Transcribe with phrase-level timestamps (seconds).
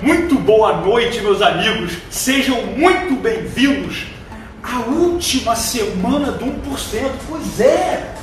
[0.00, 1.94] Muito boa noite, meus amigos.
[2.08, 4.06] Sejam muito bem-vindos
[4.62, 6.52] à última semana do 1%.
[7.28, 8.14] Pois é,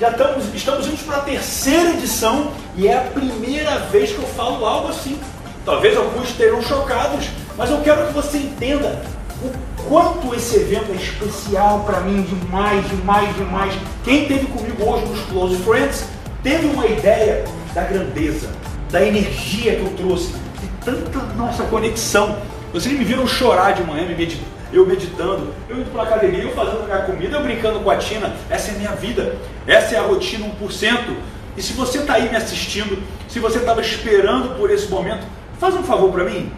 [0.00, 4.26] já estamos, estamos indo para a terceira edição e é a primeira vez que eu
[4.28, 5.20] falo algo assim.
[5.66, 9.02] Talvez alguns estejam chocados, mas eu quero que você entenda
[9.42, 9.52] o
[9.86, 13.74] quanto esse evento é especial para mim, demais, demais, demais.
[14.02, 16.04] Quem esteve comigo hoje nos Close Friends
[16.42, 18.48] teve uma ideia da grandeza,
[18.90, 20.47] da energia que eu trouxe,
[20.96, 22.38] tanta nossa conexão.
[22.72, 26.52] Vocês me viram chorar de manhã, me meditando, eu meditando, eu indo para academia, eu
[26.52, 28.34] fazendo minha comida, eu brincando com a Tina.
[28.50, 31.16] Essa é a minha vida, essa é a rotina 1%.
[31.56, 35.26] E se você está aí me assistindo, se você estava esperando por esse momento,
[35.58, 36.52] faz um favor para mim,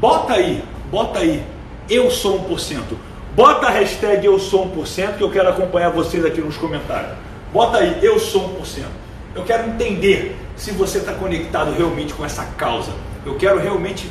[0.00, 1.44] bota aí, bota aí,
[1.88, 2.80] eu sou 1%.
[3.34, 7.12] Bota a hashtag eu sou 1% que eu quero acompanhar vocês aqui nos comentários.
[7.52, 8.84] Bota aí, eu sou 1%.
[9.34, 12.92] Eu quero entender se você está conectado realmente com essa causa.
[13.24, 14.10] Eu quero realmente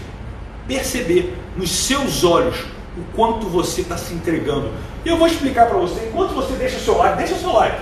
[0.68, 2.66] perceber nos seus olhos
[2.98, 4.70] o quanto você está se entregando.
[5.06, 7.82] E eu vou explicar para você, enquanto você deixa seu like, deixa seu like.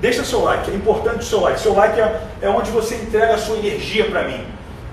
[0.00, 1.58] Deixa seu like, é importante o seu like.
[1.58, 4.44] Seu like é, é onde você entrega a sua energia para mim.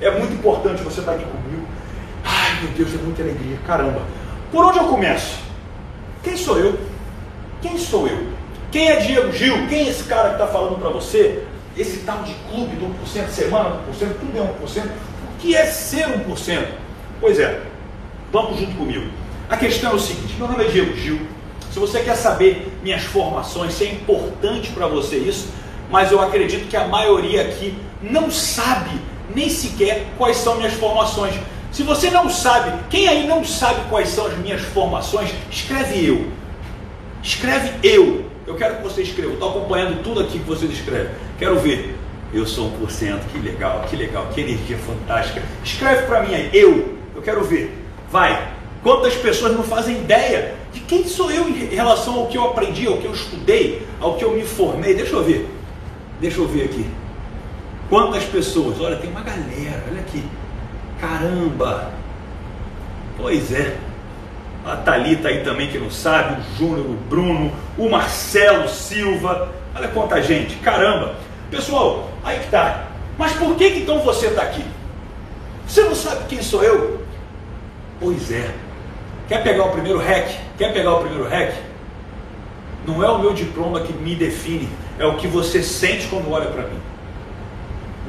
[0.01, 1.67] É muito importante você estar tá aqui comigo.
[2.23, 4.01] Ai meu Deus, é muita alegria, caramba.
[4.51, 5.39] Por onde eu começo?
[6.23, 6.79] Quem sou eu?
[7.61, 8.27] Quem sou eu?
[8.71, 9.67] Quem é Diego Gil?
[9.67, 11.43] Quem é esse cara que está falando para você?
[11.77, 14.83] Esse tal de clube do 1% semana, 1%, tudo é 1%.
[15.45, 16.65] Que é ser 1%?
[17.21, 17.61] Pois é,
[18.31, 19.05] vamos junto comigo.
[19.47, 21.19] A questão é o seguinte: meu nome é Diego Gil.
[21.71, 25.49] Se você quer saber minhas formações, se é importante para você isso,
[25.91, 28.89] mas eu acredito que a maioria aqui não sabe
[29.35, 31.35] nem sequer quais são minhas formações.
[31.71, 36.27] Se você não sabe, quem aí não sabe quais são as minhas formações, escreve eu.
[37.21, 38.25] Escreve eu.
[38.47, 39.33] Eu quero que você escreva.
[39.33, 41.11] Estou acompanhando tudo aqui que vocês escrevem.
[41.38, 41.94] Quero ver.
[42.33, 43.19] Eu sou 1%.
[43.31, 45.41] Que legal, que legal, que energia fantástica.
[45.63, 46.49] Escreve para mim aí.
[46.53, 46.97] Eu.
[47.15, 47.73] Eu quero ver.
[48.11, 48.53] Vai.
[48.83, 52.85] Quantas pessoas não fazem ideia de quem sou eu em relação ao que eu aprendi,
[52.85, 54.94] ao que eu estudei, ao que eu me formei?
[54.94, 55.50] Deixa eu ver.
[56.19, 56.85] Deixa eu ver aqui.
[57.89, 58.79] Quantas pessoas?
[58.79, 59.83] Olha, tem uma galera.
[59.89, 60.23] Olha aqui.
[61.00, 61.91] Caramba!
[63.17, 63.77] Pois é.
[64.66, 69.50] A Thalita aí também que não sabe, o Júnior, o Bruno, o Marcelo Silva.
[69.75, 71.16] Olha quanta gente, caramba!
[71.55, 72.89] Pessoal, aí que tá.
[73.17, 74.63] Mas por que, então você está aqui?
[75.66, 76.99] Você não sabe quem sou eu?
[77.97, 78.53] Pois é.
[79.29, 80.38] Quer pegar o primeiro REC?
[80.57, 81.53] Quer pegar o primeiro REC?
[82.85, 84.67] Não é o meu diploma que me define,
[84.99, 86.79] é o que você sente quando olha para mim.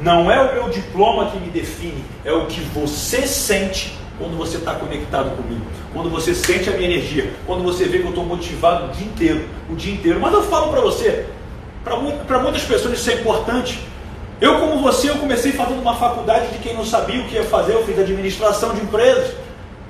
[0.03, 4.57] Não é o meu diploma que me define, é o que você sente quando você
[4.57, 8.25] está conectado comigo, quando você sente a minha energia, quando você vê que eu estou
[8.25, 10.19] motivado o dia inteiro, o dia inteiro.
[10.21, 11.27] Mas eu falo para você,
[11.87, 13.81] para muitas pessoas isso é importante.
[14.41, 17.45] Eu, como você, eu comecei fazendo uma faculdade de quem não sabia o que ia
[17.45, 19.33] fazer, eu fiz administração de empresas,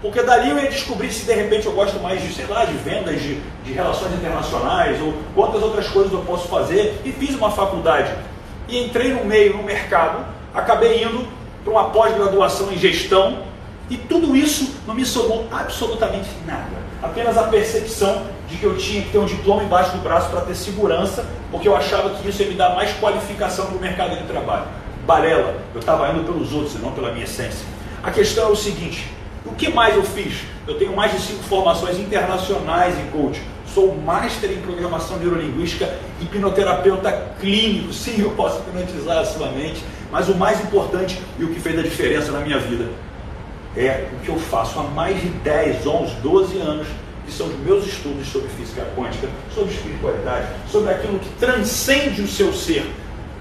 [0.03, 2.75] porque dali eu ia descobrir se de repente eu gosto mais de, sei lá, de
[2.75, 7.51] vendas, de, de relações internacionais, ou quantas outras coisas eu posso fazer, e fiz uma
[7.51, 8.13] faculdade
[8.69, 11.27] e entrei no meio, no mercado, acabei indo
[11.65, 13.39] para uma pós-graduação em gestão
[13.89, 16.77] e tudo isso não me somou absolutamente nada.
[17.03, 20.41] Apenas a percepção de que eu tinha que ter um diploma embaixo do braço para
[20.43, 24.17] ter segurança, porque eu achava que isso ia me dar mais qualificação para o mercado
[24.17, 24.67] de trabalho.
[25.07, 27.67] Balela, eu estava indo pelos outros e não pela minha essência.
[28.03, 29.11] A questão é o seguinte:
[29.45, 30.45] o que mais eu fiz?
[30.67, 37.33] Eu tenho mais de cinco formações internacionais em coaching sou master em programação neurolinguística, hipnoterapeuta
[37.39, 37.93] clínico.
[37.93, 41.79] Sim, eu posso hipnotizar a sua mente, mas o mais importante e o que fez
[41.79, 42.89] a diferença na minha vida
[43.77, 46.87] é o que eu faço há mais de 10, 11, 12 anos,
[47.27, 52.29] que são os meus estudos sobre física quântica, sobre espiritualidade, sobre aquilo que transcende o
[52.29, 52.91] seu ser.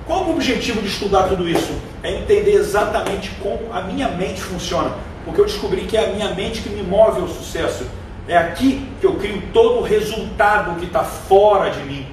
[0.06, 1.74] Qual o objetivo de estudar tudo isso?
[2.04, 4.92] É entender exatamente como a minha mente funciona,
[5.24, 7.86] porque eu descobri que é a minha mente que me move ao sucesso
[8.28, 12.08] é aqui que eu crio todo o resultado que está fora de mim.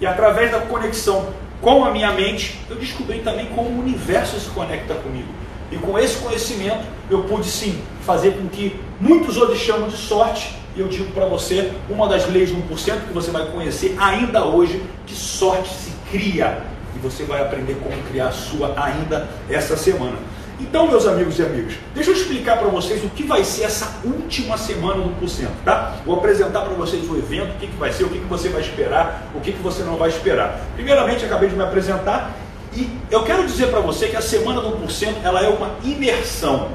[0.00, 1.28] E através da conexão
[1.60, 5.28] com a minha mente, eu descobri também como o universo se conecta comigo.
[5.70, 10.56] E com esse conhecimento, eu pude sim fazer com que muitos outros chamam de sorte.
[10.76, 14.44] E eu digo para você, uma das leis do 1% que você vai conhecer ainda
[14.44, 16.62] hoje, que sorte se cria.
[16.94, 20.16] E você vai aprender como criar a sua ainda essa semana.
[20.58, 24.00] Então, meus amigos e amigas, deixa eu explicar para vocês o que vai ser essa
[24.02, 25.96] última semana do Porcento, tá?
[26.04, 28.48] Vou apresentar para vocês o evento, o que, que vai ser, o que, que você
[28.48, 30.62] vai esperar, o que, que você não vai esperar.
[30.74, 32.34] Primeiramente, acabei de me apresentar
[32.76, 36.68] e eu quero dizer para você que a semana do Porcento ela é uma imersão.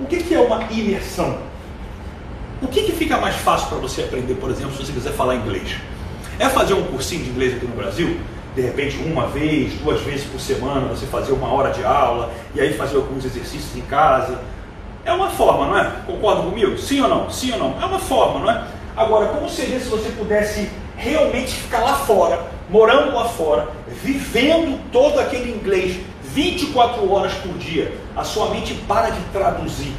[0.00, 1.38] O que, que é uma imersão?
[2.62, 5.36] O que, que fica mais fácil para você aprender, por exemplo, se você quiser falar
[5.36, 5.76] inglês?
[6.38, 8.16] É fazer um cursinho de inglês aqui no Brasil?
[8.58, 12.60] de repente uma vez, duas vezes por semana, você fazer uma hora de aula e
[12.60, 14.40] aí fazer alguns exercícios em casa.
[15.04, 15.92] É uma forma, não é?
[16.04, 16.76] Concorda comigo?
[16.76, 17.30] Sim ou não?
[17.30, 17.80] Sim ou não?
[17.80, 18.64] É uma forma, não é?
[18.96, 23.68] Agora, como seria se você pudesse realmente ficar lá fora, morando lá fora,
[24.02, 27.92] vivendo todo aquele inglês 24 horas por dia?
[28.16, 29.92] A sua mente para de traduzir,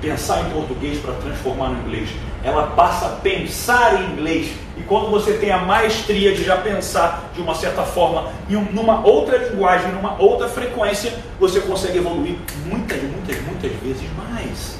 [0.00, 2.10] pensar em português para transformar no inglês.
[2.42, 4.52] Ela passa a pensar em inglês.
[4.76, 9.06] E quando você tem a maestria de já pensar de uma certa forma, em numa
[9.06, 12.36] outra linguagem, numa outra frequência, você consegue evoluir
[12.66, 14.79] muitas, muitas, muitas vezes mais.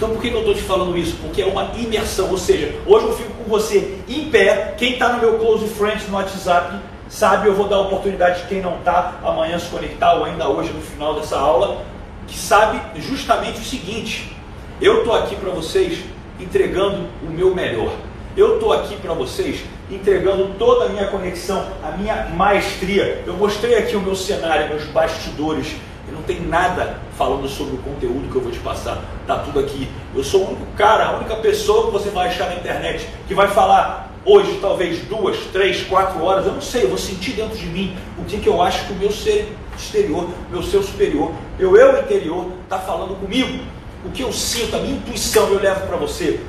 [0.00, 1.14] Então por que, eu estou te falando isso?
[1.20, 5.10] Porque é uma imersão, ou seja, hoje eu fico com você em pé, quem está
[5.10, 8.78] no meu Close Friends no WhatsApp sabe, eu vou dar a oportunidade de quem não
[8.78, 11.84] está amanhã se conectar ou ainda hoje no final dessa aula,
[12.26, 14.34] que sabe justamente o seguinte,
[14.80, 15.98] eu estou aqui para vocês
[16.40, 17.92] entregando o meu melhor.
[18.34, 23.22] Eu estou aqui para vocês entregando toda a minha conexão, a minha maestria.
[23.26, 25.76] Eu mostrei aqui o meu cenário, meus bastidores.
[26.12, 29.02] Não tem nada falando sobre o conteúdo que eu vou te passar.
[29.26, 29.88] Tá tudo aqui.
[30.14, 33.34] Eu sou o único cara, a única pessoa que você vai achar na internet que
[33.34, 36.46] vai falar hoje, talvez duas, três, quatro horas.
[36.46, 38.92] Eu não sei, eu vou sentir dentro de mim o que, que eu acho que
[38.92, 43.64] o meu ser exterior, meu ser superior, meu eu interior está falando comigo
[44.04, 46.40] o que eu sinto, a minha intuição eu levo para você.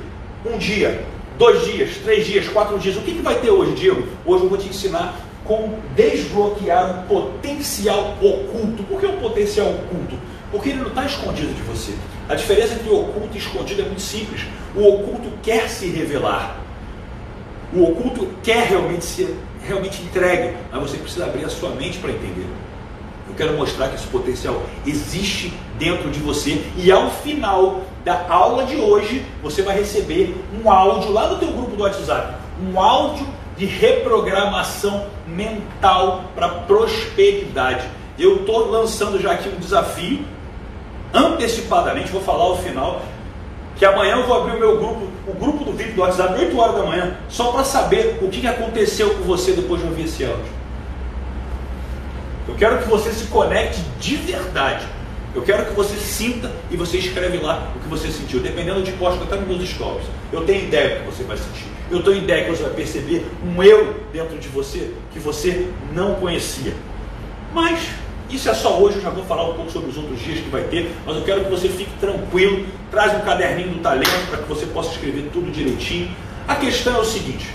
[0.44, 1.04] Um dia,
[1.38, 2.96] dois dias, três dias, quatro dias.
[2.96, 4.08] O que, que vai ter hoje, Diego?
[4.24, 8.82] Hoje eu vou te ensinar como desbloquear o potencial oculto.
[8.84, 10.18] Por que o potencial oculto?
[10.50, 11.94] Porque ele não está escondido de você.
[12.28, 14.42] A diferença entre oculto e escondido é muito simples.
[14.74, 16.60] O oculto quer se revelar.
[17.72, 19.36] O oculto quer realmente ser
[19.66, 22.46] realmente entregue, mas você precisa abrir a sua mente para entender.
[23.28, 28.64] Eu quero mostrar que esse potencial existe dentro de você e ao final da aula
[28.64, 33.26] de hoje você vai receber um áudio lá no teu grupo do WhatsApp, um áudio
[33.62, 37.86] de reprogramação mental para prosperidade.
[38.18, 40.24] Eu estou lançando já aqui um desafio
[41.14, 43.02] antecipadamente, vou falar ao final,
[43.76, 46.58] que amanhã eu vou abrir o meu grupo, o grupo do vídeo do WhatsApp, 8
[46.58, 50.24] horas da manhã, só para saber o que aconteceu com você depois de ouvir esse
[50.24, 50.44] áudio.
[52.48, 54.84] Eu quero que você se conecte de verdade.
[55.36, 58.40] Eu quero que você sinta e você escreve lá o que você sentiu.
[58.40, 60.04] Dependendo de posto até nos meus stories.
[60.32, 61.81] Eu tenho ideia do que você vai sentir.
[61.92, 66.14] Eu tenho ideia que você vai perceber um eu dentro de você que você não
[66.14, 66.72] conhecia.
[67.52, 67.90] Mas
[68.30, 70.48] isso é só hoje, eu já vou falar um pouco sobre os outros dias que
[70.48, 74.38] vai ter, mas eu quero que você fique tranquilo, traz um caderninho do talento para
[74.38, 76.10] que você possa escrever tudo direitinho.
[76.48, 77.46] A questão é o seguinte,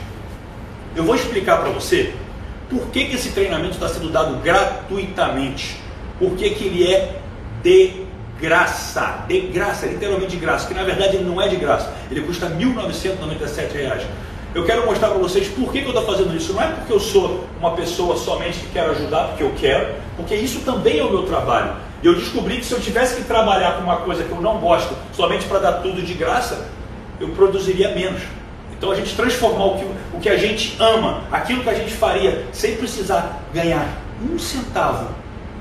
[0.95, 2.13] eu vou explicar para você
[2.69, 5.80] por que, que esse treinamento está sendo dado gratuitamente?
[6.19, 7.22] Por que, que ele é
[7.63, 8.06] de
[8.39, 9.25] graça?
[9.28, 12.48] De graça, literalmente de graça, que na verdade ele não é de graça, ele custa
[12.48, 14.06] R$ 1.997.
[14.57, 16.51] Eu quero mostrar para vocês por que, que eu estou fazendo isso.
[16.51, 20.33] Não é porque eu sou uma pessoa somente que quero ajudar, porque eu quero, porque
[20.33, 21.75] isso também é o meu trabalho.
[22.01, 24.57] E eu descobri que se eu tivesse que trabalhar com uma coisa que eu não
[24.57, 26.69] gosto, somente para dar tudo de graça,
[27.19, 28.24] eu produziria menos.
[28.75, 31.94] Então a gente transformar o que, o que a gente ama, aquilo que a gente
[31.94, 33.88] faria, sem precisar ganhar
[34.27, 35.07] um centavo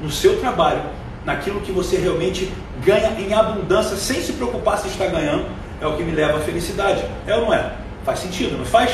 [0.00, 0.80] no seu trabalho,
[1.22, 2.50] naquilo que você realmente
[2.82, 5.44] ganha em abundância, sem se preocupar se está ganhando,
[5.82, 7.04] é o que me leva à felicidade.
[7.26, 7.84] É ou não é?
[8.06, 8.92] Faz sentido, não faz?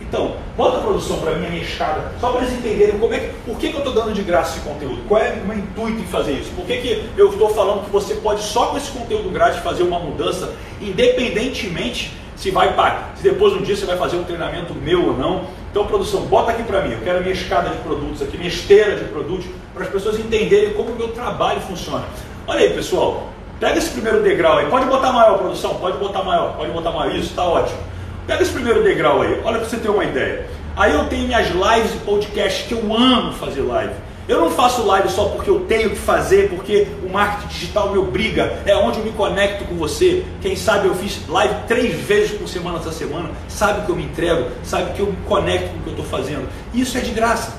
[0.00, 3.18] Então, bota a produção para mim, a minha escada, só para eles entenderem como é
[3.18, 5.58] que, por que, que eu estou dando de graça esse conteúdo, qual é o meu
[5.58, 8.78] intuito em fazer isso, por que, que eu estou falando que você pode só com
[8.78, 13.84] esse conteúdo grátis fazer uma mudança, independentemente se vai pagar, se depois um dia você
[13.84, 15.44] vai fazer um treinamento meu ou não.
[15.70, 16.92] Então, produção, bota aqui para mim.
[16.92, 20.18] Eu quero a minha escada de produtos aqui, minha esteira de produtos, para as pessoas
[20.18, 22.04] entenderem como o meu trabalho funciona.
[22.46, 23.28] Olha aí, pessoal.
[23.58, 24.66] Pega esse primeiro degrau aí.
[24.66, 25.74] Pode botar maior, produção.
[25.74, 26.56] Pode botar maior.
[26.56, 27.14] Pode botar maior.
[27.14, 27.78] Isso, está ótimo.
[28.26, 29.40] Pega esse primeiro degrau aí.
[29.44, 30.46] Olha para você ter uma ideia.
[30.76, 33.92] Aí eu tenho minhas lives e podcasts que eu amo fazer live.
[34.26, 37.98] Eu não faço live só porque eu tenho que fazer, porque o marketing digital me
[37.98, 40.24] obriga, é onde eu me conecto com você.
[40.40, 44.04] Quem sabe eu fiz live três vezes por semana essa semana, sabe que eu me
[44.04, 46.48] entrego, sabe que eu me conecto com o que eu estou fazendo.
[46.72, 47.52] Isso é de graça.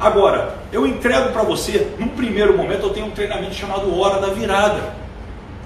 [0.00, 4.28] Agora, eu entrego para você, num primeiro momento, eu tenho um treinamento chamado Hora da
[4.28, 5.05] Virada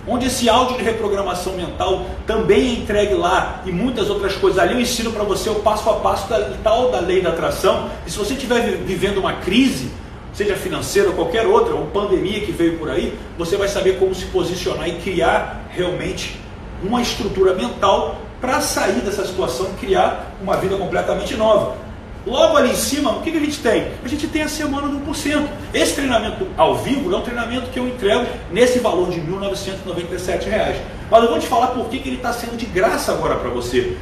[0.07, 4.59] onde esse áudio de reprogramação mental também é entregue lá e muitas outras coisas.
[4.59, 7.91] Ali eu ensino para você o passo a passo da tal da lei da atração.
[8.07, 9.91] E se você estiver vivendo uma crise,
[10.33, 14.15] seja financeira ou qualquer outra, ou pandemia que veio por aí, você vai saber como
[14.15, 16.39] se posicionar e criar realmente
[16.83, 21.90] uma estrutura mental para sair dessa situação e criar uma vida completamente nova.
[22.27, 23.93] Logo ali em cima, o que, que a gente tem?
[24.05, 25.47] A gente tem a semana do 1%.
[25.73, 30.77] Esse treinamento ao vivo é um treinamento que eu entrego nesse valor de R$ 1.997.
[31.11, 33.49] Mas eu vou te falar por que, que ele está sendo de graça agora para
[33.49, 33.97] você.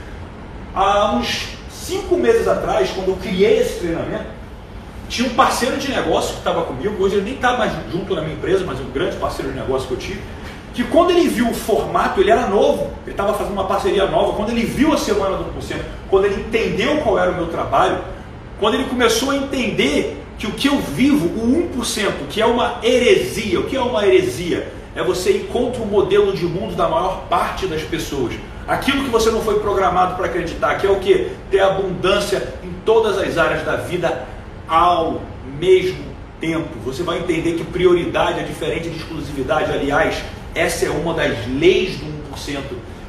[0.75, 4.39] Há uns cinco meses atrás, quando eu criei esse treinamento,
[5.09, 8.21] tinha um parceiro de negócio que estava comigo, hoje ele nem está mais junto na
[8.21, 10.21] minha empresa, mas um grande parceiro de negócio que eu tive,
[10.79, 14.35] que quando ele viu o formato, ele era novo, ele estava fazendo uma parceria nova,
[14.35, 15.77] quando ele viu a semana do 1%,
[16.09, 17.99] quando ele entendeu qual era o meu trabalho,
[18.61, 22.79] quando ele começou a entender que o que eu vivo, o 1%, que é uma
[22.81, 24.73] heresia, o que é uma heresia?
[24.95, 28.35] É você ir contra o modelo de mundo da maior parte das pessoas.
[28.69, 31.33] Aquilo que você não foi programado para acreditar, que é o que?
[31.51, 34.29] Ter abundância em todas as áreas da vida
[34.69, 35.23] ao
[35.59, 36.05] mesmo
[36.41, 36.69] tempo.
[36.85, 39.73] Você vai entender que prioridade é diferente de exclusividade.
[39.73, 40.23] Aliás,
[40.55, 42.61] essa é uma das leis do 1%.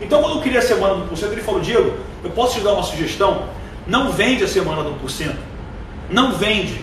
[0.02, 1.94] Então, quando eu queria a semana do 1%, ele falou: Diego,
[2.24, 3.46] eu posso te dar uma sugestão?
[3.88, 5.34] Não vende a semana do 1%.
[6.10, 6.82] Não vende.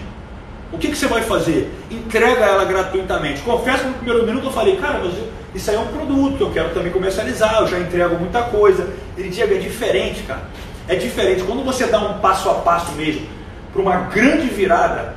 [0.73, 1.73] O que, que você vai fazer?
[1.91, 3.41] Entrega ela gratuitamente.
[3.43, 5.15] Confesso que no primeiro minuto eu falei, cara, mas
[5.55, 8.89] isso aí é um produto que eu quero também comercializar, eu já entrego muita coisa.
[9.17, 10.43] Ele Diego, é diferente, cara.
[10.89, 11.43] É diferente.
[11.45, 13.27] Quando você dá um passo a passo mesmo
[13.73, 15.15] para uma grande virada,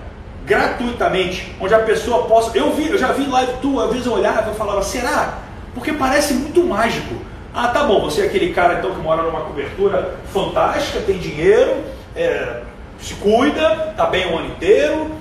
[0.49, 2.57] gratuitamente, onde a pessoa possa.
[2.57, 5.37] Eu vi, eu já vi live tu, às vezes eu olhava e falava, será?
[5.75, 7.13] Porque parece muito mágico.
[7.53, 11.83] Ah, tá bom, você é aquele cara então que mora numa cobertura fantástica, tem dinheiro,
[12.15, 12.61] é,
[12.99, 15.11] se cuida, tá bem o ano inteiro,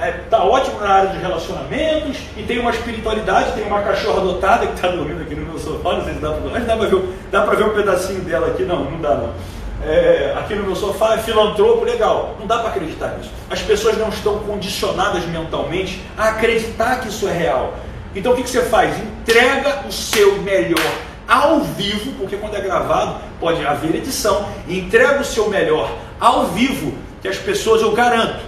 [0.00, 4.66] é, tá ótimo na área de relacionamentos e tem uma espiritualidade, tem uma cachorra adotada
[4.66, 7.42] que está dormindo aqui no meu sofá, não sei se dá para dá ver, dá
[7.42, 9.32] pra ver um pedacinho dela aqui, não, não dá não
[9.86, 12.34] é, aqui no meu sofá, é filantropo, legal.
[12.40, 13.30] Não dá para acreditar nisso.
[13.48, 17.74] As pessoas não estão condicionadas mentalmente a acreditar que isso é real.
[18.14, 18.98] Então o que, que você faz?
[18.98, 20.80] Entrega o seu melhor
[21.28, 26.92] ao vivo, porque quando é gravado pode haver edição, entrega o seu melhor ao vivo,
[27.22, 28.44] que as pessoas, eu garanto,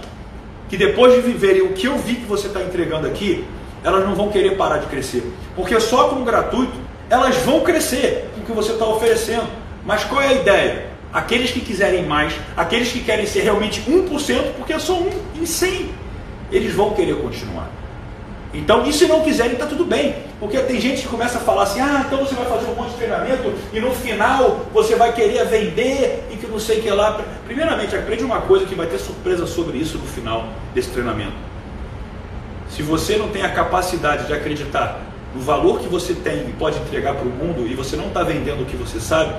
[0.67, 3.47] que depois de viverem o que eu vi que você está entregando aqui,
[3.83, 5.23] elas não vão querer parar de crescer.
[5.55, 6.73] Porque só com gratuito
[7.09, 9.47] elas vão crescer com o que você está oferecendo.
[9.85, 10.88] Mas qual é a ideia?
[11.13, 15.09] Aqueles que quiserem mais, aqueles que querem ser realmente 1%, porque eu sou um
[15.41, 15.89] em 100,
[16.51, 17.69] eles vão querer continuar.
[18.53, 20.15] Então, e se não quiserem, está tudo bem.
[20.39, 22.91] Porque tem gente que começa a falar assim, ah, então você vai fazer um monte
[22.91, 26.89] de treinamento e no final você vai querer vender e que não sei o que
[26.89, 27.21] lá.
[27.45, 31.33] Primeiramente, aprende uma coisa que vai ter surpresa sobre isso no final desse treinamento.
[32.69, 35.01] Se você não tem a capacidade de acreditar
[35.35, 38.23] no valor que você tem e pode entregar para o mundo e você não está
[38.23, 39.35] vendendo o que você sabe,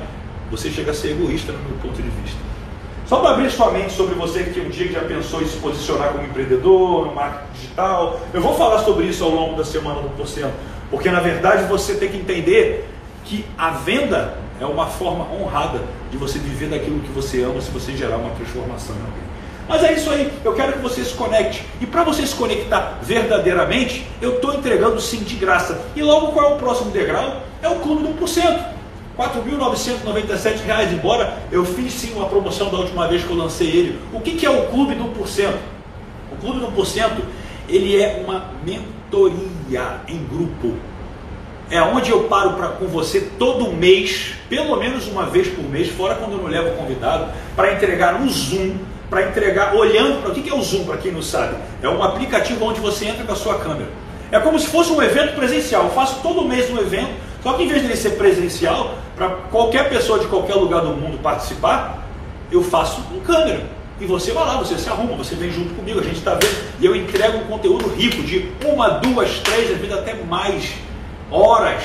[0.50, 2.38] você chega a ser egoísta no meu ponto de vista.
[3.06, 6.12] Só para abrir sua mente sobre você que um dia já pensou em se posicionar
[6.12, 10.10] como empreendedor, no marketing digital, eu vou falar sobre isso ao longo da semana do
[10.10, 10.54] Porcento,
[10.90, 12.88] porque na verdade você tem que entender
[13.24, 15.80] que a venda é uma forma honrada
[16.10, 19.30] de você viver daquilo que você ama se você gerar uma transformação em alguém.
[19.68, 21.64] Mas é isso aí, eu quero que você se conecte.
[21.80, 25.80] E para você se conectar verdadeiramente, eu estou entregando sim de graça.
[25.94, 27.42] E logo qual é o próximo degrau?
[27.62, 28.79] É o clube do 1%.
[29.20, 34.00] 4.997 reais, embora eu fiz sim uma promoção da última vez que eu lancei ele.
[34.14, 35.54] O que, que é o Clube do 1%?
[36.32, 37.18] O Clube do 1%,
[37.68, 40.74] ele é uma mentoria em grupo.
[41.70, 45.88] É onde eu paro pra, com você todo mês, pelo menos uma vez por mês,
[45.90, 48.76] fora quando eu não levo convidado, para entregar no Zoom,
[49.10, 51.56] para entregar olhando para o que, que é o Zoom, para quem não sabe.
[51.82, 53.90] É um aplicativo onde você entra com a sua câmera.
[54.32, 55.84] É como se fosse um evento presencial.
[55.84, 57.10] Eu faço todo mês um evento,
[57.42, 60.88] só que em vez de ele ser presencial, para qualquer pessoa de qualquer lugar do
[60.88, 62.06] mundo participar,
[62.50, 63.66] eu faço com câmera.
[64.00, 66.56] E você vai lá, você se arruma, você vem junto comigo, a gente está vendo.
[66.80, 70.72] E eu entrego um conteúdo rico de uma, duas, três, às vezes até mais
[71.30, 71.82] horas.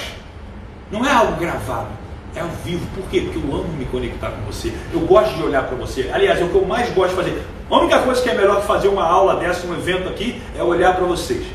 [0.89, 1.89] Não é algo gravado,
[2.33, 2.85] é ao vivo.
[2.95, 3.21] Por quê?
[3.21, 4.74] Porque eu amo me conectar com você.
[4.93, 6.09] Eu gosto de olhar para você.
[6.13, 7.43] Aliás, é o que eu mais gosto de fazer.
[7.69, 10.63] A única coisa que é melhor que fazer uma aula dessa, um evento aqui, é
[10.63, 11.45] olhar para vocês.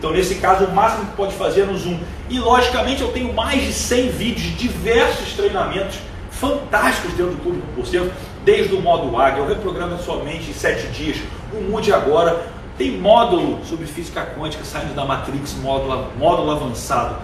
[0.00, 1.98] Então, nesse caso, o máximo que pode fazer é no Zoom.
[2.30, 5.98] E, logicamente, eu tenho mais de 100 vídeos de diversos treinamentos
[6.30, 8.10] fantásticos dentro do Clube do 1%,
[8.42, 11.18] desde o modo Águia, o reprograma sua mente em 7 dias,
[11.52, 12.46] o Mude Agora,
[12.78, 17.16] tem módulo sobre física quântica saindo da Matrix, módulo, módulo avançado.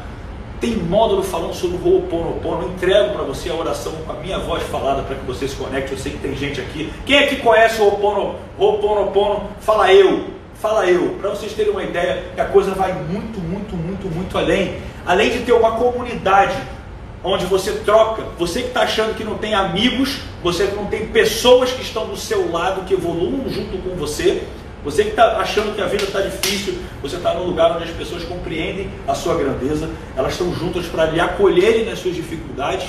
[0.61, 2.63] Tem módulo falando sobre o Ho'oponopono.
[2.63, 5.57] Eu entrego para você a oração com a minha voz falada para que você se
[5.57, 5.93] conecte.
[5.93, 6.93] Eu sei que tem gente aqui.
[7.07, 7.87] Quem é que conhece o
[8.59, 9.49] Ho'oponopono?
[9.61, 13.77] Fala eu fala eu, para vocês terem uma ideia, que a coisa vai muito, muito,
[13.77, 14.79] muito, muito além.
[15.07, 16.57] Além de ter uma comunidade
[17.23, 21.07] onde você troca, você que está achando que não tem amigos, você que não tem
[21.07, 24.43] pessoas que estão do seu lado, que evoluam junto com você,
[24.85, 27.91] você que está achando que a vida está difícil, você está num lugar onde as
[27.91, 32.89] pessoas compreendem a sua grandeza, elas estão juntas para lhe acolherem nas suas dificuldades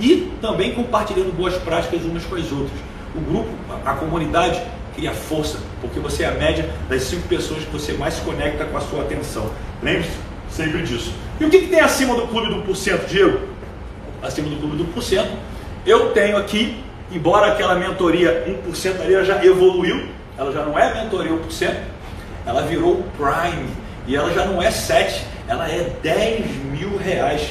[0.00, 2.78] e também compartilhando boas práticas umas com as outras.
[3.14, 3.48] O grupo,
[3.84, 4.60] a comunidade,
[4.94, 8.76] cria força, porque você é a média das cinco pessoas que você mais conecta com
[8.76, 9.50] a sua atenção.
[9.82, 10.16] Lembre-se
[10.50, 11.12] sempre disso.
[11.40, 13.40] E o que, que tem acima do clube do 1%, Diego?
[14.22, 15.26] Acima do clube do 1%,
[15.84, 16.82] eu tenho aqui,
[17.12, 20.08] embora aquela mentoria 1% ali já evoluiu,
[20.38, 21.74] ela já não é mentoria 1%,
[22.46, 23.68] ela virou Prime,
[24.06, 27.50] e ela já não é 7, ela é 10 mil reais.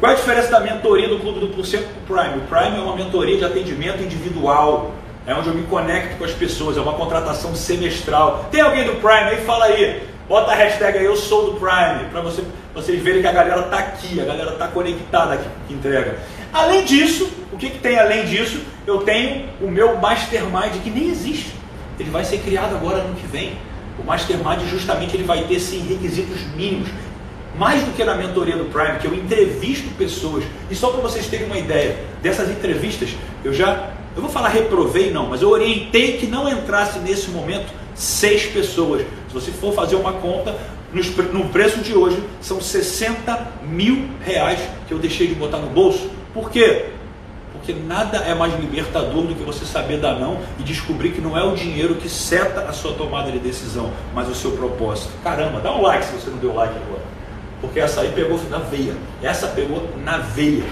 [0.00, 2.38] Qual é a diferença da mentoria do Clube do Porcento para o Prime?
[2.38, 4.94] O Prime é uma mentoria de atendimento individual.
[5.28, 8.48] É onde eu me conecto com as pessoas, é uma contratação semestral.
[8.50, 9.44] Tem alguém do Prime aí?
[9.44, 10.02] Fala aí.
[10.26, 12.42] Bota a hashtag aí, eu sou do Prime, para você,
[12.74, 16.18] vocês verem que a galera está aqui, a galera está conectada aqui que entrega.
[16.50, 18.62] Além disso, o que, que tem além disso?
[18.86, 21.52] Eu tenho o meu Mastermind, que nem existe.
[22.00, 23.52] Ele vai ser criado agora ano que vem.
[23.98, 26.88] O Mastermind justamente ele vai ter sim requisitos mínimos.
[27.58, 30.42] Mais do que na mentoria do Prime, que eu entrevisto pessoas.
[30.70, 33.10] E só para vocês terem uma ideia, dessas entrevistas,
[33.44, 37.72] eu já, eu vou falar reprovei não, mas eu orientei que não entrasse nesse momento
[37.94, 39.02] seis pessoas.
[39.28, 40.56] Se você for fazer uma conta,
[41.32, 44.58] no preço de hoje, são 60 mil reais
[44.88, 46.10] que eu deixei de botar no bolso.
[46.34, 46.86] Por quê?
[47.52, 51.38] Porque nada é mais libertador do que você saber dar não e descobrir que não
[51.38, 55.10] é o dinheiro que seta a sua tomada de decisão, mas o seu propósito.
[55.22, 57.02] Caramba, dá um like se você não deu like agora.
[57.60, 58.96] Porque essa aí pegou na veia.
[59.22, 60.64] Essa pegou na veia.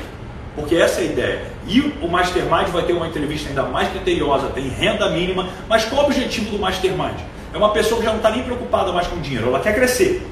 [0.56, 1.55] Porque essa é a ideia.
[1.66, 6.02] E o Mastermind vai ter uma entrevista ainda mais criteriosa, tem renda mínima, mas qual
[6.02, 7.16] o objetivo do Mastermind?
[7.52, 10.24] É uma pessoa que já não está nem preocupada mais com dinheiro, ela quer crescer.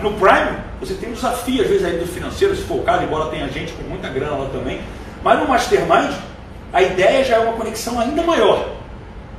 [0.00, 3.02] No Prime, você tem um desafio, às vezes, aí do financeiro, se for o caso,
[3.02, 4.80] embora tenha gente com muita grana lá também.
[5.24, 6.12] Mas no Mastermind,
[6.72, 8.68] a ideia já é uma conexão ainda maior.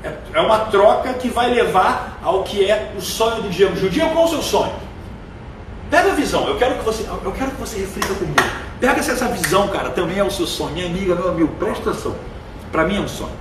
[0.04, 3.74] É, é uma troca que vai levar ao que é o sonho do Diego.
[3.90, 4.74] Diego, qual é o seu sonho?
[5.90, 8.36] Pega a visão, eu quero que você, eu quero que você reflita comigo.
[8.84, 10.74] Pega se essa visão, cara, também é o seu sonho.
[10.74, 12.14] Minha amiga, meu amigo, presta atenção.
[12.70, 13.32] Para mim é um sonho.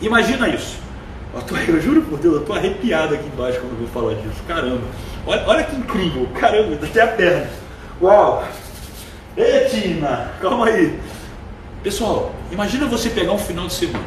[0.00, 0.78] Imagina isso.
[1.32, 4.14] Eu, tô, eu juro por Deus, eu tô arrepiado aqui embaixo quando eu vou falar
[4.14, 4.42] disso.
[4.48, 4.82] Caramba.
[5.24, 6.26] Olha, olha que incrível.
[6.34, 7.48] Caramba, até a perna.
[8.02, 8.44] Uau.
[9.36, 10.98] Ei, Tina, calma aí.
[11.84, 14.04] Pessoal, imagina você pegar um final de semana.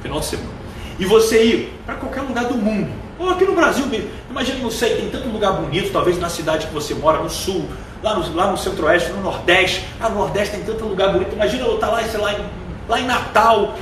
[0.00, 0.54] Final de semana.
[0.98, 2.90] E você ir para qualquer lugar do mundo.
[3.18, 4.08] Ou aqui no Brasil mesmo.
[4.30, 7.68] Imagina, não sei, tem tanto lugar bonito, talvez na cidade que você mora, no sul,
[8.04, 9.82] lá no, lá no centro-oeste, no nordeste.
[9.98, 11.32] Ah, no nordeste tem tanto lugar bonito.
[11.32, 12.44] Imagina eu estar lá, sei lá, em,
[12.86, 13.74] lá em Natal,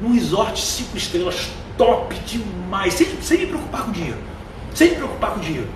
[0.00, 4.18] num resort cinco estrelas, top demais, sem, sem me preocupar com dinheiro.
[4.72, 5.68] Sem me preocupar com dinheiro.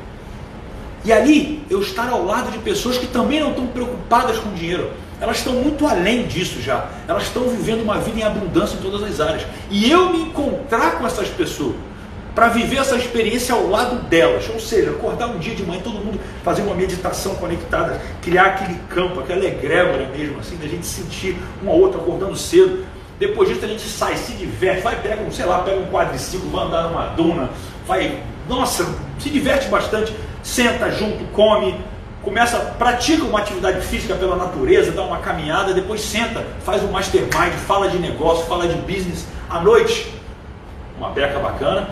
[1.04, 4.92] E ali eu estar ao lado de pessoas que também não estão preocupadas com dinheiro.
[5.20, 6.88] Elas estão muito além disso já.
[7.08, 9.44] Elas estão vivendo uma vida em abundância em todas as áreas.
[9.68, 11.74] E eu me encontrar com essas pessoas
[12.38, 14.48] para viver essa experiência ao lado delas.
[14.48, 18.78] Ou seja, acordar um dia de manhã, todo mundo fazer uma meditação conectada, criar aquele
[18.88, 22.86] campo, aquela egrégora mesmo, assim, da gente sentir um ao outro acordando cedo.
[23.18, 26.48] Depois disso a gente sai, se diverte, vai, pega um, sei lá, pega um quadriciclo,
[26.48, 27.50] vai andar numa duna,
[27.84, 28.86] vai, nossa,
[29.18, 31.74] se diverte bastante, senta junto, come,
[32.22, 37.54] começa, pratica uma atividade física pela natureza, dá uma caminhada, depois senta, faz um mastermind,
[37.66, 39.26] fala de negócio, fala de business.
[39.50, 40.08] À noite,
[40.96, 41.88] uma beca bacana,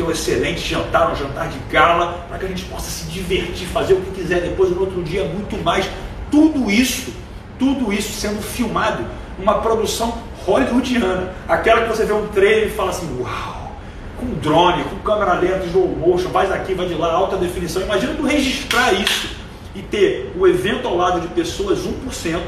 [0.00, 3.66] ter um excelente jantar, um jantar de gala, para que a gente possa se divertir,
[3.66, 5.88] fazer o que quiser depois, no outro dia, muito mais.
[6.30, 7.12] Tudo isso,
[7.58, 9.04] tudo isso sendo filmado,
[9.38, 13.72] uma produção hollywoodiana, aquela que você vê um trailer e fala assim, uau,
[14.18, 17.82] com drone, com câmera lenta, slow motion, vai aqui, vai de lá, alta definição.
[17.82, 19.36] Imagina tu registrar isso
[19.74, 22.40] e ter o evento ao lado de pessoas 1%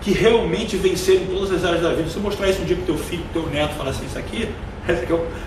[0.00, 2.08] que realmente venceram em todas as áreas da vida.
[2.08, 4.48] Se mostrar isso um dia para teu filho, pro teu neto, falar assim, isso aqui,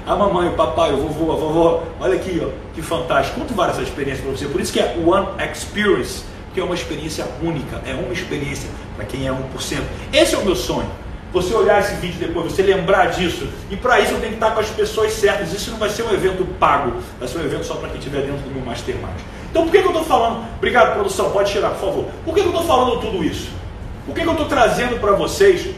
[0.06, 3.40] a mamãe, o papai, o vovô, a vovó, olha aqui, ó, que fantástico.
[3.40, 4.48] Conto várias essa experiência para você.
[4.48, 6.24] Por isso que é One Experience,
[6.54, 9.36] que é uma experiência única, é uma experiência para quem é 1%.
[10.12, 10.90] Esse é o meu sonho.
[11.34, 13.48] Você olhar esse vídeo depois, você lembrar disso.
[13.70, 15.54] E para isso eu tenho que estar com as pessoas certas.
[15.54, 18.22] Isso não vai ser um evento pago, vai ser um evento só para quem estiver
[18.22, 19.20] dentro do meu Mastermind.
[19.52, 20.46] Então por que, que eu estou falando?
[20.58, 22.06] Obrigado, produção, pode tirar, por favor.
[22.26, 23.52] Por que, que eu estou falando tudo isso?
[24.06, 25.70] Por que, que eu estou trazendo para vocês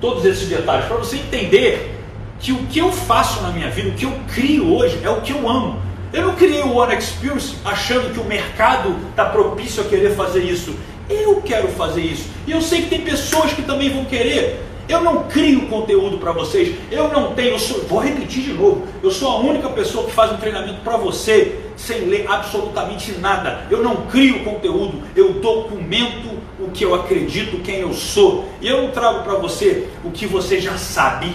[0.00, 0.86] todos esses detalhes?
[0.86, 1.99] Para você entender
[2.40, 5.20] que o que eu faço na minha vida, o que eu crio hoje, é o
[5.20, 5.78] que eu amo.
[6.12, 10.42] Eu não criei o One Experience achando que o mercado está propício a querer fazer
[10.42, 10.74] isso.
[11.08, 12.28] Eu quero fazer isso.
[12.46, 14.60] E eu sei que tem pessoas que também vão querer.
[14.88, 16.74] Eu não crio conteúdo para vocês.
[16.90, 17.50] Eu não tenho.
[17.50, 18.88] Eu sou, vou repetir de novo.
[19.00, 23.66] Eu sou a única pessoa que faz um treinamento para você sem ler absolutamente nada.
[23.70, 25.00] Eu não crio conteúdo.
[25.14, 28.48] Eu documento o que eu acredito, quem eu sou.
[28.60, 31.34] E eu não trago para você o que você já sabe,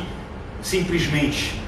[0.66, 1.62] simplesmente.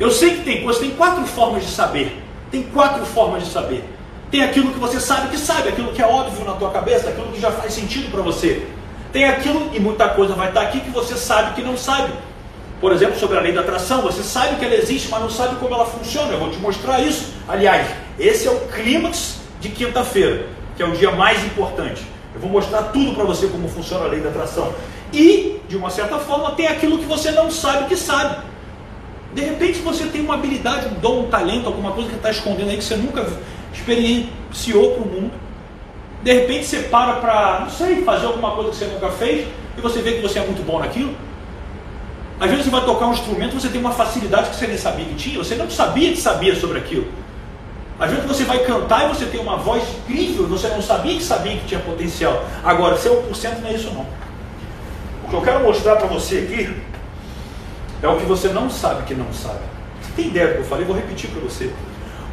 [0.00, 0.80] Eu sei que tem coisas.
[0.80, 2.20] Tem quatro formas de saber.
[2.50, 3.84] Tem quatro formas de saber.
[4.30, 7.28] Tem aquilo que você sabe que sabe, aquilo que é óbvio na tua cabeça, aquilo
[7.28, 8.66] que já faz sentido para você.
[9.10, 12.12] Tem aquilo, e muita coisa vai estar aqui que você sabe que não sabe.
[12.78, 15.56] Por exemplo, sobre a lei da atração, você sabe que ela existe, mas não sabe
[15.56, 16.32] como ela funciona.
[16.32, 17.32] Eu vou te mostrar isso.
[17.48, 22.02] Aliás, esse é o clímax de quinta-feira, que é o dia mais importante.
[22.34, 24.74] Eu vou mostrar tudo para você como funciona a lei da atração.
[25.12, 28.42] E, de uma certa forma, tem aquilo que você não sabe que sabe.
[29.34, 32.70] De repente você tem uma habilidade, um dom, um talento, alguma coisa que está escondendo
[32.70, 33.26] aí que você nunca
[33.72, 35.32] experienciou para o mundo.
[36.22, 39.80] De repente você para para, não sei, fazer alguma coisa que você nunca fez e
[39.80, 41.14] você vê que você é muito bom naquilo.
[42.40, 45.04] Às vezes você vai tocar um instrumento, você tem uma facilidade que você nem sabia
[45.04, 47.06] que tinha, você não sabia que sabia sobre aquilo.
[47.98, 51.22] Às vezes você vai cantar e você tem uma voz incrível, você não sabia que
[51.22, 52.44] sabia que tinha potencial.
[52.64, 54.06] Agora, ser 1% não é isso não.
[55.28, 56.74] O que eu quero mostrar para você aqui
[58.02, 59.60] é o que você não sabe que não sabe.
[60.00, 60.86] Você tem ideia do que eu falei?
[60.86, 61.70] Vou repetir para você.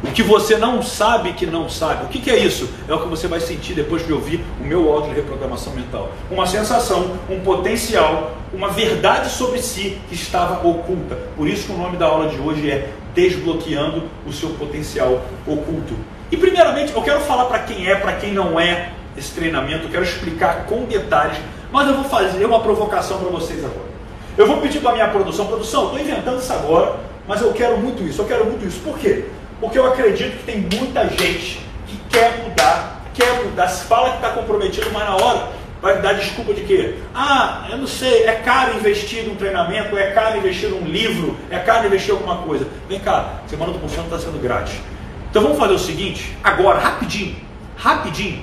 [0.02, 2.06] O que você não sabe que não sabe.
[2.06, 2.70] O que, que, é isso?
[2.88, 6.10] É o que você vai sentir depois de ouvir o meu áudio de reprogramação mental.
[6.30, 11.18] Uma sensação, um potencial, uma verdade sobre si que estava oculta.
[11.36, 15.94] Por isso que o nome da aula de hoje é Desbloqueando o seu potencial oculto.
[16.30, 19.90] E primeiramente, eu quero falar para quem é, para quem não é esse treinamento, eu
[19.90, 21.38] quero explicar com detalhes,
[21.70, 23.86] mas eu vou fazer uma provocação para vocês agora.
[24.36, 27.78] Eu vou pedir para a minha produção, produção, estou inventando isso agora, mas eu quero
[27.78, 28.80] muito isso, eu quero muito isso.
[28.80, 29.24] Por quê?
[29.60, 34.16] Porque eu acredito que tem muita gente que quer mudar, quer mudar, se fala que
[34.16, 35.48] está comprometido, mas na hora
[35.80, 36.96] vai dar desculpa de quê?
[37.14, 41.58] Ah, eu não sei, é caro investir num treinamento, é caro investir num livro, é
[41.58, 42.66] caro investir em alguma coisa.
[42.88, 44.74] Vem cá, semana do confiança está sendo grátis.
[45.30, 47.36] Então vamos fazer o seguinte, agora, rapidinho,
[47.76, 48.42] rapidinho.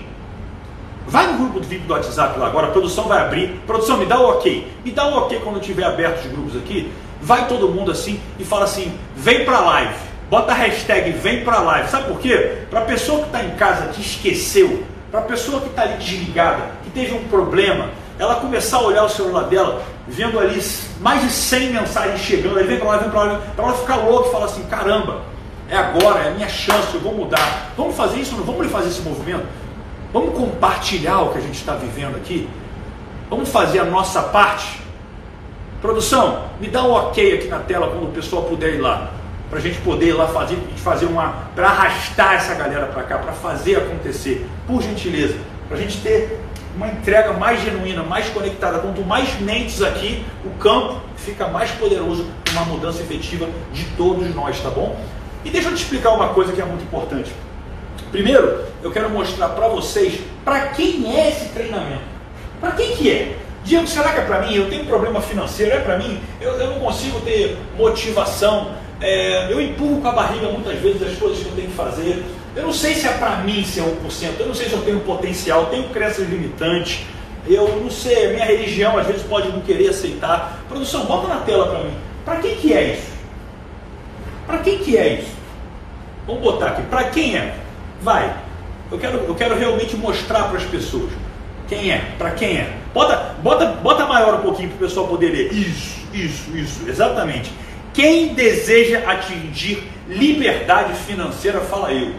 [1.08, 3.62] Vai no grupo do VIP do WhatsApp lá agora, a produção vai abrir.
[3.68, 4.68] Produção, me dá o ok.
[4.84, 6.92] Me dá o ok quando tiver aberto os grupos aqui.
[7.22, 11.60] Vai todo mundo assim e fala assim: vem para live Bota a hashtag vem pra
[11.60, 11.90] live.
[11.92, 12.64] Sabe por quê?
[12.68, 15.98] Para a pessoa que está em casa que esqueceu, para a pessoa que está ali
[15.98, 20.60] desligada, que teve um problema, ela começar a olhar o celular dela, vendo ali
[21.00, 23.98] mais de 100 mensagens chegando, aí vem para lá, vem para lá, para ela ficar
[23.98, 25.22] louca e falar assim: caramba,
[25.70, 27.72] é agora, é a minha chance, eu vou mudar.
[27.78, 29.46] Vamos fazer isso, vamos fazer esse movimento?
[30.14, 32.48] Vamos compartilhar o que a gente está vivendo aqui?
[33.32, 34.80] Vamos fazer a nossa parte?
[35.82, 39.12] Produção, me dá um ok aqui na tela quando o pessoal puder ir lá
[39.50, 43.18] para a gente poder ir lá fazer, fazer uma, para arrastar essa galera para cá,
[43.18, 45.36] para fazer acontecer, por gentileza,
[45.68, 46.40] para a gente ter
[46.76, 48.80] uma entrega mais genuína, mais conectada.
[48.80, 54.60] Quanto mais mentes aqui, o campo fica mais poderoso uma mudança efetiva de todos nós,
[54.60, 55.00] tá bom?
[55.44, 57.32] E deixa eu te explicar uma coisa que é muito importante.
[58.14, 62.04] Primeiro, eu quero mostrar para vocês para quem é esse treinamento.
[62.62, 63.36] Para quem que é?
[63.66, 64.56] Diego, será que é para mim?
[64.56, 66.22] Eu tenho problema financeiro, é para mim?
[66.40, 68.72] Eu, eu não consigo ter motivação
[69.04, 72.24] é, eu empurro com a barriga muitas vezes as coisas que eu tenho que fazer.
[72.56, 75.02] Eu não sei se é para mim ser 1%, eu não sei se eu tenho
[75.02, 77.02] potencial, tenho crenças limitantes,
[77.46, 80.64] eu não sei, minha religião às vezes pode não querer aceitar.
[80.70, 81.94] Produção, bota na tela para mim.
[82.24, 83.12] Para quem que é isso?
[84.48, 85.32] Para quem que é isso?
[86.26, 87.56] Vamos botar aqui, para quem é?
[88.04, 88.36] Vai.
[88.92, 91.12] Eu quero, eu quero realmente mostrar para as pessoas.
[91.68, 92.14] Quem é?
[92.18, 92.78] Para quem é?
[92.94, 95.54] Bota, bota, bota maior um pouquinho para o pessoal poder ler.
[95.54, 97.52] Isso, isso, isso, exatamente.
[97.94, 102.14] Quem deseja atingir liberdade financeira, fala eu.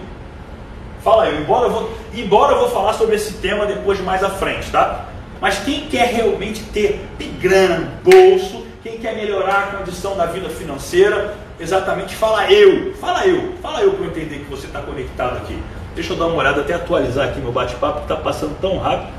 [1.03, 4.31] Fala eu, embora eu, vou, embora eu vou falar sobre esse tema depois mais à
[4.31, 5.09] frente, tá?
[5.41, 7.05] Mas quem quer realmente ter
[7.39, 12.95] grana no bolso, quem quer melhorar a condição da vida financeira, exatamente fala eu.
[12.95, 15.59] Fala eu, fala eu para eu entender que você está conectado aqui.
[15.95, 19.13] Deixa eu dar uma olhada, até atualizar aqui meu bate-papo, que está passando tão rápido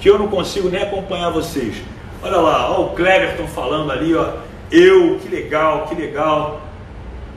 [0.00, 1.76] que eu não consigo nem acompanhar vocês.
[2.22, 4.32] Olha lá, o Cleverton falando ali, ó.
[4.70, 6.60] Eu, que legal, que legal.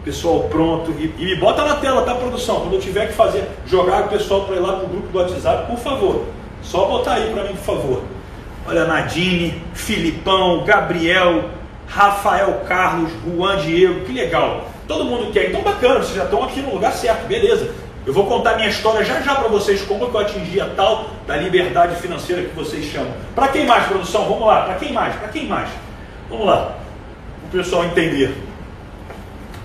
[0.03, 0.91] Pessoal pronto.
[0.91, 2.61] E, e me bota na tela, tá, produção?
[2.61, 5.69] Quando eu tiver que fazer, jogar o pessoal para ir lá pro grupo do WhatsApp,
[5.69, 6.25] por favor.
[6.61, 8.03] Só botar aí para mim, por favor.
[8.65, 11.45] Olha, Nadine, Filipão, Gabriel,
[11.87, 14.65] Rafael Carlos, Juan Diego, que legal.
[14.87, 15.49] Todo mundo quer.
[15.49, 17.73] Então bacana, vocês já estão aqui no lugar certo, beleza.
[18.07, 21.35] Eu vou contar minha história já já para vocês, como eu atingi a tal da
[21.35, 23.11] liberdade financeira que vocês chamam.
[23.35, 24.23] Para quem mais, produção?
[24.29, 25.13] Vamos lá, para quem mais?
[25.15, 25.67] Para quem mais?
[26.29, 26.77] Vamos lá
[27.43, 28.33] o pessoal entender.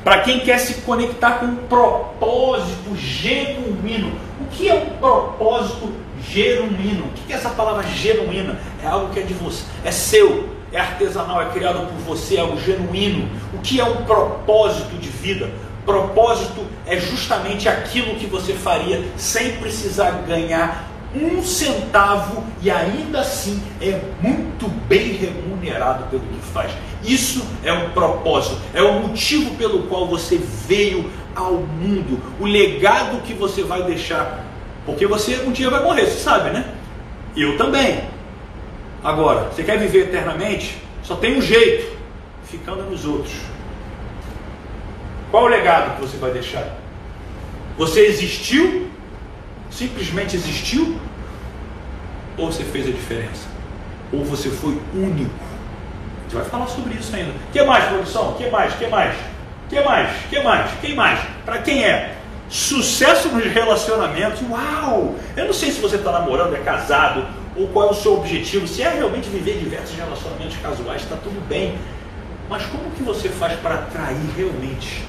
[0.03, 4.13] Para quem quer se conectar com um propósito genuíno.
[4.41, 5.93] O que é um propósito
[6.29, 7.05] genuíno?
[7.05, 8.59] O que é essa palavra genuína?
[8.83, 12.41] É algo que é de você, é seu, é artesanal, é criado por você, é
[12.41, 13.29] algo genuíno.
[13.55, 15.49] O que é um propósito de vida?
[15.85, 23.63] Propósito é justamente aquilo que você faria sem precisar ganhar um centavo e ainda assim
[23.81, 26.73] é muito bem remunerado pelo que faz.
[27.05, 33.23] Isso é um propósito, é o motivo pelo qual você veio ao mundo, o legado
[33.23, 34.45] que você vai deixar,
[34.87, 36.65] porque você um dia vai morrer, você sabe, né?
[37.37, 38.05] Eu também.
[39.03, 40.77] Agora, você quer viver eternamente?
[41.03, 41.97] Só tem um jeito,
[42.45, 43.33] ficando nos outros.
[45.33, 46.65] Qual o legado que você vai deixar?
[47.77, 48.93] Você existiu
[49.73, 51.01] simplesmente existiu?
[52.37, 53.49] Ou você fez a diferença?
[54.13, 55.31] Ou você foi único?
[56.25, 57.31] Gente vai falar sobre isso ainda.
[57.31, 58.31] O que mais, produção?
[58.31, 58.75] O que mais?
[58.75, 59.15] O que mais?
[59.17, 60.11] O que mais?
[60.29, 60.71] Que mais?
[60.81, 61.21] Quem mais?
[61.45, 62.19] Para quem é?
[62.49, 64.43] sucesso nos relacionamentos.
[64.51, 65.15] Uau!
[65.35, 68.69] Eu não sei se você está namorando, é casado, ou qual é o seu objetivo.
[68.69, 71.79] Se é realmente viver diversos relacionamentos casuais, está tudo bem.
[72.51, 75.03] Mas como que você faz para atrair realmente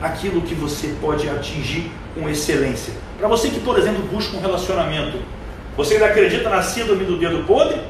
[0.00, 2.92] aquilo que você pode atingir com excelência?
[3.18, 5.18] Para você que, por exemplo, busca um relacionamento,
[5.76, 7.80] você ainda acredita na síndrome do dedo podre?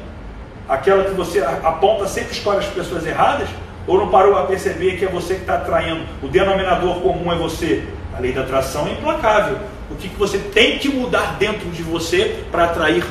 [0.68, 3.48] Aquela que você aponta sempre escolhe as pessoas erradas?
[3.86, 6.04] Ou não parou a perceber que é você que está atraindo?
[6.22, 7.84] O denominador comum é você.
[8.14, 9.56] A lei da atração é implacável.
[9.90, 13.02] O que, que você tem que mudar dentro de você para atrair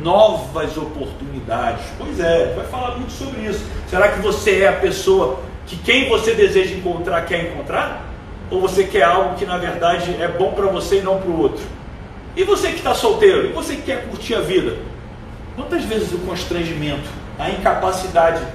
[0.00, 1.84] novas oportunidades?
[1.98, 3.64] Pois é, vai falar muito sobre isso.
[3.88, 8.11] Será que você é a pessoa que quem você deseja encontrar quer encontrar?
[8.52, 11.40] Ou você quer algo que na verdade é bom para você e não para o
[11.40, 11.64] outro?
[12.36, 13.46] E você que está solteiro?
[13.46, 14.76] E você que quer curtir a vida?
[15.56, 18.46] Quantas vezes o constrangimento, a incapacidade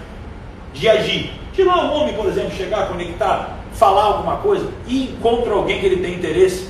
[0.71, 5.51] de agir, de lá um homem, por exemplo, chegar, conectar, falar alguma coisa e encontra
[5.51, 6.69] alguém que ele tem interesse,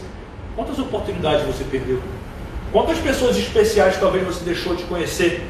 [0.56, 2.02] quantas oportunidades você perdeu?
[2.72, 5.46] Quantas pessoas especiais talvez você deixou de conhecer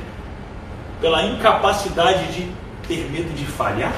[0.99, 2.51] pela incapacidade de
[2.87, 3.93] ter medo de falhar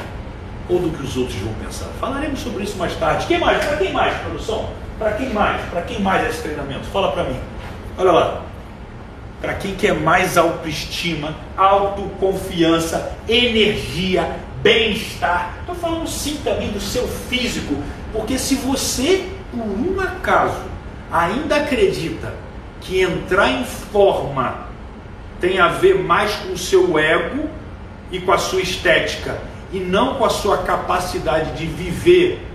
[0.70, 1.88] ou do que os outros vão pensar?
[2.00, 3.26] Falaremos sobre isso mais tarde.
[3.26, 3.66] Quem mais?
[3.66, 4.70] Para quem mais, produção?
[4.98, 5.62] Para quem mais?
[5.70, 6.86] Para quem mais é esse treinamento?
[6.86, 7.40] Fala para mim.
[7.98, 8.42] Olha lá.
[9.42, 15.56] Para quem quer mais autoestima, autoconfiança, energia, bem-estar.
[15.62, 17.76] Estou falando sim também do seu físico,
[18.12, 20.62] porque se você, por um acaso,
[21.12, 22.34] ainda acredita
[22.82, 24.68] que entrar em forma
[25.40, 27.50] tem a ver mais com o seu ego
[28.12, 29.38] e com a sua estética,
[29.72, 32.46] e não com a sua capacidade de viver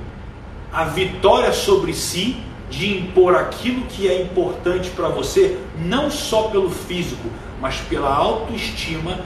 [0.73, 2.37] a vitória sobre si,
[2.69, 7.29] de impor aquilo que é importante para você, não só pelo físico,
[7.61, 9.21] mas pela autoestima,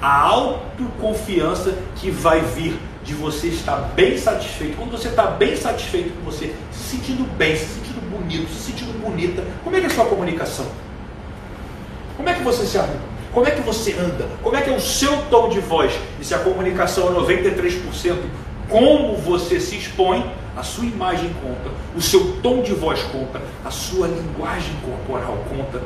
[0.00, 4.76] a autoconfiança que vai vir de você estar bem satisfeito.
[4.76, 8.98] Quando você está bem satisfeito com você, se sentindo bem, se sentindo bonito, se sentindo
[9.00, 10.66] bonita, como é que é a sua comunicação?
[12.16, 13.15] Como é que você se arruma?
[13.36, 14.26] Como é que você anda?
[14.42, 15.92] Como é que é o seu tom de voz?
[16.18, 18.16] E se a comunicação é 93%,
[18.66, 20.24] como você se expõe,
[20.56, 25.82] a sua imagem conta, o seu tom de voz conta, a sua linguagem corporal conta.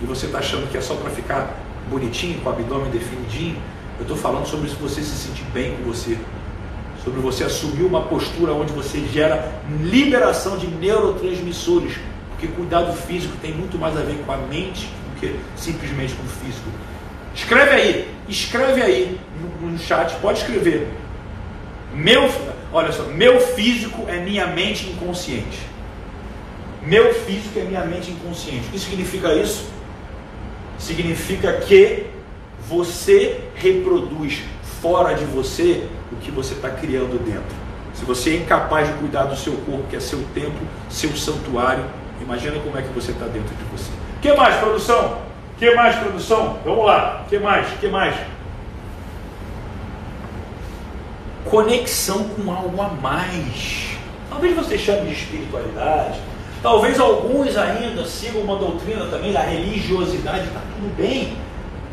[0.00, 1.56] E você está achando que é só para ficar
[1.90, 3.56] bonitinho, com o abdômen definidinho.
[3.98, 6.16] Eu estou falando sobre você se sentir bem com você,
[7.02, 11.94] sobre você assumir uma postura onde você gera liberação de neurotransmissores,
[12.30, 14.88] porque cuidado físico tem muito mais a ver com a mente
[15.20, 16.68] que simplesmente o físico.
[17.34, 20.88] Escreve aí, escreve aí no, no chat, pode escrever.
[21.94, 22.30] Meu,
[22.72, 25.58] olha só, meu físico é minha mente inconsciente.
[26.82, 28.68] Meu físico é minha mente inconsciente.
[28.68, 29.78] O que significa isso?
[30.78, 32.06] significa que
[32.68, 34.42] você reproduz
[34.80, 37.56] fora de você o que você está criando dentro.
[37.94, 41.84] Se você é incapaz de cuidar do seu corpo, que é seu templo, seu santuário,
[42.22, 43.90] imagina como é que você está dentro de você.
[44.20, 45.18] Que mais, produção?
[45.58, 46.58] Que mais, produção?
[46.64, 47.24] Vamos lá.
[47.28, 47.66] Que mais?
[47.80, 48.14] Que mais?
[51.44, 53.96] Conexão com algo a mais.
[54.28, 56.20] Talvez você chame de espiritualidade,
[56.62, 61.36] Talvez alguns ainda sigam uma doutrina também da religiosidade, está tudo bem.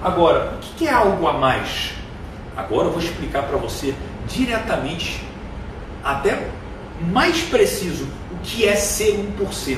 [0.04, 1.92] Agora, o que é algo a mais?
[2.58, 3.94] Agora eu vou explicar para você
[4.28, 5.22] diretamente,
[6.04, 6.48] até
[7.12, 9.78] mais preciso, o que é ser 1%.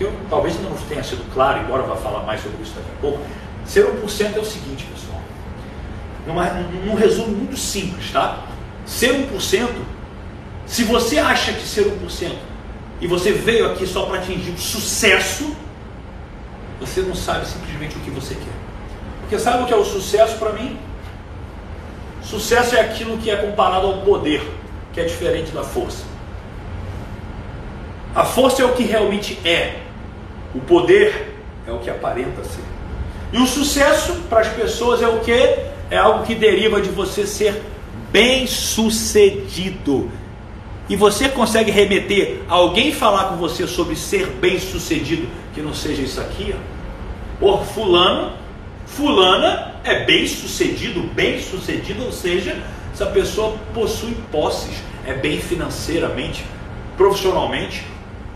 [0.00, 2.88] Que eu, talvez não tenha sido claro, embora eu vá falar mais sobre isso daqui
[2.90, 3.18] a pouco.
[3.66, 5.20] Ser 1% é o seguinte, pessoal.
[6.26, 6.46] Numa,
[6.86, 8.46] num resumo muito simples, tá?
[8.86, 9.68] Ser 1%,
[10.64, 12.32] se você acha que ser 1%
[12.98, 15.54] e você veio aqui só para atingir o sucesso,
[16.80, 19.20] você não sabe simplesmente o que você quer.
[19.20, 20.78] Porque sabe o que é o sucesso para mim?
[22.22, 24.50] Sucesso é aquilo que é comparado ao poder,
[24.94, 26.04] que é diferente da força.
[28.14, 29.79] A força é o que realmente é,
[30.54, 31.34] o poder
[31.66, 32.64] é o que aparenta ser.
[33.32, 35.56] E o sucesso para as pessoas é o que?
[35.90, 37.62] É algo que deriva de você ser
[38.10, 40.10] bem sucedido,
[40.88, 46.02] e você consegue remeter alguém falar com você sobre ser bem sucedido, que não seja
[46.02, 46.58] isso aqui, ó.
[47.38, 48.32] Por fulano,
[48.86, 52.60] fulana é bem sucedido, bem sucedido, ou seja,
[52.92, 56.44] essa pessoa possui posses, é bem financeiramente,
[56.96, 57.84] profissionalmente,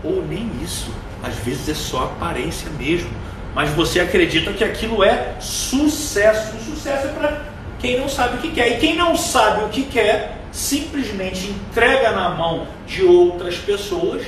[0.01, 0.89] ou nem isso.
[1.25, 3.09] Às vezes é só aparência mesmo.
[3.55, 6.55] Mas você acredita que aquilo é sucesso.
[6.55, 7.41] O sucesso é para
[7.79, 8.73] quem não sabe o que quer.
[8.73, 14.25] E quem não sabe o que quer, simplesmente entrega na mão de outras pessoas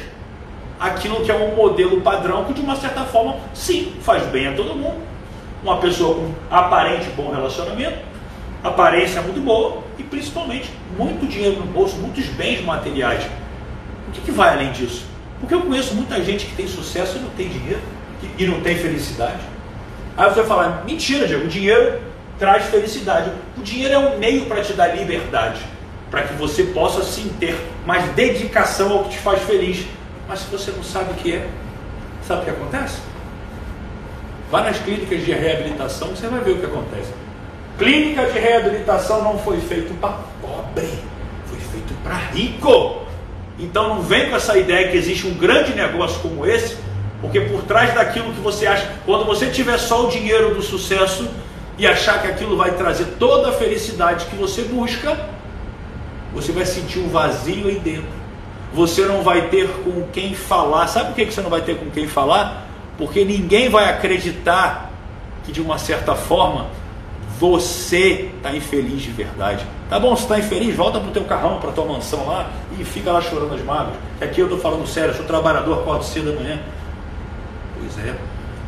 [0.79, 4.53] aquilo que é um modelo padrão que de uma certa forma sim faz bem a
[4.53, 5.01] todo mundo.
[5.63, 7.97] Uma pessoa com aparente bom relacionamento,
[8.63, 13.23] aparência muito boa e principalmente muito dinheiro no bolso, muitos bens materiais.
[14.07, 15.05] O que, que vai além disso?
[15.39, 17.81] Porque eu conheço muita gente que tem sucesso e não tem dinheiro
[18.37, 19.41] e não tem felicidade.
[20.15, 22.01] Aí você vai falar, mentira, Diego, o dinheiro
[22.39, 23.31] traz felicidade.
[23.55, 25.61] O dinheiro é um meio para te dar liberdade,
[26.09, 29.85] para que você possa sim ter mais dedicação ao que te faz feliz.
[30.27, 31.47] Mas se você não sabe o que é,
[32.27, 32.97] sabe o que acontece?
[34.49, 37.11] Vá nas clínicas de reabilitação, você vai ver o que acontece.
[37.77, 40.87] Clínica de reabilitação não foi feito para pobre,
[41.45, 43.06] foi feito para rico.
[43.59, 46.77] Então não vem com essa ideia que existe um grande negócio como esse,
[47.21, 51.27] porque por trás daquilo que você acha, quando você tiver só o dinheiro do sucesso
[51.77, 55.17] e achar que aquilo vai trazer toda a felicidade que você busca,
[56.33, 58.17] você vai sentir um vazio aí dentro.
[58.73, 60.87] Você não vai ter com quem falar.
[60.87, 62.67] Sabe por que você não vai ter com quem falar?
[62.97, 64.91] Porque ninguém vai acreditar
[65.43, 66.67] que de uma certa forma
[67.39, 69.65] você está infeliz de verdade.
[69.89, 72.85] Tá bom, se está infeliz, volta para o teu carrão, para tua mansão lá e
[72.85, 73.97] fica lá chorando as mágoas.
[74.21, 76.59] Aqui eu estou falando sério, sou trabalhador, acordo cedo da manhã.
[77.79, 78.15] Pois é.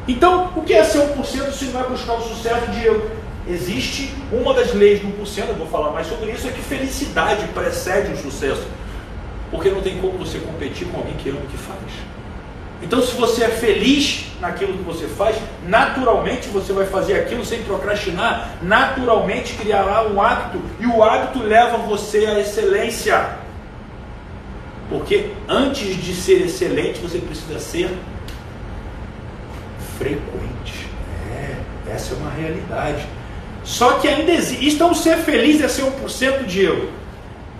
[0.07, 3.09] Então, o que é ser 1% se não é buscar o sucesso, Diego?
[3.47, 7.47] Existe uma das leis do 1%, eu vou falar mais sobre isso, é que felicidade
[7.47, 8.63] precede o sucesso.
[9.51, 11.79] Porque não tem como você competir com alguém que ama o que faz.
[12.81, 15.35] Então, se você é feliz naquilo que você faz,
[15.67, 21.77] naturalmente você vai fazer aquilo sem procrastinar, naturalmente criará um hábito, e o hábito leva
[21.77, 23.37] você à excelência.
[24.89, 27.89] Porque antes de ser excelente, você precisa ser
[29.97, 30.87] frequente.
[31.31, 33.05] É, essa é uma realidade.
[33.63, 34.75] Só que ainda existe.
[34.75, 36.89] Então, ser feliz é ser 1%, Diego?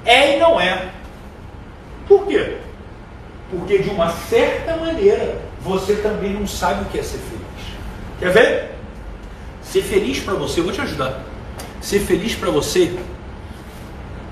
[0.03, 0.89] É e não é.
[2.07, 2.57] Por quê?
[3.51, 7.39] Porque de uma certa maneira você também não sabe o que é ser feliz.
[8.19, 8.71] Quer ver?
[9.61, 11.23] Ser feliz para você, eu vou te ajudar.
[11.81, 12.97] Ser feliz para você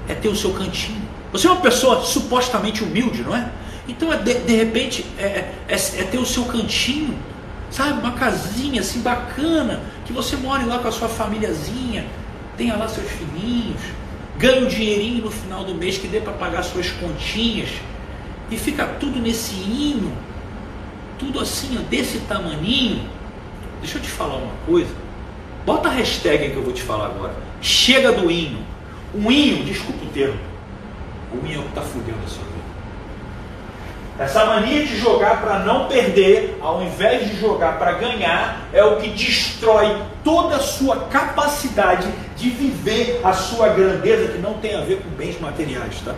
[0.10, 1.07] é ter o seu cantinho.
[1.32, 3.52] Você é uma pessoa supostamente humilde, não é?
[3.88, 7.18] Então, é de, de repente, é, é, é, ter o seu cantinho,
[7.70, 8.00] sabe?
[8.00, 12.06] Uma casinha assim bacana, que você more lá com a sua famíliazinha,
[12.58, 13.82] tenha lá seus filhinhos,
[14.38, 17.70] ganhe um dinheirinho no final do mês que dê para pagar suas continhas
[18.50, 20.12] e fica tudo nesse hino,
[21.20, 23.08] tudo assim, desse tamaninho.
[23.82, 24.94] Deixa eu te falar uma coisa.
[25.66, 27.36] Bota a hashtag que eu vou te falar agora.
[27.62, 28.60] Chega do hino.
[29.14, 30.40] Um hino, desculpa o termo.
[31.46, 32.58] Hino é o que está fudendo a sua vida.
[34.20, 38.98] Essa mania de jogar para não perder, ao invés de jogar para ganhar, é o
[38.98, 44.82] que destrói toda a sua capacidade de viver a sua grandeza, que não tem a
[44.82, 46.16] ver com bens materiais, tá?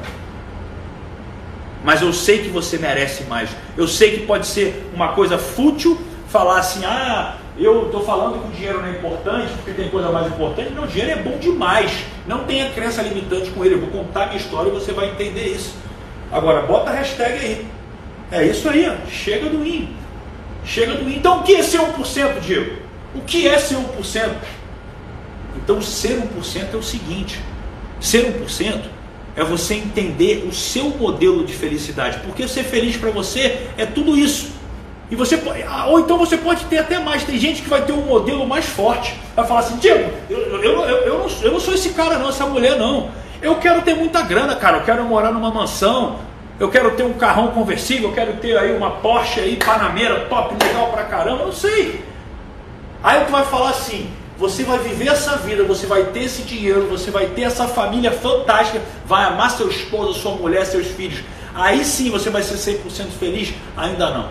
[1.83, 3.49] mas eu sei que você merece mais.
[3.77, 8.47] Eu sei que pode ser uma coisa fútil falar assim: ah, eu estou falando que
[8.47, 10.71] o dinheiro não é importante porque tem coisa mais importante.
[10.71, 11.91] Não, o dinheiro é bom demais.
[12.25, 13.75] Não tenha crença limitante com ele.
[13.75, 15.75] Eu vou contar a minha história e você vai entender isso.
[16.31, 17.67] Agora, bota a hashtag aí.
[18.31, 19.09] É isso aí, ó.
[19.09, 19.89] chega do IN.
[20.63, 21.17] Chega do IN.
[21.17, 22.77] Então, o que é ser 1%, Diego?
[23.15, 24.29] O que é ser 1%?
[25.57, 27.41] Então, ser 1% é o seguinte:
[27.99, 28.81] ser 1%
[29.35, 34.17] é você entender o seu modelo de felicidade, porque ser feliz para você é tudo
[34.17, 34.58] isso.
[35.11, 37.23] E você ah, ou então você pode ter até mais.
[37.23, 39.15] Tem gente que vai ter um modelo mais forte.
[39.35, 42.45] Vai falar assim, Diego, eu, eu, eu, não, eu não sou esse cara não, essa
[42.45, 43.09] mulher não.
[43.41, 44.77] Eu quero ter muita grana, cara.
[44.77, 46.19] Eu quero morar numa mansão.
[46.59, 48.09] Eu quero ter um carrão conversível.
[48.09, 51.41] Eu quero ter aí uma Porsche aí, Panameira, top, legal pra caramba.
[51.41, 52.03] Eu não sei.
[53.01, 56.87] Aí tu vai falar assim, você vai viver essa vida, você vai ter esse dinheiro,
[56.87, 61.23] você vai ter essa família fantástica, vai amar seu esposo, sua mulher, seus filhos.
[61.55, 63.53] Aí sim você vai ser 100% feliz?
[63.75, 64.29] Ainda não.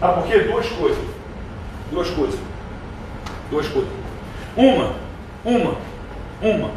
[0.00, 0.38] Ah, por quê?
[0.40, 1.04] Duas coisas.
[1.90, 2.40] Duas coisas.
[3.50, 3.90] Duas coisas.
[4.56, 4.94] Uma,
[5.44, 5.76] uma,
[6.42, 6.70] uma.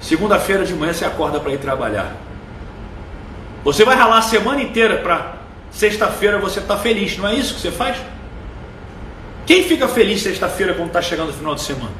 [0.00, 2.14] Segunda-feira de manhã você acorda para ir trabalhar.
[3.64, 5.36] Você vai ralar a semana inteira para
[5.70, 7.16] sexta-feira você estar tá feliz.
[7.16, 7.96] Não é isso que você faz?
[9.46, 11.92] Quem fica feliz sexta-feira quando está chegando o final de semana?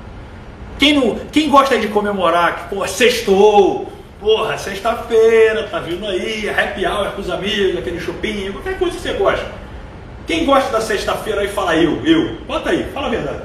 [0.78, 6.86] Quem, não, quem gosta de comemorar que, pô, sextou, porra, sexta-feira, tá vindo aí, happy
[6.86, 9.63] hour com os amigos, aquele shopping, qualquer coisa que você gosta.
[10.26, 12.36] Quem gosta da sexta-feira aí fala eu, eu.
[12.46, 13.42] Bota aí, fala a verdade.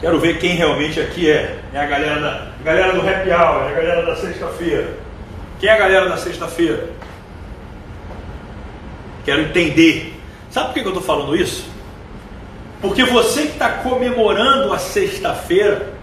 [0.00, 1.60] Quero ver quem realmente aqui é.
[1.72, 4.98] É a galera, da, a galera do happy hour, é a galera da sexta-feira.
[5.60, 6.90] Quem é a galera da sexta-feira?
[9.24, 10.20] Quero entender.
[10.50, 11.66] Sabe por que eu estou falando isso?
[12.82, 15.94] Porque você que está comemorando a sexta-feira,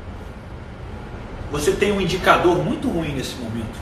[1.51, 3.80] você tem um indicador muito ruim nesse momento.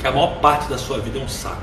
[0.00, 1.62] Que a maior parte da sua vida é um saco.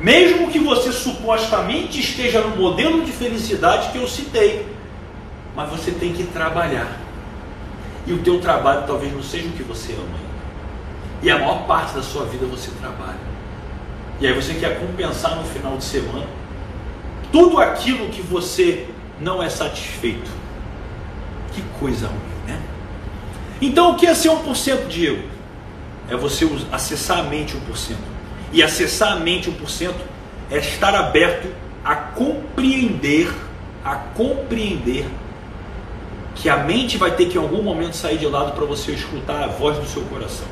[0.00, 4.66] Mesmo que você supostamente esteja no modelo de felicidade que eu citei,
[5.56, 7.00] mas você tem que trabalhar.
[8.06, 10.18] E o teu trabalho talvez não seja o que você ama.
[11.20, 13.18] E a maior parte da sua vida você trabalha.
[14.20, 16.26] E aí você quer compensar no final de semana
[17.32, 18.88] tudo aquilo que você
[19.20, 20.30] não é satisfeito.
[21.52, 22.60] Que coisa ruim, né?
[23.60, 25.37] Então o que é ser 1%, Diego?
[26.08, 27.94] É você acessar a mente 1%.
[28.52, 29.92] E acessar a mente 1%
[30.50, 31.48] é estar aberto
[31.84, 33.30] a compreender,
[33.84, 35.06] a compreender
[36.34, 39.42] que a mente vai ter que em algum momento sair de lado para você escutar
[39.42, 40.46] a voz do seu coração.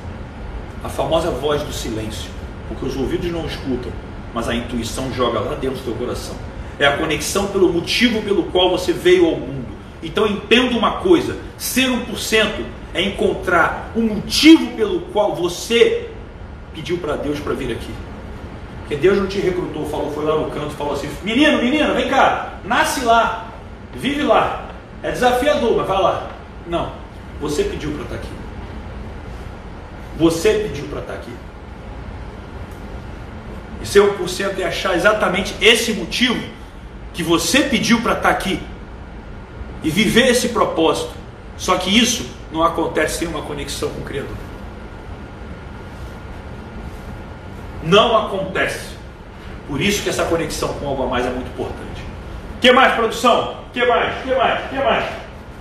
[0.83, 2.31] A famosa voz do silêncio,
[2.69, 3.93] porque os ouvidos não escutam,
[4.35, 6.35] mas a intuição joga lá dentro do seu coração.
[6.79, 9.67] É a conexão pelo motivo pelo qual você veio ao mundo.
[10.03, 12.51] Então entenda uma coisa: ser 1%
[12.97, 16.09] é encontrar o um motivo pelo qual você
[16.75, 17.91] pediu para Deus para vir aqui.
[18.81, 22.09] Porque Deus não te recrutou, falou, foi lá no canto, falou assim: menino, menina, vem
[22.09, 23.53] cá, nasce lá,
[23.95, 24.71] vive lá.
[25.03, 26.31] É desafiador, mas vai lá.
[26.67, 26.93] Não,
[27.39, 28.33] você pediu para estar tá aqui.
[30.19, 31.33] Você pediu para estar tá aqui.
[33.83, 36.43] E ser 1% é achar exatamente esse motivo
[37.13, 38.59] que você pediu para estar tá aqui
[39.83, 41.11] e viver esse propósito.
[41.59, 42.27] Só que isso
[42.57, 44.37] não acontece sem uma conexão com o Criador.
[47.83, 48.97] Não acontece.
[49.69, 52.03] Por isso que essa conexão com algo a mais é muito importante.
[52.61, 53.59] Que mais, produção?
[53.73, 54.23] Que mais?
[54.23, 54.71] Que mais?
[54.71, 55.05] Que mais?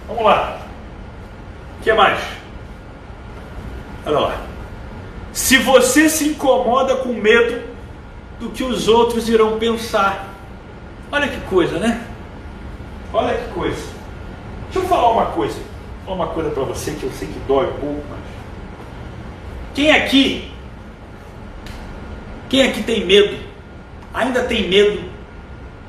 [0.07, 0.61] Vamos lá.
[1.83, 2.19] Que mais?
[4.05, 4.37] Olha lá.
[5.33, 7.61] Se você se incomoda com medo
[8.39, 10.27] do que os outros irão pensar.
[11.11, 12.01] Olha que coisa, né?
[13.13, 13.85] Olha que coisa.
[14.65, 15.59] Deixa eu falar uma coisa.
[16.07, 18.19] Uma coisa para você que eu sei que dói um pouco, mas.
[19.73, 20.51] Quem aqui.
[22.47, 23.37] Quem aqui tem medo?
[24.13, 25.03] Ainda tem medo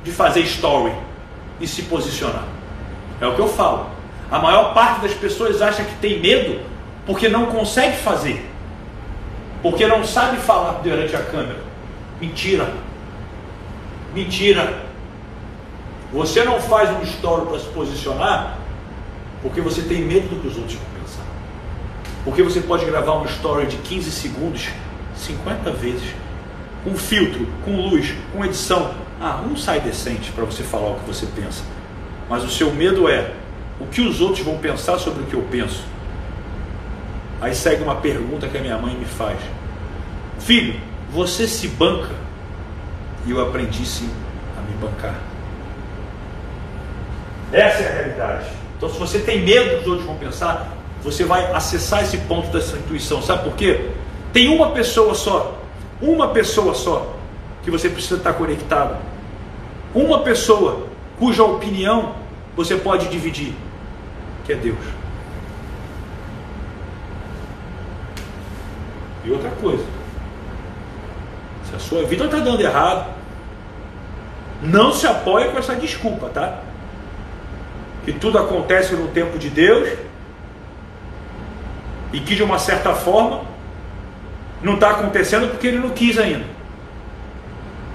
[0.02, 0.92] de fazer story
[1.60, 2.44] e se posicionar?
[3.20, 3.90] É o que eu falo.
[4.30, 6.60] A maior parte das pessoas acha que tem medo
[7.04, 8.50] porque não consegue fazer.
[9.62, 11.60] Porque não sabe falar durante a câmera.
[12.20, 12.72] Mentira.
[14.14, 14.82] Mentira.
[16.12, 18.55] Você não faz um story para se posicionar
[19.46, 21.24] porque você tem medo do que os outros vão pensar.
[22.24, 24.70] Porque você pode gravar uma story de 15 segundos
[25.14, 26.14] 50 vezes.
[26.82, 28.92] Com filtro, com luz, com edição.
[29.20, 31.62] Ah, um sai decente para você falar o que você pensa.
[32.28, 33.34] Mas o seu medo é
[33.78, 35.84] o que os outros vão pensar sobre o que eu penso.
[37.40, 39.38] Aí segue uma pergunta que a minha mãe me faz:
[40.40, 40.80] Filho,
[41.12, 42.10] você se banca?
[43.24, 44.10] E eu aprendi sim
[44.58, 45.14] a me bancar.
[47.52, 48.65] Essa é a realidade.
[48.76, 52.48] Então, se você tem medo que os outros vão pensar, você vai acessar esse ponto
[52.48, 53.22] dessa intuição.
[53.22, 53.90] Sabe por quê?
[54.32, 55.58] Tem uma pessoa só,
[56.00, 57.14] uma pessoa só,
[57.62, 58.96] que você precisa estar conectado.
[59.94, 62.14] Uma pessoa cuja opinião
[62.54, 63.54] você pode dividir,
[64.44, 64.76] que é Deus.
[69.24, 69.84] E outra coisa,
[71.68, 73.12] se a sua vida está dando errado,
[74.62, 76.60] não se apoie com essa desculpa, tá?
[78.06, 79.86] Que tudo acontece no tempo de Deus
[82.12, 83.42] e que de uma certa forma
[84.62, 86.46] não está acontecendo porque ele não quis ainda.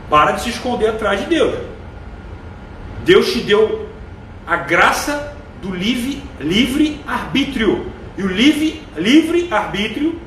[0.10, 1.58] Para de se esconder atrás de Deus.
[3.04, 3.90] Deus te deu
[4.46, 5.34] a graça
[5.64, 7.88] do livre, livre arbítrio.
[8.16, 10.20] E o livre, livre arbítrio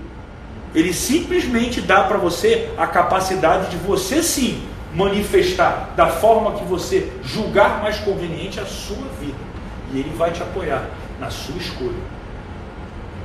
[0.75, 4.61] ele simplesmente dá para você a capacidade de você sim
[4.93, 9.44] manifestar da forma que você julgar mais conveniente a sua vida.
[9.95, 10.91] E ele vai te apoiar
[11.21, 12.15] na sua escolha.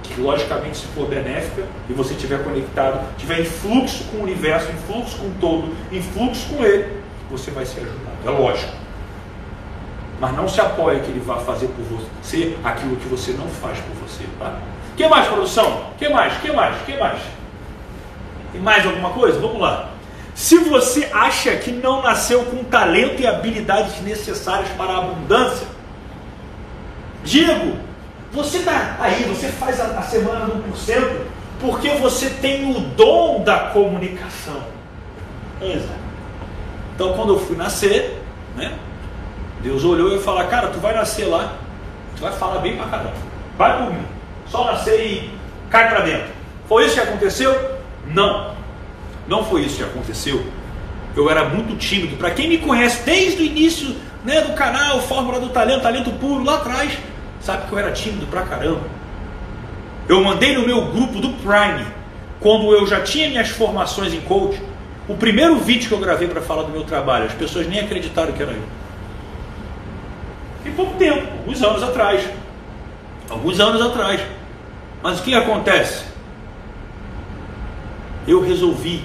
[0.03, 4.72] Que logicamente se for benéfica e você estiver conectado, estiver em fluxo com o universo,
[4.72, 8.17] em fluxo com todo, em fluxo com ele, você vai ser ajudado.
[8.26, 8.72] É lógico.
[10.20, 13.80] Mas não se apoie que ele vá fazer por você aquilo que você não faz
[13.80, 14.26] por você.
[14.38, 14.59] Tá?
[14.95, 15.86] que mais, produção?
[15.97, 16.34] que mais?
[16.39, 16.76] que mais?
[16.86, 17.20] que mais?
[18.51, 19.39] Tem mais alguma coisa?
[19.39, 19.89] Vamos lá.
[20.36, 25.67] Se você acha que não nasceu com talento e habilidades necessárias para a abundância,
[27.30, 27.77] Diego,
[28.34, 31.21] você está aí, você faz a, a semana do 1%
[31.61, 34.63] porque você tem o dom da comunicação.
[35.61, 35.99] Exato.
[36.95, 38.19] Então, quando eu fui nascer,
[38.55, 38.73] né,
[39.61, 41.53] Deus olhou e falou: Cara, tu vai nascer lá,
[42.15, 43.13] tu vai falar bem pra caramba.
[43.57, 44.05] Vai por mim.
[44.47, 45.30] Só nascer e
[45.69, 46.30] cai para dentro.
[46.67, 47.77] Foi isso que aconteceu?
[48.07, 48.55] Não,
[49.27, 50.43] não foi isso que aconteceu.
[51.15, 52.17] Eu era muito tímido.
[52.17, 56.43] Para quem me conhece desde o início né, do canal, Fórmula do Talento, Talento Puro,
[56.43, 56.97] lá atrás,
[57.41, 58.83] sabe que eu era tímido pra caramba.
[60.07, 61.85] Eu mandei no meu grupo do Prime,
[62.39, 64.61] quando eu já tinha minhas formações em coach,
[65.07, 67.25] o primeiro vídeo que eu gravei para falar do meu trabalho.
[67.25, 68.63] As pessoas nem acreditaram que era eu.
[70.65, 72.29] Em pouco tempo, alguns anos atrás.
[73.29, 74.21] Alguns anos atrás.
[75.01, 76.05] Mas o que acontece?
[78.27, 79.03] Eu resolvi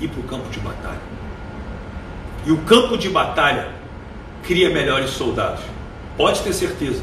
[0.00, 1.00] ir para o campo de batalha.
[2.46, 3.68] E o campo de batalha
[4.42, 5.60] cria melhores soldados.
[6.16, 7.02] Pode ter certeza.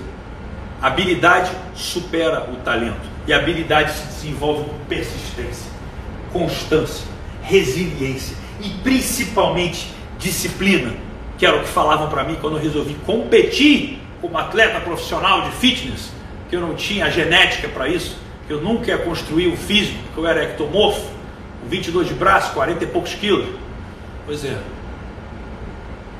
[0.81, 3.15] Habilidade supera o talento.
[3.27, 5.71] E habilidade se desenvolve com persistência,
[6.31, 7.07] constância,
[7.41, 9.87] resiliência e principalmente
[10.19, 10.93] disciplina,
[11.37, 15.51] que era o que falavam para mim quando eu resolvi competir como atleta profissional de
[15.51, 16.11] fitness,
[16.49, 18.17] que eu não tinha a genética para isso,
[18.47, 21.09] que eu nunca ia construir o físico, que eu era ectomorfo,
[21.61, 23.47] com 22 de braço, 40 e poucos quilos.
[24.25, 24.57] Pois é,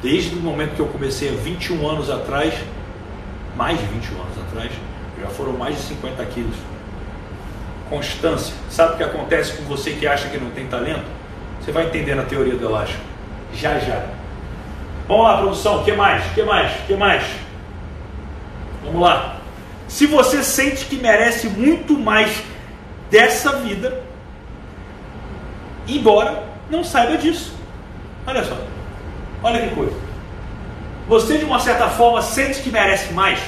[0.02, 2.54] desde o momento que eu comecei há 21 anos atrás,
[3.56, 4.72] mais de 21 anos atrás,
[5.22, 6.56] já foram mais de 50 quilos.
[7.90, 8.54] Constância.
[8.70, 11.06] Sabe o que acontece com você que acha que não tem talento?
[11.62, 13.02] Você vai entender na teoria do elástico.
[13.54, 14.06] Já já.
[15.08, 15.82] Vamos lá, produção.
[15.82, 16.26] O que mais?
[16.26, 16.72] O que mais?
[16.72, 17.24] O que mais?
[18.84, 19.38] Vamos lá.
[19.88, 22.44] Se você sente que merece muito mais
[23.10, 24.04] dessa vida,
[25.88, 27.56] embora não saiba disso.
[28.26, 28.58] Olha só.
[29.44, 30.05] Olha que coisa.
[31.08, 33.40] Você, de uma certa forma, sente que merece mais.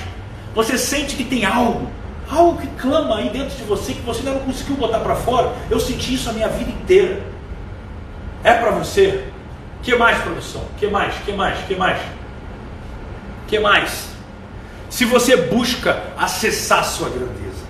[0.53, 1.89] Você sente que tem algo,
[2.29, 5.53] algo que clama aí dentro de você que você ainda não conseguiu botar para fora.
[5.69, 7.21] Eu senti isso a minha vida inteira.
[8.43, 9.27] É para você?
[9.81, 10.63] Que mais, produção?
[10.77, 11.15] Que mais?
[11.25, 11.59] Que mais?
[11.65, 12.01] Que mais?
[13.47, 14.09] Que mais?
[14.89, 17.65] Se você busca acessar sua grandeza,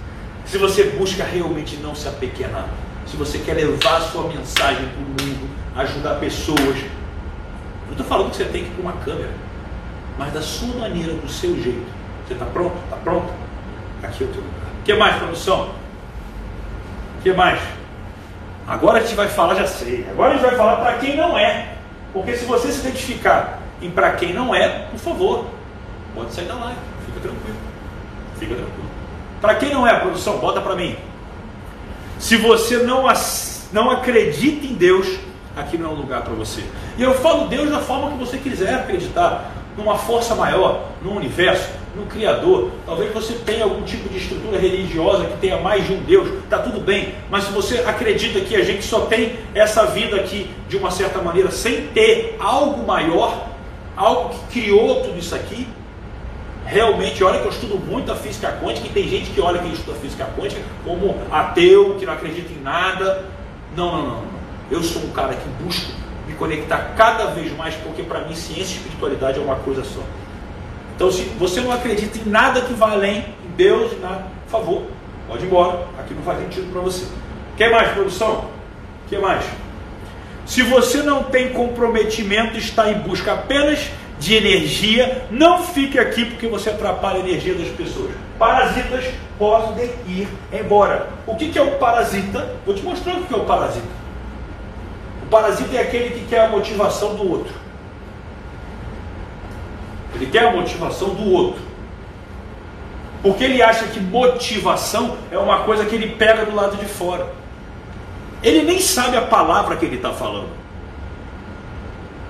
[0.45, 2.69] se você busca realmente não se apequenar,
[3.05, 6.77] se você quer levar sua mensagem para o mundo, ajudar pessoas,
[7.85, 9.31] não estou falando que você tem que ir para uma câmera,
[10.17, 11.85] mas da sua maneira, do seu jeito.
[12.25, 12.75] Você está pronto?
[12.83, 13.31] Está pronto?
[14.03, 14.69] Aqui teu lugar.
[14.79, 15.69] O que mais, produção?
[17.19, 17.59] O que mais?
[18.67, 20.05] Agora a gente vai falar, já sei.
[20.09, 21.75] Agora a gente vai falar para quem não é.
[22.11, 25.45] Porque se você se identificar em para quem não é, por favor,
[26.13, 26.79] pode sair da live.
[27.05, 27.57] Fica tranquilo.
[28.37, 28.89] Fica tranquilo.
[29.39, 30.95] Para quem não é, produção, bota para mim.
[32.19, 33.05] Se você não,
[33.71, 35.07] não acredita em Deus,
[35.55, 36.63] aqui não é um lugar para você.
[36.97, 41.69] E eu falo Deus da forma que você quiser acreditar, numa força maior, no universo,
[41.95, 42.71] no Criador.
[42.85, 46.59] Talvez você tenha algum tipo de estrutura religiosa que tenha mais de um Deus, está
[46.59, 47.13] tudo bem.
[47.29, 51.21] Mas se você acredita que a gente só tem essa vida aqui de uma certa
[51.21, 53.47] maneira, sem ter algo maior,
[53.95, 55.67] algo que criou tudo isso aqui,
[56.65, 59.71] realmente, olha que eu estudo muito a física quântica e tem gente que olha que
[59.73, 63.25] estuda física quântica como ateu, que não acredita em nada.
[63.75, 64.23] Não, não, não.
[64.69, 66.06] Eu sou um cara que busco me
[66.37, 70.01] conectar cada vez mais, porque para mim ciência e espiritualidade é uma coisa só.
[70.95, 74.83] Então, se você não acredita em nada que vá além, em Deus, nada, por favor,
[75.27, 75.87] pode ir embora.
[75.99, 77.05] Aqui não faz sentido para você.
[77.55, 78.45] Quer mais, produção?
[79.09, 79.45] Quer mais?
[80.45, 86.47] Se você não tem comprometimento, está em busca apenas de energia, não fique aqui porque
[86.47, 88.11] você atrapalha a energia das pessoas.
[88.39, 89.05] Parasitas
[89.37, 91.09] podem ir embora.
[91.25, 92.55] O que é o parasita?
[92.65, 93.96] Vou te mostrar o que é o parasita.
[95.27, 97.53] O parasita é aquele que quer a motivação do outro.
[100.15, 101.61] Ele quer a motivação do outro.
[103.21, 107.27] Porque ele acha que motivação é uma coisa que ele pega do lado de fora.
[108.41, 110.47] Ele nem sabe a palavra que ele está falando.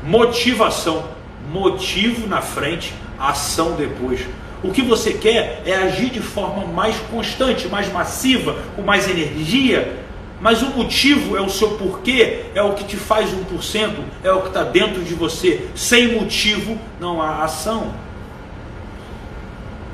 [0.04, 1.04] Motivação.
[1.52, 4.26] Motivo na frente, ação depois.
[4.64, 10.07] O que você quer é agir de forma mais constante, mais massiva, com mais energia,
[10.40, 14.42] mas o motivo é o seu porquê, é o que te faz 1%, é o
[14.42, 15.68] que está dentro de você.
[15.76, 17.92] Sem motivo não há ação.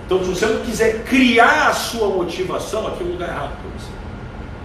[0.06, 3.72] Então, se você não quiser criar a sua motivação, aqui é o lugar errado para
[3.72, 3.92] você.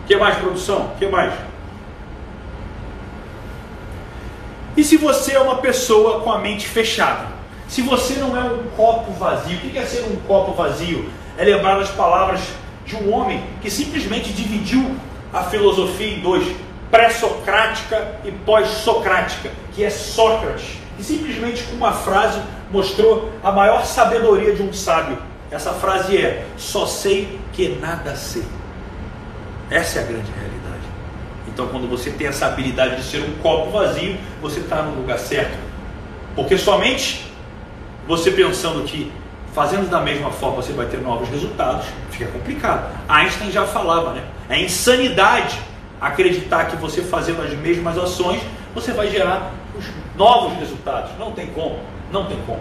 [0.02, 0.86] O que mais, produção?
[0.86, 1.32] O que mais?
[4.76, 7.26] E se você é uma pessoa com a mente fechada?
[7.68, 11.10] Se você não é um copo vazio, o que é ser um copo vazio?
[11.36, 12.40] É lembrar as palavras
[12.84, 14.96] de um homem que simplesmente dividiu
[15.32, 16.56] a filosofia em dois,
[16.90, 24.54] pré-socrática e pós-socrática, que é Sócrates, que simplesmente com uma frase mostrou a maior sabedoria
[24.54, 25.18] de um sábio.
[25.50, 28.44] Essa frase é: só sei que nada sei.
[29.70, 30.58] Essa é a grande realidade.
[31.46, 35.18] Então, quando você tem essa habilidade de ser um copo vazio, você está no lugar
[35.18, 35.58] certo.
[36.34, 37.26] Porque somente
[38.06, 39.12] você pensando que
[39.52, 42.88] fazendo da mesma forma você vai ter novos resultados, fica complicado.
[43.08, 44.22] Einstein já falava, né?
[44.48, 45.58] É insanidade
[46.00, 48.40] acreditar que você fazendo as mesmas ações
[48.74, 49.84] você vai gerar os
[50.16, 51.10] novos resultados.
[51.18, 51.78] Não tem como,
[52.12, 52.60] não tem como.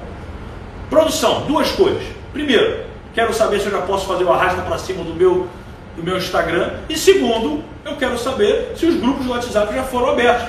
[0.89, 2.03] Produção, duas coisas.
[2.33, 5.47] Primeiro, quero saber se eu já posso fazer o arrasta para cima do meu
[5.97, 6.73] do meu Instagram.
[6.87, 10.47] E segundo, eu quero saber se os grupos do WhatsApp já foram abertos.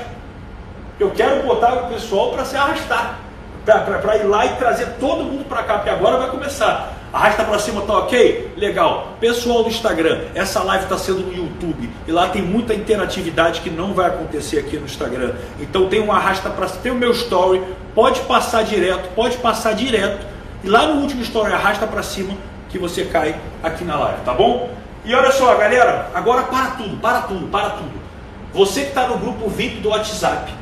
[1.01, 3.19] Eu quero botar o pessoal para se arrastar,
[3.65, 6.98] para ir lá e trazer todo mundo para cá, porque agora vai começar.
[7.13, 8.53] Arrasta para cima, tá ok?
[8.57, 9.17] Legal.
[9.19, 13.71] Pessoal do Instagram, essa live está sendo no YouTube e lá tem muita interatividade que
[13.71, 15.35] não vai acontecer aqui no Instagram.
[15.59, 17.63] Então tem um arrasta para tem o meu story,
[17.95, 20.27] pode passar direto, pode passar direto.
[20.63, 22.35] E lá no último story arrasta para cima
[22.69, 24.71] que você cai aqui na live, tá bom?
[25.05, 27.99] E olha só, galera, agora para tudo, para tudo, para tudo.
[28.53, 30.53] Você que está no grupo VIP do WhatsApp,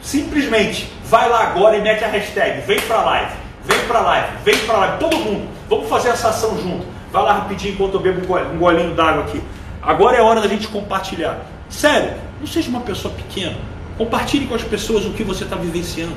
[0.00, 3.32] simplesmente vai lá agora e mete a hashtag, vem para live,
[3.64, 5.61] vem para live, vem para live, todo mundo.
[5.72, 6.84] Vamos fazer essa ação junto.
[7.10, 9.42] Vai lá rapidinho enquanto eu bebo um golinho d'água aqui.
[9.80, 11.46] Agora é hora da gente compartilhar.
[11.70, 13.56] Sério, não seja uma pessoa pequena.
[13.96, 16.12] Compartilhe com as pessoas o que você está vivenciando.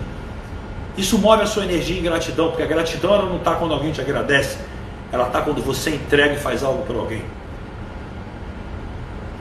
[0.98, 3.94] Isso move a sua energia em gratidão, porque a gratidão ela não está quando alguém
[3.94, 4.58] te agradece,
[5.10, 7.24] ela está quando você entrega e faz algo por alguém.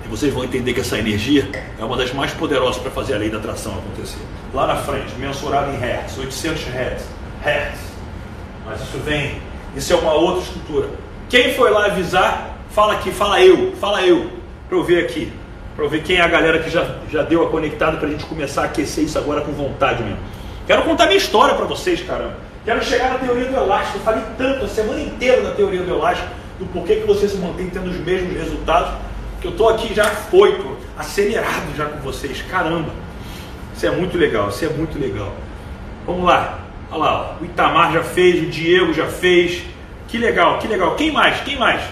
[0.05, 3.19] E vocês vão entender que essa energia é uma das mais poderosas para fazer a
[3.19, 4.23] lei da atração acontecer.
[4.53, 7.05] Lá na frente, mensurado em hertz, 800 hertz,
[7.43, 7.81] hertz.
[8.65, 9.41] Mas isso vem,
[9.77, 10.89] isso é uma outra estrutura.
[11.29, 14.31] Quem foi lá avisar, fala aqui, fala eu, fala eu,
[14.69, 15.33] para eu ver aqui,
[15.75, 18.11] para eu ver quem é a galera que já, já deu a conectada para a
[18.11, 20.19] gente começar a aquecer isso agora com vontade mesmo.
[20.67, 22.37] Quero contar minha história para vocês, caramba.
[22.65, 23.99] Quero chegar na teoria do elástico.
[23.99, 27.37] Eu falei tanto a semana inteira da teoria do elástico, do porquê que você se
[27.37, 28.91] mantém tendo os mesmos resultados
[29.41, 32.41] que eu estou aqui já foito, acelerado já com vocês.
[32.43, 32.91] Caramba,
[33.77, 35.35] isso é muito legal, isso é muito legal.
[36.07, 36.64] Vamos lá,
[36.95, 39.63] olha lá, o Itamar já fez, o Diego já fez.
[40.09, 40.95] Que legal, que legal.
[40.95, 41.41] Quem mais?
[41.41, 41.83] Quem mais?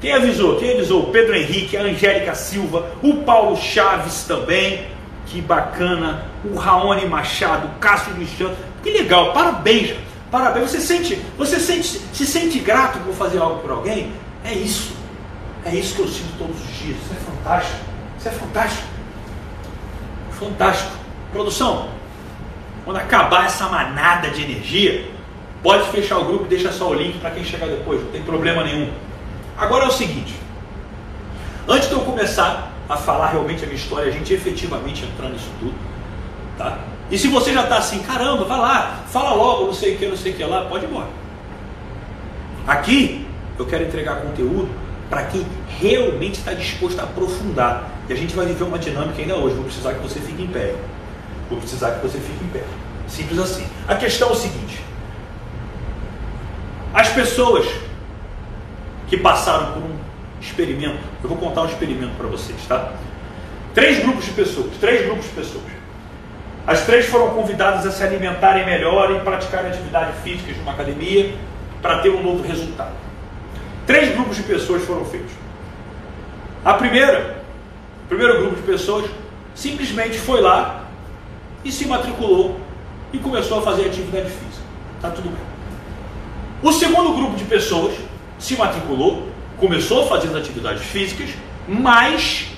[0.00, 0.56] Quem avisou?
[0.56, 1.04] Quem avisou?
[1.04, 4.86] O Pedro Henrique, a Angélica Silva, o Paulo Chaves também.
[5.26, 6.24] Que bacana.
[6.44, 8.56] O Raoni Machado, o Cássio Cristiano.
[8.82, 9.94] Que legal, parabéns.
[10.30, 10.70] Parabéns.
[10.70, 14.12] Você sente, você sente, se sente grato por fazer algo por alguém?
[14.44, 14.92] É isso.
[15.64, 16.96] É isso que eu sinto todos os dias.
[16.96, 17.78] Isso é fantástico.
[18.18, 18.88] Isso é fantástico.
[20.32, 20.90] Fantástico.
[21.32, 21.88] Produção,
[22.84, 25.10] quando acabar essa manada de energia,
[25.62, 28.22] pode fechar o grupo e deixa só o link para quem chegar depois, não tem
[28.22, 28.90] problema nenhum.
[29.56, 30.34] Agora é o seguinte:
[31.68, 35.50] antes de eu começar a falar realmente a minha história, a gente efetivamente entrar nisso
[35.60, 35.74] tudo,
[36.56, 36.78] tá?
[37.10, 40.06] E se você já está assim, caramba, vai lá, fala logo, não sei o que,
[40.06, 41.08] não sei o que lá, pode ir embora.
[42.66, 43.26] Aqui
[43.58, 44.68] eu quero entregar conteúdo
[45.08, 45.44] para quem
[45.80, 47.90] realmente está disposto a aprofundar.
[48.08, 49.56] E a gente vai viver uma dinâmica ainda hoje.
[49.56, 50.74] Vou precisar que você fique em pé.
[51.50, 52.62] Vou precisar que você fique em pé.
[53.08, 53.66] Simples assim.
[53.88, 54.80] A questão é o seguinte:
[56.94, 57.66] as pessoas
[59.08, 59.96] que passaram por um
[60.40, 62.92] experimento, eu vou contar um experimento para vocês, tá?
[63.74, 65.64] Três grupos de pessoas, três grupos de pessoas.
[66.66, 71.34] As três foram convidadas a se alimentarem melhor e praticarem atividade física de uma academia
[71.82, 72.94] para ter um novo resultado.
[73.86, 75.32] Três grupos de pessoas foram feitos.
[76.64, 77.42] A primeira,
[78.04, 79.10] o primeiro grupo de pessoas
[79.54, 80.89] simplesmente foi lá
[81.64, 82.58] e se matriculou
[83.12, 84.64] e começou a fazer atividade física.
[85.00, 85.50] Tá tudo bem.
[86.62, 87.94] O segundo grupo de pessoas
[88.38, 91.30] se matriculou, começou a fazer atividades físicas,
[91.66, 92.48] mas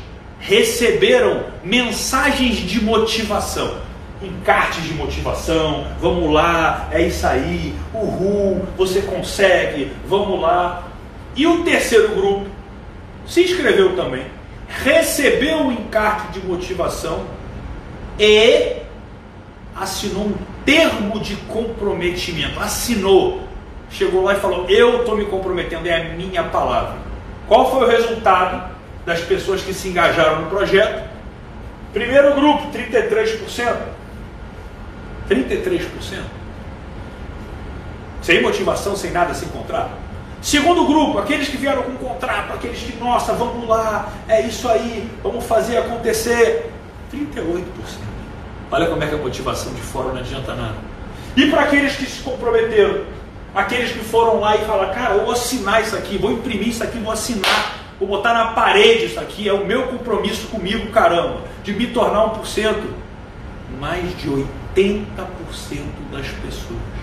[0.41, 3.79] receberam mensagens de motivação,
[4.21, 10.89] encartes de motivação, vamos lá, é isso aí, uhul, você consegue, vamos lá.
[11.37, 12.47] E o terceiro grupo
[13.27, 14.27] se inscreveu também,
[14.69, 17.25] recebeu o um encarte de motivação
[18.19, 18.82] e
[19.75, 22.61] assinou um termo de comprometimento.
[22.61, 23.43] Assinou.
[23.91, 26.97] Chegou lá e falou: Eu estou me comprometendo, é a minha palavra.
[27.47, 28.71] Qual foi o resultado
[29.05, 31.11] das pessoas que se engajaram no projeto?
[31.93, 33.77] Primeiro grupo, 33%.
[35.29, 36.23] 33%.
[38.23, 39.91] Sem motivação, sem nada, sem contrato.
[40.41, 45.09] Segundo grupo, aqueles que vieram com contrato, aqueles que, nossa, vamos lá, é isso aí,
[45.23, 46.73] vamos fazer acontecer.
[47.13, 47.65] 38%.
[48.73, 50.75] Olha como é que a motivação de fora não adianta nada.
[51.37, 53.05] E para aqueles que se comprometeram,
[53.55, 56.83] aqueles que foram lá e falaram, cara, eu vou assinar isso aqui, vou imprimir isso
[56.83, 61.43] aqui, vou assinar, vou botar na parede isso aqui, é o meu compromisso comigo, caramba,
[61.63, 62.75] de me tornar 1%.
[63.79, 64.47] Mais de 80%
[66.13, 67.03] das pessoas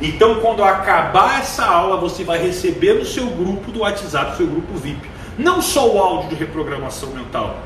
[0.00, 4.74] então, quando acabar essa aula, você vai receber no seu grupo do WhatsApp, seu grupo
[4.74, 7.58] VIP, não só o áudio de reprogramação mental,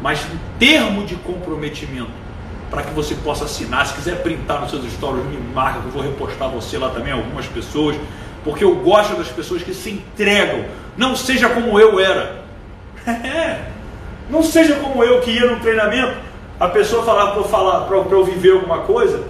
[0.00, 2.25] mas um termo de comprometimento
[2.70, 3.86] para que você possa assinar.
[3.86, 7.12] Se quiser printar nos seus stories, me marca que eu vou repostar você lá também,
[7.12, 7.96] algumas pessoas,
[8.44, 10.64] porque eu gosto das pessoas que se entregam.
[10.96, 12.44] Não seja como eu era.
[14.30, 16.16] não seja como eu que ia no treinamento,
[16.58, 19.22] a pessoa falava para eu falar, para eu viver alguma coisa,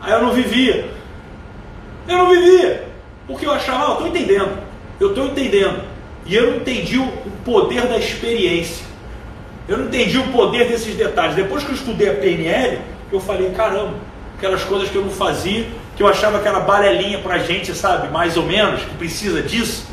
[0.00, 0.90] aí eu não vivia.
[2.08, 2.88] Eu não vivia.
[3.26, 4.58] Porque eu achava, ah, eu estou entendendo.
[4.98, 5.84] Eu estou entendendo.
[6.26, 7.10] E eu não entendi o
[7.44, 8.89] poder da experiência.
[9.70, 11.36] Eu não entendi o poder desses detalhes.
[11.36, 12.80] Depois que eu estudei a PNL,
[13.12, 13.94] eu falei, caramba,
[14.36, 15.64] aquelas coisas que eu não fazia,
[15.96, 19.86] que eu achava que era balelinha para gente, sabe, mais ou menos, que precisa disso,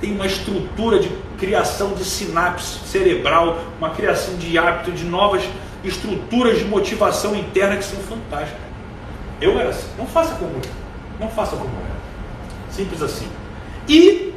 [0.00, 5.42] tem uma estrutura de criação de sinapse cerebral, uma criação de hábito, de novas
[5.82, 8.60] estruturas de motivação interna que são fantásticas.
[9.40, 9.88] Eu era assim.
[9.98, 10.70] Não faça como eu.
[11.18, 12.72] Não faça como eu.
[12.72, 13.28] Simples assim.
[13.88, 14.32] E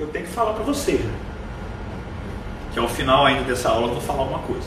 [0.00, 1.12] eu tenho que falar para vocês, né?
[2.74, 4.66] Que ao final ainda dessa aula eu vou falar uma coisa.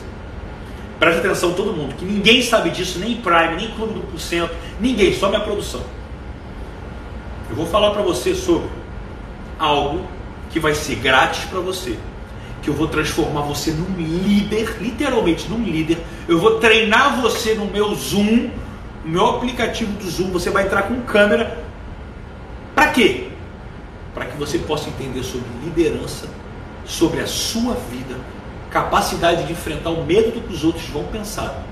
[0.98, 5.14] Preste atenção todo mundo, que ninguém sabe disso, nem Prime, nem Clube do Porcento, ninguém,
[5.14, 5.82] só minha produção.
[7.48, 8.68] Eu vou falar para você sobre
[9.58, 10.04] algo
[10.50, 11.96] que vai ser grátis para você,
[12.62, 15.98] que eu vou transformar você num líder, literalmente num líder.
[16.26, 18.50] Eu vou treinar você no meu Zoom,
[19.04, 21.64] no meu aplicativo do Zoom, você vai entrar com câmera.
[22.74, 23.28] Para quê?
[24.14, 26.28] Para que você possa entender sobre liderança,
[26.88, 28.16] sobre a sua vida,
[28.70, 31.62] capacidade de enfrentar o medo do que os outros vão pensar,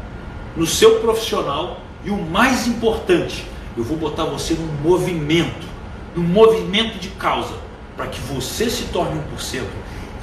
[0.55, 3.45] no seu profissional e o mais importante,
[3.77, 5.67] eu vou botar você num movimento,
[6.15, 7.55] num movimento de causa,
[7.97, 9.63] para que você se torne 1%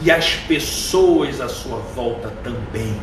[0.02, 2.96] e as pessoas à sua volta também.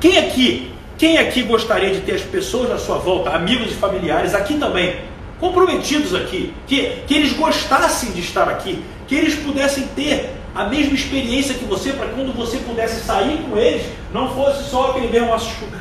[0.00, 4.34] Quem aqui, quem aqui gostaria de ter as pessoas à sua volta, amigos e familiares
[4.34, 5.00] aqui também,
[5.40, 10.94] comprometidos aqui, que, que eles gostassem de estar aqui, que eles pudessem ter a mesma
[10.94, 15.34] experiência que você, para quando você pudesse sair com eles, não fosse só aquele mesmo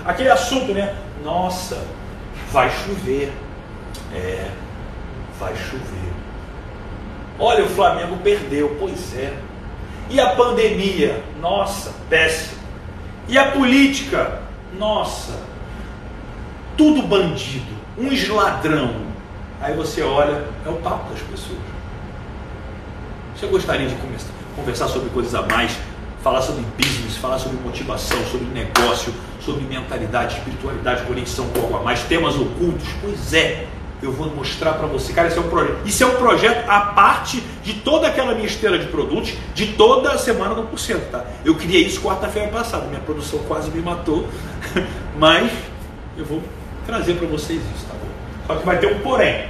[0.05, 0.95] aquele assunto, né?
[1.23, 1.81] Nossa,
[2.51, 3.31] vai chover.
[4.13, 4.49] É,
[5.39, 6.13] vai chover.
[7.39, 9.33] Olha, o Flamengo perdeu, pois é.
[10.09, 11.21] E a pandemia?
[11.39, 12.57] Nossa, péssimo.
[13.27, 14.41] E a política?
[14.77, 15.33] Nossa,
[16.77, 19.07] tudo bandido, uns ladrão.
[19.59, 21.59] Aí você olha, é o papo das pessoas.
[23.35, 23.95] Você gostaria de
[24.57, 25.77] conversar sobre coisas a mais,
[26.21, 31.83] falar sobre business, falar sobre motivação, sobre negócio, sobre mentalidade, espiritualidade, conexão com algo a
[31.83, 32.87] mais, temas ocultos?
[33.01, 33.67] Pois é
[34.01, 35.11] eu vou mostrar para você.
[35.13, 35.77] Cara, isso é um projeto.
[35.85, 40.11] Isso é um projeto à parte de toda aquela minha esteira de produtos, de toda
[40.11, 41.25] a semana do porcento, tá?
[41.43, 44.27] Eu criei isso quarta-feira passada, minha produção quase me matou,
[45.17, 45.51] mas
[46.17, 46.43] eu vou
[46.85, 48.07] trazer para vocês isso, tá bom?
[48.45, 49.47] Só que vai ter um porém.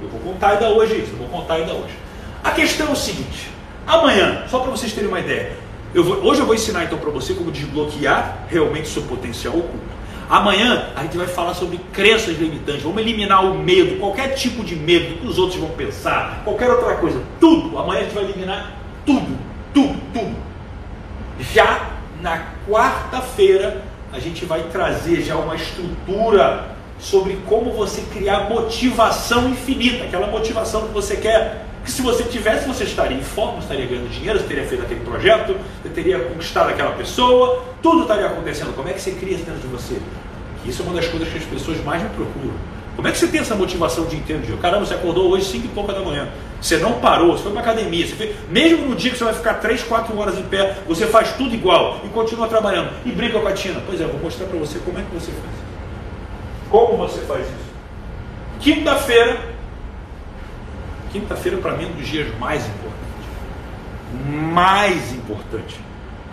[0.00, 1.94] Eu vou contar ainda hoje isso, eu vou contar ainda hoje.
[2.42, 3.50] A questão é o seguinte:
[3.86, 5.52] amanhã, só para vocês terem uma ideia,
[5.94, 9.92] eu vou, hoje eu vou ensinar então para você como desbloquear realmente seu potencial oculto.
[10.28, 12.82] Amanhã a gente vai falar sobre crenças limitantes.
[12.82, 16.94] Vamos eliminar o medo, qualquer tipo de medo que os outros vão pensar, qualquer outra
[16.94, 17.20] coisa.
[17.38, 17.78] Tudo.
[17.78, 18.72] Amanhã a gente vai eliminar
[19.04, 19.38] tudo,
[19.74, 20.36] tudo, tudo.
[21.52, 21.90] Já
[22.22, 26.68] na quarta-feira a gente vai trazer já uma estrutura
[26.98, 32.66] sobre como você criar motivação infinita, aquela motivação que você quer que se você tivesse,
[32.66, 36.70] você estaria em forma, estaria ganhando dinheiro, você teria feito aquele projeto, você teria conquistado
[36.70, 38.74] aquela pessoa, tudo estaria acontecendo.
[38.74, 39.96] Como é que você cria isso dentro de você?
[40.64, 42.54] Isso é uma das coisas que as pessoas mais me procuram.
[42.94, 44.42] Como é que você tem essa motivação dia inteiro?
[44.42, 44.56] Dia?
[44.58, 46.28] Caramba, você acordou hoje 5 e pouca da manhã.
[46.60, 48.06] Você não parou, você foi para academia.
[48.06, 51.06] Você fez, mesmo no dia que você vai ficar 3, 4 horas em pé, você
[51.06, 52.90] faz tudo igual e continua trabalhando.
[53.04, 53.82] E briga com a Tina.
[53.86, 55.54] Pois é, vou mostrar para você como é que você faz.
[56.70, 57.72] Como você faz isso?
[58.60, 59.40] Quinta-feira,
[61.12, 63.02] Quinta-feira, para mim, é um dos dias mais importantes.
[64.52, 65.80] Mais importante.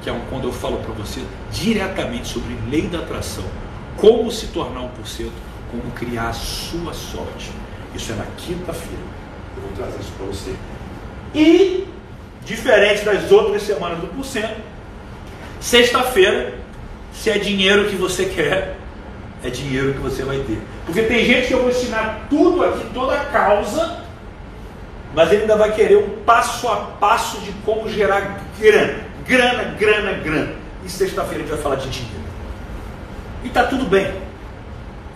[0.01, 1.21] Que é quando eu falo para você
[1.51, 3.43] diretamente sobre lei da atração.
[3.97, 5.33] Como se tornar um porcento,
[5.69, 7.51] como criar a sua sorte.
[7.93, 9.03] Isso é na quinta-feira.
[9.57, 10.55] Eu vou trazer isso para você.
[11.35, 11.85] E,
[12.45, 14.61] diferente das outras semanas do porcento,
[15.59, 16.57] sexta-feira,
[17.13, 18.77] se é dinheiro que você quer,
[19.43, 20.61] é dinheiro que você vai ter.
[20.85, 24.03] Porque tem gente que eu vou ensinar tudo aqui, toda a causa,
[25.13, 30.13] mas ele ainda vai querer um passo a passo de como gerar grana, grana, grana,
[30.13, 30.53] grana.
[30.85, 32.19] E sexta-feira a gente vai falar de dinheiro.
[33.43, 34.11] E está tudo bem.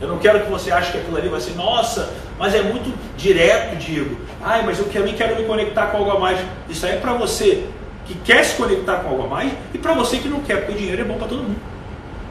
[0.01, 2.93] Eu não quero que você ache que aquilo ali vai ser, nossa, mas é muito
[3.15, 4.17] direto, Diego.
[4.41, 6.39] Ai, mas eu também quero me conectar com algo a mais.
[6.67, 7.65] Isso aí é para você
[8.05, 10.73] que quer se conectar com algo a mais e para você que não quer, porque
[10.73, 11.61] o dinheiro é bom para todo mundo.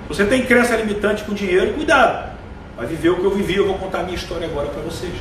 [0.08, 2.32] Você tem crença limitante com dinheiro, cuidado.
[2.76, 5.14] Vai viver o que eu vivi, eu vou contar a minha história agora para vocês.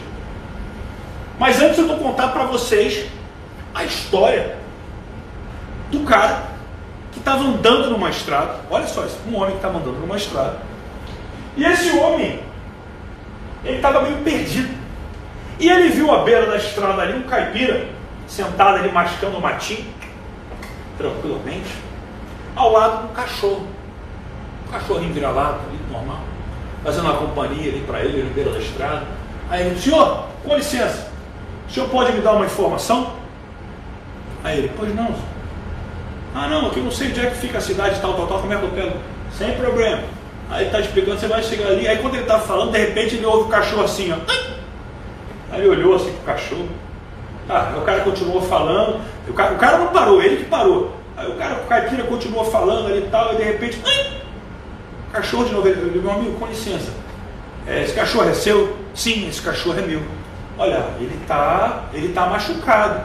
[1.41, 3.07] Mas antes eu vou contar para vocês
[3.73, 4.57] a história
[5.89, 6.43] do cara
[7.11, 8.59] que estava andando numa estrada.
[8.69, 10.59] Olha só isso, um homem que estava andando numa estrada.
[11.57, 12.43] E esse homem,
[13.65, 14.71] ele estava meio perdido.
[15.59, 17.87] E ele viu à beira da estrada ali um caipira,
[18.27, 19.87] sentado ali mascando um matinho,
[20.95, 21.71] tranquilamente,
[22.55, 23.65] ao lado um cachorro.
[24.67, 26.19] Um cachorrinho vira-lata ali, normal,
[26.83, 29.07] fazendo uma companhia ali para ele, na beira da estrada.
[29.49, 31.11] Aí ele disse, senhor, com licença,
[31.72, 33.13] o senhor pode me dar uma informação?
[34.43, 35.15] Aí ele, pois não.
[36.36, 38.39] Ah não, aqui eu não sei onde é que fica a cidade tal, tal, tal,
[38.39, 38.97] como é que eu pego?
[39.38, 40.03] Sem problema.
[40.49, 43.15] Aí ele está explicando, você vai chegar ali, aí quando ele está falando, de repente
[43.15, 44.17] ele ouve o cachorro assim, ó.
[45.49, 46.67] Aí ele olhou assim pro cachorro.
[47.47, 48.99] Ah, o cara continuou falando.
[49.28, 50.93] O cara, o cara não parou, ele que parou.
[51.15, 53.82] Aí o cara, o caipira continuou falando ali e tal, e de repente.
[55.13, 55.67] Cachorro de novo.
[55.69, 56.91] Ele, meu amigo, com licença.
[57.65, 58.76] É, esse cachorro é seu?
[58.93, 60.01] Sim, esse cachorro é meu.
[60.62, 63.01] Olha, ele está ele tá machucado.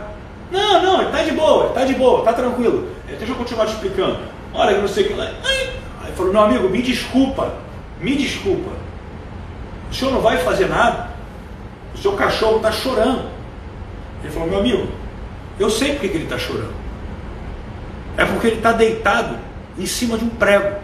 [0.51, 2.91] Não, não, ele está de boa, ele está de boa, está tranquilo.
[3.09, 4.19] É, deixa eu continuar te explicando.
[4.53, 5.25] Olha, não sei o que lá.
[6.05, 7.55] Aí falou, meu amigo, me desculpa,
[7.99, 8.71] me desculpa.
[9.91, 11.09] O senhor não vai fazer nada.
[11.95, 13.25] O seu cachorro está chorando.
[14.23, 14.89] Ele falou, meu amigo,
[15.59, 16.75] eu sei porque que ele está chorando.
[18.19, 19.35] É porque ele está deitado
[19.79, 20.77] em cima de um prego.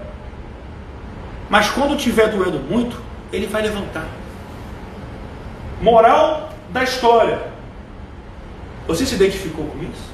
[1.50, 2.98] Mas quando estiver doendo muito,
[3.30, 4.06] ele vai levantar.
[5.82, 7.52] Moral da história.
[8.88, 10.12] Você se identificou com isso?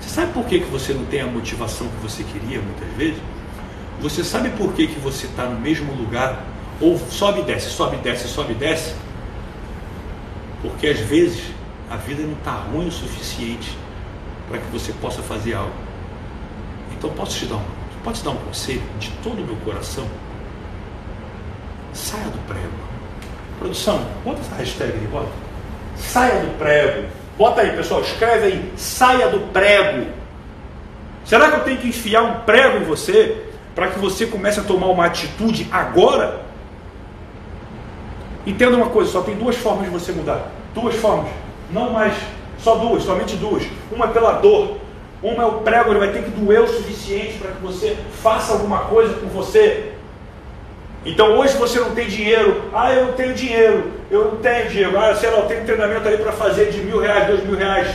[0.00, 3.22] Você sabe por que, que você não tem a motivação que você queria muitas vezes?
[4.00, 6.44] Você sabe por que, que você está no mesmo lugar?
[6.80, 8.94] Ou sobe e desce, sobe e desce, sobe e desce?
[10.60, 11.52] Porque às vezes
[11.88, 13.76] a vida não está ruim o suficiente
[14.48, 15.72] para que você possa fazer algo.
[16.96, 17.64] Então posso te dar um,
[18.02, 20.08] posso te dar um conselho de todo o meu coração?
[21.92, 22.81] Saia do prego.
[23.62, 25.28] Produção, bota essa hashtag aí, bota.
[25.96, 27.06] Saia do prego.
[27.38, 28.72] Bota aí, pessoal, escreve aí.
[28.76, 30.10] Saia do prego.
[31.24, 33.40] Será que eu tenho que enfiar um prego em você
[33.72, 36.40] para que você comece a tomar uma atitude agora?
[38.44, 40.50] Entenda uma coisa, só tem duas formas de você mudar.
[40.74, 41.30] Duas formas.
[41.70, 42.14] Não mais,
[42.58, 43.62] só duas, somente duas.
[43.92, 44.78] Uma é pela dor.
[45.22, 48.54] Uma é o prego, ele vai ter que doer o suficiente para que você faça
[48.54, 49.91] alguma coisa por você.
[51.04, 54.96] Então hoje você não tem dinheiro, ah, eu não tenho dinheiro, eu não tenho dinheiro,
[54.96, 57.88] ah, sei lá, eu tenho treinamento ali para fazer de mil reais, dois mil reais,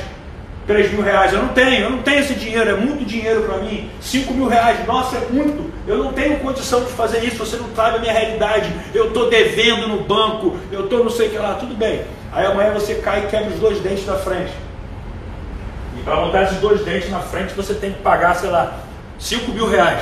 [0.67, 3.59] três mil reais, eu não tenho, eu não tenho esse dinheiro, é muito dinheiro para
[3.59, 7.55] mim, cinco mil reais, nossa, é muito, eu não tenho condição de fazer isso, você
[7.55, 11.31] não sabe a minha realidade, eu estou devendo no banco, eu estou não sei o
[11.31, 12.01] que lá, tudo bem.
[12.33, 14.51] Aí amanhã você cai e quebra os dois dentes da frente.
[15.97, 18.79] E para montar esses dois dentes na frente você tem que pagar, sei lá,
[19.17, 20.01] cinco mil reais.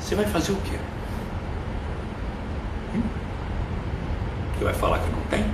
[0.00, 0.76] Você vai fazer o quê?
[4.56, 5.44] Você vai falar que não tem?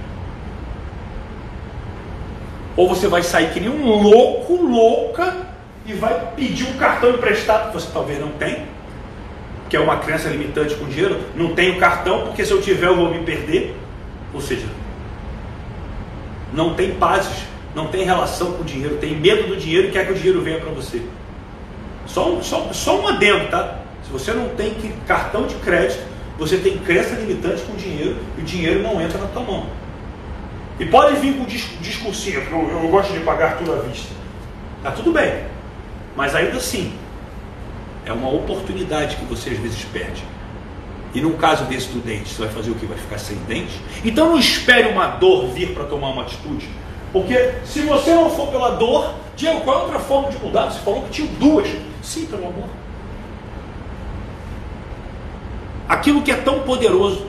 [2.77, 5.49] Ou você vai sair que nem um louco, louca,
[5.87, 8.65] e vai pedir um cartão emprestado que você talvez não tem,
[9.69, 11.19] que é uma crença limitante com dinheiro.
[11.35, 13.77] Não tenho cartão porque se eu tiver eu vou me perder.
[14.33, 14.67] Ou seja,
[16.53, 17.45] não tem pazes,
[17.75, 20.41] não tem relação com o dinheiro, tem medo do dinheiro e quer que o dinheiro
[20.41, 21.03] venha para você.
[22.07, 23.79] Só, só, só um adendo, tá?
[24.05, 24.75] Se você não tem
[25.07, 26.03] cartão de crédito,
[26.41, 29.67] você tem crença limitante com o dinheiro e o dinheiro não entra na tua mão.
[30.79, 34.09] E pode vir com discursinho, eu, eu gosto de pagar tudo à vista.
[34.83, 35.45] Tá tudo bem.
[36.17, 36.95] Mas ainda assim,
[38.07, 40.25] é uma oportunidade que você às vezes perde.
[41.13, 42.87] E num caso desse do dente, você vai fazer o que?
[42.87, 43.79] Vai ficar sem dente?
[44.03, 46.67] Então não espere uma dor vir para tomar uma atitude.
[47.13, 50.71] Porque se você não for pela dor, Diego, qual é outra forma de mudar?
[50.71, 51.69] Você falou que tinha duas.
[52.03, 52.80] Sim, pelo amor.
[55.91, 57.27] Aquilo que é tão poderoso,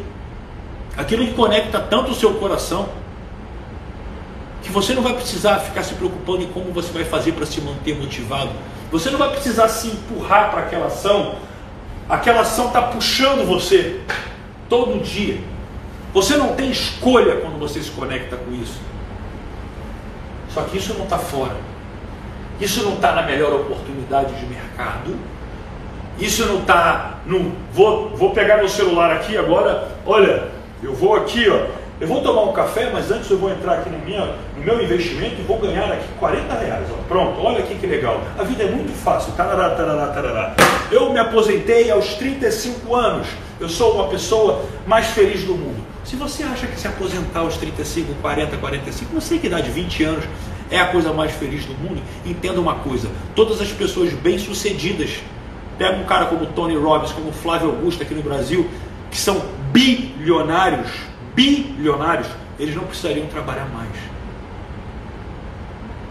[0.96, 2.90] aquilo que conecta tanto o seu coração,
[4.62, 7.60] que você não vai precisar ficar se preocupando em como você vai fazer para se
[7.60, 8.52] manter motivado.
[8.92, 11.38] Você não vai precisar se empurrar para aquela ação.
[12.08, 14.02] Aquela ação está puxando você
[14.70, 15.42] todo dia.
[16.14, 18.80] Você não tem escolha quando você se conecta com isso.
[20.50, 21.56] Só que isso não está fora.
[22.60, 25.18] Isso não está na melhor oportunidade de mercado.
[26.20, 27.20] Isso não está.
[27.26, 29.88] Não, vou, vou pegar meu celular aqui agora.
[30.06, 30.48] Olha,
[30.84, 31.82] eu vou aqui, ó.
[32.02, 34.82] Eu vou tomar um café, mas antes eu vou entrar aqui no, minha, no meu
[34.82, 36.88] investimento e vou ganhar aqui 40 reais.
[36.92, 37.04] Ó.
[37.08, 38.20] Pronto, olha aqui que legal.
[38.40, 39.34] A vida é muito fácil.
[39.34, 40.56] Tarará, tarará, tarará.
[40.92, 43.28] Eu me aposentei aos 35 anos.
[43.60, 45.80] Eu sou uma pessoa mais feliz do mundo.
[46.04, 50.04] Se você acha que se aposentar aos 35, 40, 45, não sei que idade, 20
[50.04, 50.24] anos,
[50.72, 55.20] é a coisa mais feliz do mundo, entenda uma coisa: todas as pessoas bem-sucedidas
[55.78, 58.70] Pega um cara como Tony Robbins, como Flávio Augusto aqui no Brasil,
[59.10, 59.42] que são
[59.72, 60.90] bilionários,
[61.34, 62.28] bilionários,
[62.60, 63.90] eles não precisariam trabalhar mais.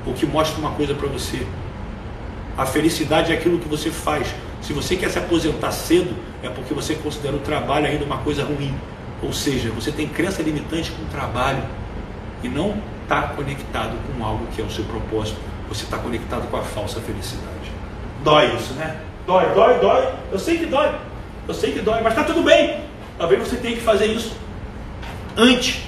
[0.06, 1.46] O que mostra uma coisa para você:
[2.56, 4.34] a felicidade é aquilo que você faz.
[4.60, 8.44] Se você quer se aposentar cedo, é porque você considera o trabalho ainda uma coisa
[8.44, 8.74] ruim.
[9.22, 11.62] Ou seja, você tem crença limitante com o trabalho
[12.42, 15.38] e não está conectado com algo que é o seu propósito.
[15.68, 17.70] Você está conectado com a falsa felicidade.
[18.24, 18.96] Dói isso, né?
[19.26, 20.08] Dói, dói, dói.
[20.32, 20.92] Eu sei que dói.
[21.46, 22.80] Eu sei que dói, mas está tudo bem.
[23.18, 24.36] Talvez você tenha que fazer isso
[25.36, 25.82] antes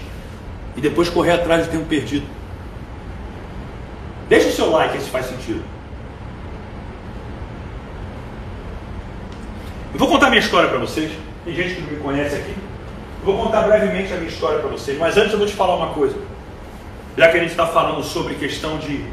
[0.77, 2.27] e depois correr atrás do tempo perdido.
[4.29, 5.63] Deixa o seu like se faz sentido.
[9.93, 11.13] Eu vou contar minha história para vocês.
[11.45, 12.55] Tem gente que não me conhece aqui.
[13.25, 15.93] vou contar brevemente a minha história para vocês, mas antes eu vou te falar uma
[15.93, 16.17] coisa.
[17.17, 19.05] Já que a gente está falando sobre questão de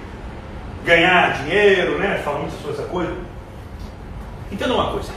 [0.86, 2.22] ganhar dinheiro, né?
[2.24, 3.14] Falando sobre essa coisa.
[4.52, 5.12] Entenda uma coisa.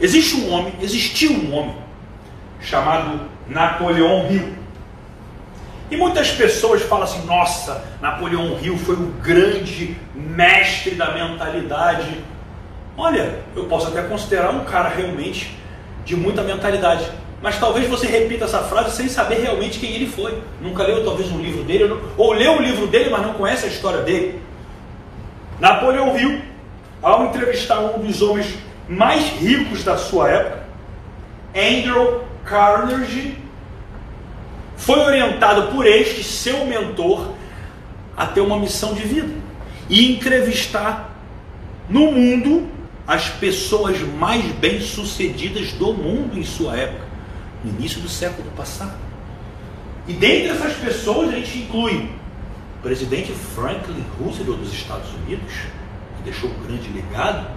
[0.00, 1.76] Existe um homem, existiu um homem
[2.60, 4.54] chamado Napoleão Hill.
[5.90, 12.08] E muitas pessoas falam assim: nossa, Napoleão Hill foi o grande mestre da mentalidade.
[12.96, 15.56] Olha, eu posso até considerar um cara realmente
[16.04, 17.10] de muita mentalidade.
[17.42, 20.42] Mas talvez você repita essa frase sem saber realmente quem ele foi.
[20.60, 23.68] Nunca leu talvez um livro dele, ou leu o livro dele, mas não conhece a
[23.68, 24.40] história dele.
[25.58, 26.40] Napoleão Hill,
[27.02, 28.54] ao entrevistar um dos homens
[28.88, 30.64] mais ricos da sua época,
[31.54, 33.38] Andrew Carnegie,
[34.76, 37.34] foi orientado por este, seu mentor,
[38.16, 39.32] a ter uma missão de vida
[39.88, 41.16] e entrevistar
[41.88, 42.68] no mundo
[43.06, 47.04] as pessoas mais bem-sucedidas do mundo em sua época,
[47.64, 48.96] no início do século passado.
[50.06, 52.08] E dentre essas pessoas a gente inclui
[52.78, 55.52] o presidente Franklin Roosevelt dos Estados Unidos,
[56.20, 57.48] que deixou um grande legado,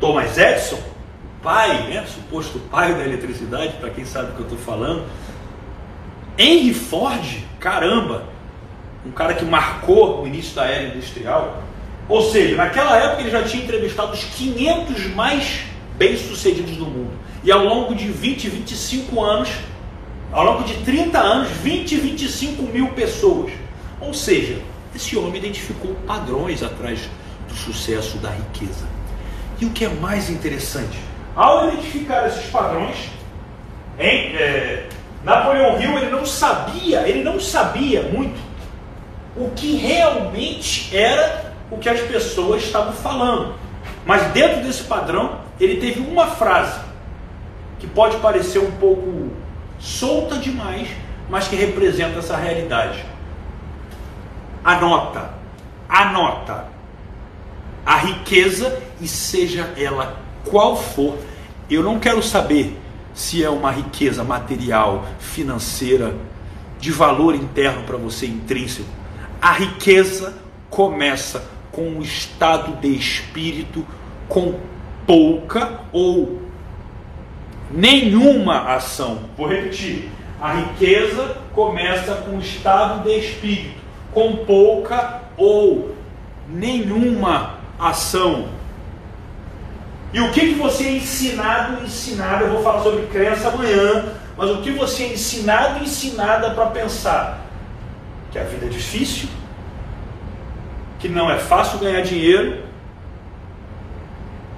[0.00, 0.78] Thomas Edison,
[1.42, 5.04] pai, né, suposto pai da eletricidade, para quem sabe o que eu estou falando,
[6.36, 8.24] Henry Ford, caramba,
[9.04, 11.62] um cara que marcou o início da era industrial.
[12.08, 15.64] Ou seja, naquela época ele já tinha entrevistado os 500 mais
[15.96, 17.10] bem-sucedidos do mundo.
[17.42, 19.50] E ao longo de 20, 25 anos,
[20.32, 23.52] ao longo de 30 anos, 20, 25 mil pessoas.
[24.00, 24.58] Ou seja,
[24.94, 27.00] esse homem identificou padrões atrás
[27.48, 28.86] do sucesso da riqueza.
[29.60, 30.98] E o que é mais interessante,
[31.34, 33.10] ao identificar esses padrões,
[33.98, 34.88] em, é,
[35.24, 38.38] Napoleão Hill ele não sabia, ele não sabia muito
[39.36, 43.54] o que realmente era o que as pessoas estavam falando.
[44.06, 46.80] Mas dentro desse padrão, ele teve uma frase
[47.78, 49.30] que pode parecer um pouco
[49.78, 50.88] solta demais,
[51.28, 53.04] mas que representa essa realidade.
[54.64, 55.30] Anota,
[55.88, 56.77] anota.
[57.88, 61.16] A riqueza, e seja ela qual for,
[61.70, 62.78] eu não quero saber
[63.14, 66.14] se é uma riqueza material, financeira,
[66.78, 68.90] de valor interno para você intrínseco.
[69.40, 70.34] A riqueza
[70.68, 73.86] começa com um estado de espírito
[74.28, 74.60] com
[75.06, 76.42] pouca ou
[77.70, 79.30] nenhuma ação.
[79.34, 80.10] Vou repetir.
[80.38, 83.80] A riqueza começa com um estado de espírito
[84.12, 85.96] com pouca ou
[86.46, 88.48] nenhuma ação.
[90.12, 94.06] E o que, que você é ensinado, ensinada, eu vou falar sobre crença amanhã,
[94.36, 97.40] mas o que você é ensinado, ensinada para pensar?
[98.32, 99.28] Que a vida é difícil,
[100.98, 102.68] que não é fácil ganhar dinheiro,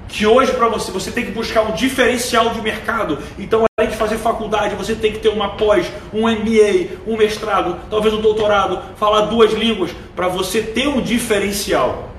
[0.07, 3.19] que hoje para você você tem que buscar um diferencial de mercado.
[3.39, 7.79] Então, além de fazer faculdade, você tem que ter uma pós, um MBA, um mestrado,
[7.89, 12.10] talvez um doutorado, falar duas línguas para você ter um diferencial.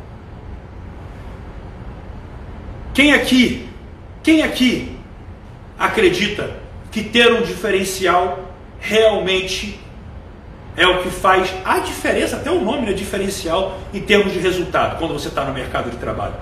[2.94, 3.70] Quem aqui,
[4.22, 4.98] quem aqui
[5.80, 6.52] acredita
[6.92, 9.80] que ter um diferencial realmente
[10.76, 14.98] é o que faz a diferença, até o nome é diferencial em termos de resultado
[14.98, 16.34] quando você está no mercado de trabalho?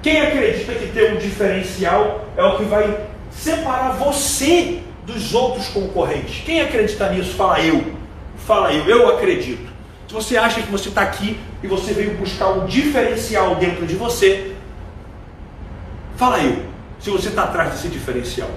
[0.00, 3.00] Quem acredita que ter um diferencial é o que vai
[3.30, 6.42] separar você dos outros concorrentes?
[6.44, 7.34] Quem acredita nisso?
[7.34, 7.84] Fala eu.
[8.46, 8.86] Fala eu.
[8.86, 9.68] Eu acredito.
[10.06, 13.96] Se você acha que você está aqui e você veio buscar um diferencial dentro de
[13.96, 14.55] você,
[16.16, 16.62] Fala eu,
[16.98, 18.48] se você está atrás desse diferencial.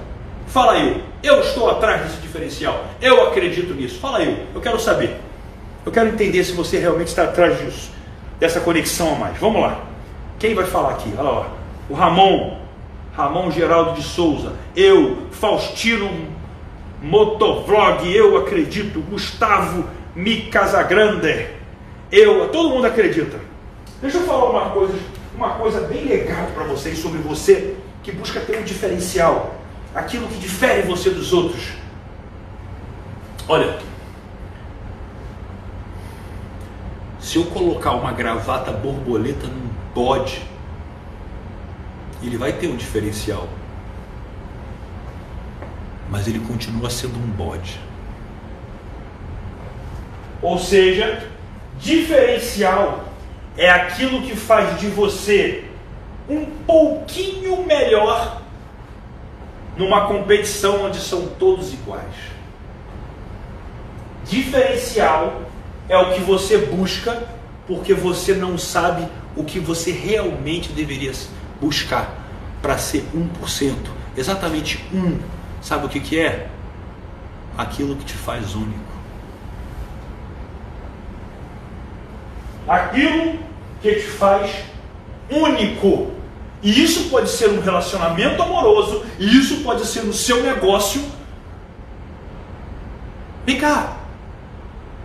[0.48, 2.86] Fala eu, eu estou atrás desse diferencial.
[3.02, 4.00] Eu acredito nisso.
[4.00, 5.20] Fala eu, eu quero saber.
[5.86, 7.92] Eu quero entender se você realmente está atrás disso,
[8.40, 9.38] dessa conexão a mais.
[9.38, 9.82] Vamos lá.
[10.40, 11.14] Quem vai falar aqui?
[11.18, 11.50] Olha lá.
[11.90, 12.60] O Ramon,
[13.16, 14.54] Ramon Geraldo de Souza.
[14.76, 16.10] Eu, Faustino
[17.02, 18.10] Motovlog.
[18.10, 19.02] Eu acredito.
[19.02, 19.86] Gustavo
[20.16, 21.48] Micasagrande.
[22.10, 23.38] Eu, todo mundo acredita.
[24.02, 24.98] Deixa eu falar uma coisa
[25.40, 29.56] uma coisa bem legal para vocês sobre você que busca ter um diferencial,
[29.96, 31.70] aquilo que difere você dos outros.
[33.48, 33.80] Olha,
[37.22, 40.46] se eu colocar uma gravata borboleta num bode,
[42.22, 43.48] ele vai ter um diferencial.
[46.10, 47.80] Mas ele continua sendo um bode.
[50.42, 51.30] Ou seja,
[51.80, 53.09] diferencial
[53.60, 55.66] é aquilo que faz de você
[56.28, 58.42] um pouquinho melhor
[59.78, 62.16] numa competição onde são todos iguais.
[64.26, 65.42] Diferencial
[65.88, 67.24] é o que você busca
[67.68, 71.12] porque você não sabe o que você realmente deveria
[71.62, 72.14] buscar
[72.62, 73.76] para ser 1%.
[74.18, 75.20] Exatamente um.
[75.62, 76.50] Sabe o que, que é?
[77.60, 78.80] aquilo que te faz único.
[82.66, 83.40] Aquilo
[83.82, 84.52] que te faz
[85.30, 86.12] único.
[86.62, 91.02] E isso pode ser um relacionamento amoroso, e isso pode ser no seu negócio.
[93.46, 93.98] Vem cá.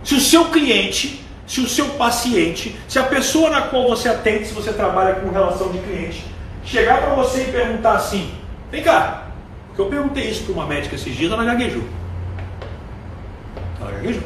[0.03, 4.45] Se o seu cliente, se o seu paciente, se a pessoa na qual você atende,
[4.45, 6.25] se você trabalha com relação de cliente,
[6.63, 8.31] chegar para você e perguntar assim:
[8.69, 9.27] vem cá,
[9.67, 11.83] porque eu perguntei isso para uma médica esses dias, ela gaguejou.
[13.79, 14.23] Ela gaguejou.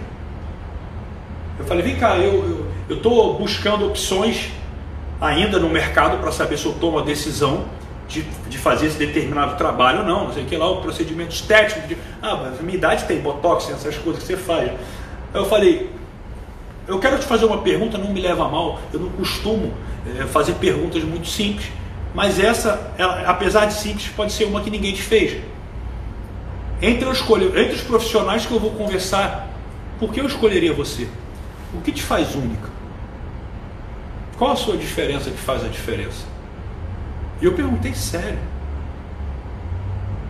[1.59, 4.49] Eu falei: vem cá, eu estou buscando opções
[5.21, 7.65] ainda no mercado para saber se eu tomo a decisão
[8.07, 11.33] de, de fazer esse determinado trabalho ou não, não sei o que lá, o procedimento
[11.33, 11.87] estético.
[11.87, 14.69] De, ah, mas a minha idade tem botox, essas coisas que você faz.
[14.69, 14.75] Aí
[15.35, 15.89] eu falei,
[16.87, 19.71] eu quero te fazer uma pergunta, não me leva a mal, eu não costumo
[20.17, 21.71] é, fazer perguntas muito simples,
[22.15, 25.39] mas essa, ela, apesar de simples, pode ser uma que ninguém te fez.
[26.81, 29.49] Entre, eu entre os profissionais que eu vou conversar,
[29.99, 31.07] por que eu escolheria você?
[31.73, 32.78] O que te faz única?
[34.39, 36.25] Qual a sua diferença que faz a diferença?
[37.41, 38.39] E eu perguntei sério.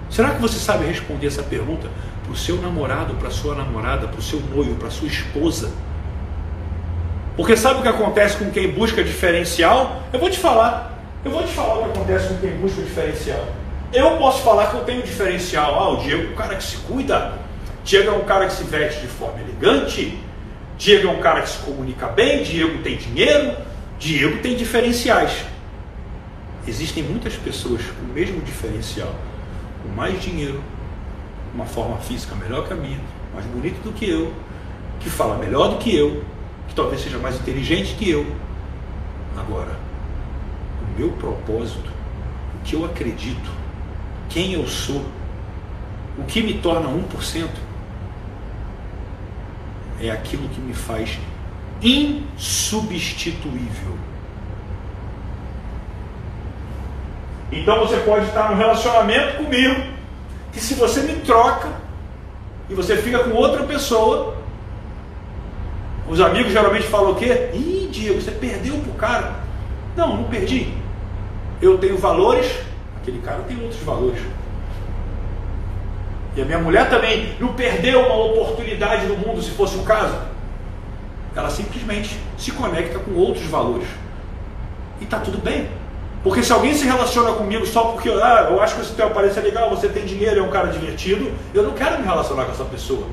[0.10, 1.88] Será que você sabe responder essa pergunta
[2.24, 5.08] para o seu namorado, para a sua namorada, para o seu noivo, para a sua
[5.08, 5.72] esposa?
[7.38, 10.02] Porque sabe o que acontece com quem busca diferencial?
[10.12, 11.00] Eu vou te falar.
[11.24, 13.46] Eu vou te falar o que acontece com quem busca diferencial.
[13.94, 15.76] Eu posso falar que eu tenho diferencial.
[15.76, 17.34] Ah, o Diego é um cara que se cuida.
[17.84, 20.18] Diego é um cara que se veste de forma elegante.
[20.80, 22.42] Diego é um cara que se comunica bem.
[22.42, 23.69] Diego tem dinheiro.
[24.00, 25.46] Diego tem diferenciais.
[26.66, 29.14] Existem muitas pessoas com o mesmo diferencial,
[29.84, 30.64] com mais dinheiro,
[31.54, 33.00] uma forma física melhor que a minha,
[33.34, 34.34] mais bonito do que eu,
[35.02, 36.24] que fala melhor do que eu,
[36.70, 38.26] que talvez seja mais inteligente que eu.
[39.38, 39.76] Agora,
[40.82, 41.90] o meu propósito,
[42.56, 43.52] o que eu acredito,
[44.30, 45.04] quem eu sou,
[46.18, 47.50] o que me torna 1%,
[50.02, 51.20] é aquilo que me faz
[51.82, 53.98] insubstituível.
[57.52, 59.82] Então você pode estar num relacionamento comigo,
[60.52, 61.70] que se você me troca
[62.70, 64.36] e você fica com outra pessoa,
[66.08, 67.50] os amigos geralmente falam o quê?
[67.54, 69.36] Ih, Diego, você perdeu pro cara.
[69.96, 70.74] Não, não perdi.
[71.62, 72.52] Eu tenho valores,
[73.02, 74.22] aquele cara tem outros valores.
[76.36, 80.29] E a minha mulher também não perdeu uma oportunidade no mundo, se fosse o caso.
[81.36, 83.88] Ela simplesmente se conecta com outros valores.
[85.00, 85.70] E está tudo bem.
[86.24, 89.40] Porque se alguém se relaciona comigo só porque ah, eu acho que esse teu aparência
[89.40, 92.52] é legal, você tem dinheiro, é um cara divertido, eu não quero me relacionar com
[92.52, 93.08] essa pessoa.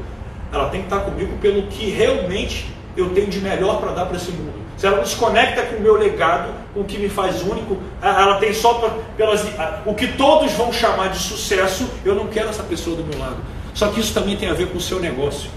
[0.53, 4.17] Ela tem que estar comigo pelo que realmente eu tenho de melhor para dar para
[4.17, 4.55] esse mundo.
[4.77, 7.79] Se ela não se conecta com o meu legado, com o que me faz único,
[8.03, 9.47] ela tem só pra, pelas,
[9.87, 13.37] o que todos vão chamar de sucesso, eu não quero essa pessoa do meu lado.
[13.73, 15.51] Só que isso também tem a ver com o seu negócio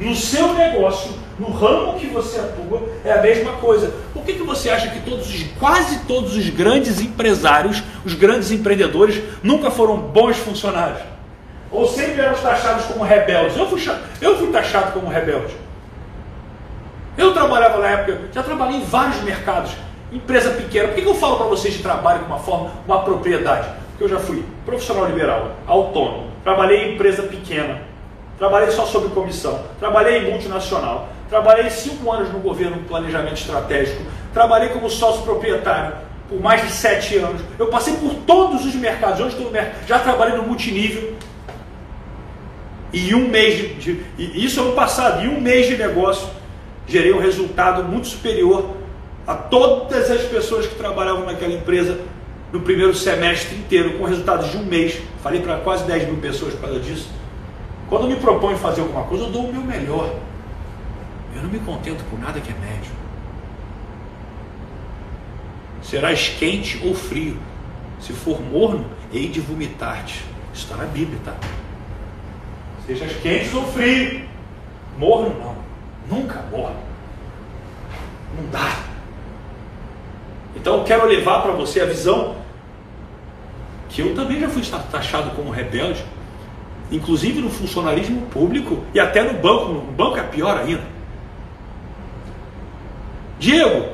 [0.00, 3.92] no seu negócio, no ramo que você atua, é a mesma coisa.
[4.14, 8.50] Por que, que você acha que todos os, quase todos os grandes empresários, os grandes
[8.50, 11.00] empreendedores, nunca foram bons funcionários?
[11.70, 13.56] Ou sempre eram taxados como rebeldes?
[13.56, 13.80] Eu fui,
[14.22, 15.54] eu fui taxado como rebelde.
[17.16, 19.72] Eu trabalhava na época, já trabalhei em vários mercados,
[20.10, 20.88] empresa pequena.
[20.88, 23.68] Por que, que eu falo para vocês de trabalho com uma forma, uma propriedade?
[23.90, 27.89] Porque eu já fui profissional liberal, autônomo, trabalhei em empresa pequena,
[28.40, 34.02] trabalhei só sobre comissão, trabalhei em multinacional, trabalhei cinco anos no governo no planejamento estratégico,
[34.32, 35.92] trabalhei como sócio proprietário
[36.26, 37.42] por mais de sete anos.
[37.58, 41.14] Eu passei por todos os mercados, estou no mercado, já trabalhei no multinível.
[42.92, 46.26] E um mês de, de e isso ano passado, em um mês de negócio,
[46.86, 48.70] gerei um resultado muito superior
[49.26, 52.00] a todas as pessoas que trabalhavam naquela empresa
[52.52, 54.98] no primeiro semestre inteiro, com resultados de um mês.
[55.22, 57.19] Falei para quase 10 mil pessoas por causa disso.
[57.90, 60.14] Quando me proponho fazer alguma coisa, eu dou o meu melhor.
[61.34, 62.92] Eu não me contento com nada que é médio.
[65.82, 67.36] Serás quente ou frio.
[67.98, 70.24] Se for morno, hei de vomitar-te.
[70.54, 71.34] Está na Bíblia, tá?
[72.86, 74.24] Sejas quente ou frio.
[74.96, 75.56] Morno não.
[76.08, 76.78] Nunca morno.
[78.36, 78.84] Não dá.
[80.54, 82.36] Então eu quero levar para você a visão
[83.88, 84.62] que eu também já fui
[84.92, 86.04] taxado como rebelde
[86.90, 89.72] inclusive no funcionalismo público e até no banco.
[89.72, 90.82] No banco é pior ainda.
[93.38, 93.88] Diego,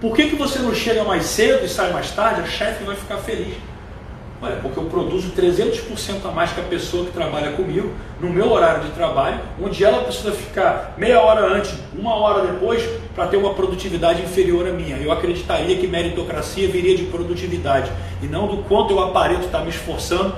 [0.00, 2.42] por que, que você não chega mais cedo e sai mais tarde?
[2.42, 3.54] A chefe vai ficar feliz.
[4.42, 7.90] Olha, porque eu produzo 300% a mais que a pessoa que trabalha comigo
[8.20, 12.86] no meu horário de trabalho, onde ela precisa ficar meia hora antes, uma hora depois,
[13.14, 14.98] para ter uma produtividade inferior à minha.
[14.98, 17.90] Eu acreditaria que meritocracia viria de produtividade
[18.22, 20.36] e não do quanto eu aparento estar me esforçando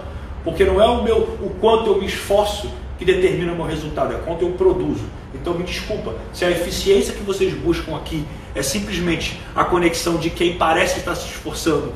[0.48, 4.14] Porque não é o meu o quanto eu me esforço que determina o meu resultado,
[4.14, 5.04] é quanto eu produzo.
[5.34, 10.30] Então me desculpa, se a eficiência que vocês buscam aqui é simplesmente a conexão de
[10.30, 11.92] quem parece estar se esforçando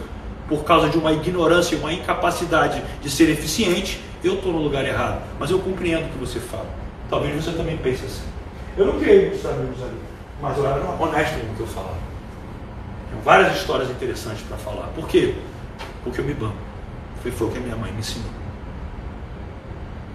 [0.48, 5.22] por causa de uma ignorância, uma incapacidade de ser eficiente, eu estou no lugar errado.
[5.40, 6.68] Mas eu compreendo o que você fala.
[7.08, 8.22] Talvez você também pense assim.
[8.76, 9.96] Eu não criei muitos amigos ali,
[10.42, 11.96] mas eu era honesto no que eu falava.
[13.10, 14.88] Tenho várias histórias interessantes para falar.
[14.94, 15.34] Por quê?
[16.04, 16.56] Porque eu me banco.
[17.22, 18.41] Foi, foi o que a minha mãe me ensinou.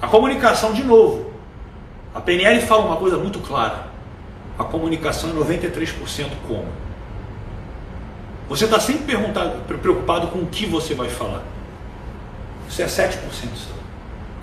[0.02, 1.32] A comunicação, de novo.
[2.14, 3.88] A PNL fala uma coisa muito clara.
[4.58, 6.68] A comunicação é 93% como?
[8.50, 9.16] Você está sempre
[9.80, 11.44] preocupado com o que você vai falar.
[12.68, 13.20] Isso é 7%
[13.56, 13.78] só.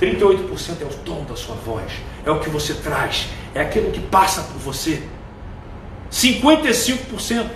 [0.00, 1.92] 38% é o tom da sua voz,
[2.24, 5.02] é o que você traz, é aquilo que passa por você.
[6.10, 7.46] 55%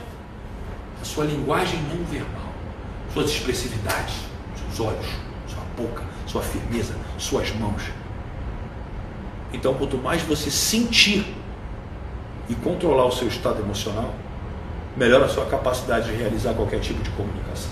[1.01, 2.53] a sua linguagem não verbal,
[3.12, 4.15] suas expressividades,
[4.57, 5.07] seus olhos,
[5.47, 6.05] sua boca,
[6.39, 7.82] sua firmeza, suas mãos.
[9.52, 11.35] Então, quanto mais você sentir
[12.48, 14.15] e controlar o seu estado emocional,
[14.97, 17.70] melhora a sua capacidade de realizar qualquer tipo de comunicação.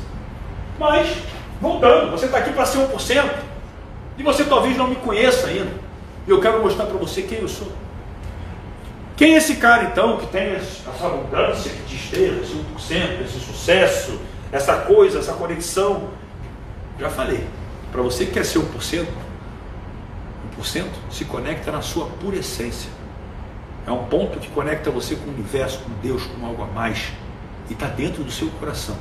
[0.78, 1.16] Mas,
[1.60, 3.30] voltando, você está aqui para ser 1%,
[4.18, 5.72] e você talvez não me conheça ainda,
[6.26, 7.70] e eu quero mostrar para você quem eu sou.
[9.16, 13.40] Quem é esse cara então que tem essa abundância que te esteja, esse 1%, esse
[13.40, 14.20] sucesso,
[14.52, 16.10] essa coisa, essa conexão?
[16.98, 17.46] Já falei,
[17.96, 19.06] para você que quer ser 1%,
[20.60, 22.90] 1% se conecta na sua pura essência.
[23.86, 27.10] É um ponto que conecta você com o universo, com Deus, com algo a mais.
[27.70, 28.94] E está dentro do seu coração.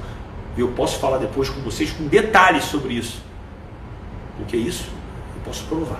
[0.56, 3.22] E eu posso falar depois com vocês com detalhes sobre isso.
[4.38, 4.86] Porque isso
[5.36, 6.00] eu posso provar.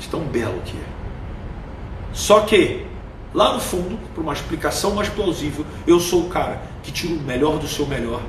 [0.00, 0.84] De tão belo que é.
[2.12, 2.84] Só que,
[3.32, 7.20] lá no fundo, para uma explicação mais plausível, eu sou o cara que tira o
[7.20, 8.20] melhor do seu melhor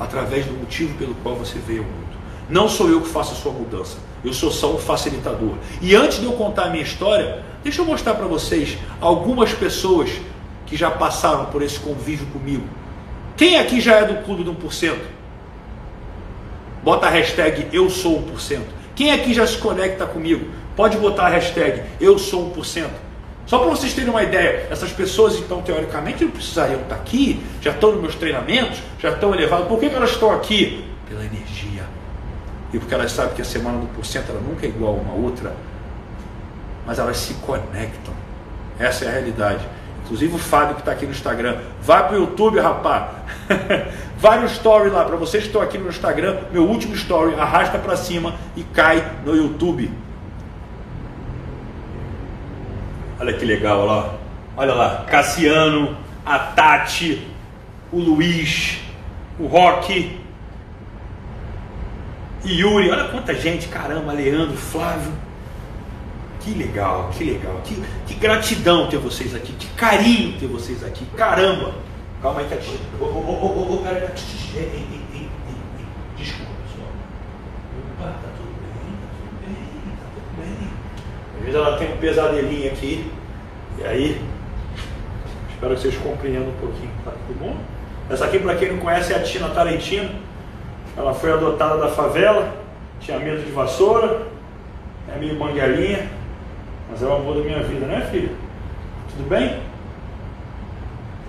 [0.00, 2.07] através do motivo pelo qual você veio ao mundo.
[2.48, 3.98] Não sou eu que faço a sua mudança.
[4.24, 5.54] Eu sou só um facilitador.
[5.82, 10.10] E antes de eu contar a minha história, deixa eu mostrar para vocês algumas pessoas
[10.66, 12.64] que já passaram por esse convívio comigo.
[13.36, 14.96] Quem aqui já é do clube do 1%?
[16.82, 18.60] Bota a hashtag eu sou 1%.
[18.96, 20.48] Quem aqui já se conecta comigo?
[20.74, 22.88] Pode botar a hashtag eu sou 1%.
[23.46, 27.70] Só para vocês terem uma ideia, essas pessoas, então, teoricamente, não precisariam estar aqui, já
[27.70, 29.66] estão nos meus treinamentos, já estão elevadas.
[29.68, 30.84] Por que, que elas estão aqui?
[31.08, 31.57] Pela energia
[32.72, 35.14] e porque elas sabem que a semana do porcento ela nunca é igual a uma
[35.14, 35.54] outra,
[36.86, 38.14] mas elas se conectam.
[38.78, 39.66] Essa é a realidade.
[40.04, 43.10] Inclusive o Fábio que está aqui no Instagram, vai para o YouTube, rapaz.
[44.18, 47.78] vai no story lá, para vocês que estão aqui no Instagram, meu último story, arrasta
[47.78, 49.90] para cima e cai no YouTube.
[53.20, 54.14] Olha que legal, olha lá.
[54.56, 55.96] Olha lá, Cassiano,
[56.26, 57.28] a Tati,
[57.92, 58.80] o Luiz,
[59.38, 60.17] o Rock,
[62.44, 65.12] Yuri, olha quanta gente, caramba, Leandro, Flávio.
[66.40, 67.74] Que legal, que legal, que,
[68.06, 71.74] que gratidão ter vocês aqui, que carinho ter vocês aqui, caramba.
[72.22, 72.78] Calma aí, Tati.
[73.00, 74.12] Ô, ô, ô, ô, pera,
[76.16, 76.88] Desculpa, pessoal.
[77.92, 80.70] Opa, tá tudo bem, tá tudo bem, tá tudo bem.
[81.36, 83.12] Às vezes ela tem um pesadelinho aqui,
[83.78, 84.22] e aí,
[85.50, 87.56] espero que vocês compreendam um pouquinho, tá tudo bom?
[88.10, 90.27] Essa aqui, para quem não conhece, é a Tina Tarantino.
[90.98, 92.52] Ela foi adotada da favela,
[92.98, 94.26] tinha medo de vassoura,
[95.14, 96.08] é meio banguelinha,
[96.90, 98.36] mas é o amor da minha vida, né filho?
[99.10, 99.60] Tudo bem?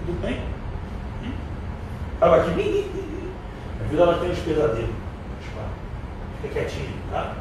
[0.07, 0.39] Tudo bem?
[1.23, 1.31] Hum?
[2.19, 2.91] Ela aqui.
[3.79, 4.89] A vida ela tem uns pesadelos.
[6.41, 7.33] Fica quietinho, tá?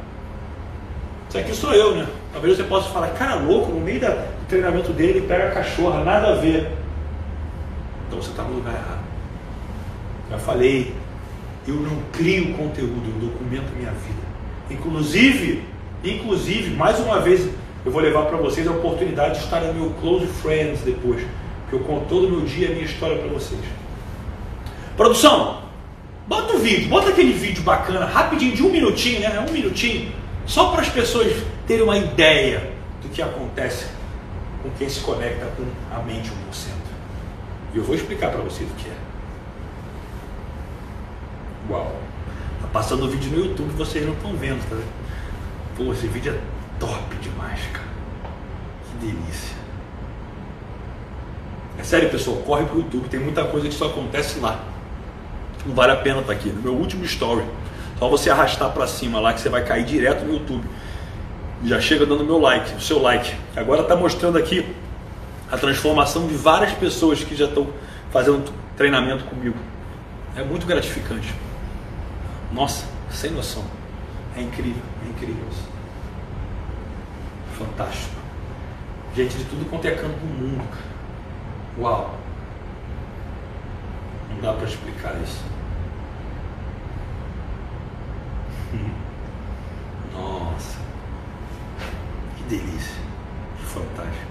[1.28, 2.06] Isso aqui sou eu, né?
[2.32, 6.28] Talvez você possa falar, cara louco, no meio do treinamento dele, pega a cachorra, nada
[6.28, 6.70] a ver.
[8.06, 9.04] Então você está no lugar errado.
[10.30, 10.94] Já falei,
[11.68, 14.28] eu não crio conteúdo, eu documento minha vida.
[14.70, 15.62] Inclusive,
[16.02, 17.46] inclusive, mais uma vez,
[17.84, 21.22] eu vou levar para vocês a oportunidade de estar no meu Close Friends depois,
[21.68, 23.60] que eu conto todo meu dia a minha história para vocês.
[24.96, 25.62] Produção,
[26.26, 29.46] bota um vídeo, bota aquele vídeo bacana, rapidinho, de um minutinho, né?
[29.48, 30.10] Um minutinho,
[30.46, 31.32] só para as pessoas
[31.66, 32.72] terem uma ideia
[33.02, 33.86] do que acontece
[34.62, 35.64] com quem se conecta com
[35.94, 36.32] a mente 1%.
[37.74, 38.97] E eu vou explicar para vocês o que é.
[41.70, 41.92] Uau!
[42.62, 44.76] Tá passando o vídeo no YouTube vocês não estão vendo, tá?
[45.76, 46.38] Pô, esse vídeo é
[46.80, 47.86] top demais, cara.
[48.84, 49.56] Que delícia.
[51.78, 54.64] É sério, pessoal, corre pro YouTube, tem muita coisa que só acontece lá.
[55.66, 56.48] Não vale a pena estar tá aqui.
[56.48, 57.44] No meu último story,
[57.98, 60.64] só você arrastar para cima lá que você vai cair direto no YouTube.
[61.64, 63.34] Já chega dando meu like, o seu like.
[63.54, 64.64] Agora está mostrando aqui
[65.50, 67.68] a transformação de várias pessoas que já estão
[68.10, 69.56] fazendo treinamento comigo.
[70.36, 71.34] É muito gratificante.
[72.52, 73.64] Nossa, sem noção.
[74.36, 75.68] É incrível, é incrível isso.
[77.58, 78.16] Fantástico.
[79.14, 80.98] Gente de tudo quanto é canto do mundo, cara.
[81.78, 82.14] Uau!
[84.30, 85.42] Não dá para explicar isso.
[90.14, 90.78] Nossa,
[92.36, 92.94] que delícia,
[93.58, 94.26] que fantástico.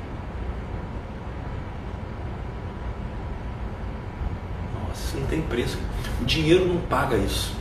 [4.87, 5.77] Nossa, não tem preço.
[6.21, 7.55] O dinheiro não paga isso.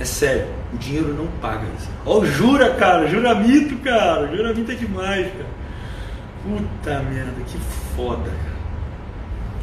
[0.00, 1.90] É sério, o dinheiro não paga isso.
[2.06, 5.60] Ó, jura, cara, juramento, cara, juramento é demais, cara.
[6.42, 7.58] Puta merda, que
[7.94, 8.60] foda, cara.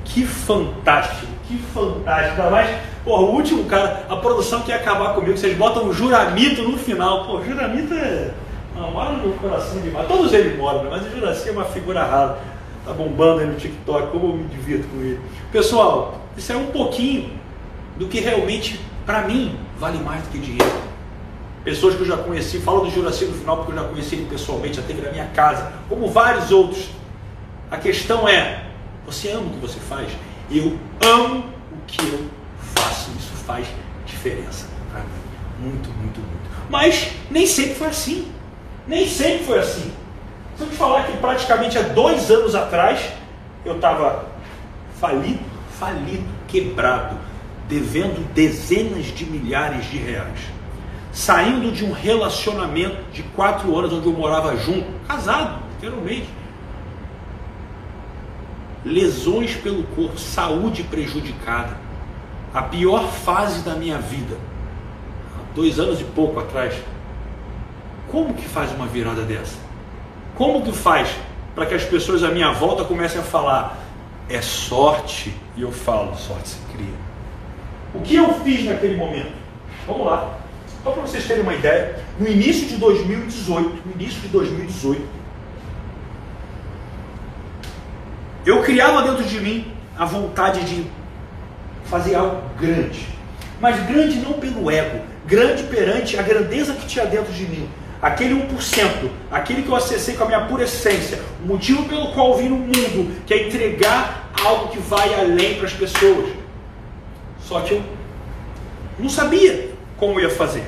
[0.05, 2.39] Que fantástico, que fantástico.
[2.39, 2.69] Ainda mais,
[3.03, 6.77] porra, o último cara, a produção que ia acabar comigo, vocês botam um juramento no
[6.77, 7.25] final.
[7.25, 8.31] Pô, juramento é.
[8.75, 10.07] Não, mora no coração demais.
[10.07, 10.89] Todos eles moram, né?
[10.91, 12.37] mas o Juraci é uma figura rara.
[12.85, 15.19] Tá bombando aí no TikTok, como eu me divirto com ele.
[15.51, 17.31] Pessoal, isso é um pouquinho
[17.97, 20.87] do que realmente, para mim, vale mais do que dinheiro.
[21.63, 24.27] Pessoas que eu já conheci, falo do Juraci no final porque eu já conheci ele
[24.29, 26.89] pessoalmente, já teve na minha casa, como vários outros.
[27.69, 28.63] A questão é,
[29.05, 30.09] você ama o que você faz?
[30.49, 32.25] Eu amo o que eu
[32.75, 33.11] faço.
[33.17, 33.67] Isso faz
[34.05, 35.07] diferença para mim.
[35.59, 36.49] Muito, muito, muito.
[36.69, 38.31] Mas nem sempre foi assim.
[38.87, 39.91] Nem sempre foi assim.
[40.55, 43.11] Se eu te falar que praticamente há dois anos atrás
[43.65, 44.25] eu estava
[44.99, 45.43] falido,
[45.77, 47.17] falido, quebrado,
[47.67, 50.39] devendo dezenas de milhares de reais.
[51.11, 56.29] Saindo de um relacionamento de quatro anos onde eu morava junto, casado, literalmente.
[58.85, 61.77] Lesões pelo corpo, saúde prejudicada.
[62.53, 64.37] A pior fase da minha vida.
[65.53, 66.75] Dois anos e pouco atrás.
[68.09, 69.57] Como que faz uma virada dessa?
[70.35, 71.09] Como que faz
[71.55, 73.77] para que as pessoas à minha volta comecem a falar
[74.29, 75.33] é sorte?
[75.57, 77.06] E eu falo, sorte se cria.
[77.97, 79.31] O que eu fiz naquele momento?
[79.87, 80.37] Vamos lá.
[80.83, 85.01] Só para vocês terem uma ideia, no início de 2018, no início de 2018,
[88.45, 90.85] eu criava dentro de mim a vontade de
[91.85, 93.07] fazer algo grande.
[93.59, 97.67] Mas grande não pelo ego, grande perante a grandeza que tinha dentro de mim.
[97.99, 102.37] Aquele 1%, aquele que eu acessei com a minha pura essência, o motivo pelo qual
[102.37, 106.29] vim no mundo, que é entregar algo que vai além para as pessoas.
[107.47, 107.83] Só que eu
[108.99, 110.63] não sabia como ia fazer.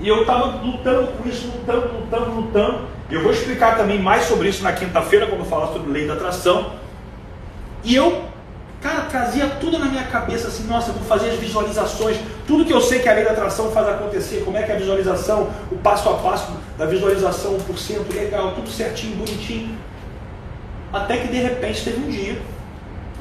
[0.00, 2.88] E eu estava lutando com isso, lutando, lutando, lutando.
[3.08, 6.14] Eu vou explicar também mais sobre isso na quinta-feira, quando eu falar sobre lei da
[6.14, 6.72] atração.
[7.84, 8.24] E eu,
[8.80, 12.80] cara, trazia tudo na minha cabeça assim, nossa, vou fazer as visualizações, tudo que eu
[12.80, 15.76] sei que a lei da atração faz acontecer, como é que é a visualização, o
[15.76, 19.76] passo a passo da visualização 1%, legal, tudo certinho, bonitinho.
[20.92, 22.38] Até que de repente teve um dia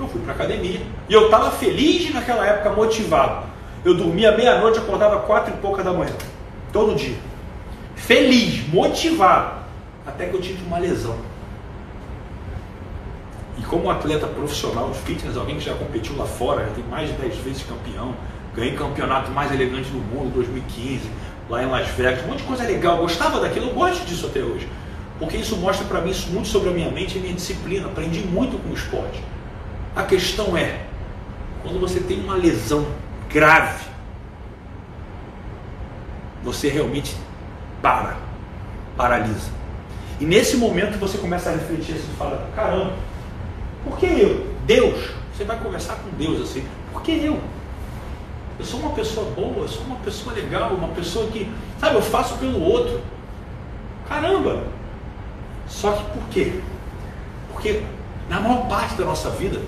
[0.03, 0.81] eu fui para academia.
[1.09, 3.45] E eu estava feliz naquela época, motivado.
[3.83, 6.13] Eu dormia meia-noite, acordava quatro e pouca da manhã.
[6.71, 7.17] Todo dia.
[7.95, 9.61] Feliz, motivado.
[10.05, 11.15] Até que eu tive uma lesão.
[13.57, 17.09] E como atleta profissional de fitness, alguém que já competiu lá fora, já tem mais
[17.09, 18.15] de 10 vezes campeão,
[18.55, 21.09] ganhei campeonato mais elegante do mundo 2015,
[21.49, 22.97] lá em Las Vegas, um monte de coisa legal.
[22.97, 24.67] Gostava daquilo, eu gosto disso até hoje.
[25.19, 27.85] Porque isso mostra para mim muito sobre a minha mente e minha disciplina.
[27.85, 29.21] Aprendi muito com o esporte.
[29.95, 30.85] A questão é,
[31.61, 32.85] quando você tem uma lesão
[33.29, 33.85] grave,
[36.43, 37.15] você realmente
[37.81, 38.17] para,
[38.95, 39.51] paralisa.
[40.19, 42.93] E nesse momento você começa a refletir assim, fala, caramba,
[43.83, 44.47] por que eu?
[44.65, 47.39] Deus, você vai conversar com Deus assim, por que eu?
[48.59, 52.01] Eu sou uma pessoa boa, eu sou uma pessoa legal, uma pessoa que, sabe, eu
[52.01, 53.01] faço pelo outro.
[54.07, 54.63] Caramba!
[55.67, 56.59] Só que por quê?
[57.51, 57.83] Porque
[58.29, 59.59] na maior parte da nossa vida,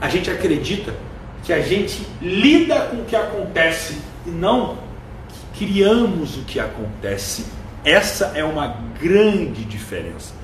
[0.00, 0.94] a gente acredita
[1.42, 4.78] que a gente lida com o que acontece e não
[5.52, 7.46] que criamos o que acontece.
[7.84, 10.34] Essa é uma grande diferença.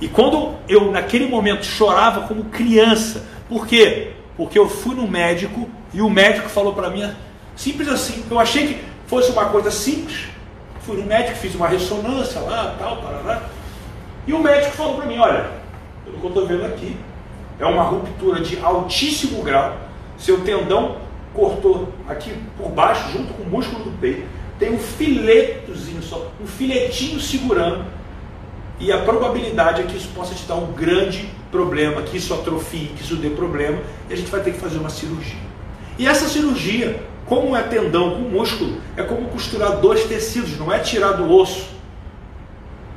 [0.00, 4.12] E quando eu naquele momento chorava como criança, por quê?
[4.36, 7.10] Porque eu fui no médico e o médico falou para mim
[7.56, 8.24] simples assim.
[8.30, 10.28] Eu achei que fosse uma coisa simples.
[10.82, 13.42] Fui no médico, fiz uma ressonância lá, tal, parará.
[14.26, 15.50] E o médico falou para mim, olha,
[16.04, 16.96] pelo que eu estou vendo aqui,
[17.58, 19.76] é uma ruptura de altíssimo grau.
[20.16, 20.96] Seu tendão
[21.34, 24.26] cortou aqui por baixo, junto com o músculo do peito.
[24.58, 27.84] Tem um filetozinho só, um filetinho segurando.
[28.80, 32.92] E a probabilidade é que isso possa te dar um grande problema, que isso atrofie,
[32.96, 33.78] que isso dê problema,
[34.08, 35.40] e a gente vai ter que fazer uma cirurgia.
[35.98, 40.78] E essa cirurgia, como é tendão com músculo, é como costurar dois tecidos, não é
[40.78, 41.77] tirar do osso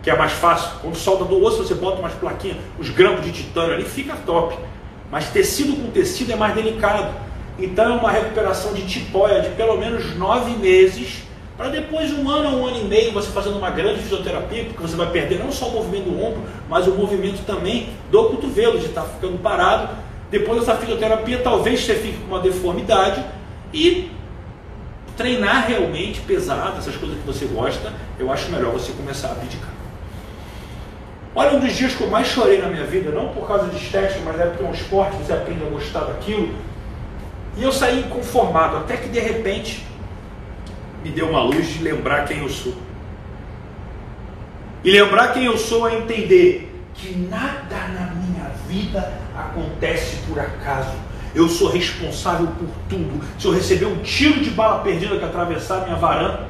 [0.01, 0.71] que é mais fácil.
[0.81, 4.57] Quando solta do osso, você bota umas plaquinhas, os grampos de titânio ali, fica top.
[5.11, 7.13] Mas tecido com tecido é mais delicado.
[7.59, 11.23] Então é uma recuperação de tipóia de pelo menos nove meses
[11.57, 14.63] para depois de um ano ou um ano e meio você fazendo uma grande fisioterapia,
[14.63, 18.23] porque você vai perder não só o movimento do ombro, mas o movimento também do
[18.29, 19.89] cotovelo, de estar tá ficando parado.
[20.31, 23.23] Depois dessa fisioterapia, talvez você fique com uma deformidade
[23.73, 24.09] e
[25.15, 29.80] treinar realmente pesado, essas coisas que você gosta, eu acho melhor você começar a abdicar.
[31.33, 33.77] Olha, um dos dias que eu mais chorei na minha vida, não por causa de
[33.77, 36.53] estética, mas é porque é um esporte, você aprende a gostar daquilo.
[37.57, 39.85] E eu saí inconformado, até que de repente
[41.03, 42.73] me deu uma luz de lembrar quem eu sou.
[44.83, 50.95] E lembrar quem eu sou é entender que nada na minha vida acontece por acaso.
[51.33, 53.23] Eu sou responsável por tudo.
[53.39, 56.47] Se eu receber um tiro de bala perdida que atravessar minha varanda,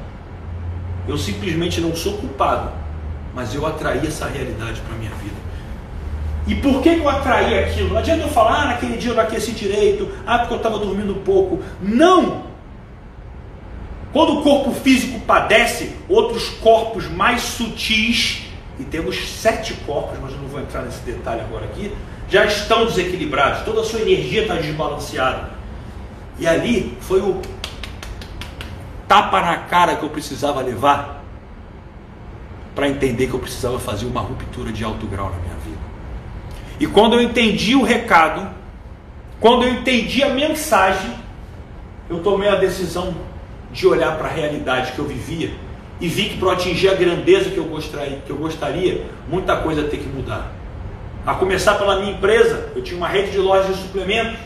[1.07, 2.71] eu simplesmente não sou culpado,
[3.33, 5.35] mas eu atraí essa realidade para a minha vida.
[6.47, 7.89] E por que eu atraí aquilo?
[7.89, 10.79] Não adianta eu falar, ah, naquele dia eu não aqueci direito, ah, porque eu estava
[10.79, 11.61] dormindo pouco.
[11.81, 12.43] Não!
[14.11, 18.43] Quando o corpo físico padece, outros corpos mais sutis,
[18.79, 21.95] e temos sete corpos, mas eu não vou entrar nesse detalhe agora aqui,
[22.27, 25.51] já estão desequilibrados, toda a sua energia está desbalanceada.
[26.39, 27.39] E ali foi o
[29.07, 31.20] tapa na cara que eu precisava levar
[32.75, 35.81] para entender que eu precisava fazer uma ruptura de alto grau na minha vida.
[36.79, 38.49] E quando eu entendi o recado,
[39.39, 41.13] quando eu entendi a mensagem,
[42.09, 43.13] eu tomei a decisão
[43.71, 45.51] de olhar para a realidade que eu vivia
[45.99, 49.83] e vi que para atingir a grandeza que eu, gostaria, que eu gostaria, muita coisa
[49.83, 50.51] tem que mudar.
[51.25, 54.39] A começar pela minha empresa, eu tinha uma rede de lojas de suplementos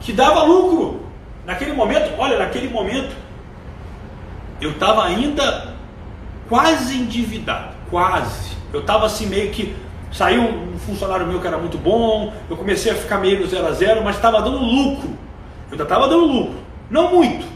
[0.00, 1.02] que dava lucro.
[1.44, 3.14] Naquele momento, olha, naquele momento,
[4.60, 5.71] eu estava ainda
[6.52, 8.54] quase endividado, quase.
[8.74, 9.74] Eu estava assim meio que
[10.12, 13.66] saiu um funcionário meu que era muito bom, eu comecei a ficar meio no zero
[13.68, 15.08] a zero, mas estava dando lucro.
[15.08, 16.58] Eu ainda estava dando lucro,
[16.90, 17.46] não muito,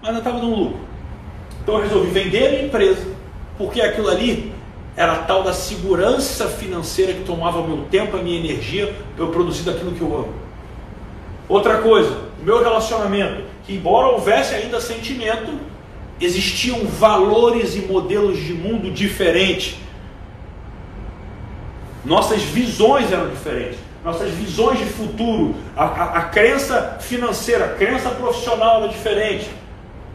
[0.00, 0.78] mas ainda estava dando lucro.
[1.60, 3.04] Então eu resolvi vender a empresa,
[3.58, 4.52] porque aquilo ali
[4.96, 9.32] era tal da segurança financeira que tomava o meu tempo, a minha energia, para eu
[9.32, 10.34] produzir daquilo que eu amo.
[11.48, 15.73] Outra coisa, o meu relacionamento, que embora houvesse ainda sentimento,
[16.20, 19.76] existiam valores e modelos de mundo diferentes.
[22.04, 28.10] Nossas visões eram diferentes, nossas visões de futuro, a, a, a crença financeira, a crença
[28.10, 29.50] profissional era diferente.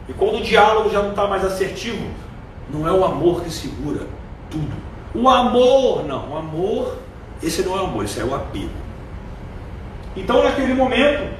[0.08, 2.04] E quando o diálogo já não está mais assertivo,
[2.72, 4.06] não é o amor que segura
[4.48, 4.72] tudo.
[5.14, 6.98] O amor, não, o amor,
[7.42, 8.70] esse não é o amor, esse é o apego.
[10.16, 11.32] Então, naquele momento,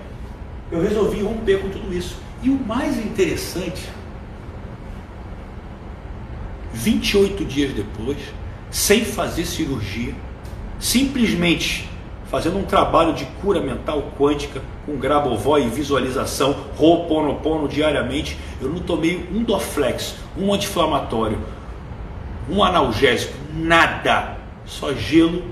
[0.73, 2.17] eu resolvi romper com tudo isso.
[2.43, 3.89] E o mais interessante,
[6.73, 8.19] 28 dias depois,
[8.71, 10.15] sem fazer cirurgia,
[10.79, 11.89] simplesmente
[12.31, 18.79] fazendo um trabalho de cura mental quântica com Grabovoi e visualização, Ho'oponopono diariamente, eu não
[18.79, 21.39] tomei um Doflex, um anti-inflamatório,
[22.49, 24.39] um analgésico, nada.
[24.65, 25.43] Só gelo,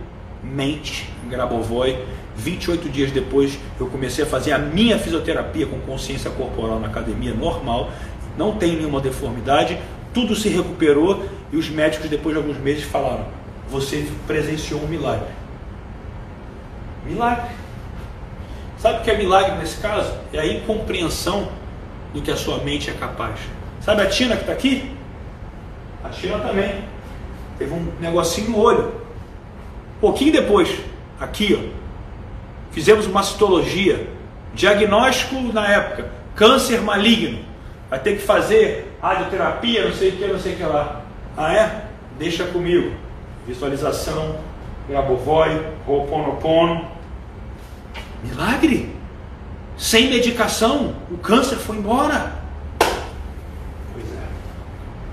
[0.42, 1.98] mente, Grabovoi.
[2.36, 7.34] 28 dias depois eu comecei a fazer a minha fisioterapia com consciência corporal na academia
[7.34, 7.90] normal,
[8.36, 9.76] não tem nenhuma deformidade,
[10.12, 13.26] tudo se recuperou e os médicos depois de alguns meses falaram:
[13.70, 15.28] "Você presenciou um milagre".
[17.04, 17.50] Milagre.
[18.78, 20.12] Sabe o que é milagre nesse caso?
[20.32, 21.48] É a incompreensão
[22.14, 23.40] do que a sua mente é capaz.
[23.80, 24.92] Sabe a Tina que está aqui?
[26.04, 26.84] A Tina também.
[27.58, 28.92] Teve um negocinho no olho.
[30.00, 30.68] Pouquinho depois,
[31.18, 31.78] aqui, ó,
[32.70, 34.08] fizemos uma citologia.
[34.54, 37.40] Diagnóstico na época, câncer maligno.
[37.90, 41.02] Vai ter que fazer radioterapia, não sei o que, não sei o que lá.
[41.36, 41.84] Ah é?
[42.18, 42.92] Deixa comigo.
[43.46, 44.38] Visualização,
[44.88, 46.86] Grabovoi, Ho'oponopono.
[48.22, 48.94] Milagre!
[49.76, 52.32] Sem medicação, o câncer foi embora.
[53.92, 54.26] Pois é.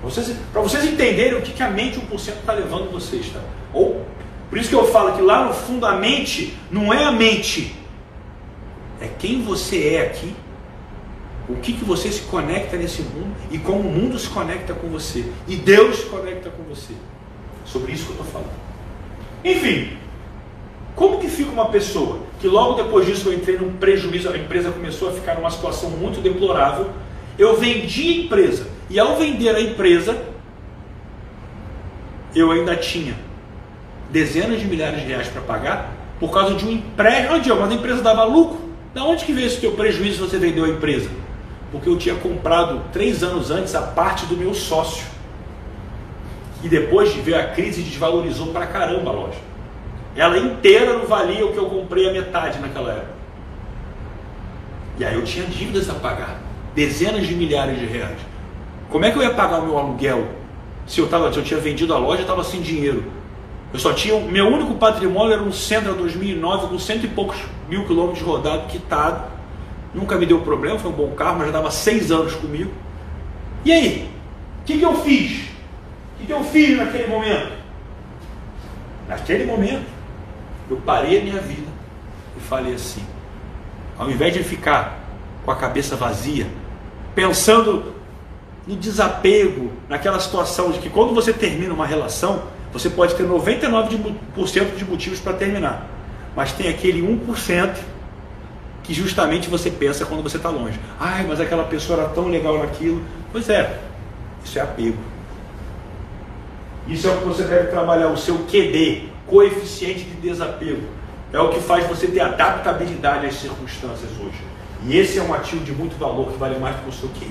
[0.02, 3.40] Vocês, para vocês entenderem o que, que a mente 1% está levando vocês, tá?
[3.72, 4.04] Ou,
[4.50, 7.76] por isso que eu falo que lá no fundo a mente não é a mente,
[9.00, 10.34] é quem você é aqui,
[11.48, 14.88] o que, que você se conecta nesse mundo e como o mundo se conecta com
[14.88, 15.24] você.
[15.46, 16.94] E Deus se conecta com você.
[17.64, 18.52] Sobre isso que eu estou falando.
[19.44, 19.96] Enfim,
[20.94, 24.70] como que fica uma pessoa que logo depois disso eu entrei num prejuízo, a empresa
[24.70, 26.90] começou a ficar numa situação muito deplorável,
[27.38, 30.20] eu vendi a empresa e ao vender a empresa
[32.34, 33.14] eu ainda tinha
[34.10, 38.02] dezenas de milhares de reais para pagar por causa de um empréstimo, mas a empresa
[38.02, 38.66] dava lucro.
[38.94, 41.10] Da onde que veio esse teu prejuízo se você vendeu a empresa?
[41.76, 45.06] Porque eu tinha comprado três anos antes a parte do meu sócio.
[46.62, 49.38] E depois de ver a crise desvalorizou para caramba a loja.
[50.16, 53.16] Ela inteira não valia o que eu comprei a metade naquela época.
[54.98, 56.40] E aí eu tinha dívidas a pagar,
[56.74, 58.18] dezenas de milhares de reais.
[58.88, 60.26] Como é que eu ia pagar o meu aluguel
[60.86, 63.04] se eu, tava, se eu tinha vendido a loja e estava sem dinheiro?
[63.72, 64.18] Eu só tinha.
[64.18, 67.36] Meu único patrimônio era um Sentra 2009 com cento e poucos
[67.68, 69.35] mil quilômetros rodado, quitado.
[69.94, 72.70] Nunca me deu problema, foi um bom carro, mas já dava seis anos comigo.
[73.64, 74.10] E aí?
[74.62, 75.42] O que, que eu fiz?
[75.42, 77.52] O que, que eu fiz naquele momento?
[79.08, 79.86] Naquele momento,
[80.68, 81.68] eu parei a minha vida
[82.36, 83.02] e falei assim:
[83.98, 85.00] ao invés de ficar
[85.44, 86.46] com a cabeça vazia,
[87.14, 87.94] pensando
[88.66, 92.42] no desapego, naquela situação de que quando você termina uma relação,
[92.72, 95.86] você pode ter 99% de motivos para terminar,
[96.34, 97.76] mas tem aquele 1%
[98.86, 100.78] que justamente você pensa quando você está longe.
[100.98, 103.02] Ai, mas aquela pessoa era tão legal naquilo.
[103.32, 103.80] Pois é,
[104.44, 104.98] isso é apego.
[106.86, 110.82] Isso é o que você deve trabalhar, o seu QD, coeficiente de desapego.
[111.32, 114.40] É o que faz você ter adaptabilidade às circunstâncias hoje.
[114.86, 117.08] E esse é um ativo de muito valor que vale mais do que o seu
[117.08, 117.28] QI,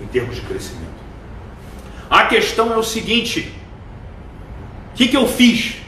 [0.00, 1.02] em termos de crescimento.
[2.08, 3.52] A questão é o seguinte:
[4.92, 5.78] o que, que eu fiz?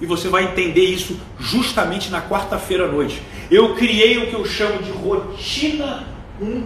[0.00, 3.20] E você vai entender isso justamente na quarta-feira à noite.
[3.52, 6.06] Eu criei o que eu chamo de rotina
[6.42, 6.64] 1%.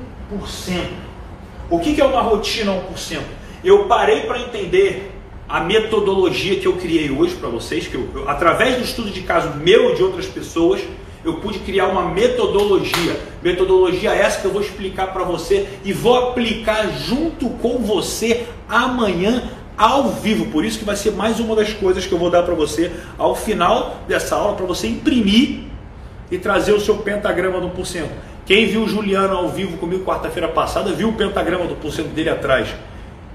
[1.69, 3.19] O que, é uma rotina 1%?
[3.65, 5.11] Eu parei para entender
[5.49, 9.23] a metodologia que eu criei hoje para vocês, que eu, eu, através do estudo de
[9.23, 10.81] caso meu e de outras pessoas,
[11.25, 13.19] eu pude criar uma metodologia.
[13.43, 19.51] Metodologia essa que eu vou explicar para você e vou aplicar junto com você amanhã
[19.77, 20.53] ao vivo.
[20.53, 22.93] Por isso que vai ser mais uma das coisas que eu vou dar para você
[23.19, 25.66] ao final dessa aula para você imprimir
[26.31, 28.11] e trazer o seu pentagrama do porcento.
[28.45, 32.31] Quem viu o Juliano ao vivo comigo quarta-feira passada viu o pentagrama do porcento dele
[32.31, 32.75] atrás.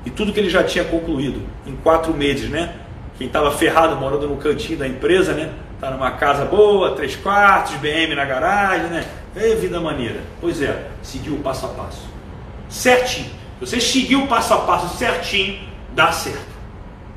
[0.05, 2.75] E tudo que ele já tinha concluído em quatro meses, né?
[3.17, 5.51] Quem estava ferrado morando no cantinho da empresa, né?
[5.79, 9.05] Tá numa casa boa, três quartos, BM na garagem, né?
[9.35, 10.21] É vida maneira.
[10.39, 12.09] Pois é, seguiu o passo a passo.
[12.69, 13.29] Certinho.
[13.59, 15.59] Se você seguir o passo a passo certinho,
[15.93, 16.50] dá certo.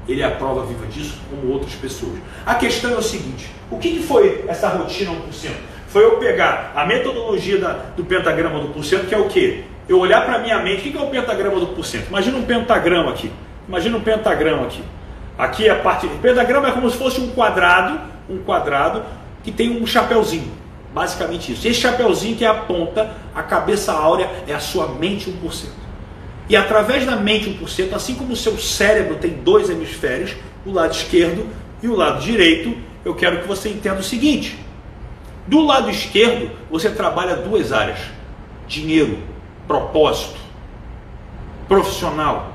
[0.09, 2.19] Ele é a prova viva disso, como outras pessoas.
[2.45, 5.51] A questão é o seguinte: o que, foi essa rotina 1%?
[5.89, 9.65] Foi eu pegar a metodologia da, do pentagrama do porcento, que é o quê?
[9.89, 12.09] Eu olhar para a minha mente, o que é o pentagrama do porcento?
[12.09, 13.31] Imagina um pentagrama aqui.
[13.69, 14.83] Imagina um pentagrama aqui.
[15.39, 16.07] Aqui é a parte.
[16.07, 19.03] O pentagrama é como se fosse um quadrado, um quadrado
[19.43, 20.51] que tem um chapéuzinho.
[20.93, 21.67] Basicamente isso.
[21.67, 25.84] Esse chapéuzinho que é a ponta, a cabeça áurea, é a sua mente 1%.
[26.49, 30.35] E através da mente 1%, assim como o seu cérebro tem dois hemisférios,
[30.67, 31.47] o lado esquerdo
[31.83, 34.59] e o lado direito, eu quero que você entenda o seguinte:
[35.47, 37.99] do lado esquerdo, você trabalha duas áreas:
[38.67, 39.19] dinheiro,
[39.67, 40.39] propósito,
[41.69, 42.53] profissional.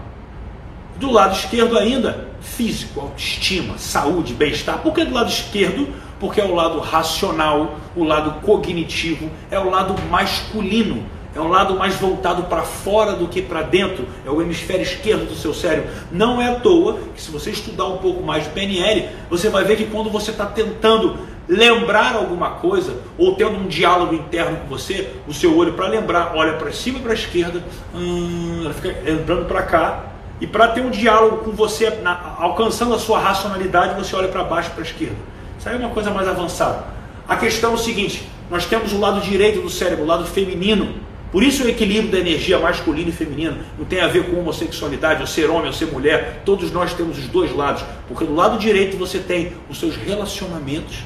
[0.98, 4.80] Do lado esquerdo ainda, físico, autoestima, saúde, bem-estar.
[4.80, 5.88] Por que do lado esquerdo?
[6.20, 11.76] Porque é o lado racional, o lado cognitivo, é o lado masculino é um lado
[11.76, 15.90] mais voltado para fora do que para dentro, é o hemisfério esquerdo do seu cérebro.
[16.12, 19.64] Não é à toa que, se você estudar um pouco mais de PNL, você vai
[19.64, 24.68] ver que quando você está tentando lembrar alguma coisa, ou tendo um diálogo interno com
[24.68, 28.74] você, o seu olho para lembrar, olha para cima e para a esquerda, hum, ela
[28.74, 30.06] fica entrando para cá,
[30.42, 34.44] e para ter um diálogo com você, na, alcançando a sua racionalidade, você olha para
[34.44, 35.16] baixo e para a esquerda.
[35.58, 36.86] Isso aí é uma coisa mais avançada.
[37.28, 40.96] A questão é o seguinte: nós temos o lado direito do cérebro, o lado feminino,
[41.32, 45.22] por isso o equilíbrio da energia masculina e feminina não tem a ver com homossexualidade,
[45.22, 46.42] ou ser homem ou ser mulher.
[46.44, 47.84] Todos nós temos os dois lados.
[48.08, 51.04] Porque do lado direito você tem os seus relacionamentos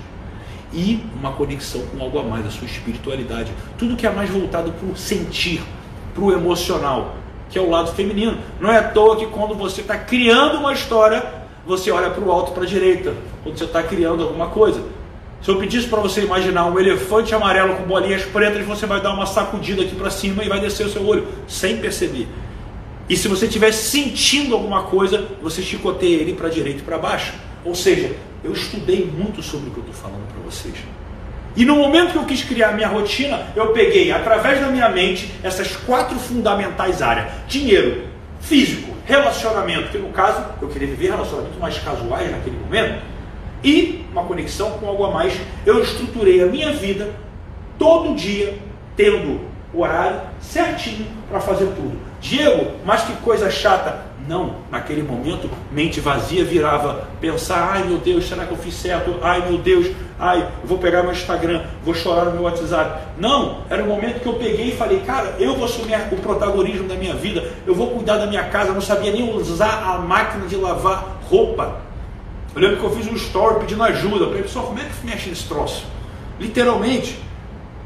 [0.71, 3.51] e uma conexão com algo a mais, a sua espiritualidade.
[3.77, 5.61] Tudo que é mais voltado para o sentir,
[6.15, 7.15] para o emocional,
[7.49, 8.37] que é o lado feminino.
[8.61, 11.23] Não é à toa que quando você está criando uma história,
[11.65, 13.13] você olha para o alto para a direita,
[13.43, 14.81] quando você está criando alguma coisa.
[15.43, 19.13] Se eu pedisse para você imaginar um elefante amarelo com bolinhas pretas, você vai dar
[19.13, 22.29] uma sacudida aqui para cima e vai descer o seu olho, sem perceber.
[23.09, 27.33] E se você estiver sentindo alguma coisa, você chicoteia ele para direita e para baixo.
[27.65, 30.75] Ou seja, eu estudei muito sobre o que eu estou falando para vocês.
[31.57, 35.29] E no momento que eu quis criar minha rotina, eu peguei, através da minha mente,
[35.43, 38.03] essas quatro fundamentais áreas: dinheiro,
[38.39, 43.12] físico, relacionamento, que no caso eu queria viver relacionamentos mais casuais naquele momento
[43.63, 45.39] e uma conexão com algo a mais.
[45.65, 47.09] Eu estruturei a minha vida
[47.77, 48.57] todo dia
[48.95, 49.39] tendo
[49.73, 51.97] o horário certinho para fazer tudo.
[52.21, 54.13] Diego, mas que coisa chata.
[54.25, 59.15] Não, naquele momento, mente vazia virava pensar: ai meu Deus, será que eu fiz certo?
[59.21, 59.87] Ai meu Deus,
[60.17, 63.09] ai, vou pegar meu Instagram, vou chorar no meu WhatsApp.
[63.17, 66.87] Não, era o momento que eu peguei e falei: cara, eu vou assumir o protagonismo
[66.87, 68.69] da minha vida, eu vou cuidar da minha casa.
[68.69, 71.81] Eu não sabia nem usar a máquina de lavar roupa.
[72.55, 74.25] Eu lembro que eu fiz um story pedindo ajuda.
[74.25, 75.85] Eu falei, pessoal, como é que mexe nesse troço?
[76.39, 77.19] Literalmente.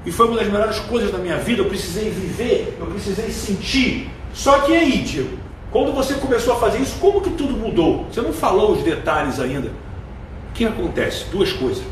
[0.06, 1.62] E foi uma das melhores coisas da minha vida.
[1.62, 4.10] Eu precisei viver, eu precisei sentir.
[4.34, 5.40] Só que aí, tio,
[5.72, 8.06] Quando você começou a fazer isso, como que tudo mudou?
[8.06, 9.70] Você não falou os detalhes ainda.
[10.50, 11.26] O que acontece?
[11.32, 11.84] Duas coisas.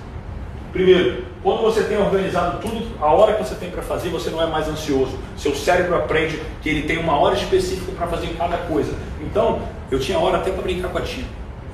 [0.72, 4.42] Primeiro, quando você tem organizado tudo, a hora que você tem para fazer, você não
[4.42, 5.18] é mais ansioso.
[5.38, 8.94] Seu cérebro aprende que ele tem uma hora específica para fazer cada coisa.
[9.22, 9.62] Então,
[9.92, 11.24] eu tinha hora até para brincar com a tia.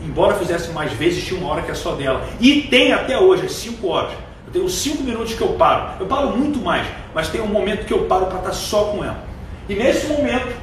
[0.03, 2.25] Embora fizesse mais vezes, tinha uma hora que é só dela.
[2.39, 4.11] E tem até hoje, as 5 horas.
[4.47, 5.91] Eu tenho 5 minutos que eu paro.
[5.99, 8.85] Eu paro muito mais, mas tem um momento que eu paro para estar tá só
[8.85, 9.23] com ela.
[9.69, 10.55] E nesse momento,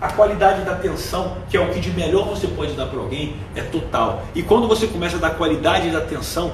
[0.00, 3.36] a qualidade da atenção, que é o que de melhor você pode dar para alguém,
[3.54, 4.24] é total.
[4.34, 6.52] E quando você começa a dar qualidade da atenção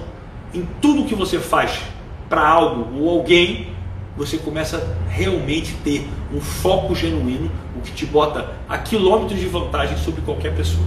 [0.55, 1.81] em tudo que você faz
[2.28, 3.69] para algo ou alguém,
[4.16, 9.47] você começa a realmente ter um foco genuíno, o que te bota a quilômetros de
[9.47, 10.85] vantagem sobre qualquer pessoa.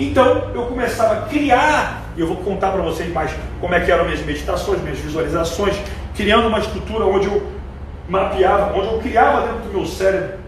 [0.00, 3.92] Então eu começava a criar, e eu vou contar para vocês mais como é que
[3.92, 5.76] eram minhas meditações, minhas visualizações,
[6.16, 7.46] criando uma estrutura onde eu
[8.08, 10.38] mapeava, onde eu criava dentro do meu cérebro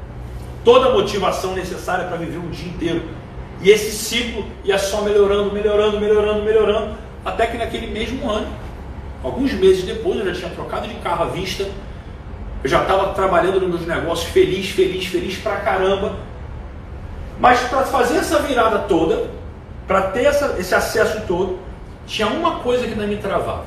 [0.65, 3.03] toda a motivação necessária para viver um dia inteiro.
[3.61, 8.47] E esse ciclo ia só melhorando, melhorando, melhorando, melhorando, até que naquele mesmo ano,
[9.23, 11.69] alguns meses depois, eu já tinha trocado de carro à vista,
[12.65, 16.15] eu já estava trabalhando nos meus negócios feliz, feliz, feliz pra caramba.
[17.39, 19.42] Mas para fazer essa virada toda,
[19.93, 21.59] para ter essa, esse acesso todo,
[22.07, 23.67] tinha uma coisa que me travava.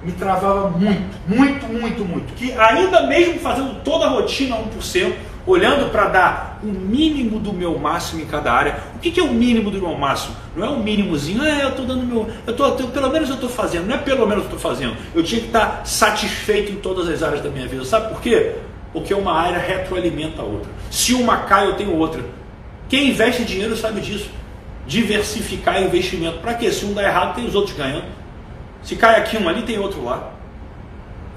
[0.00, 2.34] Me travava muito, muito, muito, muito.
[2.34, 5.12] Que ainda mesmo fazendo toda a rotina 1%,
[5.44, 8.78] olhando para dar o mínimo do meu máximo em cada área.
[8.94, 10.36] O que, que é o mínimo do meu máximo?
[10.54, 12.30] Não é o um mínimozinho, ah, eu estou dando meu.
[12.46, 14.96] Eu tô, eu, pelo menos eu estou fazendo, não é pelo menos eu estou fazendo.
[15.12, 17.84] Eu tinha que estar satisfeito em todas as áreas da minha vida.
[17.84, 18.52] Sabe por quê?
[18.92, 20.70] Porque uma área retroalimenta a outra.
[20.92, 22.24] Se uma cai, eu tenho outra.
[22.88, 24.30] Quem investe dinheiro sabe disso.
[24.90, 26.38] Diversificar investimento.
[26.38, 26.72] Para quê?
[26.72, 28.06] Se um dá errado, tem os outros ganhando.
[28.82, 30.32] Se cai aqui um ali, tem outro lá.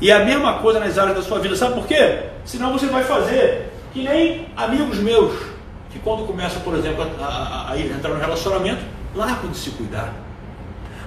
[0.01, 1.55] E é a mesma coisa nas áreas da sua vida.
[1.55, 2.23] Sabe por quê?
[2.43, 5.37] Senão você vai fazer que nem amigos meus,
[5.91, 8.81] que quando começam, por exemplo, a, a, a entrar no relacionamento,
[9.13, 10.11] largam de se cuidar.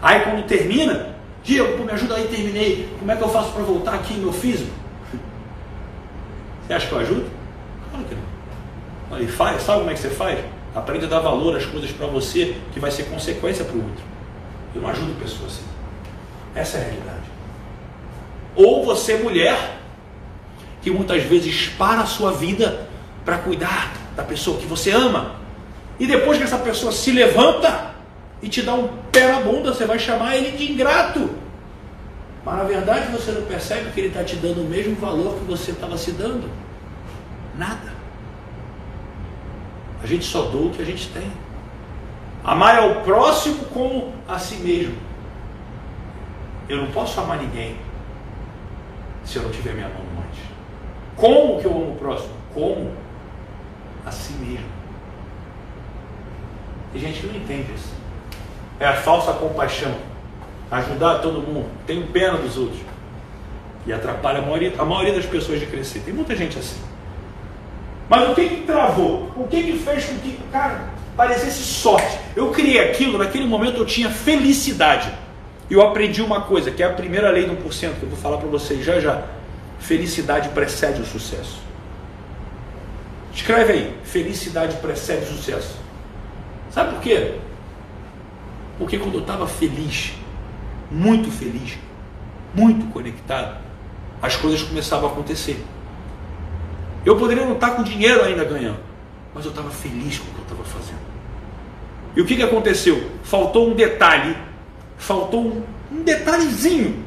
[0.01, 2.89] Aí quando termina, Diego, me ajuda aí, terminei.
[3.01, 4.71] Como é que eu faço para voltar aqui meu físico?
[6.65, 7.27] Você acha que eu ajudo?
[7.91, 9.19] Claro que não.
[9.19, 10.39] Aí faz, sabe como é que você faz?
[10.77, 14.05] Aprende a dar valor às coisas para você, que vai ser consequência para o outro.
[14.75, 15.65] Eu não ajudo pessoas assim.
[16.55, 17.31] Essa é a realidade.
[18.55, 19.79] Ou você, mulher,
[20.83, 22.89] que muitas vezes para a sua vida
[23.25, 25.37] para cuidar da pessoa que você ama.
[25.99, 27.95] E depois que essa pessoa se levanta
[28.43, 31.31] e te dá um pé na bunda, você vai chamar ele de ingrato.
[32.45, 35.45] Mas na verdade você não percebe que ele está te dando o mesmo valor que
[35.47, 36.51] você estava se dando.
[37.57, 37.96] Nada.
[40.03, 41.31] A gente só doa o que a gente tem.
[42.45, 44.97] Amar ao próximo como a si mesmo.
[46.69, 47.77] Eu não posso amar ninguém
[49.25, 50.07] se eu não tiver minha mão
[51.17, 52.35] como que eu amo o próximo?
[52.53, 52.93] Como?
[54.05, 54.67] A si mesmo.
[56.93, 57.93] Tem gente que não entende isso.
[58.79, 59.95] É a falsa compaixão.
[60.71, 61.69] Ajudar todo mundo.
[61.87, 62.81] Tenho pena dos outros.
[63.87, 66.01] E atrapalha a maioria, a maioria das pessoas de crescer.
[66.01, 66.81] Tem muita gente assim.
[68.09, 69.33] Mas o que que travou?
[69.37, 72.19] O que que fez com que, cara, parecesse sorte?
[72.37, 75.13] Eu criei aquilo, naquele momento eu tinha felicidade.
[75.69, 78.19] E eu aprendi uma coisa, que é a primeira lei do 1%, que eu vou
[78.19, 79.25] falar para vocês já já.
[79.81, 81.61] Felicidade precede o sucesso.
[83.35, 85.77] Escreve aí, felicidade precede o sucesso.
[86.71, 87.35] Sabe por quê?
[88.79, 90.13] Porque quando eu estava feliz,
[90.91, 91.77] muito feliz,
[92.55, 93.59] muito conectado,
[94.23, 95.63] as coisas começavam a acontecer.
[97.07, 98.81] Eu poderia não estar com dinheiro ainda ganhando,
[99.33, 100.99] mas eu estava feliz com o que eu estava fazendo.
[102.17, 103.11] E o que, que aconteceu?
[103.23, 104.37] Faltou um detalhe,
[104.99, 105.63] faltou um,
[105.93, 107.07] um detalhezinho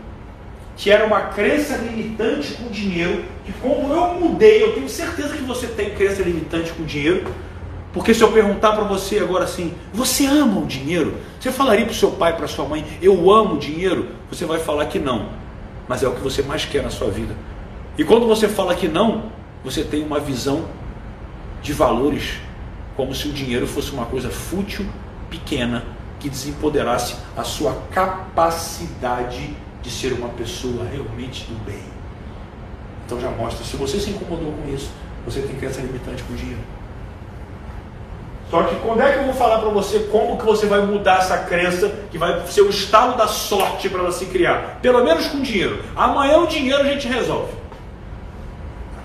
[0.77, 5.43] que era uma crença limitante com dinheiro, que como eu mudei, eu tenho certeza que
[5.43, 7.29] você tem crença limitante com dinheiro,
[7.91, 11.17] porque se eu perguntar para você agora assim, você ama o dinheiro?
[11.37, 14.07] Você falaria para o seu pai, para sua mãe, eu amo o dinheiro?
[14.31, 15.27] Você vai falar que não,
[15.85, 17.35] mas é o que você mais quer na sua vida.
[17.97, 19.23] E quando você fala que não,
[19.69, 20.65] você tem uma visão
[21.61, 22.39] de valores
[22.95, 24.85] como se o dinheiro fosse uma coisa fútil,
[25.29, 25.83] pequena,
[26.19, 31.83] que desempoderasse a sua capacidade de ser uma pessoa realmente do bem.
[33.05, 34.89] Então já mostra, se você se incomodou com isso,
[35.23, 36.61] você tem crença limitante com o dinheiro.
[38.49, 41.19] Só que quando é que eu vou falar para você como que você vai mudar
[41.19, 44.79] essa crença que vai ser o estado da sorte para você criar?
[44.81, 45.83] Pelo menos com dinheiro.
[45.95, 47.58] Amanhã o dinheiro a gente resolve.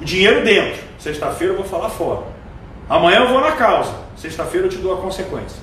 [0.05, 0.83] Dinheiro dentro.
[0.99, 2.23] Sexta-feira eu vou falar fora.
[2.89, 3.93] Amanhã eu vou na causa.
[4.17, 5.59] Sexta-feira eu te dou a consequência.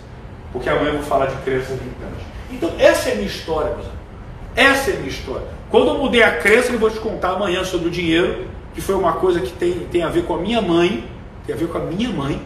[0.52, 1.78] Porque amanhã eu vou falar de crença.
[2.52, 4.02] Então essa é a minha história, meus amigos.
[4.56, 5.48] Essa é a minha história.
[5.70, 8.96] Quando eu mudei a crença, eu vou te contar amanhã sobre o dinheiro, que foi
[8.96, 11.08] uma coisa que tem, tem a ver com a minha mãe,
[11.46, 12.42] tem a ver com a minha mãe.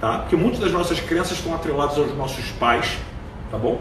[0.00, 0.18] tá?
[0.18, 2.98] Porque muitas das nossas crenças estão atreladas aos nossos pais,
[3.50, 3.80] tá bom?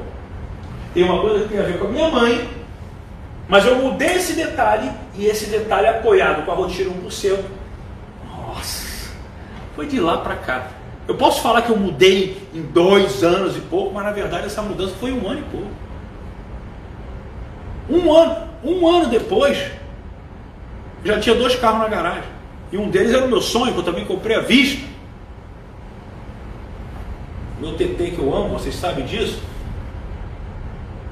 [0.94, 2.50] Tem uma coisa que tem a ver com a minha mãe,
[3.48, 7.40] mas eu mudei esse detalhe e esse detalhe apoiado com a rotina 1%.
[8.26, 9.12] Nossa,
[9.76, 10.68] foi de lá para cá.
[11.08, 14.62] Eu posso falar que eu mudei em dois anos e pouco, mas na verdade essa
[14.62, 15.68] mudança foi um ano e pouco.
[17.90, 19.72] Um ano, um ano depois,
[21.04, 22.24] já tinha dois carros na garagem.
[22.72, 24.88] E um deles era o meu sonho, que eu também comprei à vista.
[27.60, 29.42] Meu TT que eu amo, vocês sabem disso.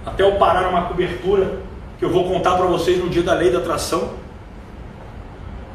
[0.05, 1.59] Até eu parar uma cobertura
[2.01, 4.13] que eu vou contar para vocês no dia da lei da atração.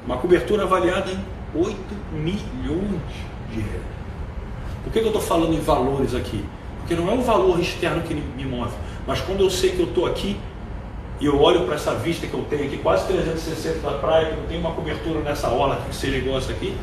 [0.05, 1.25] Uma cobertura avaliada em
[1.55, 1.77] 8
[2.13, 3.01] milhões
[3.49, 3.87] de reais.
[4.83, 6.45] Por que, que eu estou falando em valores aqui?
[6.81, 8.75] Porque não é o valor externo que me move,
[9.07, 10.37] mas quando eu sei que eu estou aqui
[11.21, 14.41] e eu olho para essa vista que eu tenho aqui, quase 360 da praia, que
[14.41, 16.77] não tem uma cobertura nessa orla que seja igual essa aqui,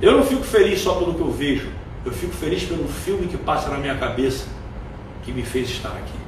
[0.00, 1.68] eu não fico feliz só pelo que eu vejo,
[2.06, 4.46] eu fico feliz pelo filme que passa na minha cabeça
[5.22, 6.25] que me fez estar aqui.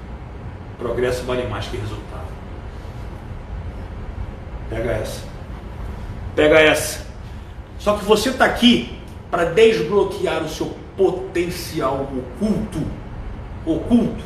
[0.78, 2.28] Progresso vale mais que resultado.
[4.70, 5.22] Pega essa.
[6.36, 7.06] Pega essa.
[7.78, 8.96] Só que você está aqui
[9.30, 12.80] para desbloquear o seu potencial oculto.
[13.66, 14.24] Oculto.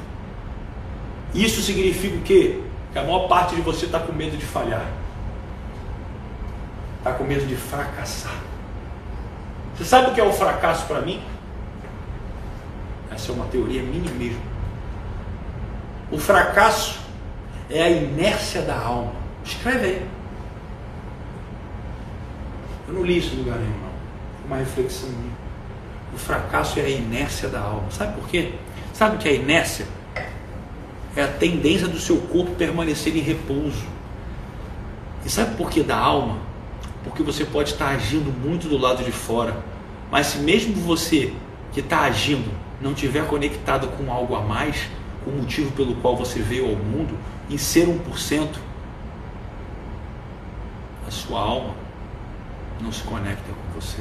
[1.34, 2.60] Isso significa o quê?
[2.92, 4.86] Que a maior parte de você está com medo de falhar.
[6.98, 8.36] Está com medo de fracassar.
[9.74, 11.22] Você sabe o que é o fracasso para mim?
[13.10, 14.51] Essa é uma teoria minha mesmo.
[16.12, 17.00] O fracasso
[17.70, 19.12] é a inércia da alma.
[19.42, 20.06] Escreve aí.
[22.86, 23.92] Eu não li isso em lugar nenhum, não
[24.46, 25.32] uma reflexão minha.
[26.14, 27.90] O fracasso é a inércia da alma.
[27.90, 28.52] Sabe por quê?
[28.92, 29.86] Sabe o que é a inércia?
[31.16, 33.86] É a tendência do seu corpo permanecer em repouso.
[35.24, 36.38] E sabe por que da alma?
[37.04, 39.56] Porque você pode estar agindo muito do lado de fora,
[40.10, 41.32] mas se mesmo você
[41.72, 44.88] que está agindo não tiver conectado com algo a mais,
[45.26, 47.16] o motivo pelo qual você veio ao mundo,
[47.50, 48.48] em ser 1%,
[51.06, 51.74] a sua alma
[52.80, 53.98] não se conecta com você.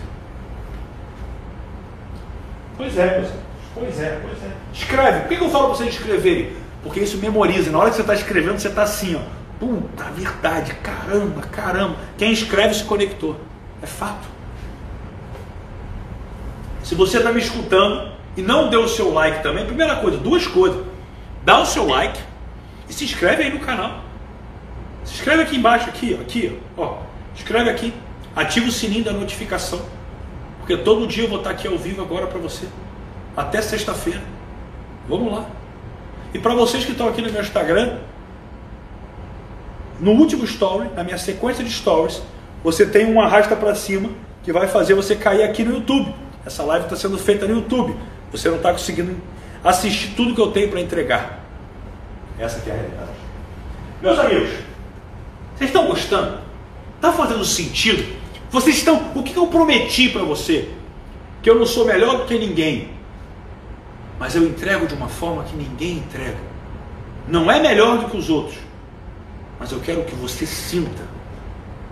[2.78, 3.52] Pois é, pois é.
[3.74, 4.52] Pois é, pois é.
[4.74, 5.20] Escreve.
[5.22, 6.54] Por que eu falo para vocês escreverem?
[6.84, 7.72] Porque isso memoriza.
[7.72, 9.42] Na hora que você está escrevendo, você está assim, ó.
[9.60, 11.96] Puta verdade, caramba, caramba.
[12.18, 13.40] Quem escreve se conectou.
[13.82, 14.28] É fato.
[16.84, 20.48] Se você está me escutando e não deu o seu like também, primeira coisa, duas
[20.48, 20.84] coisas.
[21.44, 22.20] Dá o seu like
[22.90, 24.04] e se inscreve aí no canal.
[25.04, 26.98] Se inscreve aqui embaixo, aqui, ó, aqui, ó.
[27.36, 27.94] Escreve aqui.
[28.36, 29.82] Ativa o sininho da notificação.
[30.60, 32.68] Porque todo dia eu vou estar aqui ao vivo agora para você.
[33.36, 34.22] Até sexta-feira.
[35.10, 35.46] Vamos lá.
[36.34, 37.98] E para vocês que estão aqui no meu Instagram,
[40.00, 42.22] no último story, na minha sequência de stories,
[42.64, 44.10] você tem um arrasta para cima
[44.44, 46.14] que vai fazer você cair aqui no YouTube.
[46.46, 47.96] Essa live está sendo feita no YouTube.
[48.32, 49.16] Você não está conseguindo
[49.64, 51.40] assistir tudo que eu tenho para entregar.
[52.38, 53.12] Essa aqui é a realidade.
[54.02, 54.50] Meus amigos,
[55.56, 56.40] vocês estão gostando?
[56.96, 58.16] Está fazendo sentido?
[58.50, 59.12] Vocês estão.
[59.16, 60.70] O que eu prometi para você?
[61.42, 62.90] Que eu não sou melhor do que ninguém.
[64.20, 66.38] Mas eu entrego de uma forma que ninguém entrega.
[67.28, 68.58] Não é melhor do que os outros.
[69.60, 71.10] Mas eu quero que você sinta.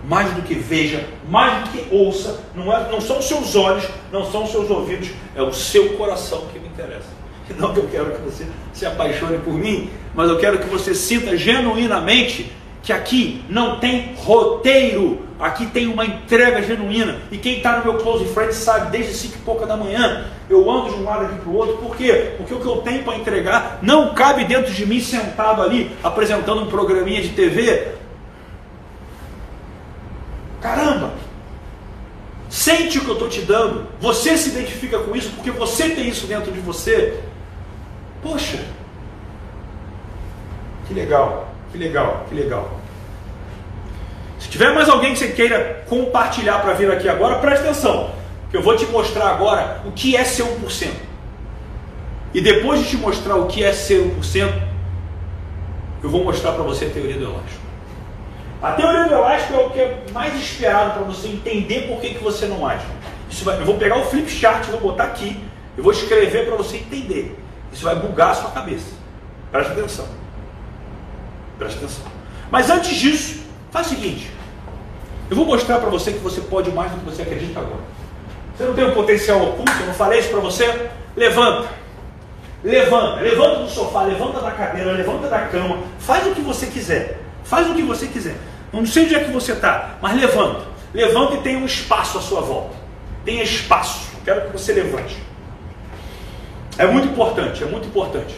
[0.04, 2.40] Mais do que veja, mais do que ouça.
[2.54, 5.10] Não, é, não são seus olhos, não são seus ouvidos.
[5.34, 7.19] É o seu coração que me interessa.
[7.58, 10.94] Não que eu quero que você se apaixone por mim, mas eu quero que você
[10.94, 12.52] sinta genuinamente
[12.82, 17.18] que aqui não tem roteiro, aqui tem uma entrega genuína.
[17.30, 20.68] E quem está no meu Close Friends sabe, desde 5 e pouca da manhã, eu
[20.70, 21.76] ando de um lado aqui para o outro.
[21.76, 22.34] Por quê?
[22.38, 26.62] Porque o que eu tenho para entregar não cabe dentro de mim sentado ali, apresentando
[26.62, 27.88] um programinha de TV.
[30.60, 31.12] Caramba!
[32.48, 33.86] Sente o que eu estou te dando.
[34.00, 37.20] Você se identifica com isso porque você tem isso dentro de você.
[38.22, 38.58] Poxa!
[40.86, 41.50] Que legal!
[41.70, 42.80] Que legal, que legal.
[44.38, 48.10] Se tiver mais alguém que você queira compartilhar para vir aqui agora, preste atenção,
[48.50, 50.90] que eu vou te mostrar agora o que é ser 1%.
[52.34, 54.52] E depois de te mostrar o que é ser 1%,
[56.02, 57.60] eu vou mostrar para você a teoria do elástico.
[58.62, 62.14] A teoria do elástico é o que é mais esperado para você entender por que,
[62.14, 62.84] que você não age.
[63.42, 65.40] Vai, eu vou pegar o flip chart, vou botar aqui,
[65.76, 67.38] eu vou escrever para você entender.
[67.72, 68.92] Isso vai bugar a sua cabeça.
[69.50, 70.06] Preste atenção.
[71.58, 72.04] Presta atenção.
[72.50, 74.30] Mas antes disso, faz o seguinte.
[75.28, 77.82] Eu vou mostrar para você que você pode mais do que você acredita agora.
[78.56, 79.72] Você não tem um potencial oculto?
[79.80, 80.90] Eu não falei isso para você?
[81.16, 81.68] Levanta.
[82.64, 83.20] Levanta.
[83.20, 85.78] Levanta do sofá, levanta da cadeira, levanta da cama.
[85.98, 87.20] Faz o que você quiser.
[87.44, 88.36] Faz o que você quiser.
[88.72, 90.62] Não sei onde é que você está, mas levanta.
[90.92, 92.74] Levanta e tenha um espaço à sua volta.
[93.24, 94.10] Tenha espaço.
[94.24, 95.16] Quero que você levante.
[96.80, 98.34] É muito importante, é muito importante.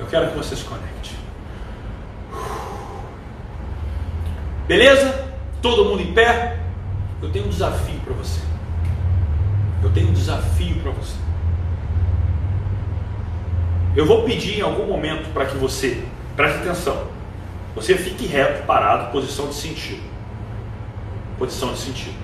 [0.00, 1.14] Eu quero que você se conecte.
[4.66, 5.28] Beleza?
[5.62, 6.58] Todo mundo em pé?
[7.22, 8.40] Eu tenho um desafio para você.
[9.80, 11.16] Eu tenho um desafio para você.
[13.94, 16.02] Eu vou pedir em algum momento para que você,
[16.34, 17.06] preste atenção,
[17.76, 20.02] você fique reto, parado, posição de sentido.
[21.38, 22.16] Posição de sentido.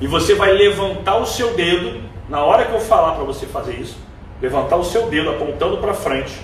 [0.00, 3.74] E você vai levantar o seu dedo, na hora que eu falar para você fazer
[3.74, 3.98] isso,
[4.40, 6.40] levantar o seu dedo apontando para frente.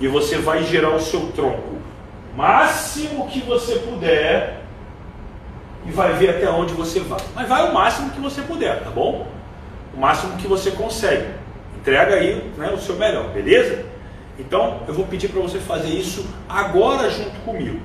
[0.00, 1.80] E você vai girar o seu tronco
[2.36, 4.62] máximo que você puder
[5.86, 7.20] e vai ver até onde você vai.
[7.34, 9.26] Mas vai o máximo que você puder, tá bom?
[9.94, 11.28] O máximo que você consegue.
[11.76, 13.84] Entrega aí né, o seu melhor, beleza?
[14.38, 17.80] Então eu vou pedir para você fazer isso agora junto comigo.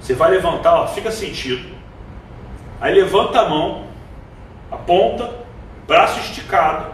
[0.00, 1.74] Você vai levantar, ó, fica sentido.
[2.80, 3.84] Aí levanta a mão,
[4.70, 5.30] aponta,
[5.86, 6.86] braço esticado,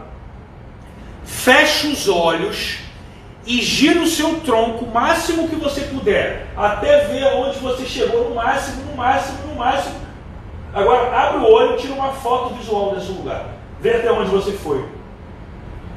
[1.24, 2.78] fecha os olhos
[3.46, 8.28] e gira o seu tronco o máximo que você puder, até ver aonde você chegou
[8.28, 9.96] no máximo, no máximo, no máximo.
[10.72, 13.46] Agora abre o olho e tira uma foto visual desse lugar.
[13.80, 14.86] Vê até onde você foi.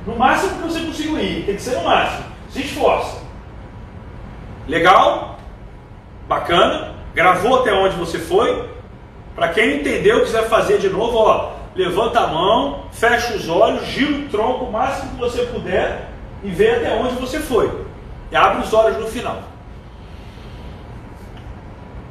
[0.05, 2.25] No máximo que você conseguiu ir, tem que ser no máximo.
[2.49, 3.21] Se esforça.
[4.67, 5.39] Legal?
[6.27, 6.95] Bacana?
[7.13, 8.69] Gravou até onde você foi?
[9.35, 14.13] Para quem entendeu, quiser fazer de novo, ó, levanta a mão, fecha os olhos, gira
[14.13, 16.09] o tronco o máximo que você puder
[16.43, 17.85] e vê até onde você foi.
[18.31, 19.43] E abre os olhos no final.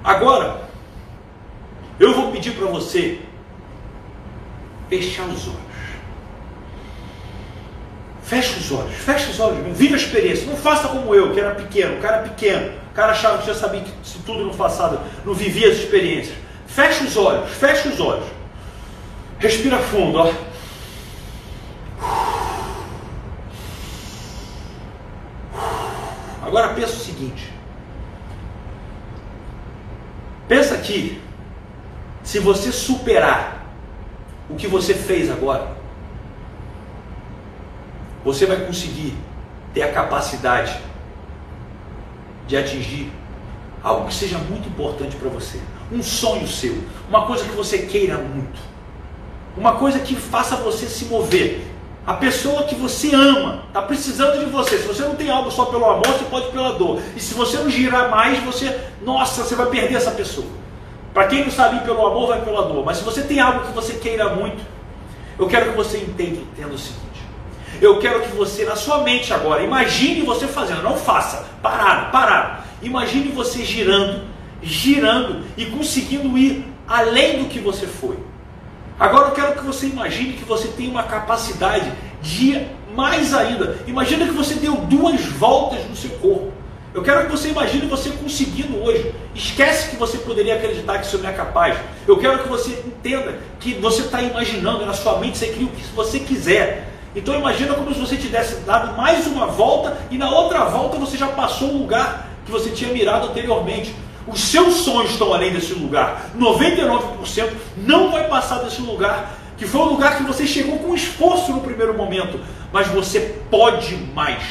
[0.02, 0.60] Agora,
[1.98, 3.20] eu vou pedir para você
[4.90, 5.64] fechar os olhos.
[8.22, 10.46] Fecha os olhos, fecha os olhos, viva a experiência.
[10.46, 13.54] Não faça como eu, que era pequeno, o cara pequeno, o cara achava que já
[13.54, 16.36] sabia que se tudo no passado, não vivia as experiências.
[16.66, 18.24] Fecha os olhos, fecha os olhos.
[19.44, 20.32] Respira fundo, ó.
[26.42, 27.52] Agora pensa o seguinte.
[30.48, 31.20] Pensa que
[32.22, 33.66] se você superar
[34.48, 35.76] o que você fez agora,
[38.24, 39.14] você vai conseguir
[39.74, 40.80] ter a capacidade
[42.46, 43.12] de atingir
[43.82, 45.60] algo que seja muito importante para você,
[45.92, 48.73] um sonho seu, uma coisa que você queira muito,
[49.56, 51.66] uma coisa que faça você se mover.
[52.06, 54.78] A pessoa que você ama está precisando de você.
[54.78, 57.00] Se você não tem algo só pelo amor, você pode pela dor.
[57.16, 60.46] E se você não girar mais, você, nossa, você vai perder essa pessoa.
[61.14, 62.84] Para quem não sabe pelo amor, vai pela dor.
[62.84, 64.62] Mas se você tem algo que você queira muito,
[65.38, 67.04] eu quero que você entenda, entenda o seguinte.
[67.80, 72.64] Eu quero que você, na sua mente agora, imagine você fazendo, não faça, parado, parado.
[72.82, 74.22] Imagine você girando,
[74.62, 78.16] girando e conseguindo ir além do que você foi.
[78.98, 81.92] Agora eu quero que você imagine que você tem uma capacidade
[82.22, 83.78] de ir mais ainda.
[83.86, 86.52] Imagina que você deu duas voltas no seu corpo.
[86.94, 89.12] Eu quero que você imagine você conseguindo hoje.
[89.34, 91.76] Esquece que você poderia acreditar que isso não é capaz.
[92.06, 95.70] Eu quero que você entenda que você está imaginando na sua mente, você cria o
[95.70, 96.88] que você quiser.
[97.16, 101.16] Então imagina como se você tivesse dado mais uma volta e na outra volta você
[101.16, 103.92] já passou o lugar que você tinha mirado anteriormente.
[104.26, 106.30] Os seus sonhos estão além desse lugar.
[106.38, 111.52] 99% não vai passar desse lugar, que foi o lugar que você chegou com esforço
[111.52, 112.40] no primeiro momento,
[112.72, 114.42] mas você pode mais.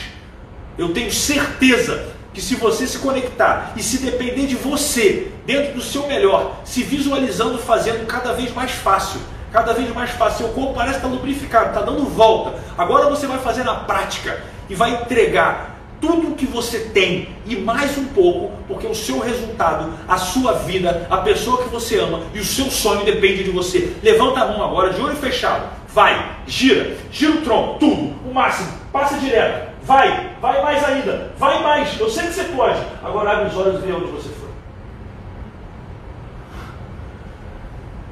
[0.78, 5.82] Eu tenho certeza que se você se conectar e se depender de você, dentro do
[5.82, 9.22] seu melhor, se visualizando fazendo cada vez mais fácil,
[9.52, 12.60] cada vez mais fácil, seu corpo parece estar lubrificado, está dando volta.
[12.76, 15.73] Agora você vai fazer na prática e vai entregar
[16.04, 20.52] tudo o que você tem e mais um pouco, porque o seu resultado, a sua
[20.52, 23.96] vida, a pessoa que você ama e o seu sonho depende de você.
[24.04, 25.66] Levanta a mão agora, de olho fechado.
[25.88, 29.72] Vai, gira, gira o tronco, tudo, o máximo, passa direto.
[29.84, 31.98] Vai, vai mais ainda, vai mais.
[31.98, 32.82] Eu sei que você pode.
[33.02, 34.50] Agora abre os olhos e vê onde você foi.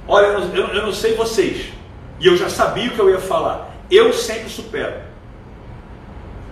[0.08, 1.74] Olha, eu não, eu não sei vocês,
[2.22, 3.70] e eu já sabia o que eu ia falar.
[3.90, 5.11] Eu sempre supero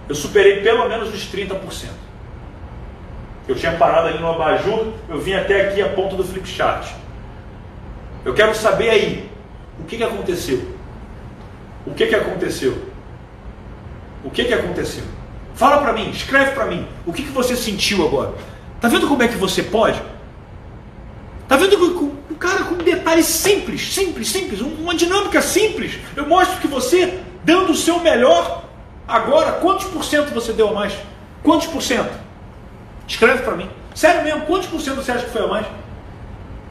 [0.10, 1.60] eu superei pelo menos os 30%.
[3.48, 6.92] Eu tinha parado ali no abajur, eu vim até aqui a ponta do flipchart.
[8.26, 9.30] Eu quero saber aí,
[9.80, 10.76] o que, que aconteceu?
[11.86, 12.78] O que, que aconteceu?
[14.24, 15.04] O que, que aconteceu?
[15.54, 18.34] Fala para mim, escreve para mim, o que, que você sentiu agora?
[18.82, 20.02] Tá vendo como é que você pode?
[21.48, 21.76] Tá vendo
[22.30, 26.00] o cara com detalhes simples, simples, simples, uma dinâmica simples.
[26.16, 28.69] Eu mostro que você, dando o seu melhor,
[29.10, 30.96] Agora, quantos por cento você deu a mais?
[31.42, 32.14] Quantos por cento?
[33.08, 33.68] Escreve para mim.
[33.96, 35.66] Sério mesmo, quantos por cento você acha que foi a mais?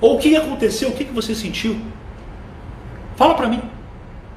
[0.00, 0.90] Ou o que aconteceu?
[0.90, 1.80] O que você sentiu?
[3.16, 3.60] Fala para mim.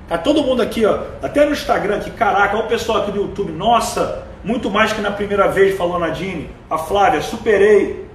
[0.09, 3.21] Tá todo mundo aqui, ó, até no Instagram aqui, caraca, olha o pessoal aqui do
[3.21, 6.49] YouTube, nossa, muito mais que na primeira vez, falou Nadine.
[6.69, 8.09] A Flávia, superei.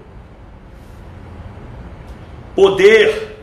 [2.56, 3.38] Poder.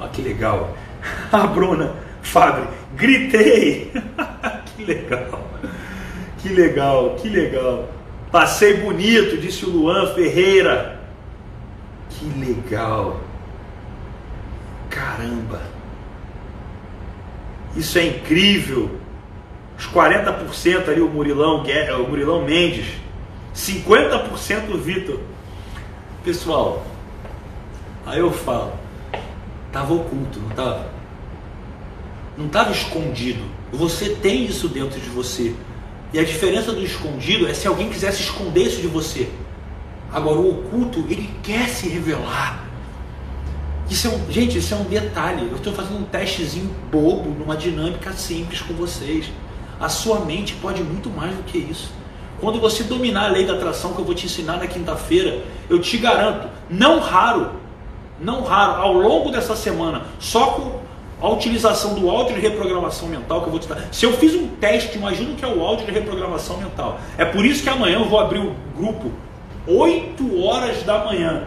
[0.00, 0.76] Olha que legal.
[1.30, 2.66] A Bruna, Fábio,
[2.96, 3.92] gritei.
[4.78, 5.40] que legal.
[6.38, 7.88] Que legal, que legal.
[8.30, 11.00] Passei bonito, disse o Luan Ferreira.
[12.10, 13.20] Que legal.
[14.88, 15.60] Caramba.
[17.76, 18.98] Isso é incrível.
[19.76, 22.86] Os 40% ali o Murilão, o Murilão Mendes.
[23.54, 25.20] 50% o Vitor.
[26.24, 26.84] Pessoal,
[28.04, 28.72] aí eu falo,
[29.66, 30.86] estava oculto, não estava?
[32.36, 33.57] Não estava escondido.
[33.72, 35.54] Você tem isso dentro de você.
[36.12, 39.28] E a diferença do escondido é se alguém quisesse esconder isso de você.
[40.12, 42.66] Agora, o oculto, ele quer se revelar.
[43.90, 45.48] Isso é um, gente, isso é um detalhe.
[45.50, 49.26] Eu estou fazendo um testezinho bobo numa dinâmica simples com vocês.
[49.78, 51.90] A sua mente pode muito mais do que isso.
[52.40, 55.80] Quando você dominar a lei da atração que eu vou te ensinar na quinta-feira, eu
[55.80, 57.50] te garanto, não raro,
[58.20, 60.80] não raro, ao longo dessa semana, só com
[61.20, 63.88] a utilização do áudio de reprogramação mental que eu vou te dar.
[63.90, 67.00] Se eu fiz um teste, imagina o que é o áudio de reprogramação mental.
[67.16, 69.10] É por isso que amanhã eu vou abrir o grupo
[69.66, 71.44] 8 horas da manhã.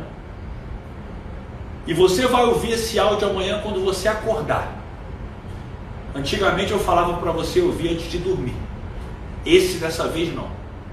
[1.88, 4.78] E você vai ouvir esse áudio amanhã quando você acordar.
[6.14, 8.54] Antigamente eu falava para você ouvir antes de dormir.
[9.46, 10.48] Esse dessa vez não.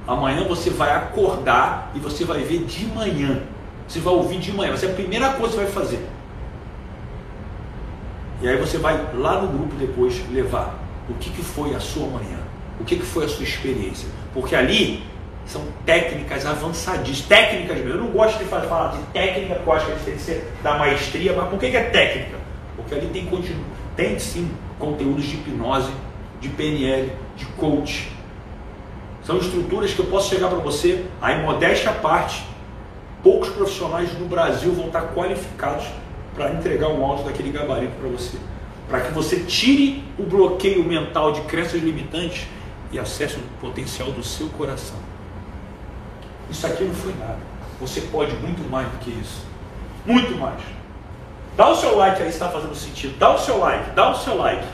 [0.06, 3.42] Amanhã você vai acordar e você vai ver de manhã.
[3.86, 4.70] Você vai ouvir de manhã.
[4.70, 6.08] Vai ser a primeira coisa que você vai fazer.
[8.40, 10.78] E aí você vai lá no grupo depois levar
[11.08, 12.38] o que, que foi a sua manhã,
[12.80, 14.08] o que, que foi a sua experiência.
[14.32, 15.02] Porque ali
[15.44, 17.90] são técnicas avançadíssimas, técnicas mesmo.
[17.90, 21.32] Eu não gosto de falar de técnica, porque eu acho que é diferente da maestria,
[21.32, 22.38] mas por que, que é técnica?
[22.76, 23.28] Porque ali tem,
[23.96, 25.90] tem sim conteúdos de hipnose,
[26.40, 28.12] de PNL, de coach.
[29.24, 32.44] São estruturas que eu posso chegar para você, aí modéstia à parte,
[33.22, 35.86] poucos profissionais no Brasil vão estar qualificados
[36.38, 38.38] para entregar um áudio daquele gabarito para você.
[38.88, 42.46] Para que você tire o bloqueio mental de crenças limitantes
[42.92, 44.96] e acesse o potencial do seu coração.
[46.48, 47.38] Isso aqui não foi nada.
[47.80, 49.44] Você pode muito mais do que isso.
[50.06, 50.60] Muito mais.
[51.56, 53.18] Dá o seu like aí se está fazendo sentido.
[53.18, 54.64] Dá o seu like, dá o seu like.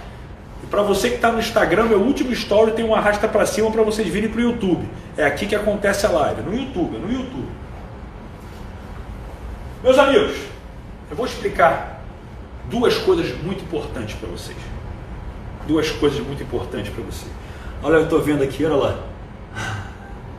[0.62, 3.70] E para você que está no Instagram, meu último story tem um arrasta para cima
[3.70, 4.86] para vocês virem para o YouTube.
[5.16, 7.48] É aqui que acontece a live, no YouTube, no YouTube.
[9.82, 10.53] Meus amigos,
[11.14, 12.00] eu vou explicar
[12.68, 14.58] duas coisas muito importantes para vocês.
[15.64, 17.30] Duas coisas muito importantes para vocês.
[17.84, 18.98] Olha, eu estou vendo aqui, olha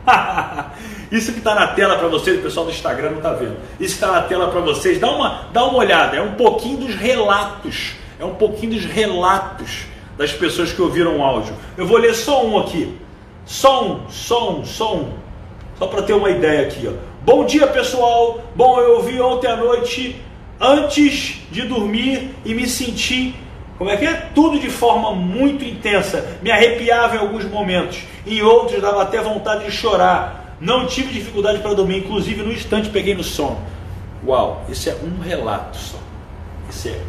[0.06, 0.72] lá.
[1.10, 3.56] Isso que está na tela para vocês, o pessoal do Instagram não está vendo.
[3.80, 6.14] Isso que está na tela para vocês, dá uma, dá uma olhada.
[6.14, 7.94] É um pouquinho dos relatos.
[8.20, 9.86] É um pouquinho dos relatos
[10.18, 11.54] das pessoas que ouviram o áudio.
[11.78, 12.98] Eu vou ler só um aqui.
[13.46, 15.14] Só um, só um, só um.
[15.78, 16.86] Só para ter uma ideia aqui.
[16.86, 16.92] Ó.
[17.24, 18.42] Bom dia, pessoal.
[18.54, 20.22] Bom, eu ouvi ontem à noite,
[20.60, 23.34] antes de dormir, e me senti
[23.78, 24.14] como é que é?
[24.34, 26.38] Tudo de forma muito intensa.
[26.42, 27.98] Me arrepiava em alguns momentos.
[28.26, 30.56] Em outros dava até vontade de chorar.
[30.60, 31.98] Não tive dificuldade para dormir.
[31.98, 33.58] Inclusive no instante peguei no sono.
[34.26, 35.98] Uau, esse é um relato só.
[36.70, 37.02] Esse é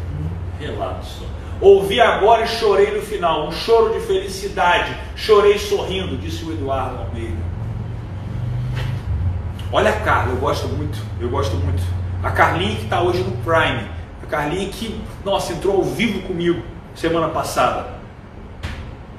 [0.60, 1.24] um relato só.
[1.60, 3.48] Ouvi agora e chorei no final.
[3.48, 4.94] Um choro de felicidade.
[5.16, 7.48] Chorei sorrindo, disse o Eduardo Almeida.
[9.72, 10.98] Olha Carla, eu gosto muito.
[11.18, 11.82] Eu gosto muito.
[12.22, 16.62] A Carlinha que está hoje no Prime Carlinhos que, nossa, entrou ao vivo comigo
[16.94, 17.98] semana passada.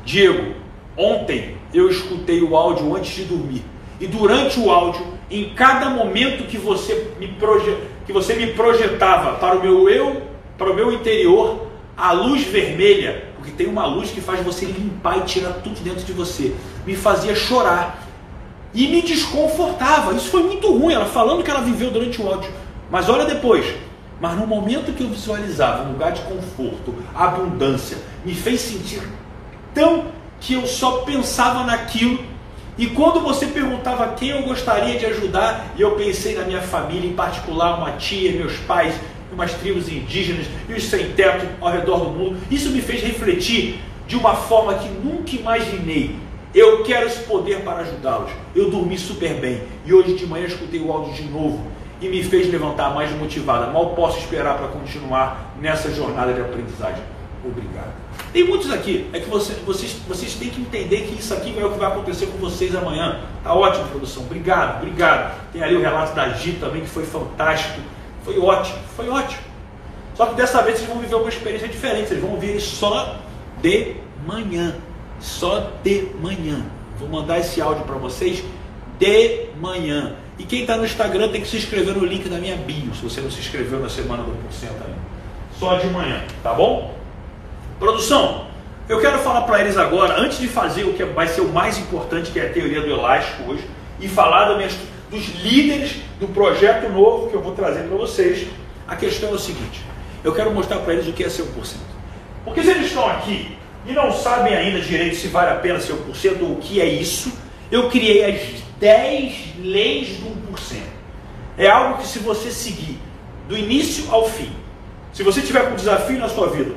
[0.06, 0.54] Diego,
[0.96, 3.64] ontem eu escutei o áudio antes de dormir.
[4.00, 9.38] E durante o áudio, em cada momento que você me, proje que você me projetava
[9.38, 10.22] para o meu eu,
[10.58, 11.68] para o meu interior,
[11.98, 16.04] a luz vermelha, porque tem uma luz que faz você limpar e tirar tudo dentro
[16.04, 16.56] de você,
[16.86, 18.08] me fazia chorar
[18.74, 20.14] e me desconfortava.
[20.14, 22.50] Isso foi muito ruim, ela falando que ela viveu durante o áudio.
[22.92, 23.66] Mas olha depois,
[24.20, 29.02] mas no momento que eu visualizava um lugar de conforto, abundância, me fez sentir
[29.74, 30.06] tão
[30.40, 32.24] que eu só pensava naquilo.
[32.78, 37.10] E quando você perguntava quem eu gostaria de ajudar, e eu pensei na minha família,
[37.10, 38.96] em particular uma tia, meus pais,
[39.32, 43.80] umas tribos indígenas e os sem teto ao redor do mundo, isso me fez refletir
[44.08, 46.16] de uma forma que nunca imaginei.
[46.56, 48.32] Eu quero esse poder para ajudá-los.
[48.56, 51.64] Eu dormi super bem e hoje de manhã escutei o áudio de novo
[52.02, 53.68] e me fez levantar mais motivada.
[53.68, 57.04] Mal posso esperar para continuar nessa jornada de aprendizagem.
[57.44, 57.94] Obrigado.
[58.34, 61.66] Tem muitos aqui, é que você, vocês, vocês têm que entender que isso aqui é
[61.66, 63.22] o que vai acontecer com vocês amanhã.
[63.44, 64.24] Tá ótimo, produção.
[64.24, 65.40] Obrigado, obrigado.
[65.52, 67.80] Tem ali o relato da Gi também, que foi fantástico.
[68.24, 69.42] Foi ótimo, foi ótimo.
[70.16, 72.10] Só que dessa vez vocês vão viver uma experiência diferente.
[72.10, 73.16] Vocês vão ele só
[73.62, 73.96] de
[74.28, 74.76] manhã.
[75.20, 76.66] Só de manhã.
[77.00, 78.44] Vou mandar esse áudio para vocês
[79.00, 80.16] de manhã.
[80.40, 83.04] E quem está no Instagram tem que se inscrever no link da minha bio, se
[83.04, 84.98] você não se inscreveu na semana do porcento ainda.
[85.60, 86.96] Só de manhã, tá bom?
[87.78, 88.48] Produção,
[88.88, 91.78] eu quero falar para eles agora, antes de fazer o que vai ser o mais
[91.78, 93.64] importante, que é a teoria do elástico hoje,
[94.00, 94.70] e falar minha,
[95.12, 98.48] dos líderes do projeto novo que eu vou trazer para vocês.
[98.88, 99.82] A questão é o seguinte:
[100.24, 101.76] eu quero mostrar para eles o que é ser 1%.
[102.46, 105.94] Porque se eles estão aqui e não sabem ainda direito se vale a pena ser
[105.94, 107.32] 1% ou o que é isso,
[107.70, 110.82] eu criei as 10 leis do 1%.
[111.58, 112.98] É algo que se você seguir
[113.48, 114.52] do início ao fim,
[115.12, 116.74] se você tiver com um desafio na sua vida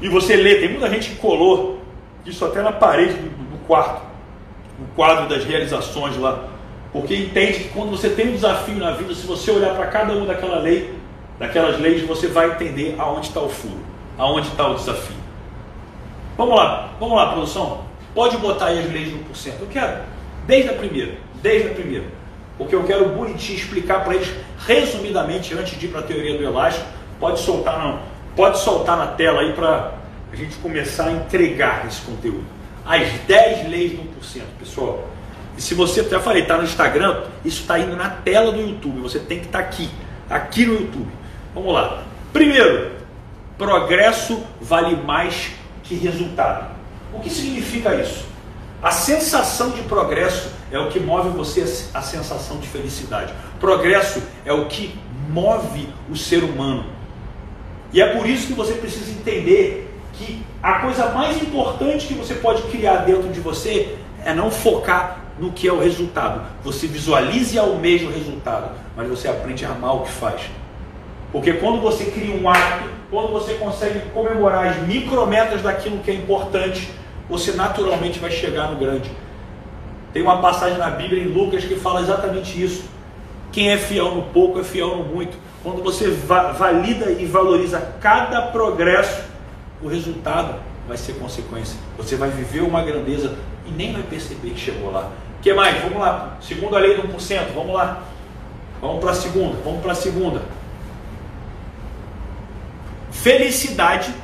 [0.00, 1.80] e você lê, tem muita gente que colou
[2.24, 4.02] isso até na parede do, do quarto,
[4.78, 6.48] no quadro das realizações lá,
[6.92, 10.12] porque entende que quando você tem um desafio na vida, se você olhar para cada
[10.12, 10.94] uma daquela lei,
[11.38, 13.80] daquelas leis, você vai entender aonde está o furo,
[14.18, 15.16] aonde está o desafio.
[16.36, 17.84] Vamos lá, vamos lá, produção.
[18.14, 19.60] Pode botar aí as leis do 1%.
[19.60, 20.00] Eu quero,
[20.46, 22.04] desde a primeira, desde a primeira.
[22.56, 24.32] Porque eu quero bonitinho explicar para eles,
[24.66, 26.86] resumidamente, antes de ir para a teoria do elástico.
[27.20, 28.00] Pode soltar, não.
[28.34, 29.94] Pode soltar na tela aí para
[30.32, 32.44] a gente começar a entregar esse conteúdo.
[32.84, 35.08] As 10 leis do 1%, pessoal.
[35.56, 39.00] E se você, já falei, está no Instagram, isso está indo na tela do YouTube.
[39.00, 39.88] Você tem que estar tá aqui,
[40.28, 41.08] aqui no YouTube.
[41.54, 42.04] Vamos lá.
[42.32, 42.92] Primeiro,
[43.56, 45.52] progresso vale mais
[45.82, 46.74] que resultado.
[47.12, 48.26] O que significa isso?
[48.86, 53.34] A sensação de progresso é o que move você a sensação de felicidade.
[53.58, 54.96] Progresso é o que
[55.28, 56.86] move o ser humano.
[57.92, 62.34] E é por isso que você precisa entender que a coisa mais importante que você
[62.34, 66.42] pode criar dentro de você é não focar no que é o resultado.
[66.62, 70.42] Você visualize e almeja o resultado, mas você aprende a amar o que faz.
[71.32, 76.14] Porque quando você cria um ato, quando você consegue comemorar as micrometas daquilo que é
[76.14, 76.88] importante,
[77.28, 79.10] você naturalmente vai chegar no grande.
[80.12, 82.84] Tem uma passagem na Bíblia em Lucas que fala exatamente isso.
[83.52, 85.36] Quem é fiel no pouco é fiel no muito.
[85.62, 89.22] Quando você valida e valoriza cada progresso,
[89.82, 90.54] o resultado
[90.86, 91.78] vai ser consequência.
[91.96, 93.36] Você vai viver uma grandeza
[93.66, 95.10] e nem vai perceber que chegou lá.
[95.38, 95.82] O que mais?
[95.82, 96.36] Vamos lá.
[96.40, 97.52] Segunda lei do 1%.
[97.54, 98.02] Vamos lá.
[98.80, 99.56] Vamos para a segunda.
[99.64, 100.42] Vamos para a segunda.
[103.10, 104.14] Felicidade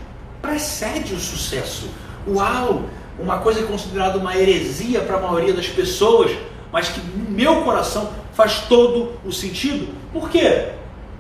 [0.41, 1.89] precede o sucesso.
[2.27, 2.85] Uau!
[3.19, 6.33] Uma coisa considerada uma heresia para a maioria das pessoas,
[6.73, 9.89] mas que no meu coração faz todo o sentido.
[10.13, 10.71] Por quê?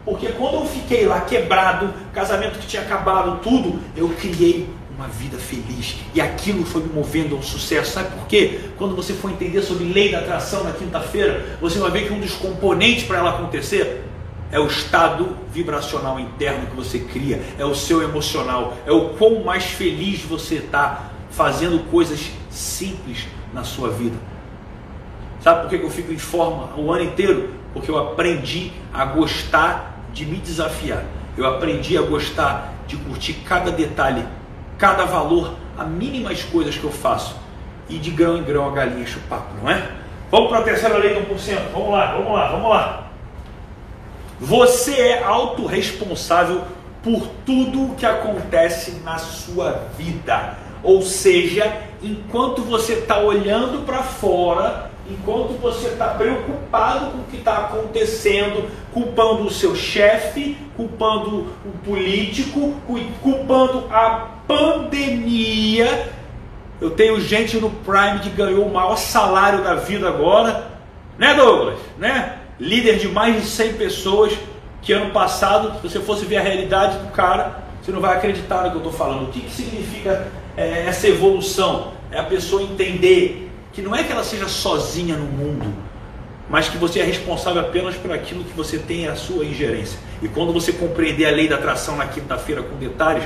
[0.04, 5.36] Porque quando eu fiquei lá quebrado, casamento que tinha acabado, tudo, eu criei uma vida
[5.36, 5.96] feliz.
[6.14, 7.92] E aquilo foi me movendo ao sucesso.
[7.92, 8.60] Sabe por quê?
[8.76, 12.20] Quando você for entender sobre lei da atração na quinta-feira, você vai ver que um
[12.20, 14.02] dos componentes para ela acontecer
[14.52, 19.42] é o estado vibracional interno que você cria, é o seu emocional, é o quão
[19.42, 24.16] mais feliz você está fazendo coisas simples na sua vida.
[25.40, 27.54] Sabe por que eu fico em forma o ano inteiro?
[27.72, 31.04] Porque eu aprendi a gostar de me desafiar.
[31.36, 34.24] Eu aprendi a gostar de curtir cada detalhe,
[34.78, 37.34] cada valor, as mínimas coisas que eu faço.
[37.88, 39.90] E de grão em grão a galinha papo, não é?
[40.30, 41.72] Vamos para a terceira lei do 1%.
[41.72, 43.01] Vamos lá, vamos lá, vamos lá.
[44.44, 46.62] Você é autorresponsável
[47.00, 50.58] por tudo que acontece na sua vida.
[50.82, 57.36] Ou seja, enquanto você está olhando para fora, enquanto você está preocupado com o que
[57.36, 62.74] está acontecendo, culpando o seu chefe, culpando o político,
[63.22, 66.10] culpando a pandemia.
[66.80, 70.66] Eu tenho gente no Prime que ganhou o maior salário da vida agora,
[71.16, 71.78] né, Douglas?
[71.96, 72.41] Né?
[72.62, 74.32] Líder de mais de 100 pessoas.
[74.80, 78.62] Que ano passado, se você fosse ver a realidade do cara, você não vai acreditar
[78.62, 79.24] no que eu estou falando.
[79.24, 81.92] O que, que significa é, essa evolução?
[82.10, 85.72] É a pessoa entender que não é que ela seja sozinha no mundo,
[86.48, 89.98] mas que você é responsável apenas por aquilo que você tem a sua ingerência.
[90.20, 93.24] E quando você compreender a lei da atração na quinta-feira com detalhes,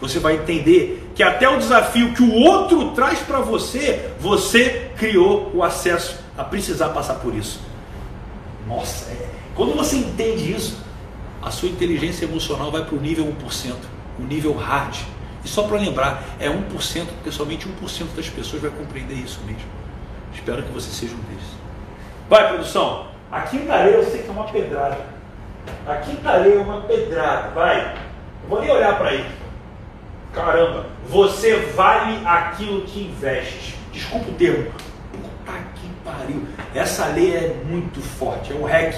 [0.00, 5.50] você vai entender que até o desafio que o outro traz para você, você criou
[5.54, 7.67] o acesso a precisar passar por isso.
[8.68, 9.28] Nossa, é...
[9.54, 10.84] quando você entende isso,
[11.42, 13.74] a sua inteligência emocional vai para o nível 1%,
[14.18, 14.96] o nível hard.
[15.44, 19.68] E só para lembrar, é 1%, porque somente 1% das pessoas vai compreender isso mesmo.
[20.34, 21.56] Espero que você seja um desses.
[22.28, 23.08] Vai, produção.
[23.30, 24.98] A quinta areia eu sei que é uma pedrada.
[25.86, 27.48] A quinta areia é uma pedrada.
[27.50, 27.94] Vai.
[28.42, 29.26] Eu vou nem olhar para aí.
[30.32, 30.86] Caramba.
[31.08, 33.76] Você vale aquilo que investe.
[33.92, 34.70] Desculpa o termo.
[36.12, 36.42] Pariu.
[36.74, 38.52] Essa lei é muito forte.
[38.52, 38.94] É o REC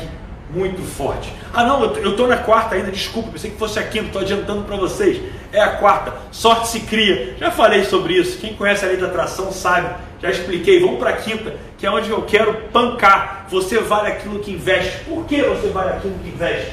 [0.53, 1.33] muito forte.
[1.53, 4.63] Ah não, eu estou na quarta ainda, desculpa, pensei que fosse a quinta, estou adiantando
[4.65, 5.21] para vocês.
[5.53, 7.37] É a quarta, sorte se cria.
[7.39, 10.81] Já falei sobre isso, quem conhece a lei da atração sabe, já expliquei.
[10.81, 13.47] Vamos para a quinta, que é onde eu quero pancar.
[13.49, 15.05] Você vale aquilo que investe.
[15.05, 16.73] Por que você vale aquilo que investe?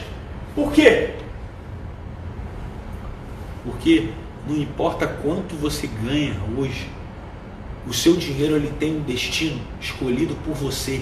[0.55, 1.11] Por quê?
[3.63, 4.09] Porque
[4.47, 6.89] não importa quanto você ganha hoje,
[7.87, 11.01] o seu dinheiro ele tem um destino escolhido por você.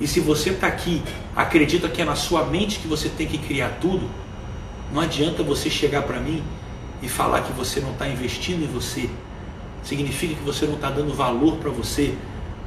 [0.00, 1.02] E se você está aqui,
[1.34, 4.08] acredita que é na sua mente que você tem que criar tudo,
[4.92, 6.42] não adianta você chegar para mim
[7.02, 9.10] e falar que você não está investindo em você.
[9.82, 12.14] Significa que você não está dando valor para você,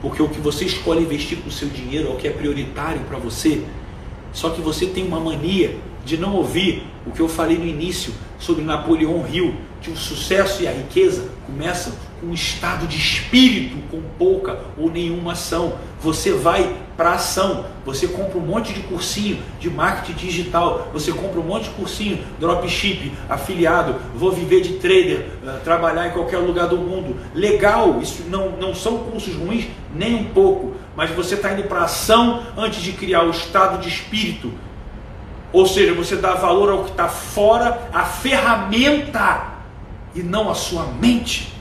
[0.02, 3.02] porque o que você escolhe investir com o seu dinheiro é o que é prioritário
[3.02, 3.64] para você.
[4.34, 8.14] Só que você tem uma mania de não ouvir o que eu falei no início
[8.38, 11.94] sobre Napoleão Hill, que o sucesso e a riqueza começam
[12.24, 15.74] um estado de espírito com pouca ou nenhuma ação.
[16.02, 17.66] Você vai para ação.
[17.86, 20.90] Você compra um monte de cursinho de marketing digital.
[20.94, 23.96] Você compra um monte de cursinho, dropship, afiliado.
[24.16, 27.16] Vou viver de trader, uh, trabalhar em qualquer lugar do mundo.
[27.34, 30.76] Legal, isso não, não são cursos ruins, nem um pouco.
[30.96, 34.52] Mas você está indo para ação antes de criar o estado de espírito.
[35.52, 39.54] Ou seja, você dá valor ao que está fora, a ferramenta
[40.16, 41.53] e não a sua mente.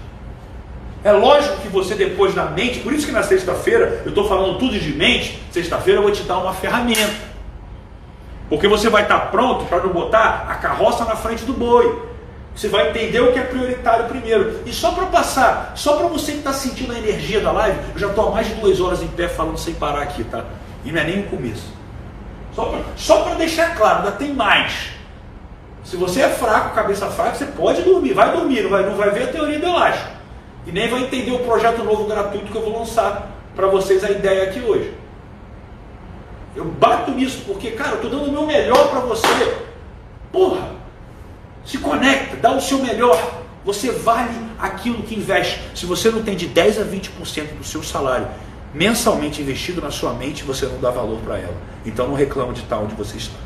[1.05, 4.59] É lógico que você depois da mente, por isso que na sexta-feira eu estou falando
[4.59, 7.33] tudo de mente, sexta-feira eu vou te dar uma ferramenta.
[8.49, 12.11] Porque você vai estar pronto para não botar a carroça na frente do boi.
[12.55, 14.61] Você vai entender o que é prioritário primeiro.
[14.67, 17.99] E só para passar, só para você que está sentindo a energia da live, eu
[17.99, 20.45] já estou há mais de duas horas em pé falando sem parar aqui, tá?
[20.85, 21.73] E não é nem o começo.
[22.95, 24.91] Só para deixar claro, ainda tem mais.
[25.83, 29.11] Se você é fraco, cabeça fraca, você pode dormir, vai dormir, não vai, não vai
[29.11, 30.22] ver a teoria do elástico.
[30.67, 34.11] E nem vai entender o projeto novo gratuito que eu vou lançar para vocês a
[34.11, 34.95] ideia aqui hoje.
[36.55, 39.57] Eu bato nisso porque, cara, eu estou dando o meu melhor para você.
[40.31, 40.71] Porra,
[41.65, 43.43] se conecta, dá o seu melhor.
[43.65, 45.61] Você vale aquilo que investe.
[45.75, 48.29] Se você não tem de 10 a 20% do seu salário
[48.75, 51.57] mensalmente investido na sua mente, você não dá valor para ela.
[51.85, 53.37] Então não reclama de estar onde você está.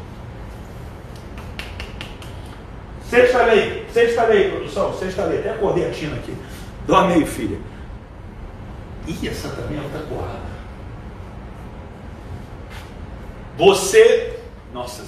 [3.08, 5.38] Sexta lei, sexta lei, produção, sexta lei.
[5.40, 6.34] Até acordei a Tina aqui.
[6.86, 7.58] Dorme aí, filha.
[9.06, 10.46] Ih, essa também é outra porrada.
[13.58, 14.38] Você,
[14.72, 15.02] nossa,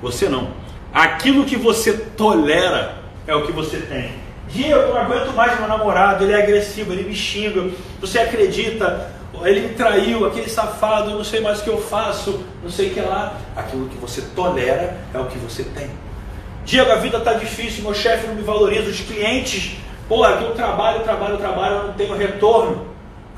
[0.00, 0.50] você não.
[0.92, 2.96] Aquilo que você tolera
[3.26, 4.12] é o que você tem.
[4.48, 7.70] Diego, eu não aguento mais meu namorado, ele é agressivo, ele me xinga.
[8.00, 9.10] Você acredita?
[9.44, 12.90] Ele me traiu, aquele safado, eu não sei mais o que eu faço, não sei
[12.90, 13.38] o que lá.
[13.56, 15.90] Aquilo que você tolera é o que você tem.
[16.64, 20.54] Diego, a vida está difícil, meu chefe não me valoriza, os clientes Pô, aqui eu
[20.54, 22.86] trabalho, trabalho, trabalho, eu não tenho retorno.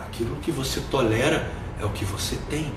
[0.00, 1.46] Aquilo que você tolera
[1.80, 2.72] é o que você tem.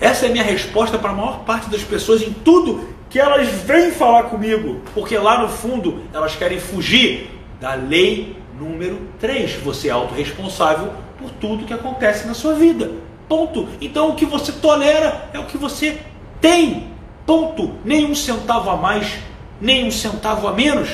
[0.00, 3.48] Essa é a minha resposta para a maior parte das pessoas em tudo que elas
[3.48, 4.80] vêm falar comigo.
[4.94, 7.30] Porque lá no fundo elas querem fugir
[7.60, 9.56] da lei número 3.
[9.56, 12.90] Você é autorresponsável por tudo que acontece na sua vida.
[13.28, 13.68] Ponto.
[13.80, 16.00] Então o que você tolera é o que você
[16.40, 16.88] tem.
[17.26, 17.74] Ponto.
[17.84, 19.18] Nem um centavo a mais,
[19.60, 20.88] nem um centavo a menos.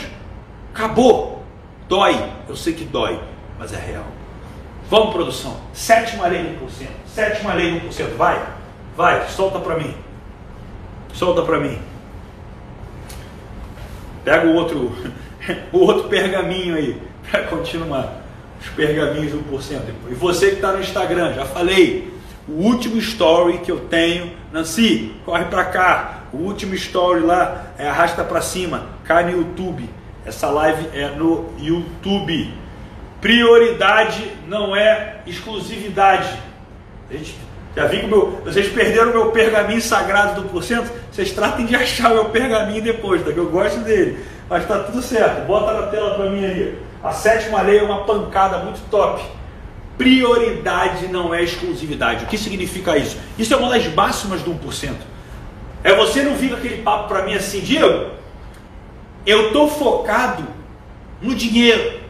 [0.74, 1.35] Acabou.
[1.88, 3.20] Dói, eu sei que dói,
[3.58, 4.06] mas é real.
[4.90, 5.56] Vamos, produção.
[5.72, 6.88] Sétima lei de 1%.
[7.06, 8.16] Sétima lei de 1%.
[8.16, 8.44] Vai,
[8.96, 9.94] vai, solta para mim.
[11.12, 11.78] Solta para mim.
[14.24, 14.92] Pega o outro,
[15.72, 17.00] o outro pergaminho aí,
[17.30, 18.22] para continuar.
[18.60, 19.80] Os pergaminhos de 1%.
[20.10, 22.14] E você que está no Instagram, já falei.
[22.48, 26.22] O último story que eu tenho, Nancy, corre para cá.
[26.32, 29.88] O último story lá é arrasta para cima, cai no YouTube
[30.26, 32.52] essa live é no YouTube.
[33.20, 36.36] Prioridade não é exclusividade.
[37.10, 37.36] Gente,
[37.76, 40.90] já vi que meu, vocês perderam o meu pergaminho sagrado do porcento.
[41.12, 43.32] Vocês tratem de achar o meu pergaminho depois, tá?
[43.32, 44.18] Que eu gosto dele.
[44.50, 45.46] Mas tá tudo certo.
[45.46, 46.78] Bota na tela para mim aí.
[47.02, 49.22] A sétima lei é uma pancada muito top.
[49.96, 52.24] Prioridade não é exclusividade.
[52.24, 53.16] O que significa isso?
[53.38, 54.94] Isso é uma das máximas do 1%.
[55.84, 58.10] É você não vir aquele papo para mim assim, Diego,
[59.26, 60.44] eu estou focado
[61.20, 62.00] no dinheiro.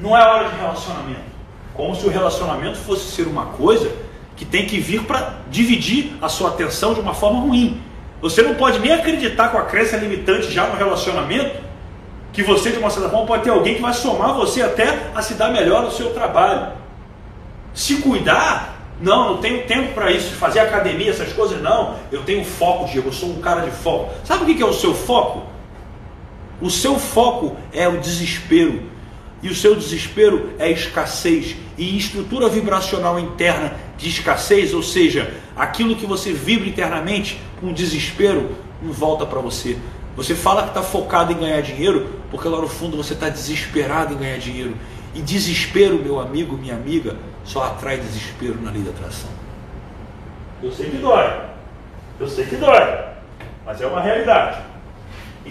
[0.00, 1.28] Não é hora de relacionamento.
[1.72, 3.90] Como se o relacionamento fosse ser uma coisa
[4.36, 7.80] que tem que vir para dividir a sua atenção de uma forma ruim.
[8.20, 11.56] Você não pode nem acreditar com a crença limitante já no relacionamento
[12.32, 15.22] que você, de uma certa forma, pode ter alguém que vai somar você até a
[15.22, 16.72] se dar melhor no seu trabalho.
[17.74, 21.96] Se cuidar, não, não tenho tempo para isso, fazer academia, essas coisas, não.
[22.10, 24.12] Eu tenho foco, Diego, eu sou um cara de foco.
[24.24, 25.42] Sabe o que é o seu foco?
[26.60, 28.82] O seu foco é o desespero.
[29.40, 35.94] e o seu desespero é escassez e estrutura vibracional interna de escassez, ou seja, aquilo
[35.94, 38.50] que você vibra internamente com desespero
[38.82, 39.78] não volta para você.
[40.16, 44.14] Você fala que está focado em ganhar dinheiro porque lá no fundo você está desesperado
[44.14, 44.74] em ganhar dinheiro.
[45.14, 49.30] E desespero, meu amigo, minha amiga, só atrai desespero na lei da atração.
[50.62, 51.40] Eu sei que dói.
[52.20, 53.04] Eu sei que dói.
[53.64, 54.62] Mas é uma realidade.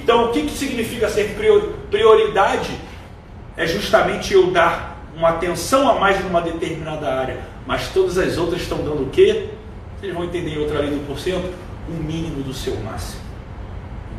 [0.01, 1.35] Então, o que, que significa ser
[1.89, 2.71] prioridade?
[3.55, 8.61] É justamente eu dar uma atenção a mais numa determinada área, mas todas as outras
[8.61, 9.49] estão dando o quê?
[9.99, 11.51] Vocês vão entender em outra lei do porcento,
[11.89, 13.21] o mínimo do seu máximo.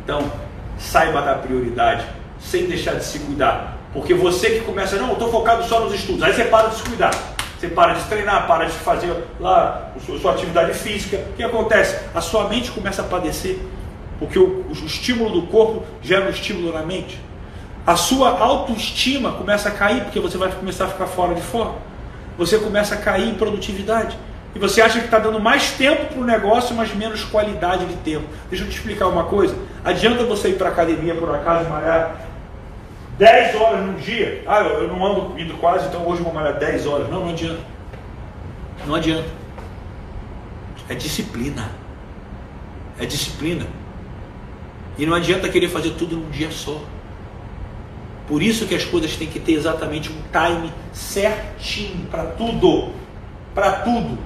[0.03, 0.29] Então,
[0.77, 2.05] saiba dar prioridade,
[2.39, 3.77] sem deixar de se cuidar.
[3.93, 6.75] Porque você que começa, não, eu estou focado só nos estudos, aí você para de
[6.75, 7.11] se cuidar.
[7.57, 11.17] Você para de treinar, para de fazer lá a sua atividade física.
[11.31, 11.97] O que acontece?
[12.13, 13.59] A sua mente começa a padecer
[14.19, 17.19] porque o, o estímulo do corpo gera um estímulo na mente.
[17.87, 21.75] A sua autoestima começa a cair, porque você vai começar a ficar fora de forma.
[22.37, 24.17] Você começa a cair em produtividade.
[24.53, 27.95] E você acha que está dando mais tempo para o negócio, mas menos qualidade de
[27.95, 28.25] tempo.
[28.49, 29.55] Deixa eu te explicar uma coisa.
[29.83, 32.27] Adianta você ir para a academia, por acaso, malhar
[33.17, 34.43] 10 horas num dia?
[34.47, 37.09] Ah, eu não ando indo quase, então hoje vou malhar 10 horas.
[37.09, 37.61] Não, não adianta.
[38.85, 39.27] Não adianta.
[40.87, 41.69] É disciplina.
[42.99, 43.65] É disciplina.
[44.99, 46.77] E não adianta querer fazer tudo num dia só.
[48.27, 52.91] Por isso que as coisas têm que ter exatamente um time certinho para tudo.
[53.55, 54.17] Para tudo.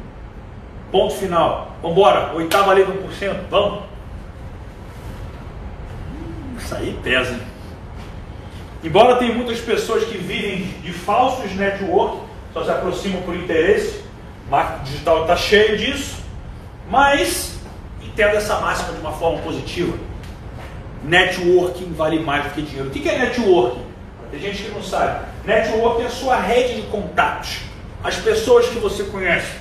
[0.91, 1.77] Ponto final.
[1.79, 2.33] Vamos embora.
[2.33, 3.41] Oitava lei do 1%.
[3.51, 3.83] Vamos.
[6.57, 7.39] Isso aí pesa.
[8.83, 12.17] Embora tenha muitas pessoas que vivem de falsos network,
[12.51, 14.03] só se aproximam por interesse,
[14.47, 16.17] o marketing digital está cheio disso,
[16.89, 17.59] mas
[18.01, 20.12] entenda essa máxima de uma forma positiva
[21.03, 22.89] networking vale mais do que dinheiro.
[22.89, 23.83] O que é networking?
[24.31, 25.25] Tem gente que não sabe.
[25.45, 27.59] Networking é a sua rede de contatos.
[28.03, 29.51] As pessoas que você conhece,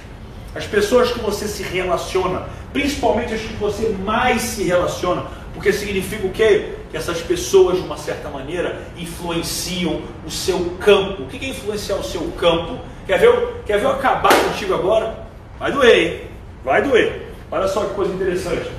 [0.54, 6.26] as pessoas que você se relaciona, principalmente as que você mais se relaciona, porque significa
[6.26, 6.74] o quê?
[6.90, 11.24] Que essas pessoas, de uma certa maneira, influenciam o seu campo.
[11.24, 12.78] O que é influenciar o seu campo?
[13.06, 15.26] Quer ver, quer ver eu acabar contigo agora?
[15.58, 16.20] Vai doer, hein?
[16.64, 17.28] Vai doer.
[17.50, 18.70] Olha só que coisa interessante.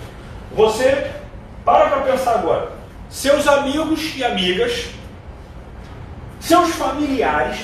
[0.56, 1.12] Você
[1.64, 2.72] para para pensar agora.
[3.10, 4.90] Seus amigos e amigas,
[6.40, 7.60] seus familiares,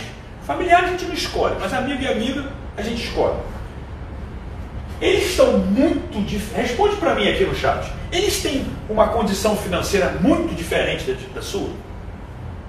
[0.45, 2.45] familiares a gente não escolhe, mas amigo e amiga
[2.77, 3.35] a gente escolhe.
[5.01, 6.69] Eles estão muito diferentes.
[6.69, 7.89] Responde para mim aqui no chat.
[8.11, 11.69] Eles têm uma condição financeira muito diferente da, da sua?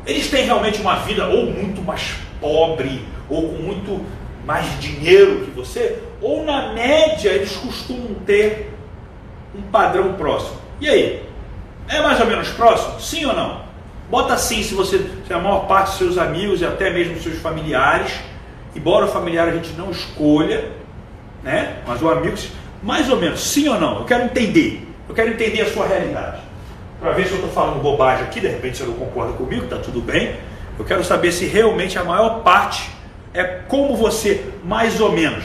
[0.07, 4.05] Eles têm realmente uma vida ou muito mais pobre, ou com muito
[4.44, 5.98] mais dinheiro que você?
[6.20, 8.73] Ou na média eles costumam ter
[9.55, 10.59] um padrão próximo?
[10.81, 11.23] E aí?
[11.89, 13.01] É mais ou menos próximo?
[13.01, 13.62] Sim ou não?
[14.09, 17.39] Bota sim se você se a maior parte dos seus amigos e até mesmo seus
[17.39, 18.12] familiares,
[18.74, 20.70] embora o familiar a gente não escolha,
[21.43, 21.77] né?
[21.86, 22.36] Mas o amigo,
[22.82, 23.98] mais ou menos, sim ou não?
[24.01, 24.89] Eu quero entender.
[25.09, 26.40] Eu quero entender a sua realidade.
[27.01, 29.77] Para ver se eu estou falando bobagem aqui, de repente você não concorda comigo, tá
[29.77, 30.36] tudo bem.
[30.78, 32.90] Eu quero saber se realmente a maior parte
[33.35, 35.44] é como você, mais ou menos,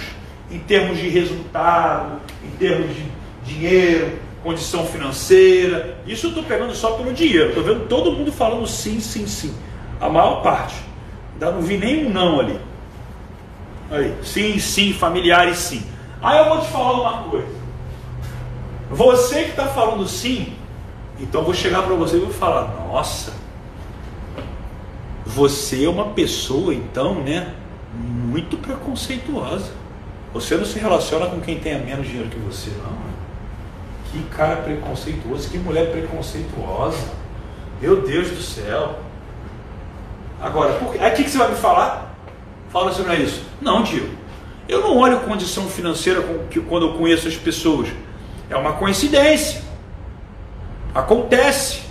[0.49, 3.05] em termos de resultado, em termos de
[3.45, 5.97] dinheiro, condição financeira.
[6.05, 7.49] Isso eu estou pegando só pelo dinheiro.
[7.49, 9.53] Estou vendo todo mundo falando sim, sim, sim.
[9.99, 10.75] A maior parte.
[11.41, 12.59] Não vi nenhum não ali.
[13.89, 15.83] Aí, sim, sim, familiares sim.
[16.21, 17.47] Aí eu vou te falar uma coisa.
[18.91, 20.53] Você que está falando sim,
[21.19, 23.33] então eu vou chegar para você e vou falar, nossa,
[25.25, 27.51] você é uma pessoa então, né,
[27.93, 29.71] muito preconceituosa.
[30.33, 33.04] Você não se relaciona com quem tenha menos dinheiro que você, não.
[34.15, 37.05] Que cara preconceituoso, que mulher preconceituosa.
[37.81, 38.97] Meu Deus do céu.
[40.41, 42.15] Agora, por o que, você vai me falar?
[42.69, 43.43] Fala sobre isso.
[43.61, 44.09] Não, tio.
[44.69, 46.23] Eu não olho condição financeira
[46.69, 47.89] quando eu conheço as pessoas.
[48.49, 49.61] É uma coincidência.
[50.93, 51.81] Acontece.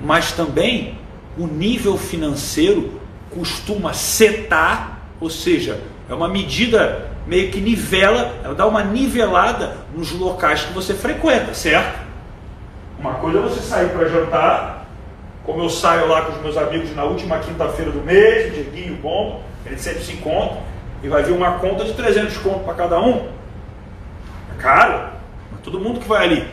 [0.00, 0.98] Mas também
[1.36, 2.98] o nível financeiro
[3.28, 10.12] costuma setar, ou seja, é uma medida meio que nivela, ela dá uma nivelada nos
[10.12, 12.00] locais que você frequenta, certo?
[12.98, 14.86] Uma coisa é você sair para jantar,
[15.44, 19.42] como eu saio lá com os meus amigos na última quinta-feira do mês, Dieguinho bom,
[19.66, 20.58] ele sempre se encontra,
[21.02, 23.26] e vai vir uma conta de 300 conto para cada um.
[24.56, 25.08] É caro,
[25.50, 26.48] mas todo mundo que vai ali.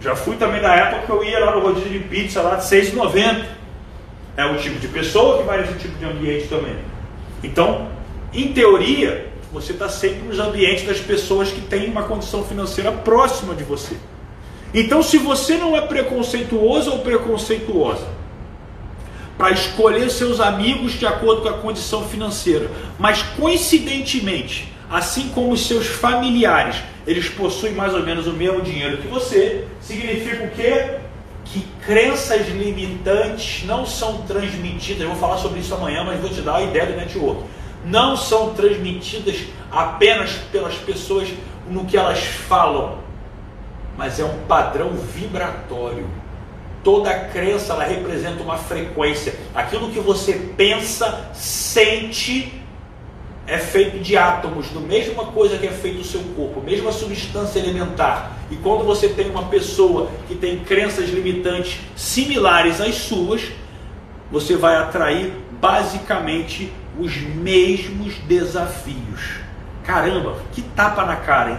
[0.00, 2.64] Já fui também na época que eu ia lá no rodízio de pizza lá de
[2.64, 3.44] 6,90.
[4.36, 6.76] É o tipo de pessoa que vai nesse tipo de ambiente também.
[7.42, 7.88] Então,
[8.32, 13.54] em teoria, você está sempre nos ambientes das pessoas que têm uma condição financeira próxima
[13.54, 13.96] de você.
[14.74, 18.04] Então, se você não é preconceituoso ou preconceituosa,
[19.38, 22.70] para escolher seus amigos de acordo com a condição financeira.
[22.98, 26.76] Mas coincidentemente, assim como os seus familiares,
[27.06, 30.96] eles possuem mais ou menos o mesmo dinheiro que você, significa o quê?
[31.44, 35.02] Que crenças limitantes não são transmitidas.
[35.02, 37.42] Eu vou falar sobre isso amanhã, mas vou te dar a ideia do network.
[37.84, 41.28] Não são transmitidas apenas pelas pessoas
[41.68, 42.98] no que elas falam,
[43.96, 46.06] mas é um padrão vibratório.
[46.82, 49.34] Toda crença ela representa uma frequência.
[49.54, 52.62] Aquilo que você pensa, sente,
[53.46, 57.58] é feito de átomos, do mesma coisa que é feito o seu corpo, mesma substância
[57.58, 58.32] elementar.
[58.50, 63.42] E quando você tem uma pessoa que tem crenças limitantes similares às suas,
[64.30, 69.40] você vai atrair basicamente os mesmos desafios.
[69.82, 71.58] Caramba, que tapa na cara, hein?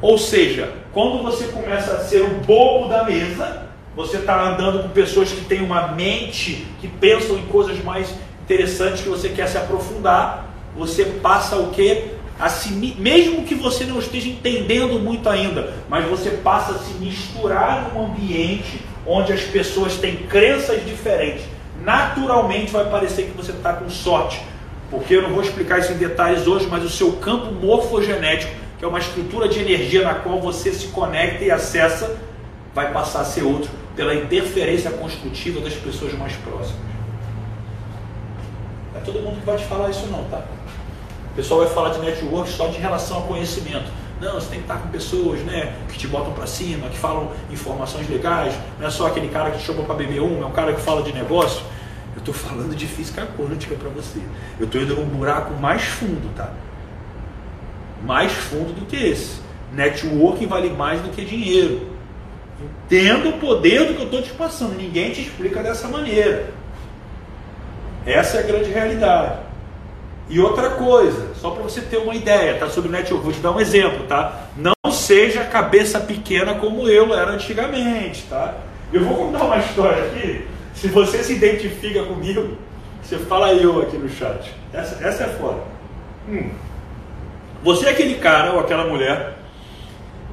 [0.00, 4.88] Ou seja, quando você começa a ser o bobo da mesa, você está andando com
[4.90, 8.14] pessoas que têm uma mente, que pensam em coisas mais
[8.44, 10.46] interessantes que você quer se aprofundar,
[10.76, 12.10] você passa o que?
[12.38, 16.92] A se, mesmo que você não esteja entendendo muito ainda, mas você passa a se
[16.94, 21.44] misturar num ambiente onde as pessoas têm crenças diferentes.
[21.82, 24.42] Naturalmente vai parecer que você está com sorte,
[24.90, 28.84] porque eu não vou explicar isso em detalhes hoje, mas o seu campo morfogenético, que
[28.84, 32.16] é uma estrutura de energia na qual você se conecta e acessa,
[32.74, 36.80] vai passar a ser outro pela interferência construtiva das pessoas mais próximas.
[38.92, 40.44] Não é todo mundo que vai te falar isso não, tá?
[41.32, 43.90] O pessoal vai falar de network só de relação ao conhecimento.
[44.20, 47.30] Não, você tem que estar com pessoas né, que te botam para cima, que falam
[47.50, 48.54] informações legais.
[48.78, 50.80] Não é só aquele cara que te chama para beber um, é um cara que
[50.80, 51.62] fala de negócio.
[52.26, 54.18] Estou falando de física quântica para você.
[54.58, 56.50] Eu estou indo num buraco mais fundo, tá?
[58.02, 59.40] Mais fundo do que esse.
[59.72, 61.86] Networking vale mais do que dinheiro.
[62.60, 64.76] Entenda o poder do que eu estou te passando.
[64.76, 66.50] Ninguém te explica dessa maneira.
[68.04, 69.38] Essa é a grande realidade.
[70.28, 72.68] E outra coisa, só para você ter uma ideia, tá?
[72.68, 74.48] Sobre network, vou te dar um exemplo, tá?
[74.56, 78.56] Não seja cabeça pequena como eu era antigamente, tá?
[78.92, 82.56] Eu vou contar uma história aqui se você se identifica comigo,
[83.02, 84.52] você fala eu aqui no chat.
[84.72, 85.62] Essa, essa é foda.
[86.28, 86.50] Hum.
[87.64, 89.38] Você é aquele cara ou aquela mulher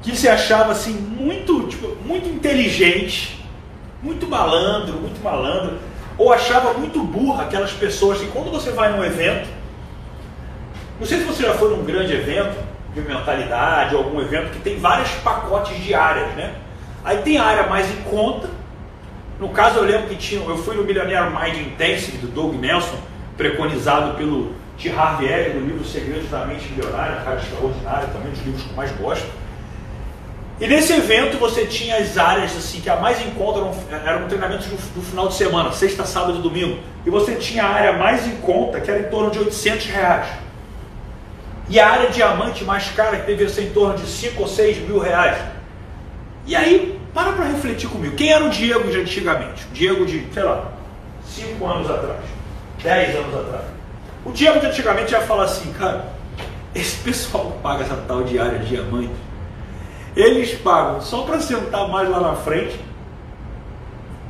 [0.02, 3.42] que se achava assim muito, tipo, muito inteligente,
[4.02, 5.78] muito malandro, muito malandro,
[6.18, 9.48] ou achava muito burra aquelas pessoas que quando você vai num evento,
[11.00, 12.54] não sei se você já foi num grande evento
[12.94, 16.54] de mentalidade, algum evento que tem vários pacotes de áreas, né?
[17.02, 18.48] Aí tem a área mais em conta,
[19.38, 22.98] no caso, eu lembro que tinha, eu fui no Millionaire Mind Intensive do Doug Nelson,
[23.36, 24.90] preconizado pelo T.
[24.90, 28.62] Harvey Eker, do livro Segredos da Mente Milionária, um cara extraordinário, também um dos livros
[28.62, 29.26] que eu mais gosto.
[30.60, 34.28] E nesse evento você tinha as áreas assim, que a mais em conta eram, eram
[34.28, 36.78] treinamentos do, do, final de semana, sexta, sábado e domingo.
[37.04, 40.28] E você tinha a área mais em conta, que era em torno de 800 reais.
[41.68, 44.78] E a área diamante mais cara, que devia ser em torno de 5 ou 6
[44.88, 45.38] mil reais.
[46.46, 48.16] E aí para para refletir comigo.
[48.16, 49.64] Quem era o Diego de antigamente?
[49.70, 50.72] O Diego de, sei lá,
[51.24, 52.20] 5 anos atrás,
[52.82, 53.64] 10 anos atrás.
[54.24, 56.12] O Diego de antigamente ia falar assim, cara,
[56.74, 59.14] esse pessoal que paga essa tal diária diamante,
[60.16, 62.78] eles pagam só para sentar mais lá na frente,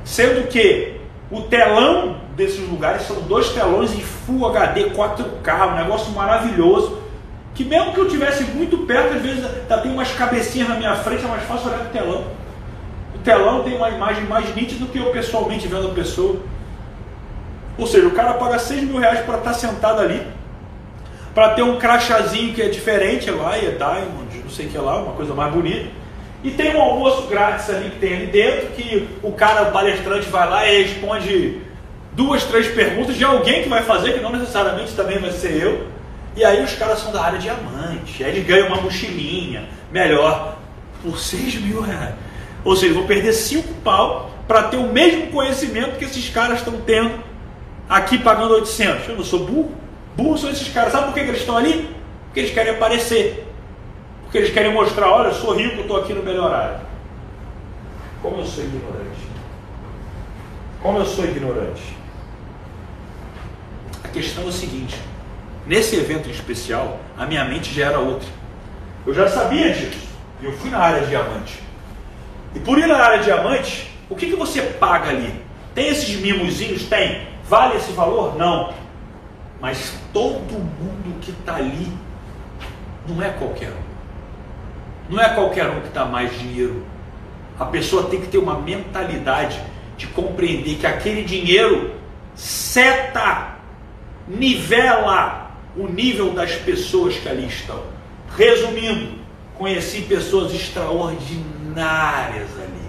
[0.05, 1.01] sendo que
[1.31, 7.03] o telão desses lugares são dois telões em Full HD 4K, um negócio maravilhoso.
[7.55, 10.97] Que mesmo que eu tivesse muito perto, às vezes tá, tem umas cabecinhas na minha
[10.97, 12.25] frente, é mais fácil olhar no telão
[13.25, 16.37] telão tem uma imagem mais nítida do que eu pessoalmente vendo a pessoa.
[17.77, 20.23] Ou seja, o cara paga 6 mil reais para estar tá sentado ali,
[21.35, 24.79] para ter um crachazinho que é diferente lá, e é Diamond, não sei o que
[24.79, 25.89] lá, uma coisa mais bonita.
[26.45, 30.29] E tem um almoço grátis ali que tem ali dentro, que o cara, o palestrante,
[30.29, 31.63] vai lá e responde
[32.13, 35.89] duas, três perguntas de alguém que vai fazer, que não necessariamente também vai ser eu.
[36.37, 40.59] E aí os caras são da área diamante, aí eles ganham uma mochilinha melhor
[41.03, 42.15] por 6 mil reais.
[42.65, 46.81] Ou seja, vou perder 5 pau para ter o mesmo conhecimento que esses caras estão
[46.81, 47.23] tendo
[47.89, 49.09] aqui pagando 800.
[49.09, 49.73] Eu não sou burro.
[50.17, 50.93] Burro são esses caras.
[50.93, 51.91] Sabe por que, eles estão ali?
[52.27, 53.47] Porque eles querem aparecer.
[54.23, 56.81] Porque eles querem mostrar, olha, eu sou rico, estou aqui no melhor área.
[58.23, 59.29] Como eu sou ignorante.
[60.81, 61.83] Como eu sou ignorante.
[64.03, 64.99] A questão é o seguinte.
[65.67, 68.29] Nesse evento em especial, a minha mente já era outra.
[69.07, 70.09] Eu já sabia disso.
[70.43, 71.64] Eu fui na área diamante.
[72.55, 75.35] E por ir na área diamante, o que, que você paga ali?
[75.75, 76.85] Tem esses mimozinhos?
[76.85, 77.27] Tem.
[77.49, 78.37] Vale esse valor?
[78.37, 78.73] Não.
[79.61, 81.89] Mas todo mundo que está ali
[83.09, 85.15] não é qualquer um.
[85.15, 86.85] Não é qualquer um que dá mais dinheiro.
[87.59, 89.61] A pessoa tem que ter uma mentalidade
[89.97, 91.93] de compreender que aquele dinheiro
[92.35, 93.57] seta,
[94.27, 97.83] nivela o nível das pessoas que ali estão.
[98.37, 99.19] Resumindo,
[99.57, 102.85] conheci pessoas extraordinárias ali.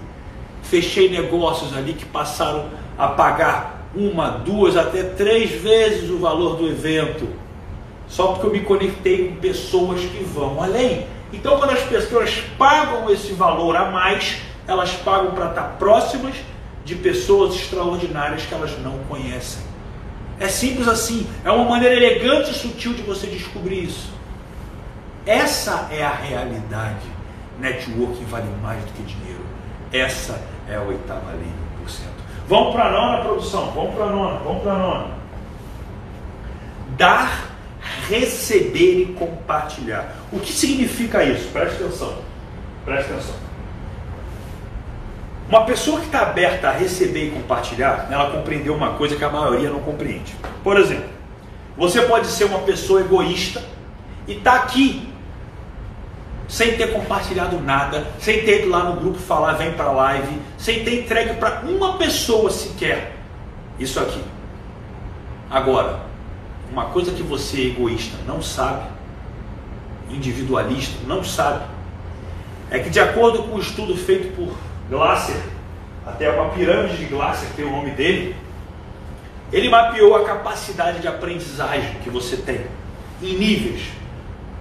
[0.62, 2.66] Fechei negócios ali que passaram
[2.98, 7.28] a pagar uma, duas, até três vezes o valor do evento.
[8.08, 11.06] Só porque eu me conectei com pessoas que vão além.
[11.32, 16.34] Então, quando as pessoas pagam esse valor a mais, elas pagam para estar próximas
[16.84, 19.62] de pessoas extraordinárias que elas não conhecem.
[20.38, 24.10] É simples assim, é uma maneira elegante e sutil de você descobrir isso.
[25.24, 27.15] Essa é a realidade.
[27.58, 29.44] Networking vale mais do que dinheiro.
[29.92, 31.52] Essa é a oitava lei
[31.82, 32.10] do cento.
[32.48, 35.14] Vamos para a nona produção, vamos para a nona, vamos para a nona.
[36.96, 37.50] Dar,
[38.08, 40.14] receber e compartilhar.
[40.32, 41.48] O que significa isso?
[41.48, 42.18] Preste atenção.
[42.84, 43.34] Preste atenção.
[45.48, 49.30] Uma pessoa que está aberta a receber e compartilhar, ela compreendeu uma coisa que a
[49.30, 50.34] maioria não compreende.
[50.64, 51.08] Por exemplo,
[51.76, 53.62] você pode ser uma pessoa egoísta
[54.26, 55.05] e está aqui
[56.48, 60.40] sem ter compartilhado nada, sem ter ido lá no grupo falar vem para a live,
[60.56, 63.16] sem ter entregue para uma pessoa sequer
[63.78, 64.22] isso aqui.
[65.50, 66.00] Agora,
[66.70, 68.88] uma coisa que você egoísta não sabe,
[70.10, 71.64] individualista não sabe,
[72.70, 74.56] é que de acordo com o um estudo feito por
[74.88, 75.40] Glasser,
[76.04, 78.36] até uma pirâmide de Glasser, tem o nome dele,
[79.52, 82.66] ele mapeou a capacidade de aprendizagem que você tem
[83.22, 83.82] em níveis.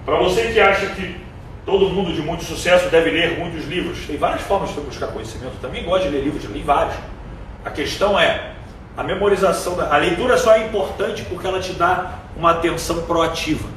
[0.06, 1.25] Para você que acha que
[1.66, 5.54] todo mundo de muito sucesso deve ler muitos livros, tem várias formas de buscar conhecimento.
[5.62, 6.96] Também gosto de ler livros, li vários.
[7.64, 8.52] A questão é
[8.96, 13.68] a memorização, a leitura só é importante porque ela te dá uma atenção proativa.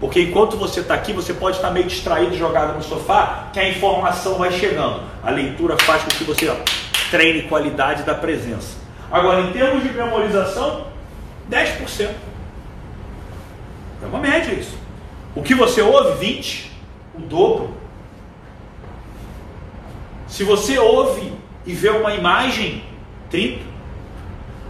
[0.00, 3.68] Porque enquanto você está aqui, você pode estar meio distraído, jogado no sofá, que a
[3.68, 5.02] informação vai chegando.
[5.22, 6.56] A leitura faz com que você ó,
[7.10, 8.76] treine qualidade da presença.
[9.10, 10.86] Agora, em termos de memorização,
[11.50, 12.10] 10%.
[14.02, 14.76] É uma média isso.
[15.34, 16.73] O que você ouve, 20%,
[17.16, 17.70] o dobro.
[20.26, 21.32] Se você ouve
[21.64, 22.84] e vê uma imagem,
[23.30, 23.74] 30%.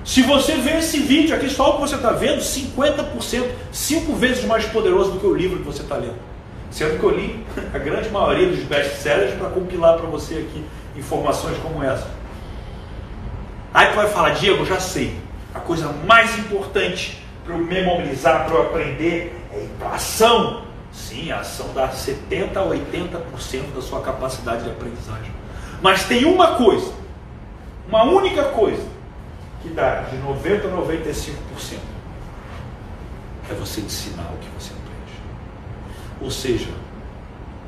[0.04, 4.44] Se você vê esse vídeo aqui, só o que você está vendo, 50%, cinco vezes
[4.44, 6.18] mais poderoso do que o livro que você está lendo.
[6.70, 7.42] Sendo que eu li
[7.72, 10.62] a grande maioria dos best-sellers para compilar para você aqui
[10.94, 12.06] informações como essa.
[13.72, 15.16] Aí tu vai falar, Diego, já sei.
[15.54, 20.63] A coisa mais importante para eu memorizar, para eu aprender, é ir para ação.
[20.94, 25.32] Sim, a ação dá 70% a 80% da sua capacidade de aprendizagem.
[25.82, 26.92] Mas tem uma coisa,
[27.88, 28.86] uma única coisa,
[29.60, 31.78] que dá de 90% a 95%.
[33.50, 35.18] É você ensinar o que você aprende.
[36.22, 36.70] Ou seja,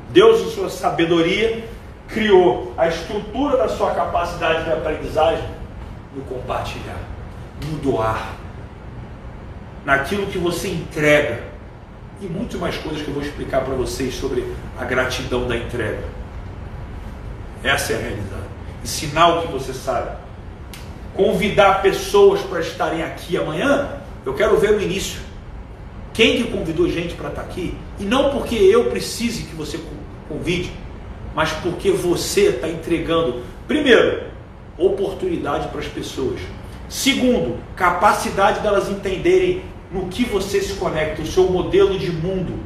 [0.09, 1.67] Deus, em sua sabedoria,
[2.07, 5.47] criou a estrutura da sua capacidade de aprendizagem
[6.15, 6.99] no compartilhar,
[7.69, 8.35] no doar,
[9.83, 11.56] naquilo que você entrega
[12.21, 14.45] e muito mais coisas que eu vou explicar para vocês sobre
[14.77, 16.03] a gratidão da entrega.
[17.63, 18.47] Essa é a realidade.
[18.83, 20.17] Ensinar o que você sabe.
[21.13, 23.89] Convidar pessoas para estarem aqui amanhã,
[24.25, 25.19] eu quero ver no início.
[26.13, 27.77] Quem que convidou gente para estar aqui?
[27.99, 29.79] E não porque eu precise que você
[30.27, 30.71] convide,
[31.35, 34.23] mas porque você está entregando, primeiro,
[34.77, 36.39] oportunidade para as pessoas.
[36.89, 39.61] Segundo, capacidade delas entenderem
[39.91, 42.59] no que você se conecta, o seu modelo de mundo,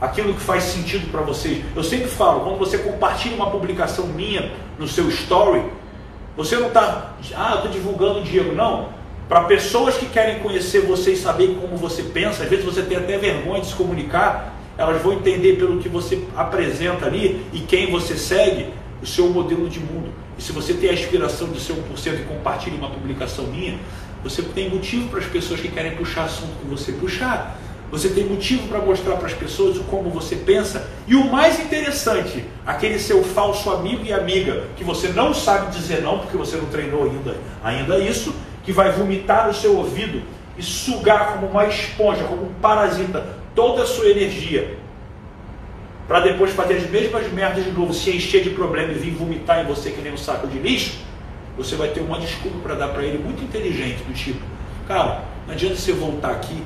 [0.00, 1.64] aquilo que faz sentido para vocês.
[1.74, 5.62] Eu sempre falo, quando você compartilha uma publicação minha no seu story,
[6.36, 8.88] você não está, ah, estou divulgando o Diego, não.
[9.28, 12.96] Para pessoas que querem conhecer você e saber como você pensa, às vezes você tem
[12.96, 17.90] até vergonha de se comunicar, elas vão entender pelo que você apresenta ali e quem
[17.90, 18.72] você segue,
[19.02, 20.08] o seu modelo de mundo.
[20.38, 23.78] E se você tem a inspiração de ser 1% e compartilha uma publicação minha,
[24.22, 27.58] você tem motivo para as pessoas que querem puxar assunto com você puxar.
[27.90, 30.88] Você tem motivo para mostrar para as pessoas como você pensa.
[31.08, 36.02] E o mais interessante, aquele seu falso amigo e amiga, que você não sabe dizer
[36.02, 38.32] não, porque você não treinou ainda, ainda isso,
[38.62, 40.22] que vai vomitar no seu ouvido
[40.56, 44.78] e sugar como uma esponja, como um parasita, toda a sua energia
[46.10, 49.60] para depois fazer as mesmas merdas de novo, se encher de problema e vir vomitar
[49.60, 50.94] em você que nem um saco de lixo,
[51.56, 54.40] você vai ter uma desculpa para dar para ele muito inteligente, do tipo,
[54.86, 56.62] cara, não adianta você voltar aqui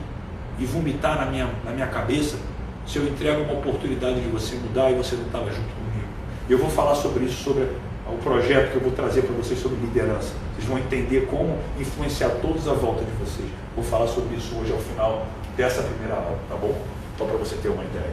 [0.59, 2.39] e vomitar na minha, na minha cabeça
[2.87, 6.09] se eu entrego uma oportunidade de você mudar e você não estava junto comigo.
[6.49, 7.63] Eu vou falar sobre isso, sobre
[8.07, 10.35] o projeto que eu vou trazer para vocês sobre liderança.
[10.55, 13.49] Vocês vão entender como influenciar todos à volta de vocês.
[13.75, 16.79] Vou falar sobre isso hoje ao final dessa primeira aula, tá bom?
[17.17, 18.13] Só para você ter uma ideia.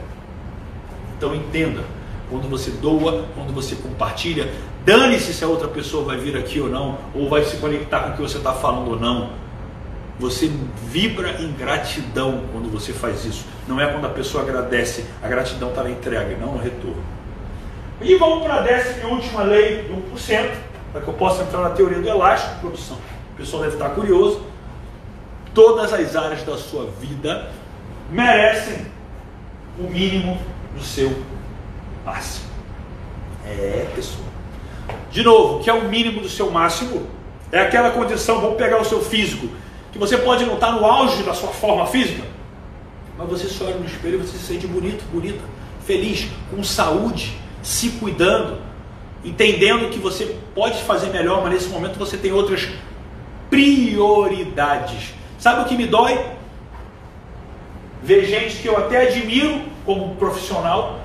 [1.18, 1.84] Então entenda,
[2.30, 4.50] quando você doa, quando você compartilha,
[4.86, 8.10] dane-se se a outra pessoa vai vir aqui ou não, ou vai se conectar com
[8.10, 9.30] o que você está falando ou não.
[10.20, 10.52] Você
[10.86, 13.46] vibra em gratidão quando você faz isso.
[13.68, 17.04] Não é quando a pessoa agradece, a gratidão está na entrega, não no retorno.
[18.02, 20.52] E vamos para a décima e última lei do 1%,
[20.92, 22.98] para que eu possa entrar na teoria do elástico de produção.
[23.34, 24.44] O pessoal deve estar curioso.
[25.54, 27.50] Todas as áreas da sua vida
[28.10, 28.86] merecem
[29.80, 30.38] o mínimo
[30.76, 31.12] do seu
[32.06, 32.50] máximo.
[33.46, 34.31] É, pessoal.
[35.12, 37.08] De novo, que é o mínimo do seu máximo?
[37.52, 39.50] É aquela condição, vamos pegar o seu físico,
[39.92, 42.24] que você pode não estar no auge da sua forma física,
[43.18, 45.42] mas você se olha no espelho e você se sente bonito, bonita,
[45.86, 48.58] feliz, com saúde, se cuidando,
[49.24, 52.70] entendendo que você pode fazer melhor, mas nesse momento você tem outras
[53.50, 55.14] prioridades.
[55.38, 56.20] Sabe o que me dói?
[58.02, 61.02] Ver gente que eu até admiro como profissional,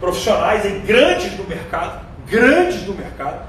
[0.00, 3.42] profissionais em grandes no mercado, grandes no mercado,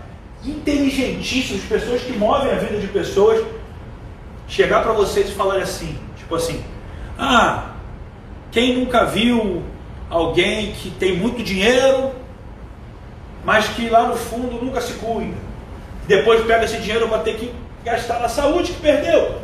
[0.44, 3.42] inteligentíssimos, pessoas que movem a vida de pessoas,
[4.46, 6.62] chegar para vocês e falar assim, tipo assim,
[7.18, 7.70] ah,
[8.52, 9.64] quem nunca viu
[10.10, 12.12] alguém que tem muito dinheiro,
[13.46, 15.38] mas que lá no fundo nunca se cuida.
[16.06, 17.54] Depois pega esse dinheiro para ter que
[17.86, 19.42] gastar na saúde que perdeu.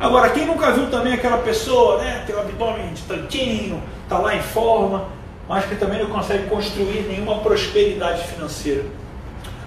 [0.00, 4.34] Agora, quem nunca viu também aquela pessoa, né, tem o abdômen de tanquinho, está lá
[4.34, 5.06] em forma,
[5.48, 8.84] mas que também não consegue construir nenhuma prosperidade financeira.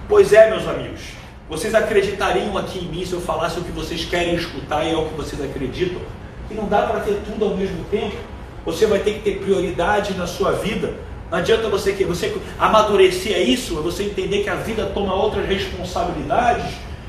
[0.07, 1.01] Pois é, meus amigos,
[1.49, 4.95] vocês acreditariam aqui em mim se eu falasse o que vocês querem escutar e é
[4.95, 6.01] o que vocês acreditam?
[6.47, 8.15] Que não dá para ter tudo ao mesmo tempo.
[8.65, 10.93] Você vai ter que ter prioridade na sua vida.
[11.29, 15.47] Não adianta você que você amadurecer isso, é você entender que a vida toma outras
[15.47, 16.65] responsabilidades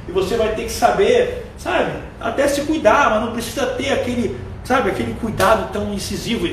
[0.09, 4.37] e você vai ter que saber, sabe, até se cuidar, mas não precisa ter aquele,
[4.67, 6.49] sabe, aquele cuidado tão incisivo.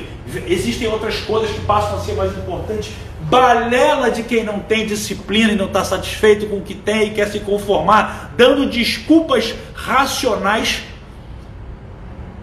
[0.46, 2.92] Existem outras coisas que passam a ser mais importantes.
[3.22, 7.10] Balela de quem não tem disciplina e não está satisfeito com o que tem e
[7.10, 10.82] quer se conformar, dando desculpas racionais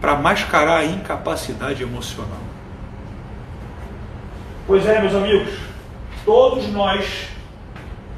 [0.01, 2.41] para mascarar a incapacidade emocional.
[4.67, 5.53] Pois é, meus amigos,
[6.25, 7.05] todos nós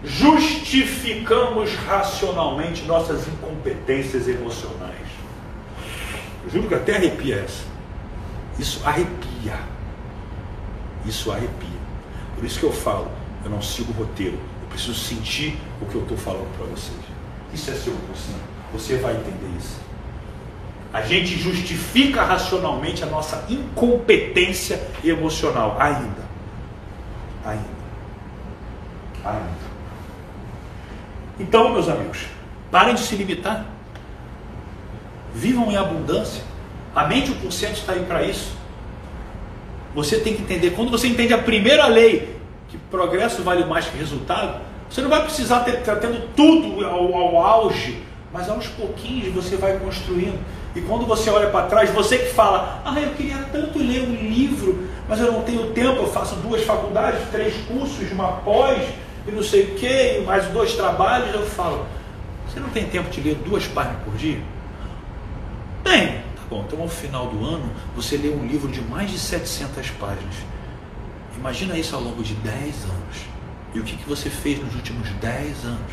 [0.04, 4.93] justificamos racionalmente nossas incompetências emocionais.
[6.54, 7.64] Juro que até arrepia essa.
[8.60, 9.58] Isso arrepia.
[11.04, 11.80] Isso arrepia.
[12.36, 13.08] Por isso que eu falo,
[13.44, 14.38] eu não sigo o roteiro.
[14.62, 17.00] Eu preciso sentir o que eu estou falando para vocês.
[17.52, 18.40] Isso é seu consciente.
[18.72, 19.82] Você vai entender isso.
[20.94, 26.24] A gente justifica racionalmente a nossa incompetência emocional ainda.
[27.44, 27.64] Ainda.
[29.26, 29.64] Ainda.
[31.40, 32.28] Então, meus amigos,
[32.70, 33.73] parem de se limitar.
[35.34, 36.44] Vivam em abundância.
[36.96, 38.52] A mente 1% está aí para isso.
[39.96, 42.36] Você tem que entender, quando você entende a primeira lei,
[42.70, 47.16] que progresso vale mais que resultado, você não vai precisar ter, estar tendo tudo ao,
[47.16, 50.40] ao auge, mas aos pouquinhos você vai construindo.
[50.76, 54.16] E quando você olha para trás, você que fala, ah, eu queria tanto ler um
[54.16, 58.82] livro, mas eu não tenho tempo, eu faço duas faculdades, três cursos, uma pós,
[59.28, 61.86] e não sei o que, mais dois trabalhos, eu falo,
[62.48, 64.40] você não tem tempo de ler duas páginas por dia?
[65.84, 66.24] Tem.
[66.50, 70.36] Bom, então ao final do ano você lê um livro de mais de 700 páginas.
[71.38, 73.18] Imagina isso ao longo de 10 anos.
[73.74, 75.92] E o que, que você fez nos últimos 10 anos?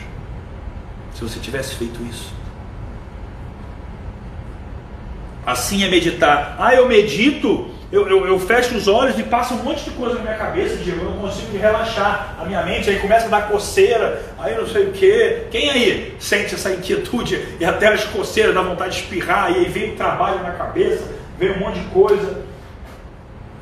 [1.15, 2.33] Se você tivesse feito isso.
[5.45, 6.57] Assim é meditar.
[6.59, 10.15] Ah, eu medito eu, eu, eu, fecho os olhos e passa um monte de coisa
[10.15, 13.49] na minha cabeça, Diego, eu não consigo relaxar a minha mente, aí começa a dar
[13.49, 15.47] coceira, aí não sei o que.
[15.51, 19.65] Quem aí sente essa inquietude e até as coceiras, dá vontade de espirrar, e aí
[19.65, 21.03] vem o trabalho na cabeça,
[21.37, 22.45] vem um monte de coisa.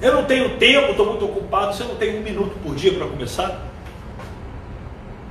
[0.01, 3.07] Eu não tenho tempo, estou muito ocupado, você não tem um minuto por dia para
[3.07, 3.63] começar?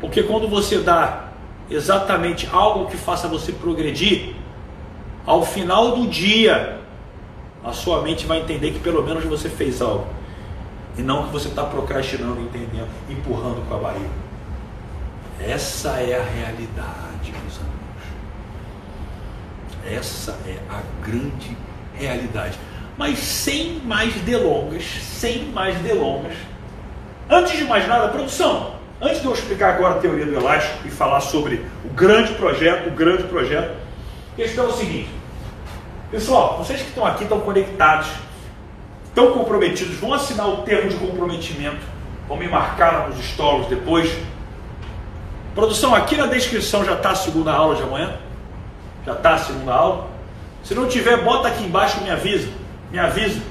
[0.02, 1.28] Porque quando você dá
[1.70, 4.34] exatamente algo que faça você progredir,
[5.24, 6.80] ao final do dia,
[7.68, 10.08] a sua mente vai entender que pelo menos você fez algo.
[10.98, 14.10] E não que você está procrastinando, entendendo, empurrando com a barriga.
[15.40, 17.78] Essa é a realidade, meus amigos.
[19.86, 21.56] Essa é a grande
[21.94, 22.58] realidade.
[22.98, 26.36] Mas sem mais delongas, sem mais delongas.
[27.30, 28.76] Antes de mais nada, produção.
[29.00, 32.88] Antes de eu explicar agora a teoria do elástico e falar sobre o grande projeto,
[32.88, 33.76] o grande projeto,
[34.34, 35.17] a questão é o seguinte.
[36.10, 38.08] Pessoal, vocês que estão aqui estão conectados,
[39.10, 41.82] estão comprometidos, vão assinar o termo de comprometimento,
[42.30, 44.10] vão me marcar nos stories depois.
[45.54, 48.16] Produção, aqui na descrição já está a segunda aula de amanhã?
[49.06, 50.08] Já está a segunda aula?
[50.64, 52.48] Se não tiver, bota aqui embaixo e me avisa.
[52.90, 53.42] Me avisa.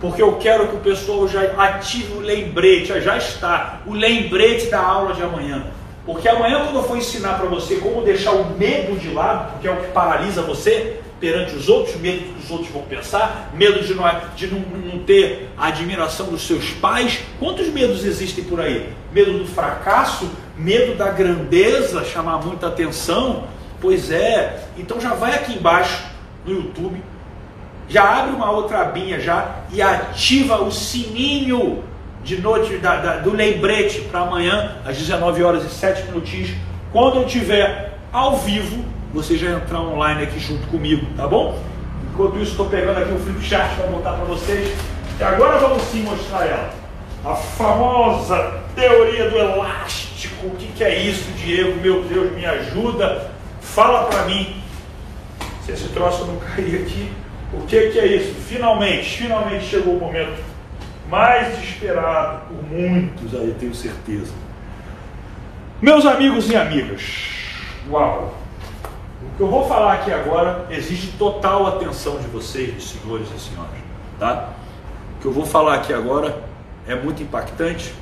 [0.00, 4.80] Porque eu quero que o pessoal já ative o lembrete, já está, o lembrete da
[4.80, 5.66] aula de amanhã.
[6.04, 9.68] Porque amanhã, quando eu for ensinar para você como deixar o medo de lado, porque
[9.68, 13.52] é o que paralisa você, perante os outros, medo do que os outros vão pensar,
[13.54, 17.20] medo de não, de não, não ter a admiração dos seus pais.
[17.38, 18.92] Quantos medos existem por aí?
[19.12, 23.44] Medo do fracasso, medo da grandeza, chamar muita atenção.
[23.80, 26.04] Pois é, então já vai aqui embaixo
[26.44, 27.00] no YouTube,
[27.88, 31.84] já abre uma outra abinha já e ativa o sininho
[32.24, 36.50] de noite da, da, do lembrete para amanhã às 19 horas e 7 minutinhos,
[36.90, 41.60] quando eu tiver ao vivo você já entrar online aqui junto comigo, tá bom?
[42.12, 44.76] Enquanto isso, estou pegando aqui o flip chart para botar para vocês.
[45.18, 46.74] E agora vamos sim mostrar ela.
[47.24, 50.46] A famosa teoria do elástico.
[50.46, 51.80] O que, que é isso, Diego?
[51.80, 53.30] Meu Deus, me ajuda.
[53.60, 54.56] Fala para mim.
[55.64, 57.12] Se esse troço não cair aqui,
[57.52, 58.34] o que, que é isso?
[58.48, 60.42] Finalmente, finalmente chegou o momento
[61.08, 64.32] mais esperado por muitos aí, tenho certeza.
[65.80, 67.02] Meus amigos e amigas,
[67.90, 68.41] uau!
[69.32, 73.70] O que eu vou falar aqui agora exige total atenção de vocês, senhores e senhoras,
[74.18, 74.50] tá?
[75.16, 76.42] O que eu vou falar aqui agora
[76.86, 77.94] é muito impactante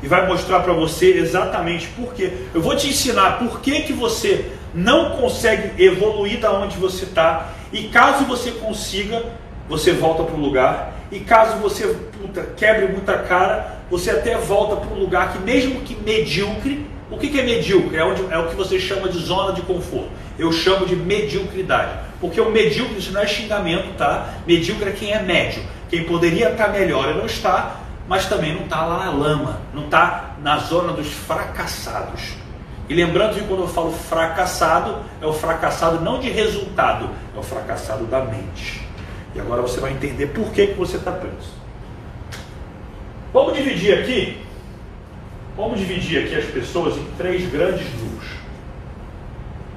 [0.00, 2.32] e vai mostrar para você exatamente por quê.
[2.54, 7.52] Eu vou te ensinar por que, que você não consegue evoluir da onde você está
[7.72, 9.24] e caso você consiga,
[9.68, 14.76] você volta para o lugar e caso você puta, quebre muita cara, você até volta
[14.76, 17.96] para um lugar que mesmo que medíocre, o que, que é medíocre?
[17.96, 20.10] É, onde, é o que você chama de zona de conforto.
[20.38, 21.92] Eu chamo de mediocridade.
[22.18, 24.30] Porque o medíocre, isso não é xingamento, tá?
[24.46, 25.62] Medíocre é quem é médio.
[25.90, 27.76] Quem poderia estar melhor e não está,
[28.08, 32.32] mas também não está lá na lama, não está na zona dos fracassados.
[32.88, 37.42] E lembrando que quando eu falo fracassado, é o fracassado não de resultado, é o
[37.42, 38.86] fracassado da mente.
[39.34, 41.52] E agora você vai entender por que, que você está preso.
[43.32, 44.41] Vamos dividir aqui
[45.56, 48.26] Vamos dividir aqui as pessoas em três grandes grupos.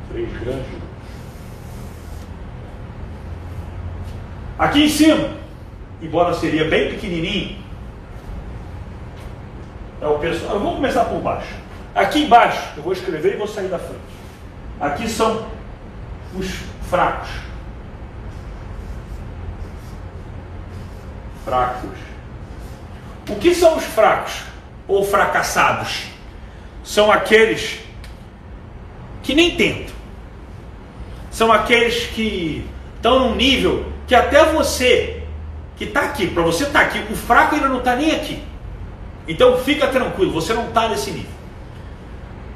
[0.09, 0.85] Três grandes grupos.
[4.57, 5.31] Aqui em cima,
[6.01, 7.57] embora seria bem pequenininho,
[10.01, 10.55] é o pessoal.
[10.55, 11.53] Eu vou começar por baixo.
[11.93, 13.99] Aqui embaixo, eu vou escrever e vou sair da frente.
[14.79, 15.45] Aqui são
[16.33, 16.47] os
[16.89, 17.29] fracos.
[21.43, 21.99] Fracos.
[23.29, 24.54] O que são os fracos?
[24.87, 26.05] Ou fracassados?
[26.83, 27.79] São aqueles
[29.23, 29.95] que nem tentam.
[31.31, 32.65] São aqueles que
[32.95, 35.23] estão num nível que até você
[35.77, 38.41] que está aqui, para você estar tá aqui, o fraco ainda não está nem aqui.
[39.27, 41.31] Então fica tranquilo, você não está nesse nível.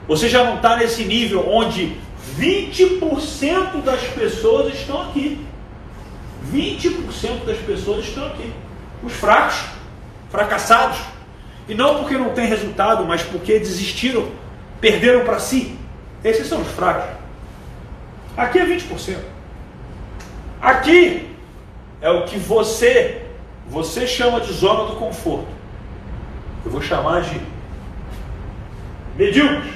[0.08, 1.96] Você já não está nesse nível onde
[2.38, 5.46] 20% das pessoas estão aqui.
[6.52, 8.52] 20% das pessoas estão aqui.
[9.04, 9.62] Os fracos,
[10.30, 11.00] fracassados,
[11.70, 14.28] e não porque não tem resultado, mas porque desistiram,
[14.82, 15.78] perderam para si.
[16.24, 17.16] Esses são os fracos.
[18.36, 19.20] Aqui é 20%.
[20.60, 21.30] Aqui
[22.02, 23.24] é o que você,
[23.68, 25.48] você chama de zona do conforto.
[26.66, 27.40] Eu vou chamar de
[29.16, 29.72] medíocres.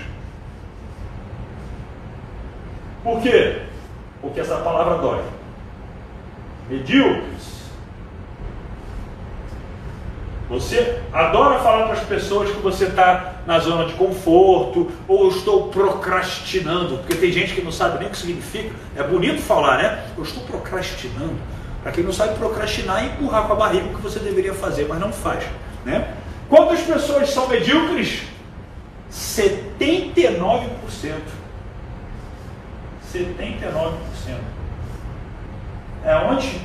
[3.03, 3.61] Por quê?
[4.19, 5.21] Porque essa palavra dói.
[6.67, 7.52] Medíocres
[10.49, 15.69] você adora falar para as pessoas que você está na zona de conforto ou estou
[15.69, 18.71] procrastinando, porque tem gente que não sabe nem o que significa.
[18.95, 20.03] É bonito falar, né?
[20.17, 21.35] Eu estou procrastinando.
[21.81, 24.87] Para quem não sabe, procrastinar é empurrar com a barriga o que você deveria fazer,
[24.87, 25.43] mas não faz.
[25.85, 26.13] Né?
[26.49, 28.23] Quantas pessoas são medíocres?
[29.11, 30.69] 79%.
[33.13, 33.93] 79%.
[36.05, 36.61] É onde?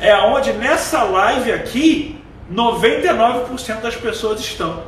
[0.00, 2.17] É onde nessa live aqui
[2.52, 4.84] 99% das pessoas estão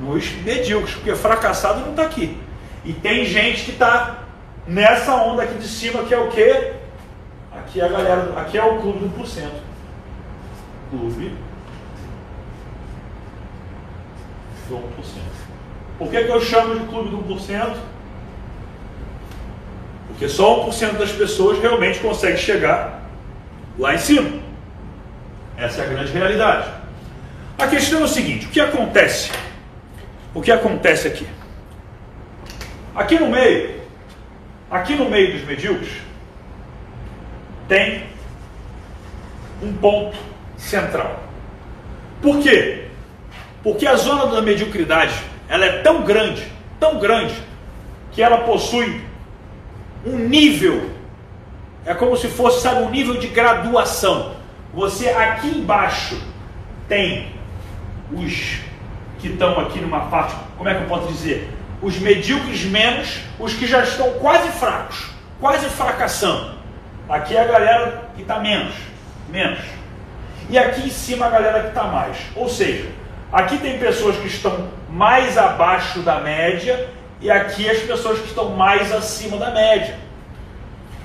[0.00, 2.38] nos medíocres, porque fracassado não está aqui.
[2.84, 4.24] E tem gente que está
[4.66, 6.72] nessa onda aqui de cima, que é o quê?
[7.52, 9.50] Aqui é a galera, aqui é o clube do 1%.
[10.90, 11.34] Clube
[14.68, 14.80] do 1%.
[15.98, 17.76] Por que, que eu chamo de clube do 1%?
[20.08, 23.02] Porque só 1% das pessoas realmente consegue chegar
[23.78, 24.37] lá em cima.
[25.58, 26.68] Essa é a grande realidade.
[27.58, 29.32] A questão é o seguinte: o que acontece?
[30.32, 31.26] O que acontece aqui?
[32.94, 33.80] Aqui no meio,
[34.70, 35.90] aqui no meio dos medíocres,
[37.66, 38.04] tem
[39.60, 40.16] um ponto
[40.56, 41.24] central.
[42.22, 42.86] Por quê?
[43.62, 45.14] Porque a zona da mediocridade
[45.48, 46.46] ela é tão grande,
[46.78, 47.34] tão grande,
[48.12, 49.00] que ela possui
[50.06, 50.90] um nível,
[51.84, 54.37] é como se fosse, sabe, um nível de graduação.
[54.78, 56.22] Você aqui embaixo
[56.88, 57.32] tem
[58.12, 58.60] os
[59.18, 61.52] que estão aqui numa parte, como é que eu posso dizer?
[61.82, 65.10] Os medíocres menos os que já estão quase fracos.
[65.40, 66.54] quase fracassando.
[67.08, 68.72] Aqui é a galera que está menos,
[69.28, 69.58] menos.
[70.48, 72.16] E aqui em cima a galera que está mais.
[72.36, 72.88] Ou seja,
[73.32, 76.88] aqui tem pessoas que estão mais abaixo da média
[77.20, 79.96] e aqui as pessoas que estão mais acima da média.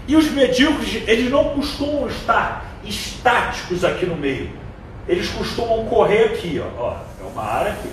[0.08, 4.50] E os medíocres, eles não costumam estar estáticos aqui no meio.
[5.08, 6.82] Eles costumam correr aqui, ó.
[6.82, 7.90] ó é uma área aqui.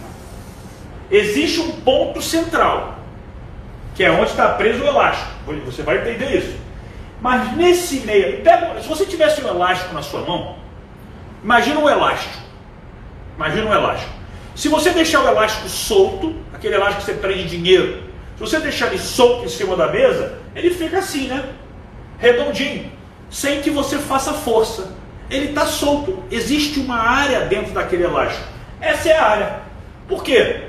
[1.10, 2.98] Existe um ponto central,
[3.94, 5.30] que é onde está preso o elástico.
[5.64, 6.56] Você vai entender isso.
[7.20, 10.56] Mas nesse meio, pega, se você tivesse um elástico na sua mão,
[11.42, 12.34] imagina um elástico.
[13.36, 14.12] Imagina um elástico.
[14.54, 18.02] Se você deixar o elástico solto, aquele elástico que você prende dinheiro,
[18.36, 21.44] se você deixar ele solto em cima da mesa, ele fica assim, né?
[22.20, 22.90] Redondinho,
[23.30, 24.92] sem que você faça força.
[25.30, 26.22] Ele está solto.
[26.30, 28.46] Existe uma área dentro daquele elástico.
[28.80, 29.60] Essa é a área.
[30.08, 30.64] Por quê?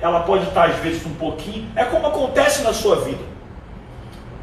[0.00, 1.68] Ela pode estar, às vezes, um pouquinho.
[1.76, 3.22] É como acontece na sua vida.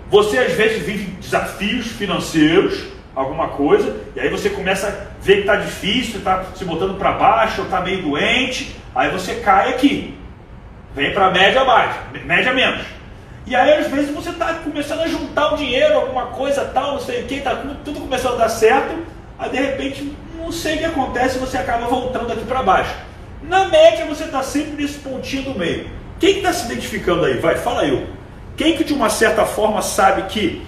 [0.10, 2.86] Você, às vezes, vive desafios financeiros,
[3.16, 7.12] alguma coisa, e aí você começa a ver que está difícil, está se botando para
[7.14, 10.18] baixo, está meio doente, aí você cai aqui.
[10.96, 12.86] Vem para média baixa, média menos.
[13.46, 17.00] E aí, às vezes, você está começando a juntar um dinheiro, alguma coisa tal, não
[17.00, 18.96] sei o que, está tudo começando a dar certo,
[19.38, 22.96] aí de repente, não sei o que acontece, você acaba voltando aqui para baixo.
[23.42, 25.90] Na média, você está sempre nesse pontinho do meio.
[26.20, 27.38] Quem está se identificando aí?
[27.40, 28.08] Vai, fala eu.
[28.56, 30.66] Quem que de uma certa forma sabe que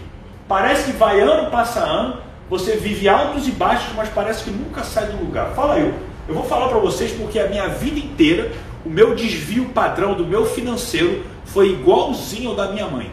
[0.47, 2.17] parece que vai ano passa ano,
[2.49, 5.51] você vive altos e baixos, mas parece que nunca sai do lugar?
[5.55, 5.93] Fala eu.
[6.27, 8.51] Eu vou falar para vocês porque a minha vida inteira,
[8.85, 13.11] o meu desvio padrão do meu financeiro foi igualzinho ao da minha mãe.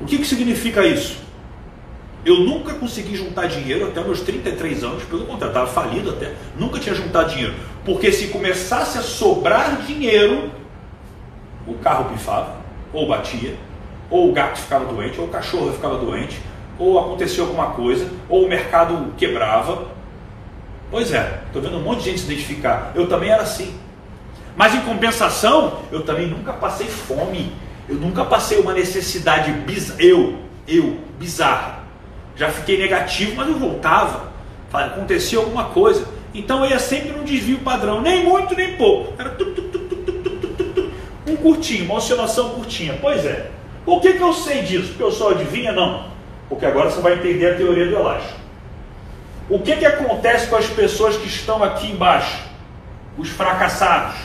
[0.00, 1.24] O que, que significa isso?
[2.24, 6.78] Eu nunca consegui juntar dinheiro até meus 33 anos, pelo contrário, estava falido até, nunca
[6.78, 7.54] tinha juntado dinheiro.
[7.84, 10.50] Porque se começasse a sobrar dinheiro,
[11.66, 12.56] o carro pifava,
[12.92, 13.54] ou batia,
[14.10, 16.40] ou o gato ficava doente, ou o cachorro ficava doente,
[16.78, 19.86] ou aconteceu alguma coisa, ou o mercado quebrava.
[20.90, 22.92] Pois é, estou vendo um monte de gente se identificar.
[22.94, 23.74] Eu também era assim.
[24.56, 27.52] Mas em compensação, eu também nunca passei fome.
[27.88, 30.02] Eu nunca passei uma necessidade bizarra.
[30.02, 31.80] Eu, eu, bizarra.
[32.34, 34.32] Já fiquei negativo, mas eu voltava.
[34.72, 36.08] Acontecia alguma coisa.
[36.34, 39.12] Então eu ia sempre num desvio padrão, nem muito nem pouco.
[39.18, 39.86] Era tu, tu, tu,
[41.26, 42.98] um curtinho, uma oscilação curtinha.
[43.00, 43.50] Pois é.
[43.84, 44.88] Por que, que eu sei disso?
[44.88, 45.72] Porque eu só adivinha?
[45.72, 46.08] Não.
[46.48, 48.38] Porque agora você vai entender a teoria do elástico.
[49.48, 52.42] O que, que acontece com as pessoas que estão aqui embaixo?
[53.16, 54.16] Os fracassados,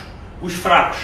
[0.42, 1.00] os fracos.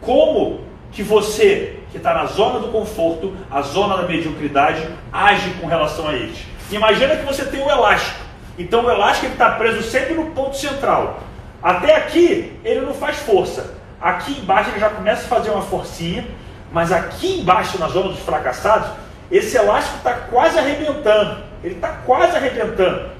[0.00, 0.60] Como
[0.92, 6.08] que você que está na zona do conforto, a zona da mediocridade, age com relação
[6.08, 6.38] a eles.
[6.70, 8.20] Imagina que você tem um elástico.
[8.56, 11.20] Então o elástico está preso sempre no ponto central.
[11.62, 13.74] Até aqui ele não faz força.
[14.00, 16.26] Aqui embaixo ele já começa a fazer uma forcinha,
[16.72, 18.90] mas aqui embaixo, na zona dos fracassados,
[19.30, 21.42] esse elástico está quase arrebentando.
[21.62, 23.10] Ele está quase arrebentando.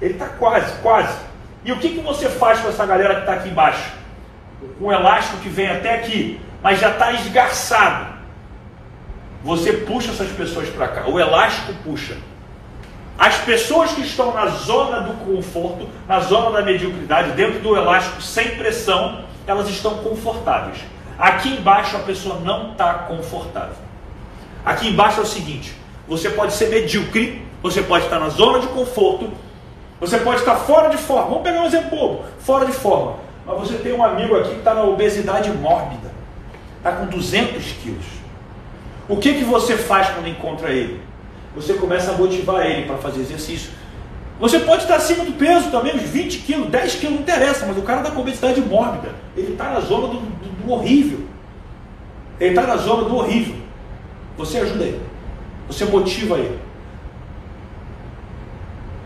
[0.00, 1.16] Ele está quase, quase.
[1.64, 3.92] E o que, que você faz com essa galera que está aqui embaixo?
[4.78, 8.14] Com o elástico que vem até aqui, mas já está esgarçado.
[9.42, 11.08] Você puxa essas pessoas para cá.
[11.08, 12.16] O elástico puxa.
[13.18, 18.20] As pessoas que estão na zona do conforto, na zona da mediocridade, dentro do elástico
[18.20, 20.78] sem pressão, elas estão confortáveis.
[21.18, 23.76] Aqui embaixo a pessoa não está confortável.
[24.64, 25.74] Aqui embaixo é o seguinte:
[26.08, 29.30] você pode ser medíocre, você pode estar na zona de conforto,
[30.00, 31.28] você pode estar fora de forma.
[31.28, 33.16] Vamos pegar um exemplo bobo, fora de forma.
[33.46, 36.10] Mas você tem um amigo aqui que está na obesidade mórbida,
[36.78, 38.04] está com 200 quilos.
[39.08, 41.00] O que, que você faz quando encontra ele?
[41.54, 43.70] Você começa a motivar ele para fazer exercício.
[44.40, 47.76] Você pode estar acima do peso também, uns 20 quilos, 10 quilos, não interessa, mas
[47.78, 49.14] o cara está com obesidade mórbida.
[49.36, 51.20] Ele está na zona do, do, do horrível.
[52.40, 53.56] Ele está na zona do horrível.
[54.36, 55.00] Você ajuda ele.
[55.68, 56.58] Você motiva ele.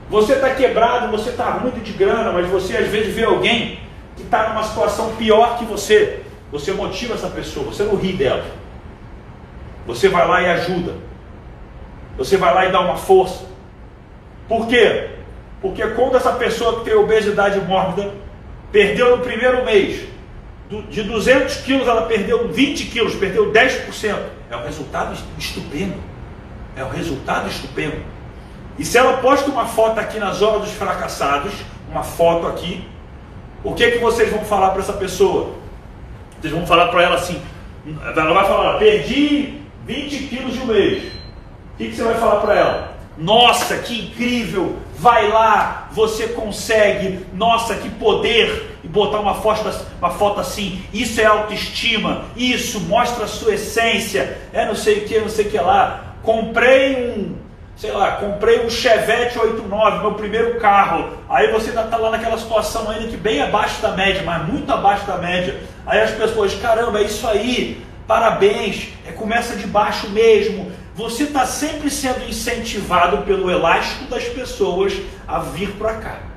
[0.08, 3.78] Você está quebrado, você está ruim de grana, mas você às vezes vê alguém
[4.18, 6.22] que está numa situação pior que você.
[6.50, 8.44] Você motiva essa pessoa, você não ri dela.
[9.86, 10.94] Você vai lá e ajuda.
[12.16, 13.46] Você vai lá e dá uma força.
[14.48, 15.10] Por quê?
[15.62, 18.12] Porque quando essa pessoa que tem obesidade mórbida
[18.72, 20.06] perdeu no primeiro mês,
[20.90, 24.16] de 200 quilos ela perdeu 20 quilos, perdeu 10%.
[24.50, 25.96] É um resultado estupendo.
[26.76, 27.96] É um resultado estupendo.
[28.78, 31.52] E se ela posta uma foto aqui na zona dos fracassados,
[31.90, 32.86] uma foto aqui,
[33.64, 35.54] o que, é que vocês vão falar para essa pessoa?
[36.40, 37.40] Vocês vão falar para ela assim,
[38.00, 41.04] ela vai falar, perdi 20 quilos de um mês.
[41.04, 42.98] O que, que você vai falar para ela?
[43.16, 44.76] Nossa, que incrível!
[44.96, 47.24] Vai lá, você consegue.
[47.34, 48.78] Nossa, que poder!
[48.82, 50.82] E botar uma foto, uma foto assim.
[50.92, 52.26] Isso é autoestima.
[52.36, 54.38] Isso mostra a sua essência.
[54.52, 56.14] É não sei o que, não sei o que lá.
[56.22, 57.34] Comprei um,
[57.78, 61.12] sei lá, comprei um Chevette 89, meu primeiro carro.
[61.28, 64.70] Aí você ainda está lá naquela situação ainda que bem abaixo da média, mas muito
[64.72, 65.62] abaixo da média.
[65.86, 70.72] Aí as pessoas, caramba, é isso aí, parabéns, é, começa de baixo mesmo.
[70.96, 74.94] Você está sempre sendo incentivado pelo elástico das pessoas
[75.26, 76.27] a vir para cá.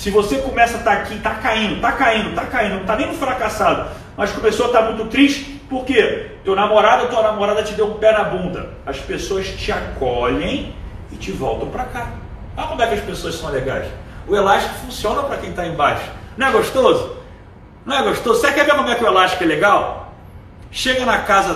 [0.00, 2.96] Se você começa a estar tá aqui, está caindo, está caindo, está caindo, não está
[2.96, 6.36] nem no fracassado, mas começou a estar tá muito triste, por quê?
[6.42, 8.70] Teu namorado ou tua namorada te deu um pé na bunda.
[8.86, 10.74] As pessoas te acolhem
[11.12, 12.12] e te voltam para cá.
[12.56, 13.88] Olha como é que as pessoas são legais.
[14.26, 16.10] O elástico funciona para quem está embaixo.
[16.34, 17.16] Não é gostoso?
[17.84, 18.40] Não é gostoso?
[18.40, 20.14] Você quer ver como é que o elástico é legal?
[20.70, 21.52] Chega na casa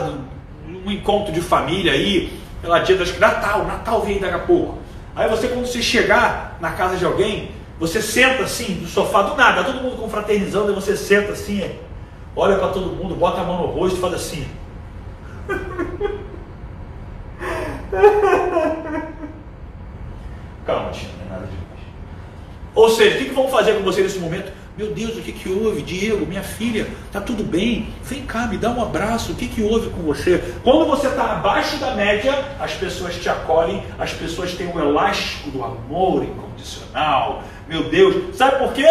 [0.69, 4.81] de um encontro de família aí, pela dia das Natal, Natal vem daqui a pouco.
[5.17, 9.37] Aí você, quando você chegar na casa de alguém, você senta assim, no sofá do
[9.37, 11.71] nada, todo mundo confraternizando, e você senta assim,
[12.35, 14.47] olha para todo mundo, bota a mão no rosto e faz assim.
[20.65, 21.61] Calma, tia, não é nada demais.
[22.75, 24.51] Ou seja, o que, que vão fazer com você nesse momento?
[24.77, 25.83] Meu Deus, o que, que houve?
[25.83, 27.91] Diego, minha filha, tá tudo bem?
[28.03, 29.31] Vem cá, me dá um abraço.
[29.33, 30.43] O que, que houve com você?
[30.65, 35.51] Quando você está abaixo da média, as pessoas te acolhem, as pessoas têm o elástico
[35.51, 36.25] do amor
[36.65, 37.45] incondicional.
[37.69, 38.87] Meu Deus, sabe por quê?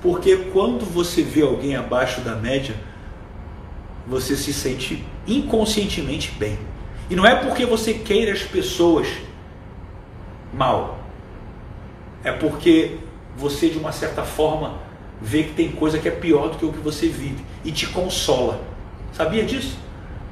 [0.00, 2.74] Porque quando você vê alguém abaixo da média,
[4.06, 6.58] você se sente inconscientemente bem.
[7.10, 9.08] E não é porque você queira as pessoas
[10.52, 10.98] mal.
[12.24, 12.98] É porque
[13.36, 14.78] você, de uma certa forma,
[15.20, 17.86] vê que tem coisa que é pior do que o que você vive e te
[17.88, 18.60] consola.
[19.12, 19.76] Sabia disso?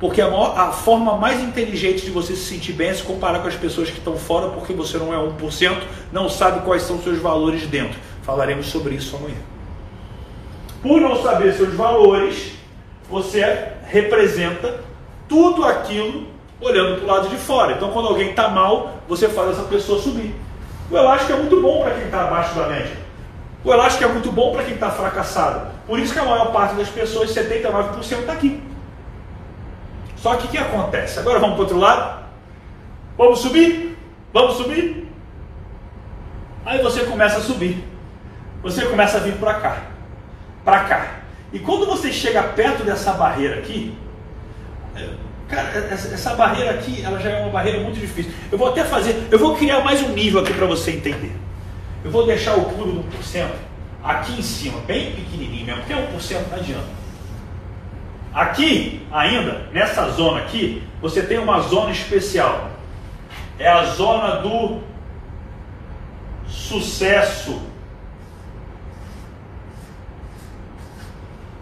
[0.00, 3.40] Porque a, maior, a, forma mais inteligente de você se sentir bem é se comparar
[3.40, 5.76] com as pessoas que estão fora, porque você não é 1%,
[6.10, 7.98] não sabe quais são seus valores dentro.
[8.22, 9.36] Falaremos sobre isso amanhã.
[10.82, 12.52] Por não saber seus valores,
[13.10, 14.80] você representa
[15.28, 16.28] tudo aquilo
[16.62, 17.72] olhando para o lado de fora.
[17.72, 20.34] Então, quando alguém está mal, você faz essa pessoa subir.
[20.90, 22.96] O elástico é muito bom para quem está abaixo da média.
[23.62, 25.68] O elástico é muito bom para quem está fracassado.
[25.86, 28.69] Por isso que a maior parte das pessoas, 79%, está aqui.
[30.22, 31.18] Só que o que acontece?
[31.18, 32.24] Agora vamos para o outro lado.
[33.16, 33.98] Vamos subir?
[34.32, 35.08] Vamos subir?
[36.64, 37.84] Aí você começa a subir.
[38.62, 39.90] Você começa a vir para cá
[40.64, 41.20] para cá.
[41.52, 43.96] E quando você chega perto dessa barreira aqui,
[44.94, 45.08] é,
[45.48, 48.32] cara, essa barreira aqui, ela já é uma barreira muito difícil.
[48.52, 51.32] Eu vou até fazer, eu vou criar mais um nível aqui para você entender.
[52.04, 53.46] Eu vou deixar o pulo do 1%
[54.02, 56.99] aqui em cima, bem pequenininho mesmo, porque 1% não adianta.
[58.32, 62.70] Aqui, ainda, nessa zona aqui, você tem uma zona especial.
[63.58, 64.80] É a zona do
[66.46, 67.70] sucesso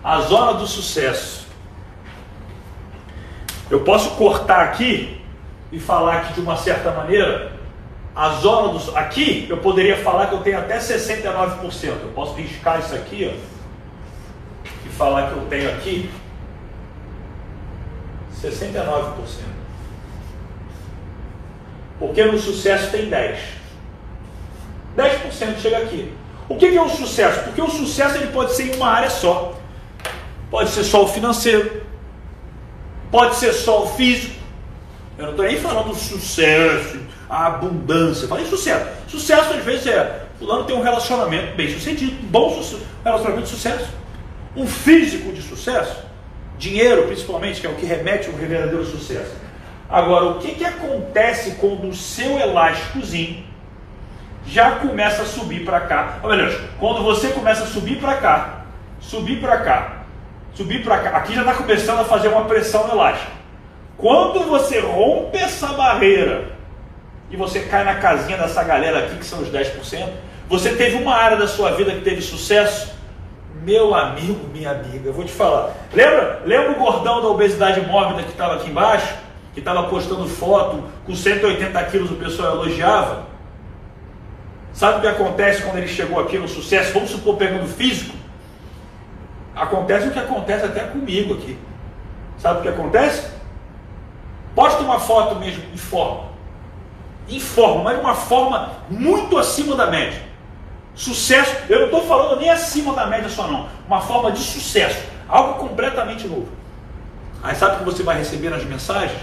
[0.09, 1.47] a zona do sucesso.
[3.71, 5.21] Eu posso cortar aqui
[5.71, 7.53] e falar que de uma certa maneira,
[8.17, 11.89] a zona do aqui eu poderia falar que eu tenho até 69%.
[12.03, 13.37] Eu posso riscar isso aqui, ó,
[14.87, 16.11] e falar que eu tenho aqui
[18.43, 19.15] 69%.
[21.99, 23.39] Porque no sucesso tem 10.
[24.97, 26.13] 10% chega aqui.
[26.49, 27.45] O que é o sucesso?
[27.45, 29.59] Porque o sucesso ele pode ser em uma área só.
[30.51, 31.83] Pode ser só o financeiro,
[33.11, 34.35] pode ser só o físico.
[35.19, 38.27] Eu não estou nem falando do sucesso, a abundância.
[38.27, 38.87] Falei sucesso.
[39.09, 42.63] Sucesso às vezes é fulano tem um relacionamento bem sucedido, um bom
[43.05, 43.89] relacionamento de sucesso.
[44.57, 45.97] Um físico de sucesso,
[46.59, 49.35] dinheiro principalmente, que é o que remete a um verdadeiro sucesso.
[49.89, 53.43] Agora, o que, que acontece quando o seu elásticozinho
[54.47, 56.19] já começa a subir para cá?
[56.23, 58.65] Ou melhor, quando você começa a subir para cá,
[59.01, 60.03] subir para cá,
[60.53, 61.17] subir para cá.
[61.17, 63.33] Aqui já está começando a fazer uma pressão elástica.
[63.97, 66.53] Quando você rompe essa barreira
[67.31, 70.09] e você cai na casinha dessa galera aqui, que são os 10%,
[70.49, 72.98] você teve uma área da sua vida que teve sucesso,
[73.63, 75.73] meu amigo, minha amiga, eu vou te falar.
[75.93, 79.15] Lembra, lembra o gordão da obesidade mórbida que estava aqui embaixo?
[79.53, 83.27] Que estava postando foto com 180 quilos, o pessoal elogiava?
[84.73, 86.93] Sabe o que acontece quando ele chegou aqui no sucesso?
[86.93, 88.17] Vamos supor, pegando físico.
[89.57, 91.59] Acontece o que acontece até comigo aqui.
[92.37, 93.29] Sabe o que acontece?
[94.55, 96.29] Posta uma foto mesmo em forma.
[97.29, 100.28] Em forma, mas uma forma muito acima da média.
[100.99, 103.69] Sucesso, eu não estou falando nem acima da média só não.
[103.87, 105.01] Uma forma de sucesso.
[105.29, 106.49] Algo completamente novo.
[107.41, 109.21] Aí sabe o que você vai receber nas mensagens?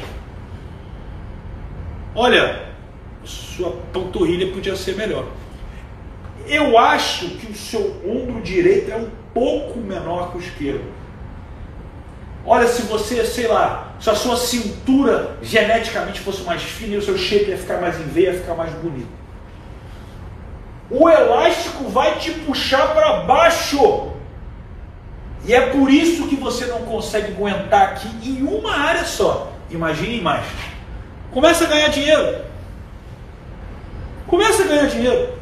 [2.16, 2.70] Olha,
[3.26, 5.26] sua panturrilha podia ser melhor.
[6.48, 10.86] Eu acho que o seu ombro direito é um pouco menor que o esquerdo.
[12.46, 17.02] Olha, se você, sei lá, se a sua cintura geneticamente fosse mais fina e o
[17.02, 19.25] seu shape ia ficar mais em veia, ia ficar mais bonito.
[20.90, 24.12] O elástico vai te puxar para baixo.
[25.46, 29.52] E é por isso que você não consegue aguentar aqui em uma área só.
[29.70, 30.46] Imagine mais.
[31.32, 32.46] Começa a ganhar dinheiro.
[34.28, 35.38] Começa a ganhar dinheiro.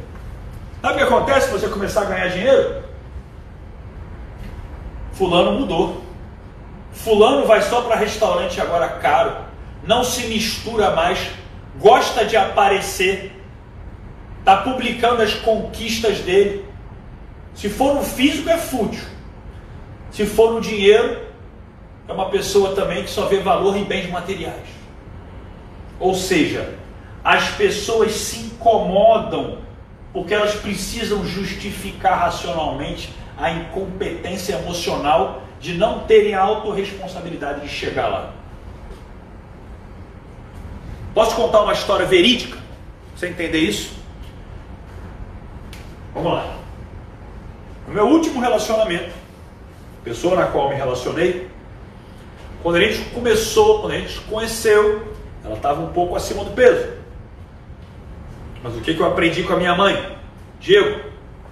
[0.81, 2.83] Sabe o que acontece se você começar a ganhar dinheiro?
[5.13, 6.03] Fulano mudou.
[6.91, 9.35] Fulano vai só para restaurante agora caro.
[9.83, 11.29] Não se mistura mais.
[11.79, 13.42] Gosta de aparecer.
[14.43, 16.65] Está publicando as conquistas dele.
[17.55, 19.05] Se for no físico, é fútil.
[20.11, 21.17] Se for no dinheiro,
[22.09, 24.67] é uma pessoa também que só vê valor em bens materiais.
[25.97, 26.75] Ou seja,
[27.23, 29.59] as pessoas se incomodam
[30.11, 38.09] porque elas precisam justificar racionalmente a incompetência emocional de não terem a autorresponsabilidade de chegar
[38.09, 38.33] lá.
[41.13, 42.57] Posso contar uma história verídica?
[43.15, 44.02] Você entender isso?
[46.13, 46.57] Vamos lá.
[47.87, 49.11] No meu último relacionamento,
[50.03, 51.49] pessoa na qual me relacionei,
[52.61, 55.07] quando a gente começou, quando a gente conheceu,
[55.43, 56.93] ela estava um pouco acima do peso.
[58.63, 60.17] Mas o que, que eu aprendi com a minha mãe?
[60.59, 61.01] Diego,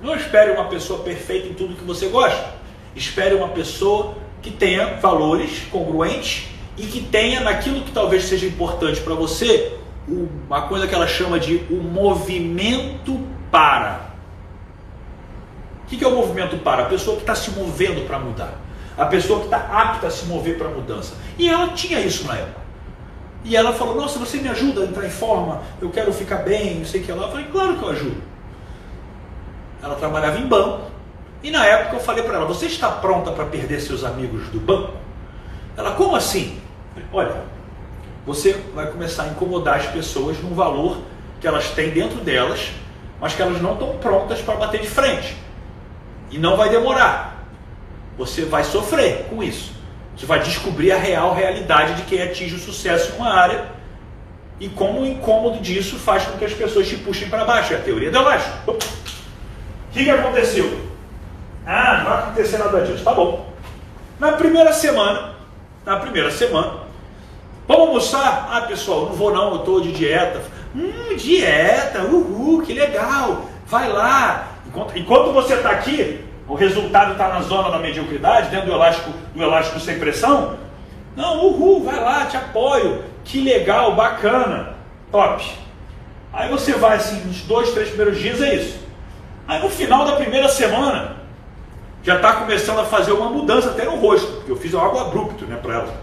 [0.01, 2.53] não espere uma pessoa perfeita em tudo que você gosta.
[2.95, 9.01] Espere uma pessoa que tenha valores congruentes e que tenha naquilo que talvez seja importante
[9.01, 13.19] para você uma coisa que ela chama de o movimento
[13.51, 14.10] para.
[15.91, 16.83] O que é o movimento para?
[16.83, 18.53] A pessoa que está se movendo para mudar.
[18.97, 21.15] A pessoa que está apta a se mover para a mudança.
[21.37, 22.61] E ela tinha isso na época.
[23.43, 26.79] E ela falou: Nossa, você me ajuda a entrar em forma, eu quero ficar bem,
[26.79, 27.23] não sei o que lá.
[27.23, 28.23] Eu falei: Claro que eu ajudo.
[29.83, 30.91] Ela trabalhava em banco.
[31.43, 34.59] E na época eu falei para ela: Você está pronta para perder seus amigos do
[34.59, 34.93] banco?
[35.75, 36.59] Ela: Como assim?
[37.11, 37.35] Olha,
[38.25, 40.99] você vai começar a incomodar as pessoas num valor
[41.39, 42.71] que elas têm dentro delas,
[43.19, 45.35] mas que elas não estão prontas para bater de frente.
[46.31, 47.45] E não vai demorar.
[48.17, 49.73] Você vai sofrer com isso.
[50.15, 53.65] Você vai descobrir a real realidade de quem atinge o sucesso em uma área
[54.59, 57.73] e como o incômodo disso faz com que as pessoas te puxem para baixo.
[57.73, 58.47] É a teoria da baixo.
[58.67, 58.77] O
[59.91, 60.79] que, que aconteceu?
[61.65, 63.03] Ah, não vai acontecer nada disso.
[63.03, 63.51] Tá bom.
[64.19, 65.33] Na primeira semana,
[65.83, 66.81] na primeira semana,
[67.67, 68.49] vamos almoçar?
[68.51, 70.43] Ah, pessoal, não vou não, eu estou de dieta.
[70.75, 73.45] Hum, dieta, uhul, que legal.
[73.65, 74.50] Vai lá.
[74.71, 79.11] Enquanto, enquanto você está aqui, o resultado está na zona da mediocridade, dentro do elástico,
[79.35, 80.57] do elástico sem pressão.
[81.13, 83.03] Não, uhul, vai lá, te apoio.
[83.25, 84.75] Que legal, bacana,
[85.11, 85.45] top.
[86.31, 88.79] Aí você vai assim, nos dois, três primeiros dias é isso.
[89.45, 91.17] Aí no final da primeira semana,
[92.01, 95.59] já está começando a fazer uma mudança até no rosto, eu fiz algo abrupto né,
[95.61, 95.93] para ela.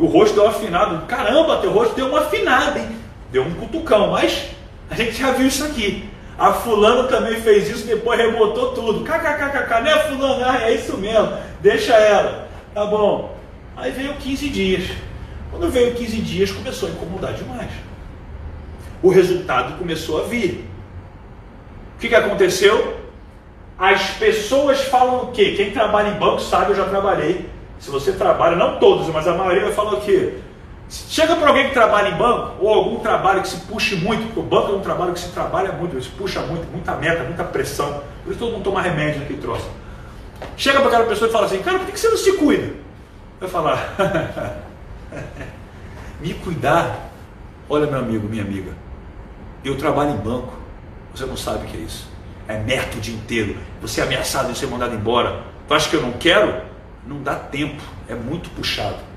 [0.00, 0.98] O rosto deu uma afinada.
[1.06, 2.96] Caramba, teu rosto deu uma afinada, hein?
[3.30, 4.48] Deu um cutucão, mas
[4.90, 6.10] a gente já viu isso aqui.
[6.40, 9.04] A fulano também fez isso, depois rebotou tudo.
[9.04, 10.42] KKKKK, né fulano?
[10.42, 12.48] Ah, é isso mesmo, deixa ela.
[12.72, 13.36] Tá bom.
[13.76, 14.90] Aí veio 15 dias.
[15.50, 17.68] Quando veio 15 dias, começou a incomodar demais.
[19.02, 20.64] O resultado começou a vir.
[21.96, 22.96] O que, que aconteceu?
[23.78, 25.52] As pessoas falam o quê?
[25.54, 27.50] Quem trabalha em banco sabe, eu já trabalhei.
[27.78, 30.38] Se você trabalha, não todos, mas a maioria vai falar o quê?
[30.90, 34.40] Chega para alguém que trabalha em banco, ou algum trabalho que se puxe muito, porque
[34.40, 37.44] o banco é um trabalho que se trabalha muito, se puxa muito, muita meta, muita
[37.44, 38.02] pressão.
[38.24, 39.70] Por isso todo mundo toma remédio naquele troço.
[40.56, 42.74] Chega para aquela pessoa e fala assim, cara, por que você não se cuida?
[43.38, 43.94] Vai falar,
[46.20, 47.12] me cuidar,
[47.68, 48.72] olha meu amigo, minha amiga,
[49.64, 50.52] eu trabalho em banco,
[51.14, 52.10] você não sabe o que é isso.
[52.48, 55.40] É meta o dia inteiro, você é ameaçado de ser mandado embora.
[55.68, 56.62] Tu acha que eu não quero?
[57.06, 59.09] Não dá tempo, é muito puxado.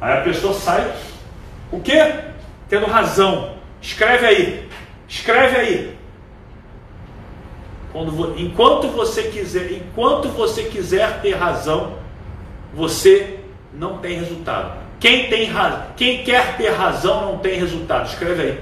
[0.00, 0.92] Aí a pessoa sai,
[1.72, 2.14] o quê?
[2.68, 3.56] Tendo razão.
[3.80, 4.68] Escreve aí.
[5.08, 5.96] Escreve aí.
[7.92, 11.94] Quando, enquanto você quiser, enquanto você quiser ter razão,
[12.74, 13.40] você
[13.72, 14.84] não tem resultado.
[15.00, 18.06] Quem tem razão, quem quer ter razão não tem resultado.
[18.06, 18.60] Escreve aí.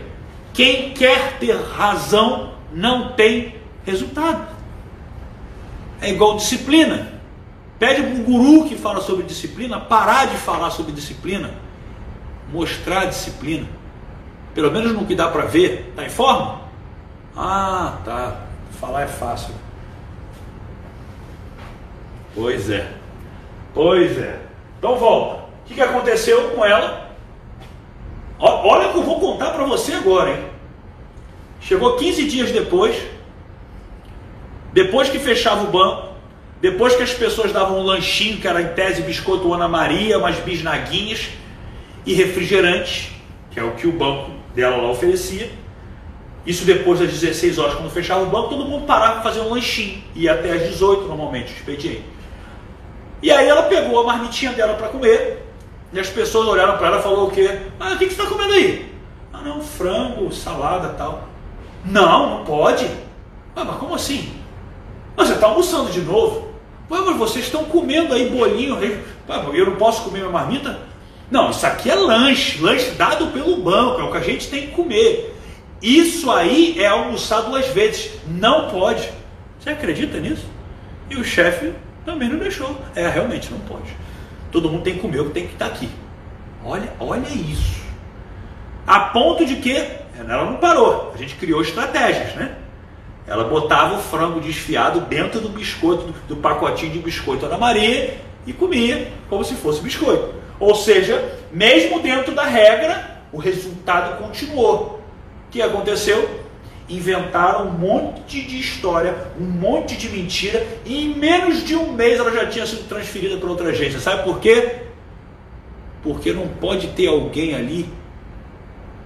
[0.52, 4.46] Quem quer ter razão não tem resultado.
[6.00, 7.13] É igual disciplina.
[7.78, 11.54] Pede para um guru que fala sobre disciplina parar de falar sobre disciplina,
[12.52, 13.66] mostrar a disciplina.
[14.54, 15.88] Pelo menos no que dá para ver.
[15.90, 16.60] Está em forma?
[17.36, 18.46] Ah, tá.
[18.80, 19.54] Falar é fácil.
[22.34, 22.92] Pois é.
[23.72, 24.40] Pois é.
[24.78, 25.42] Então volta.
[25.42, 27.10] O que, que aconteceu com ela?
[28.38, 30.44] Olha o que eu vou contar para você agora, hein?
[31.60, 32.94] Chegou 15 dias depois,
[34.72, 36.13] depois que fechava o banco,
[36.64, 40.36] depois que as pessoas davam um lanchinho, que era em tese biscoito Ana Maria, umas
[40.36, 41.28] bisnaguinhas,
[42.06, 43.14] e refrigerante,
[43.50, 45.52] que é o que o banco dela lá oferecia.
[46.46, 49.50] Isso depois das 16 horas, quando fechava o banco, todo mundo parava para fazer um
[49.50, 50.02] lanchinho.
[50.14, 52.02] Ia até às 18 normalmente, o expediente.
[53.22, 55.46] E aí ela pegou a marmitinha dela para comer.
[55.92, 57.58] E as pessoas olharam para ela e falaram o quê?
[57.78, 58.90] Ah, o que, que você está comendo aí?
[59.34, 61.28] Ah, não, frango, salada tal.
[61.84, 62.88] Não, não pode.
[63.54, 64.32] Ah, mas como assim?
[65.14, 66.43] Mas você está almoçando de novo?
[66.90, 68.78] Ué, mas vocês estão comendo aí bolinho.
[69.54, 70.78] Eu não posso comer minha marmita?
[71.30, 74.66] Não, isso aqui é lanche, lanche dado pelo banco, é o que a gente tem
[74.66, 75.34] que comer.
[75.80, 78.12] Isso aí é almoçar duas vezes.
[78.26, 79.08] Não pode.
[79.58, 80.46] Você acredita nisso?
[81.10, 81.72] E o chefe
[82.04, 82.78] também não deixou.
[82.94, 83.96] É, realmente não pode.
[84.52, 85.88] Todo mundo tem que comer o que tem que estar aqui.
[86.64, 87.82] Olha, olha isso.
[88.86, 89.76] A ponto de que
[90.18, 91.12] ela não parou.
[91.14, 92.54] A gente criou estratégias, né?
[93.26, 98.52] Ela botava o frango desfiado dentro do biscoito, do, pacotinho de biscoito da Maria e
[98.52, 100.34] comia como se fosse biscoito.
[100.60, 105.00] Ou seja, mesmo dentro da regra, o resultado continuou.
[105.48, 106.42] O que aconteceu?
[106.88, 112.20] Inventaram um monte de história, um monte de mentira, e em menos de um mês
[112.20, 113.98] ela já tinha sido transferida para outra agência.
[113.98, 114.82] Sabe por quê?
[116.02, 117.88] Porque não pode ter alguém ali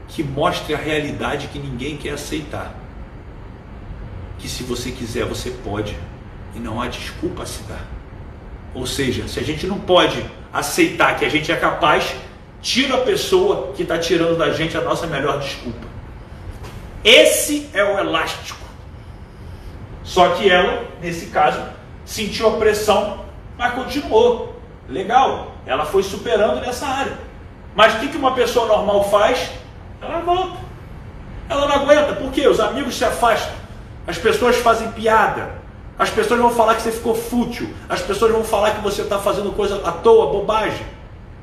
[0.08, 2.74] que mostre a realidade que ninguém quer aceitar.
[4.38, 5.96] Que se você quiser, você pode,
[6.54, 7.84] e não há desculpa a se dar.
[8.74, 12.14] Ou seja, se a gente não pode aceitar que a gente é capaz,
[12.60, 15.86] tira a pessoa que está tirando da gente a nossa melhor desculpa.
[17.04, 18.58] Esse é o elástico.
[20.02, 21.62] Só que ela, nesse caso,
[22.04, 23.24] sentiu a pressão,
[23.56, 24.56] mas continuou.
[24.88, 27.18] Legal, ela foi superando nessa área.
[27.74, 29.50] Mas o que uma pessoa normal faz?
[30.00, 30.56] Ela volta.
[31.48, 32.46] Ela não aguenta, por quê?
[32.48, 33.52] Os amigos se afastam,
[34.08, 35.50] as pessoas fazem piada,
[35.98, 37.68] as pessoas vão falar que você ficou fútil.
[37.88, 40.86] As pessoas vão falar que você está fazendo coisa à toa, bobagem.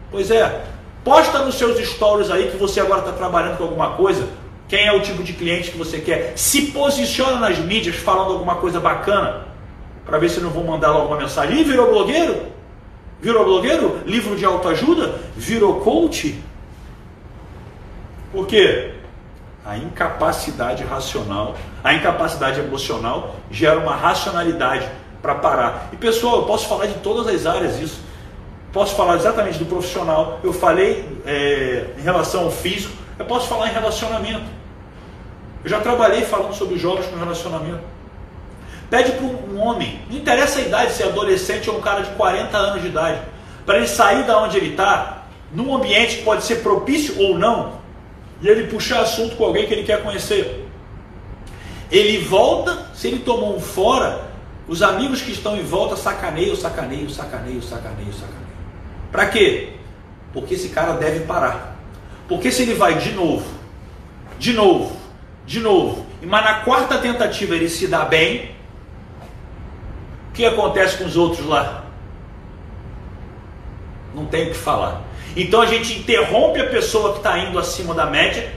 [0.09, 0.65] Pois é.
[1.03, 4.27] Posta nos seus stories aí que você agora está trabalhando com alguma coisa.
[4.67, 6.33] Quem é o tipo de cliente que você quer?
[6.35, 9.45] Se posiciona nas mídias falando alguma coisa bacana.
[10.03, 11.59] Para ver se não vão mandar logo uma mensagem.
[11.59, 12.47] Ih, virou blogueiro?
[13.21, 13.99] Virou blogueiro?
[14.07, 15.19] Livro de autoajuda?
[15.35, 16.41] Virou coach?
[18.31, 18.94] Por quê?
[19.65, 24.87] A incapacidade racional, a incapacidade emocional gera uma racionalidade
[25.21, 25.89] para parar.
[25.91, 27.99] E pessoal, eu posso falar de todas as áreas isso.
[28.71, 30.39] Posso falar exatamente do profissional.
[30.43, 32.93] Eu falei é, em relação ao físico.
[33.17, 34.45] Eu posso falar em relacionamento.
[35.63, 37.81] Eu já trabalhei falando sobre jogos com relacionamento.
[38.87, 42.11] Pede para um homem, não interessa a idade, se é adolescente ou um cara de
[42.11, 43.19] 40 anos de idade,
[43.65, 47.73] para ele sair da onde ele está, num ambiente que pode ser propício ou não,
[48.47, 50.65] ele puxar assunto com alguém que ele quer conhecer.
[51.91, 54.29] Ele volta, se ele tomou um fora,
[54.67, 58.45] os amigos que estão em volta sacaneiam, sacaneiam, sacaneiam, sacaneiam, sacaneiam.
[59.11, 59.73] Para quê?
[60.33, 61.75] Porque esse cara deve parar.
[62.27, 63.45] Porque se ele vai de novo,
[64.39, 64.97] de novo,
[65.45, 68.51] de novo, mas na quarta tentativa ele se dá bem,
[70.29, 71.85] o que acontece com os outros lá?
[74.13, 75.04] Não tem o que falar.
[75.35, 78.53] Então a gente interrompe a pessoa que está indo acima da média,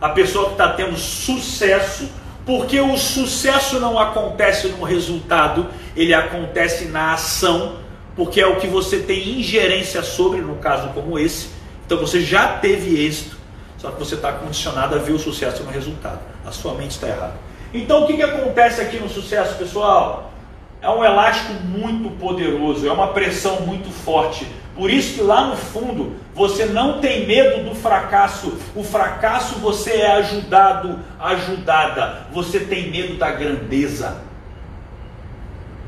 [0.00, 2.08] a pessoa que está tendo sucesso,
[2.44, 5.66] porque o sucesso não acontece no resultado,
[5.96, 7.76] ele acontece na ação,
[8.14, 11.48] porque é o que você tem ingerência sobre, no caso como esse.
[11.86, 13.36] Então você já teve êxito,
[13.78, 16.20] só que você está condicionado a ver o sucesso no resultado.
[16.44, 17.34] A sua mente está errada.
[17.72, 20.32] Então o que, que acontece aqui no sucesso, pessoal?
[20.80, 24.46] É um elástico muito poderoso, é uma pressão muito forte.
[24.78, 28.56] Por isso que lá no fundo você não tem medo do fracasso.
[28.76, 32.28] O fracasso você é ajudado, ajudada.
[32.32, 34.22] Você tem medo da grandeza.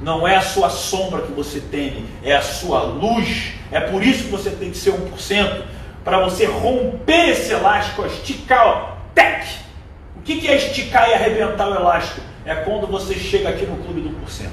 [0.02, 3.52] Não é a sua sombra que você teme, é a sua luz.
[3.70, 5.62] É por isso que você tem que ser 1%.
[6.02, 9.46] Para você romper esse elástico, esticar, ó, tec.
[10.16, 12.22] O que é esticar e arrebentar o elástico?
[12.44, 14.48] É quando você chega aqui no clube do 1%.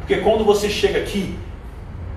[0.00, 1.38] Porque quando você chega aqui,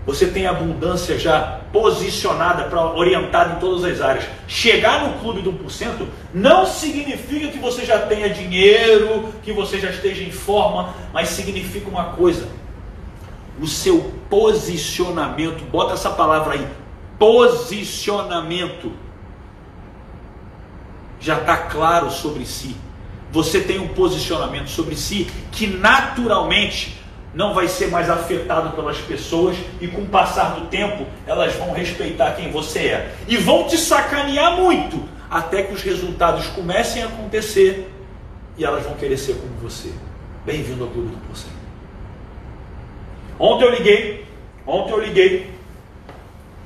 [0.06, 4.26] você tem abundância já posicionada para orientada em todas as áreas.
[4.48, 9.90] Chegar no clube do 1% não significa que você já tenha dinheiro, que você já
[9.90, 12.48] esteja em forma, mas significa uma coisa:
[13.62, 15.64] o seu posicionamento.
[15.70, 16.68] Bota essa palavra aí,
[17.18, 18.92] posicionamento.
[21.20, 22.76] Já está claro sobre si.
[23.32, 26.98] Você tem um posicionamento sobre si que naturalmente
[27.34, 31.72] não vai ser mais afetado pelas pessoas e com o passar do tempo elas vão
[31.72, 37.06] respeitar quem você é e vão te sacanear muito até que os resultados comecem a
[37.06, 37.92] acontecer
[38.58, 39.90] e elas vão querer ser como você.
[40.46, 41.60] Bem-vindo ao Clube do Porcento.
[43.38, 44.26] Ontem eu liguei,
[44.66, 45.50] ontem eu liguei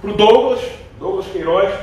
[0.02, 0.62] para o Douglas,
[0.98, 1.74] Douglas Queiroz,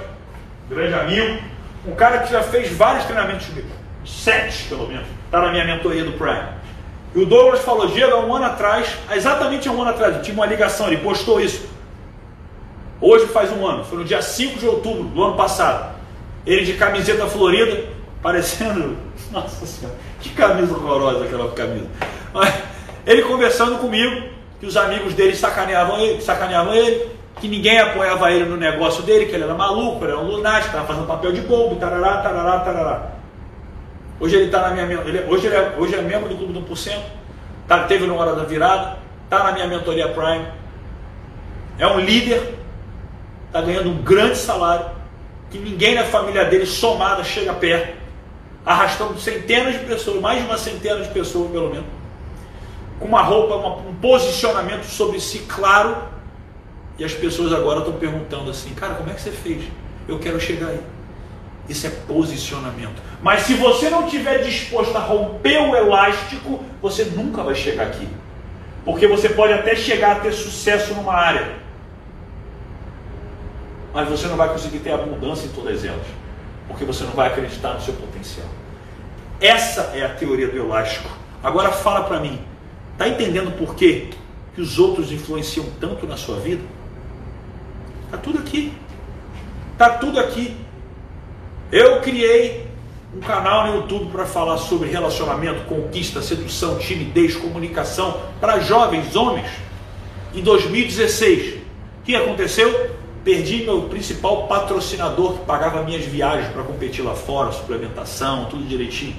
[0.69, 1.43] grande amigo,
[1.87, 3.69] um cara que já fez vários treinamentos comigo,
[4.05, 6.60] sete pelo menos, está na minha mentoria do Prime.
[7.15, 10.23] E o Douglas falou, Diego, há um ano atrás, exatamente há um ano atrás, eu
[10.23, 11.69] tinha uma ligação, ele postou isso.
[13.01, 15.97] Hoje faz um ano, foi no dia 5 de outubro do ano passado.
[16.47, 17.85] Ele de camiseta florida,
[18.23, 18.97] parecendo.
[19.33, 21.87] Nossa senhora, que camisa horrorosa aquela camisa.
[23.07, 24.29] Ele conversando comigo,
[24.61, 27.09] que os amigos dele sacaneavam ele, sacaneavam ele,
[27.41, 30.69] que ninguém apoiava ele no negócio dele, que ele era maluco, ele era um lunático,
[30.69, 33.20] estava fazendo papel de bobo, tarará, tarará, tarará.
[34.21, 36.61] Hoje ele está na minha ele, hoje, ele é, hoje é membro do Clube do
[36.61, 37.01] 1%,
[37.67, 40.47] tá, teve no Hora da Virada, está na minha mentoria Prime,
[41.79, 42.55] é um líder,
[43.47, 44.91] está ganhando um grande salário,
[45.51, 47.97] que ninguém na família dele somada chega perto,
[48.67, 51.87] arrastando centenas de pessoas, mais de uma centena de pessoas pelo menos,
[52.99, 55.97] com uma roupa, uma, um posicionamento sobre si claro,
[56.99, 59.65] e as pessoas agora estão perguntando assim, cara, como é que você fez?
[60.07, 60.81] Eu quero chegar aí.
[61.71, 63.01] Isso é posicionamento.
[63.23, 68.09] Mas se você não estiver disposto a romper o elástico, você nunca vai chegar aqui.
[68.85, 71.61] Porque você pode até chegar a ter sucesso numa área,
[73.95, 76.07] mas você não vai conseguir ter abundância em todas elas,
[76.67, 78.49] porque você não vai acreditar no seu potencial.
[79.41, 81.09] Essa é a teoria do elástico.
[81.41, 82.41] Agora fala para mim,
[82.99, 84.11] tá entendendo por quê
[84.57, 86.65] que os outros influenciam tanto na sua vida?
[88.11, 88.73] Tá tudo aqui.
[89.79, 90.57] Tá tudo aqui.
[91.73, 92.69] Eu criei
[93.15, 99.49] um canal no YouTube para falar sobre relacionamento, conquista, sedução, timidez, comunicação para jovens homens.
[100.35, 102.99] Em 2016, o que aconteceu?
[103.23, 109.17] Perdi meu principal patrocinador que pagava minhas viagens para competir lá fora, suplementação, tudo direitinho.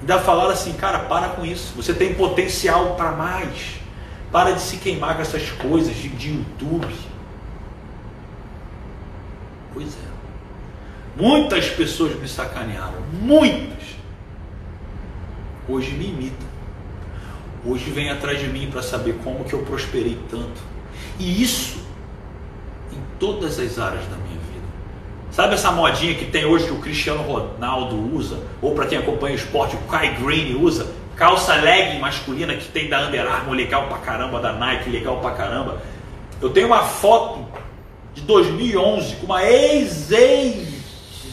[0.00, 1.72] Ainda falaram assim, cara, para com isso.
[1.74, 3.80] Você tem potencial para mais.
[4.30, 6.94] Para de se queimar com essas coisas de, de YouTube.
[9.72, 10.15] Pois é.
[11.16, 13.00] Muitas pessoas me sacanearam.
[13.22, 13.96] Muitas.
[15.66, 16.46] Hoje me imitam.
[17.64, 20.60] Hoje vem atrás de mim para saber como que eu prosperei tanto.
[21.18, 21.78] E isso
[22.92, 24.66] em todas as áreas da minha vida.
[25.32, 29.34] Sabe essa modinha que tem hoje que o Cristiano Ronaldo usa, ou para quem acompanha
[29.34, 30.86] o esporte, o Kai Green usa,
[31.16, 35.30] calça leg masculina que tem da Under Armour, legal pra caramba, da Nike, legal pra
[35.32, 35.80] caramba.
[36.40, 37.46] Eu tenho uma foto
[38.14, 40.75] de 2011 com uma ex, ex,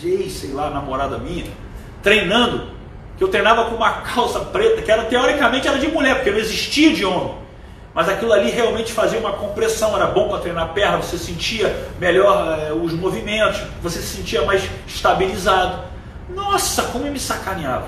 [0.09, 1.45] ex, sei lá, namorada minha,
[2.01, 2.67] treinando,
[3.17, 6.39] que eu treinava com uma calça preta, que era teoricamente era de mulher, porque não
[6.39, 7.43] existia de homem.
[7.93, 11.89] Mas aquilo ali realmente fazia uma compressão, era bom para treinar a perna, você sentia
[11.99, 15.83] melhor eh, os movimentos, você se sentia mais estabilizado.
[16.33, 17.87] Nossa, como eu me sacaneava.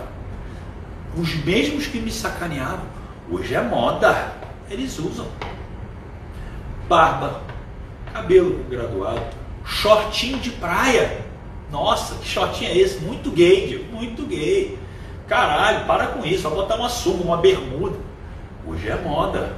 [1.17, 2.85] Os mesmos que me sacaneavam,
[3.31, 4.31] hoje é moda,
[4.69, 5.25] eles usam.
[6.87, 7.41] Barba,
[8.13, 9.21] cabelo graduado,
[9.65, 11.24] shortinho de praia.
[11.71, 12.99] Nossa, que shortinho é esse?
[12.99, 14.77] Muito gay, Diego, muito gay.
[15.27, 17.97] Caralho, para com isso, vai botar uma sunga, uma bermuda.
[18.67, 19.53] Hoje é moda.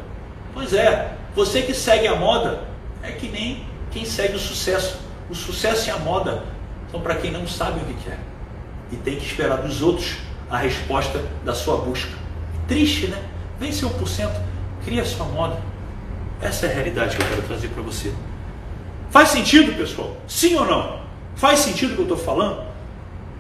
[0.54, 2.64] Pois é, você que segue a moda
[3.04, 5.00] é que nem quem segue o sucesso.
[5.30, 6.44] O sucesso e a moda
[6.90, 8.18] são para quem não sabe o que quer
[8.92, 10.18] e tem que esperar dos outros
[10.50, 12.12] a resposta da sua busca.
[12.68, 13.22] Triste, né?
[13.60, 14.30] Vence 1%,
[14.86, 15.58] cria sua moda.
[16.42, 18.14] Essa é a realidade que eu quero trazer para você.
[19.10, 20.16] Faz sentido, pessoal?
[20.28, 21.07] Sim ou não?
[21.38, 22.64] Faz sentido o que eu estou falando?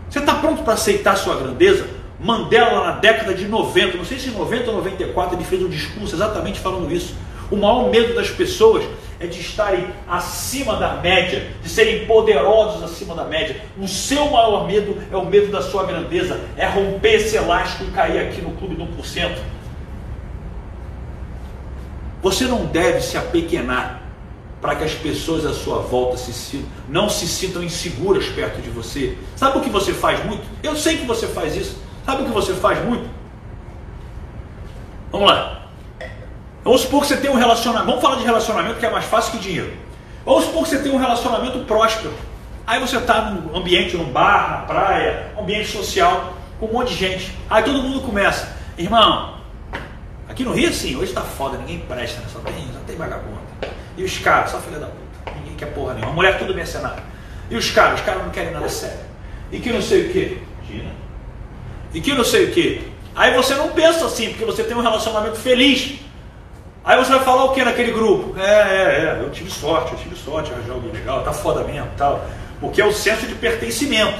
[0.07, 1.87] Você está pronto para aceitar sua grandeza?
[2.19, 5.67] Mandela, na década de 90, não sei se em 90 ou 94, ele fez um
[5.67, 7.15] discurso exatamente falando isso.
[7.49, 8.83] O maior medo das pessoas
[9.19, 13.61] é de estarem acima da média, de serem poderosos acima da média.
[13.79, 17.91] O seu maior medo é o medo da sua grandeza, é romper esse elástico e
[17.91, 19.37] cair aqui no clube do 1%.
[22.21, 24.06] Você não deve se apequenar
[24.61, 29.17] para que as pessoas à sua volta se, não se sintam inseguras perto de você.
[29.35, 30.43] Sabe o que você faz muito?
[30.63, 31.77] Eu sei que você faz isso.
[32.05, 33.07] Sabe o que você faz muito?
[35.11, 35.67] Vamos lá.
[36.63, 37.87] Vamos supor que você tem um relacionamento.
[37.87, 39.73] Vamos falar de relacionamento que é mais fácil que dinheiro.
[40.25, 42.13] Vamos supor que você tem um relacionamento próspero.
[42.65, 46.95] Aí você está num ambiente, num bar, na praia, ambiente social, com um monte de
[46.95, 47.31] gente.
[47.49, 49.37] Aí todo mundo começa, irmão,
[50.27, 52.27] aqui no Rio sim, hoje está foda, ninguém presta, né?
[52.31, 53.36] só, tem, só tem vagabundo.
[53.97, 56.13] E os caras, só filha da puta, ninguém quer porra nenhuma.
[56.13, 57.03] Mulher tudo mercenário.
[57.49, 59.07] E os caras, os caras não querem nada sério.
[59.51, 60.41] E que não sei o que.
[60.69, 61.07] Gina
[61.93, 62.87] e que não sei o que.
[63.15, 65.95] Aí você não pensa assim, porque você tem um relacionamento feliz.
[66.83, 68.39] Aí você vai falar o que naquele grupo?
[68.39, 71.89] É, é, é, eu tive sorte, eu tive sorte, arranjar alguém legal, tá foda mesmo
[71.97, 72.25] tal.
[72.59, 74.19] Porque é o senso de pertencimento.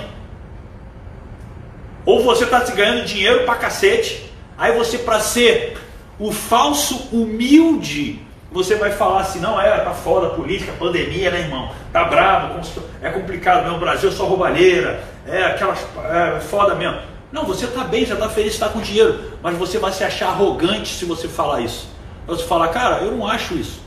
[2.05, 5.77] Ou você está se ganhando dinheiro pra cacete, aí você, para ser
[6.19, 8.19] o falso humilde
[8.57, 11.69] Você vai falar assim, não, é, tá foda a política, pandemia, né, irmão?
[11.93, 12.59] Tá bravo,
[13.03, 15.85] é complicado mesmo, o Brasil é só roubalheira, é aquelas.
[16.09, 16.97] É foda mesmo.
[17.31, 20.29] Não, você está bem, já está feliz, está com dinheiro, mas você vai se achar
[20.29, 21.87] arrogante se você falar isso.
[22.25, 23.79] Você falar, cara, eu não acho isso.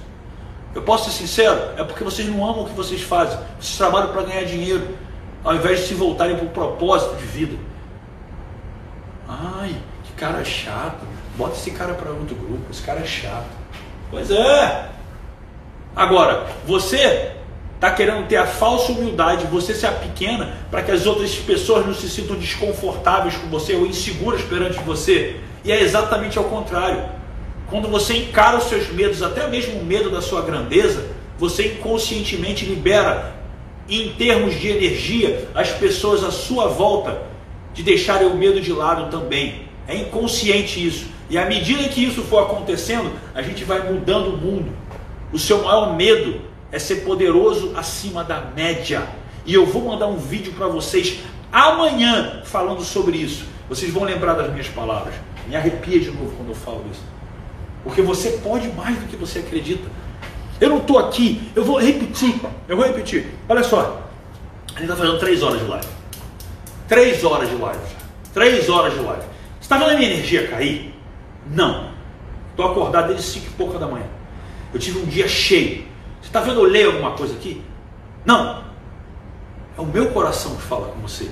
[0.73, 3.41] Eu posso ser sincero, é porque vocês não amam o que vocês fazem.
[3.59, 4.97] Vocês trabalham para ganhar dinheiro,
[5.43, 7.57] ao invés de se voltarem para o propósito de vida.
[9.29, 9.75] Ai,
[10.05, 11.05] que cara chato.
[11.37, 13.60] Bota esse cara para outro grupo, esse cara é chato.
[14.11, 14.89] Pois é.
[15.95, 17.33] Agora, você
[17.75, 21.87] está querendo ter a falsa humildade, você ser a pequena, para que as outras pessoas
[21.87, 25.37] não se sintam desconfortáveis com você ou inseguras perante você.
[25.65, 27.03] E é exatamente ao contrário.
[27.69, 31.07] Quando você encara os seus medos, até mesmo o medo da sua grandeza,
[31.39, 33.35] você inconscientemente libera,
[33.89, 37.23] em termos de energia, as pessoas à sua volta
[37.73, 39.63] de deixarem o medo de lado também.
[39.89, 41.07] É inconsciente isso.
[41.31, 44.73] E à medida que isso for acontecendo, a gente vai mudando o mundo.
[45.33, 46.41] O seu maior medo
[46.73, 49.07] é ser poderoso acima da média.
[49.47, 51.21] E eu vou mandar um vídeo para vocês
[51.53, 53.45] amanhã falando sobre isso.
[53.69, 55.15] Vocês vão lembrar das minhas palavras.
[55.47, 57.03] Me arrepia de novo quando eu falo isso.
[57.85, 59.89] Porque você pode mais do que você acredita.
[60.61, 62.35] Eu não estou aqui, eu vou repetir,
[62.69, 63.33] eu vou repetir.
[63.49, 64.03] Olha só,
[64.75, 65.87] a gente está fazendo três horas de live.
[66.87, 67.81] Três horas de live.
[68.35, 69.23] Três horas de live.
[69.23, 71.00] Você está vendo a minha energia cair?
[71.51, 71.91] Não.
[72.51, 74.07] Estou acordado desde cinco e pouca da manhã.
[74.73, 75.85] Eu tive um dia cheio.
[76.21, 77.63] Você está vendo eu ler alguma coisa aqui?
[78.25, 78.65] Não.
[79.77, 81.31] É o meu coração que fala com você.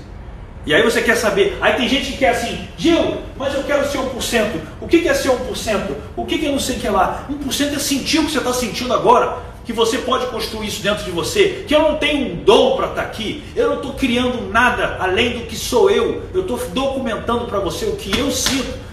[0.66, 3.88] E aí você quer saber, aí tem gente que quer assim, Gil, mas eu quero
[3.88, 4.60] ser 1%.
[4.82, 5.94] O que é ser 1%?
[6.14, 7.26] O que é não sei o que lá?
[7.30, 11.04] 1% é sentir o que você está sentindo agora, que você pode construir isso dentro
[11.04, 13.94] de você, que eu não tenho um dom para estar tá aqui, eu não estou
[13.94, 18.30] criando nada além do que sou eu, eu estou documentando para você o que eu
[18.30, 18.87] sinto.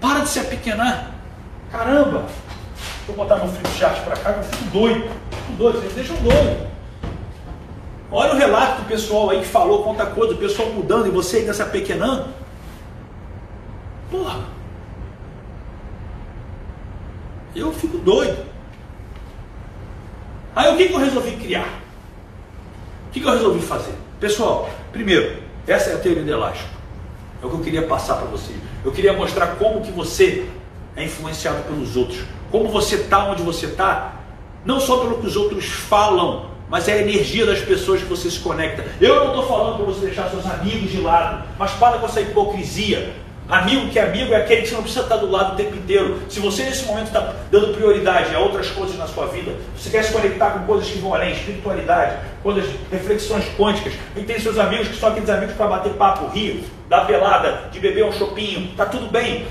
[0.00, 1.12] Para de se apequenar.
[1.70, 2.26] Caramba!
[3.06, 5.10] Vou botar meu flip chart para cá, eu fico doido.
[5.30, 6.66] Fico doido, vocês deixam doido.
[8.10, 11.38] Olha o relato do pessoal aí que falou quanta coisa, o pessoal mudando e você
[11.38, 12.28] ainda se apequenando.
[14.10, 14.40] Porra.
[17.54, 18.44] Eu fico doido.
[20.54, 21.68] Aí o que, que eu resolvi criar?
[23.08, 23.94] O que, que eu resolvi fazer?
[24.20, 26.70] Pessoal, primeiro, essa é a teoria do elástico.
[27.42, 28.58] É o que eu queria passar para vocês.
[28.86, 30.46] Eu queria mostrar como que você
[30.94, 32.20] é influenciado pelos outros.
[32.52, 34.20] Como você está onde você está,
[34.64, 38.30] não só pelo que os outros falam, mas é a energia das pessoas que você
[38.30, 38.86] se conecta.
[39.00, 42.20] Eu não estou falando para você deixar seus amigos de lado, mas para com essa
[42.20, 43.12] hipocrisia.
[43.48, 45.76] Amigo que é amigo é aquele que você não precisa estar do lado o tempo
[45.76, 46.20] inteiro.
[46.28, 50.02] Se você nesse momento está dando prioridade a outras coisas na sua vida, você quer
[50.02, 54.88] se conectar com coisas que vão além, espiritualidade, coisas, reflexões quânticas, e tem seus amigos
[54.88, 58.84] que são aqueles amigos para bater papo, rir, dar pelada, de beber um chopinho, tá
[58.84, 59.46] tudo bem.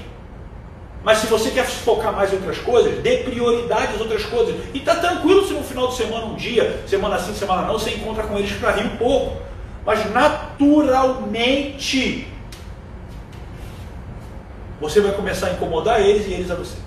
[1.01, 4.55] Mas se você quer focar mais em outras coisas, dê prioridade às outras coisas.
[4.73, 7.91] E tá tranquilo se no final de semana, um dia, semana sim, semana não, você
[7.91, 9.37] encontra com eles para rir um pouco.
[9.85, 12.27] Mas naturalmente
[14.79, 16.77] você vai começar a incomodar eles e eles a você.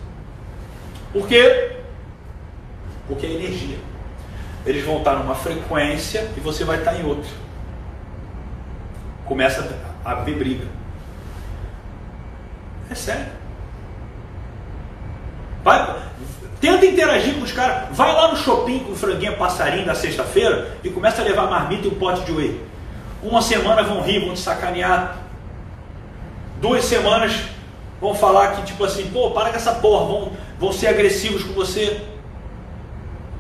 [1.13, 1.77] Por quê?
[3.07, 3.79] Porque é energia.
[4.67, 7.31] Eles vão estar numa frequência e você vai estar em outra.
[9.25, 9.67] Começa
[10.05, 10.67] a haver briga.
[12.91, 13.27] É sério.
[15.65, 16.03] Vai,
[16.61, 17.89] tenta interagir com os caras.
[17.97, 21.87] Vai lá no shopping com o franguinho passarinho da sexta-feira e começa a levar marmita
[21.87, 22.61] e um pote de whey.
[23.23, 25.19] Uma semana vão rir, vão te sacanear.
[26.61, 27.49] Duas semanas
[28.01, 31.53] vão falar que, tipo assim, pô, para com essa porra, vão, vão ser agressivos com
[31.53, 32.01] você.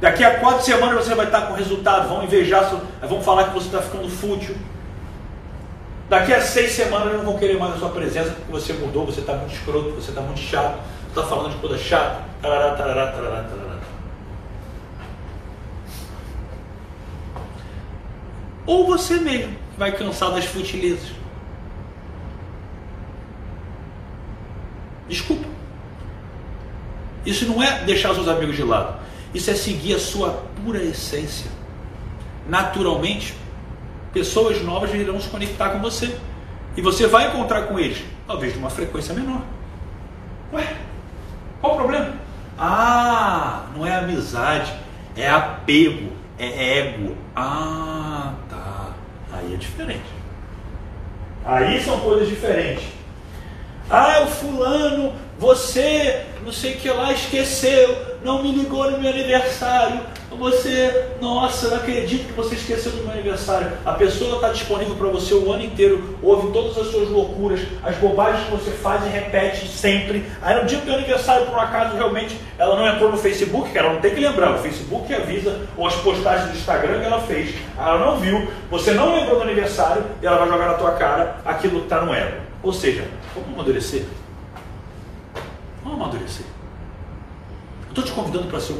[0.00, 2.70] Daqui a quatro semanas você vai estar com resultado, vão invejar,
[3.02, 4.54] vão falar que você está ficando fútil.
[6.08, 9.20] Daqui a seis semanas não vão querer mais a sua presença porque você mudou, você
[9.20, 10.78] está muito escroto, você está muito chato
[11.20, 12.22] está falando de coisa chata.
[12.40, 13.78] Tarará, tarará, tarará, tarará.
[18.66, 21.17] Ou você mesmo vai cansar das futilezas.
[25.08, 25.48] Desculpa.
[27.24, 28.98] Isso não é deixar seus amigos de lado.
[29.34, 31.50] Isso é seguir a sua pura essência.
[32.48, 33.34] Naturalmente,
[34.12, 36.16] pessoas novas irão se conectar com você.
[36.76, 39.42] E você vai encontrar com eles, talvez de uma frequência menor.
[40.52, 40.76] Ué,
[41.60, 42.14] qual o problema?
[42.56, 44.72] Ah, não é amizade,
[45.16, 47.16] é apego, é ego.
[47.34, 48.90] Ah, tá.
[49.32, 50.06] Aí é diferente.
[51.44, 52.97] Aí são coisas diferentes.
[53.90, 57.96] Ah, o fulano, você, não sei o que lá, esqueceu.
[58.22, 60.00] não me ligou no meu aniversário.
[60.30, 63.72] Você, nossa, não acredito que você esqueceu do meu aniversário.
[63.86, 67.96] A pessoa está disponível para você o ano inteiro, ouve todas as suas loucuras, as
[67.96, 70.26] bobagens que você faz e repete sempre.
[70.42, 73.70] Aí no dia do teu aniversário, por um acaso, realmente ela não entrou no Facebook,
[73.70, 77.06] que ela não tem que lembrar, o Facebook avisa, ou as postagens do Instagram que
[77.06, 80.74] ela fez, ela não viu, você não lembrou do aniversário e ela vai jogar na
[80.74, 82.47] tua cara aquilo que está no ego.
[82.62, 84.04] Ou seja, vamos amadurecer.
[85.82, 86.46] Vamos amadurecer.
[87.86, 88.78] Eu estou te convidando para ser 1%.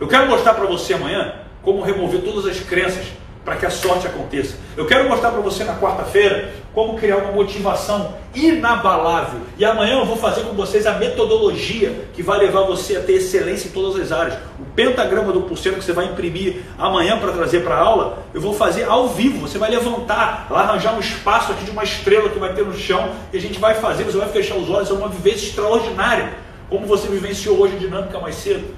[0.00, 3.06] Eu quero mostrar para você amanhã como remover todas as crenças
[3.44, 4.54] para que a sorte aconteça.
[4.76, 9.40] Eu quero mostrar para você na quarta-feira como criar uma motivação inabalável.
[9.58, 13.14] E amanhã eu vou fazer com vocês a metodologia que vai levar você a ter
[13.14, 14.38] excelência em todas as áreas.
[14.60, 18.40] O pentagrama do porcento que você vai imprimir amanhã para trazer para a aula, eu
[18.40, 19.40] vou fazer ao vivo.
[19.46, 23.10] Você vai levantar, arranjar um espaço aqui de uma estrela que vai ter no chão
[23.32, 24.04] e a gente vai fazer.
[24.04, 26.32] Você vai fechar os olhos, é uma vivência extraordinária.
[26.70, 28.74] Como você vivenciou hoje a dinâmica mais cedo.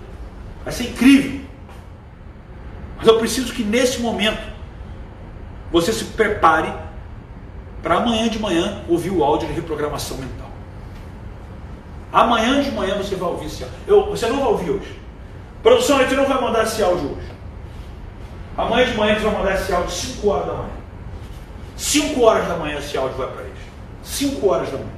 [0.65, 1.43] Vai ser incrível.
[2.97, 4.54] Mas eu preciso que nesse momento
[5.75, 6.73] você se prepare
[7.83, 10.49] para amanhã de manhã ouvir o áudio de reprogramação mental.
[12.13, 13.79] Amanhã de manhã você vai ouvir esse áudio.
[13.85, 15.01] Eu, você não vai ouvir hoje.
[15.65, 17.29] Produção, a gente não vai mandar esse áudio hoje.
[18.57, 20.71] Amanhã de manhã a gente vai mandar esse áudio 5 horas da manhã.
[21.77, 23.59] 5 horas da manhã esse áudio vai para eles.
[24.05, 24.91] 5 horas da manhã.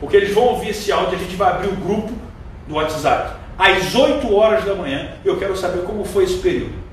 [0.00, 2.10] Porque eles vão ouvir esse áudio a gente vai abrir o grupo
[2.66, 3.36] do WhatsApp.
[3.58, 6.83] Às 8 horas da manhã, eu quero saber como foi esse período.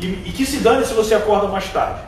[0.00, 2.00] E, e que se dane se você acorda mais tarde.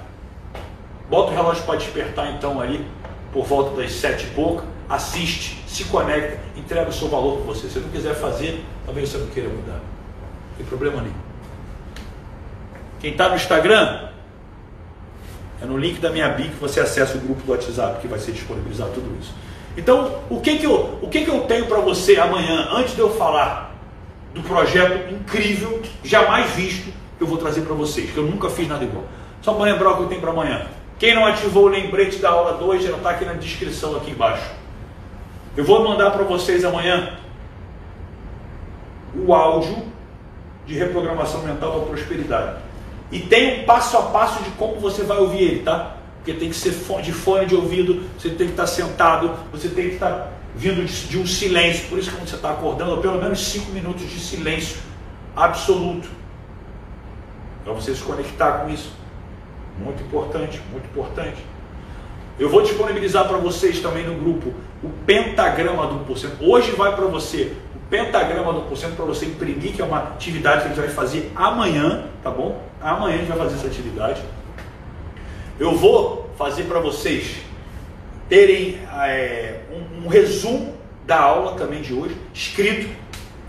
[1.08, 2.86] Bota o relógio para despertar então ali,
[3.32, 7.68] por volta das sete e pouca, assiste, se conecta, entrega o seu valor para você.
[7.68, 9.72] Se você não quiser fazer, talvez você não queira mudar.
[9.72, 11.14] Não tem problema nenhum.
[13.00, 14.08] Quem está no Instagram,
[15.62, 18.18] é no link da minha bio que você acessa o grupo do WhatsApp que vai
[18.18, 19.34] ser disponibilizado tudo isso.
[19.76, 23.00] Então, o que, que, eu, o que, que eu tenho para você amanhã, antes de
[23.00, 23.74] eu falar
[24.34, 28.84] do projeto incrível, jamais visto, eu vou trazer para vocês, que eu nunca fiz nada
[28.84, 29.04] igual.
[29.42, 30.66] Só para lembrar o que eu tenho para amanhã.
[30.98, 34.50] Quem não ativou o lembrete da aula 2 já está aqui na descrição aqui embaixo.
[35.56, 37.18] Eu vou mandar para vocês amanhã
[39.14, 39.82] o áudio
[40.66, 42.56] de reprogramação mental para prosperidade.
[43.10, 45.96] E tem um passo a passo de como você vai ouvir ele, tá?
[46.16, 49.88] Porque tem que ser de fone de ouvido, você tem que estar sentado, você tem
[49.88, 51.88] que estar vindo de, um silêncio.
[51.88, 54.78] Por isso que quando você está acordando, pelo menos 5 minutos de silêncio
[55.34, 56.08] absoluto
[57.64, 58.92] para você se conectar com isso.
[59.78, 61.44] Muito importante, muito importante.
[62.38, 66.30] Eu vou disponibilizar para vocês também no grupo o pentagrama do 1%.
[66.40, 70.62] Hoje vai para você o pentagrama do 1% para você imprimir, que é uma atividade
[70.62, 72.62] que a gente vai fazer amanhã, tá bom?
[72.80, 74.22] Amanhã a gente vai fazer essa atividade.
[75.58, 77.36] Eu vou fazer para vocês
[78.28, 80.74] terem é, um, um resumo
[81.06, 82.88] da aula também de hoje, escrito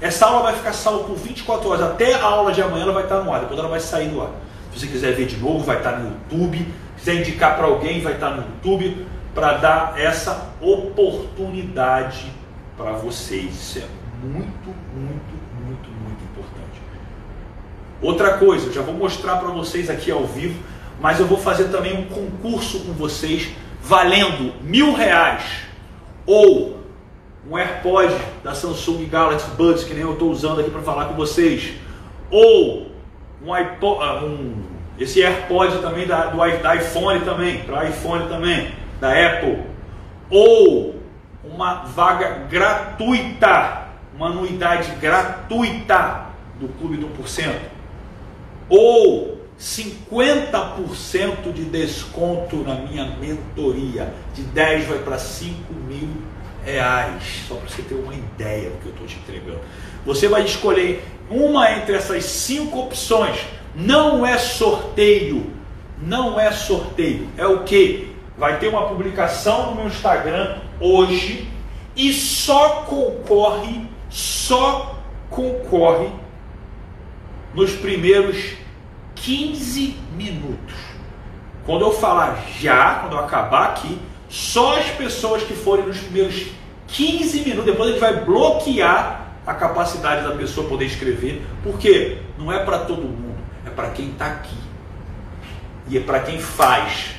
[0.02, 1.82] essa aula vai ficar salva por 24 horas.
[1.84, 3.42] Até a aula de amanhã ela vai estar no ar.
[3.42, 4.32] Depois ela vai sair do ar.
[4.74, 6.58] Se você quiser ver de novo, vai estar no YouTube.
[6.98, 9.06] Se quiser indicar para alguém, vai estar no YouTube.
[9.36, 12.32] Para dar essa oportunidade
[12.76, 13.54] para vocês.
[13.54, 13.88] Isso é
[14.26, 16.82] muito, muito, muito, muito importante.
[18.02, 20.60] Outra coisa, eu já vou mostrar para vocês aqui ao vivo.
[21.00, 23.50] Mas eu vou fazer também um concurso com vocês
[23.84, 25.44] valendo mil reais
[26.26, 26.81] ou
[27.52, 31.16] um AirPod da Samsung Galaxy Buds, que nem eu estou usando aqui para falar com
[31.16, 31.74] vocês,
[32.30, 32.90] ou
[33.44, 34.64] um iPod, ah, um,
[34.98, 38.72] esse AirPod também da, do, da iPhone também, para iPhone também,
[39.02, 39.64] da Apple,
[40.30, 40.96] ou
[41.44, 47.52] uma vaga gratuita, uma anuidade gratuita do Clube do 1%,
[48.70, 56.31] ou 50% de desconto na minha mentoria, de 10 vai para 5 mil
[56.64, 59.62] reais, só para você ter uma ideia do que eu estou te entregando.
[60.06, 63.38] Você vai escolher uma entre essas cinco opções.
[63.76, 65.52] Não é sorteio,
[66.02, 67.30] não é sorteio.
[67.38, 68.16] É o que?
[68.38, 71.48] Vai ter uma publicação no meu Instagram hoje
[71.96, 75.00] e só concorre, só
[75.30, 76.10] concorre
[77.54, 78.54] nos primeiros
[79.16, 80.76] 15 minutos.
[81.66, 84.00] Quando eu falar já, quando eu acabar aqui,
[84.32, 86.46] só as pessoas que forem nos primeiros
[86.88, 92.50] 15 minutos, depois a gente vai bloquear a capacidade da pessoa poder escrever, porque não
[92.50, 93.36] é para todo mundo,
[93.68, 94.56] é para quem está aqui
[95.90, 97.16] e é para quem faz.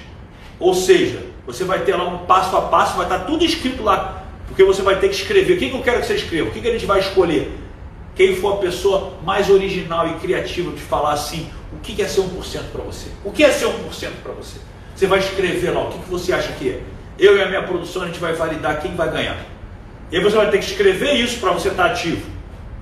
[0.58, 3.82] Ou seja, você vai ter lá um passo a passo, vai estar tá tudo escrito
[3.82, 5.52] lá, porque você vai ter que escrever.
[5.52, 6.49] O que, que eu quero que você escreva?
[6.49, 7.58] O que, que a gente vai escolher?
[8.15, 12.23] Quem for a pessoa mais original e criativa de falar assim, o que é ser
[12.23, 13.08] 1% para você?
[13.23, 14.58] O que é ser 1% para você?
[14.94, 16.91] Você vai escrever lá, o que, que você acha que é?
[17.18, 19.36] Eu e a minha produção, a gente vai validar quem vai ganhar.
[20.10, 22.31] E aí você vai ter que escrever isso para você estar ativo.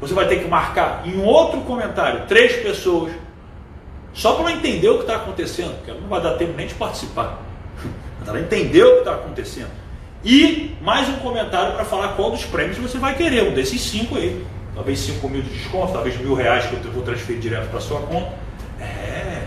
[0.01, 3.13] Você vai ter que marcar em outro comentário três pessoas,
[4.13, 7.41] só para entender o que está acontecendo, porque não vai dar tempo nem de participar.
[8.27, 9.71] Ela entender o que está acontecendo.
[10.25, 14.17] E mais um comentário para falar qual dos prêmios você vai querer, um desses cinco
[14.17, 14.45] aí.
[14.75, 18.01] Talvez cinco mil de desconto, talvez mil reais que eu vou transferir direto para sua
[18.01, 18.33] conta.
[18.81, 19.43] É,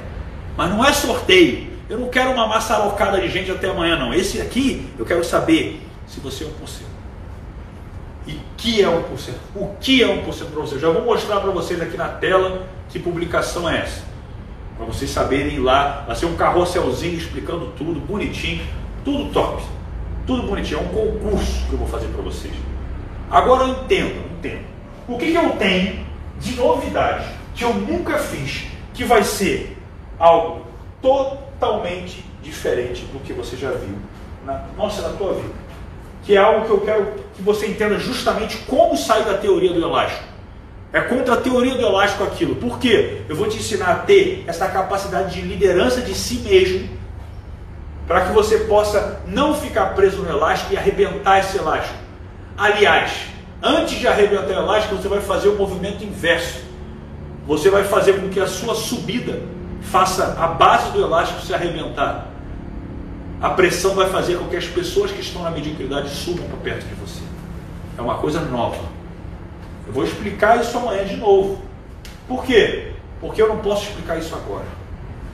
[0.55, 1.72] mas não é sorteio.
[1.89, 4.13] Eu não quero uma maçarocada de gente até amanhã, não.
[4.13, 6.51] Esse aqui eu quero saber se você é 1%.
[8.25, 9.33] E que é 1%?
[9.55, 10.75] O que é 1% para você?
[10.75, 14.03] Eu já vou mostrar para vocês aqui na tela que publicação é essa.
[14.77, 16.03] Para vocês saberem lá.
[16.07, 18.65] Vai ser um carrosselzinho explicando tudo, bonitinho,
[19.03, 19.63] tudo top.
[20.25, 20.79] Tudo bonitinho.
[20.79, 22.53] É um concurso que eu vou fazer para vocês.
[23.29, 24.63] Agora eu entendo, entendo.
[25.07, 26.05] O que, que eu tenho
[26.39, 29.77] de novidade que eu nunca fiz, que vai ser
[30.17, 30.65] algo
[31.63, 33.95] totalmente diferente do que você já viu
[34.45, 35.53] na nossa na tua vida.
[36.23, 39.81] Que é algo que eu quero que você entenda justamente como sai da teoria do
[39.81, 40.23] elástico.
[40.91, 42.55] É contra a teoria do elástico aquilo.
[42.55, 43.21] Por quê?
[43.27, 46.87] Eu vou te ensinar a ter essa capacidade de liderança de si mesmo,
[48.07, 51.97] para que você possa não ficar preso no elástico e arrebentar esse elástico.
[52.57, 53.27] Aliás,
[53.61, 56.61] antes de arrebentar o elástico, você vai fazer o movimento inverso.
[57.47, 59.41] Você vai fazer com que a sua subida
[59.83, 62.27] faça a base do elástico se arrebentar.
[63.41, 66.85] A pressão vai fazer com que as pessoas que estão na mediocridade subam para perto
[66.87, 67.21] de você.
[67.97, 68.81] É uma coisa nova.
[69.85, 71.61] Eu vou explicar isso amanhã de novo.
[72.27, 72.93] Por quê?
[73.19, 74.65] Porque eu não posso explicar isso agora.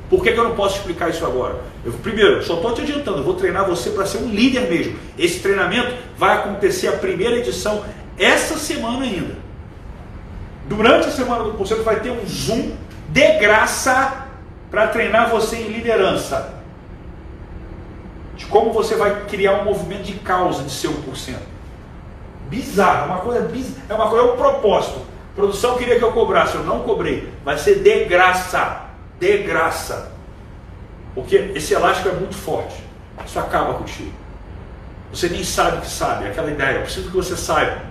[0.10, 1.61] Por que, que eu não posso explicar isso agora?
[1.86, 4.98] Eu, primeiro, só estou te adiantando, eu vou treinar você para ser um líder mesmo.
[5.18, 7.86] Esse treinamento vai acontecer a primeira edição
[8.18, 9.36] essa semana ainda.
[10.68, 12.72] Durante a semana do conselho vai ter um Zoom
[13.10, 14.28] de graça
[14.70, 16.54] para treinar você em liderança.
[18.36, 21.36] De como você vai criar um movimento de causa de seu 1%.
[22.48, 25.00] Bizarro, uma coisa bizarra, é uma coisa, é um propósito.
[25.34, 27.32] A produção queria que eu cobrasse, eu não cobrei.
[27.44, 28.86] Vai ser de graça.
[29.20, 30.12] De graça.
[31.14, 32.76] Porque esse elástico é muito forte.
[33.26, 34.14] Isso acaba contigo.
[35.12, 36.78] Você nem sabe o que sabe, é aquela ideia.
[36.78, 37.89] Eu preciso que você saiba.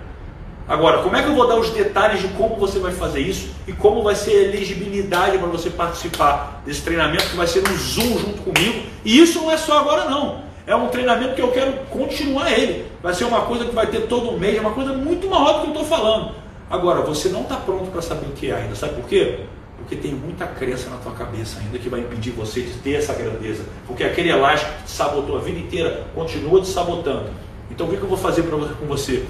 [0.69, 3.49] Agora, como é que eu vou dar os detalhes de como você vai fazer isso
[3.67, 7.75] e como vai ser a elegibilidade para você participar desse treinamento que vai ser um
[7.75, 8.83] Zoom junto comigo?
[9.03, 10.43] E isso não é só agora não.
[10.67, 12.85] É um treinamento que eu quero continuar ele.
[13.01, 15.61] Vai ser uma coisa que vai ter todo mês, é uma coisa muito maior do
[15.61, 16.35] que eu estou falando.
[16.69, 18.75] Agora, você não está pronto para saber o que é ainda.
[18.75, 19.39] Sabe por quê?
[19.75, 23.15] Porque tem muita crença na tua cabeça ainda que vai impedir você de ter essa
[23.15, 23.63] grandeza.
[23.87, 27.31] Porque aquele elástico que te sabotou a vida inteira continua te sabotando.
[27.71, 29.25] Então o que eu vou fazer com você?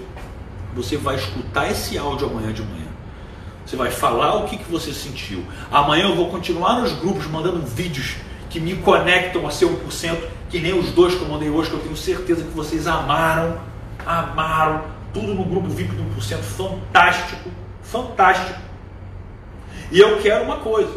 [0.80, 2.88] Você vai escutar esse áudio amanhã de manhã.
[3.66, 5.43] Você vai falar o que, que você sentiu.
[5.69, 8.16] Amanhã eu vou continuar nos grupos mandando vídeos
[8.49, 10.17] que me conectam a ser 1%,
[10.49, 13.59] que nem os dois que eu mandei hoje, que eu tenho certeza que vocês amaram,
[14.06, 17.49] amaram, tudo no grupo VIP do 1%, fantástico,
[17.83, 18.58] fantástico.
[19.91, 20.95] E eu quero uma coisa,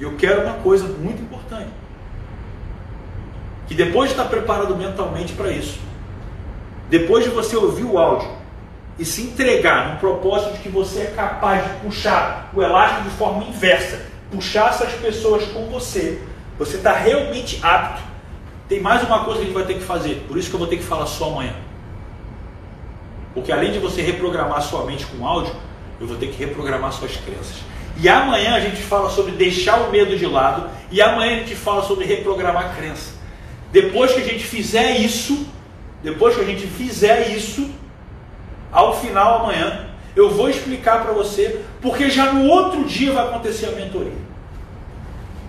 [0.00, 1.70] eu quero uma coisa muito importante,
[3.66, 5.78] que depois de estar preparado mentalmente para isso,
[6.88, 8.37] depois de você ouvir o áudio,
[8.98, 13.10] e se entregar no propósito de que você é capaz de puxar o elástico de
[13.10, 16.20] forma inversa, puxar essas pessoas com você,
[16.58, 18.02] você está realmente apto.
[18.68, 20.58] Tem mais uma coisa que a gente vai ter que fazer, por isso que eu
[20.58, 21.54] vou ter que falar só amanhã.
[23.32, 25.54] Porque além de você reprogramar sua mente com áudio,
[26.00, 27.56] eu vou ter que reprogramar suas crenças.
[27.96, 31.54] E amanhã a gente fala sobre deixar o medo de lado, e amanhã a gente
[31.54, 33.12] fala sobre reprogramar a crença.
[33.70, 35.46] Depois que a gente fizer isso,
[36.02, 37.70] depois que a gente fizer isso,
[38.72, 43.66] ao final amanhã, eu vou explicar para você, porque já no outro dia vai acontecer
[43.66, 44.28] a mentoria.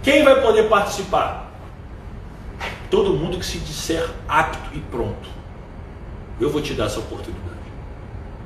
[0.03, 1.51] Quem vai poder participar?
[2.89, 5.29] Todo mundo que se disser apto e pronto.
[6.39, 7.49] Eu vou te dar essa oportunidade.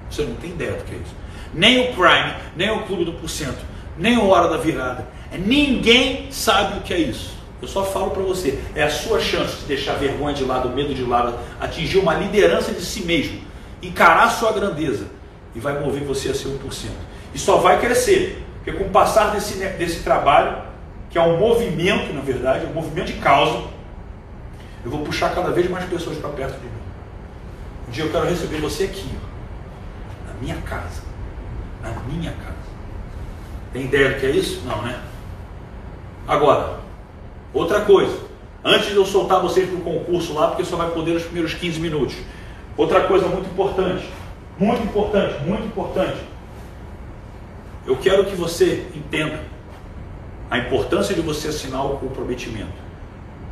[0.10, 1.16] Você não tem ideia do que é isso.
[1.54, 3.64] Nem o Prime, nem o Clube do Porcento,
[3.98, 5.08] nem o Hora da Virada.
[5.32, 7.34] Ninguém sabe o que é isso.
[7.62, 10.94] Eu só falo para você, é a sua chance de deixar vergonha de lado, medo
[10.94, 13.53] de lado, atingir uma liderança de si mesmo
[13.88, 15.08] encarar a sua grandeza
[15.56, 16.90] e vai mover você a ser 1%.
[17.34, 20.58] E só vai crescer, porque com o passar desse, desse trabalho,
[21.10, 23.64] que é um movimento, na verdade, é um movimento de causa,
[24.84, 26.72] eu vou puxar cada vez mais pessoas para perto de mim.
[27.88, 31.02] Um dia eu quero receber você aqui, ó, na minha casa.
[31.82, 32.54] Na minha casa.
[33.72, 34.62] Tem ideia do que é isso?
[34.66, 35.02] Não, né?
[36.28, 36.80] Agora,
[37.54, 38.18] outra coisa.
[38.64, 41.54] Antes de eu soltar vocês para o concurso lá, porque só vai poder nos primeiros
[41.54, 42.16] 15 minutos.
[42.76, 44.10] Outra coisa muito importante,
[44.58, 46.18] muito importante, muito importante.
[47.86, 49.42] Eu quero que você entenda
[50.50, 52.84] a importância de você assinar o comprometimento.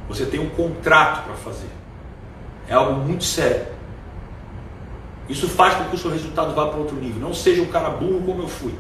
[0.08, 1.70] Você tem um contrato para fazer.
[2.68, 3.68] É algo muito sério.
[5.30, 7.22] Isso faz com que o seu resultado vá para outro nível.
[7.22, 8.74] Não seja um cara burro como eu fui.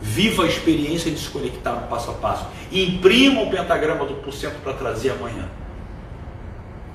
[0.00, 2.46] Viva a experiência de se conectar no passo a passo.
[2.72, 5.48] Imprima o pentagrama do porcento para trazer amanhã.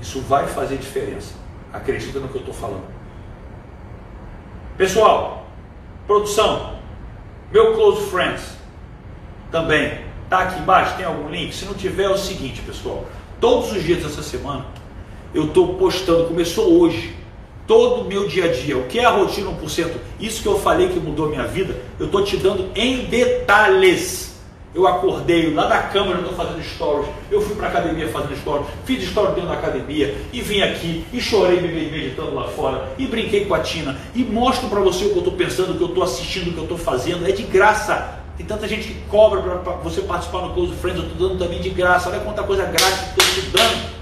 [0.02, 1.45] Isso vai fazer diferença.
[1.76, 2.86] Acredita no que eu estou falando.
[4.78, 5.48] Pessoal,
[6.08, 6.76] produção,
[7.52, 8.58] meu close friends
[9.52, 10.96] também tá aqui embaixo.
[10.98, 11.54] Tem algum link?
[11.54, 13.06] Se não tiver, é o seguinte, pessoal.
[13.40, 14.66] Todos os dias dessa semana
[15.34, 16.26] eu estou postando.
[16.26, 17.16] Começou hoje
[17.68, 18.78] todo o meu dia a dia.
[18.78, 19.92] O que é a rotina 1%?
[20.20, 24.35] Isso que eu falei que mudou minha vida, eu estou te dando em detalhes.
[24.76, 27.08] Eu acordei lá da eu estou fazendo stories.
[27.32, 28.68] Eu fui para a academia fazendo stories.
[28.84, 30.14] Fiz stories dentro da academia.
[30.34, 32.90] E vim aqui e chorei meditando lá fora.
[32.98, 33.98] E brinquei com a Tina.
[34.14, 36.52] E mostro para você o que eu estou pensando, o que eu estou assistindo, o
[36.52, 37.26] que eu estou fazendo.
[37.26, 38.20] É de graça.
[38.36, 41.02] Tem tanta gente que cobra para você participar no Close Friends.
[41.02, 42.10] Eu estou dando também de graça.
[42.10, 43.96] Olha quanta coisa grátis que estou te dando.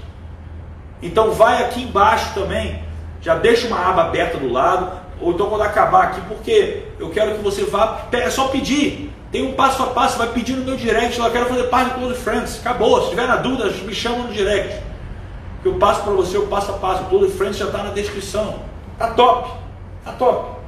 [1.00, 2.82] Então vai aqui embaixo também
[3.24, 7.34] já deixa uma aba aberta do lado, ou então quando acabar aqui, porque eu quero
[7.34, 9.10] que você vá, é só pedir.
[9.34, 11.98] Tem um passo a passo, vai pedir no meu direct, eu quero fazer parte do
[11.98, 12.60] Close Friends.
[12.60, 14.80] Acabou, se tiver na dúvida, me chama no direct.
[15.64, 17.02] Eu passo para você o passo a passo.
[17.02, 18.60] O Close Friends já está na descrição.
[18.96, 19.58] Tá top,
[20.04, 20.60] tá top.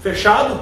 [0.00, 0.60] Fechado?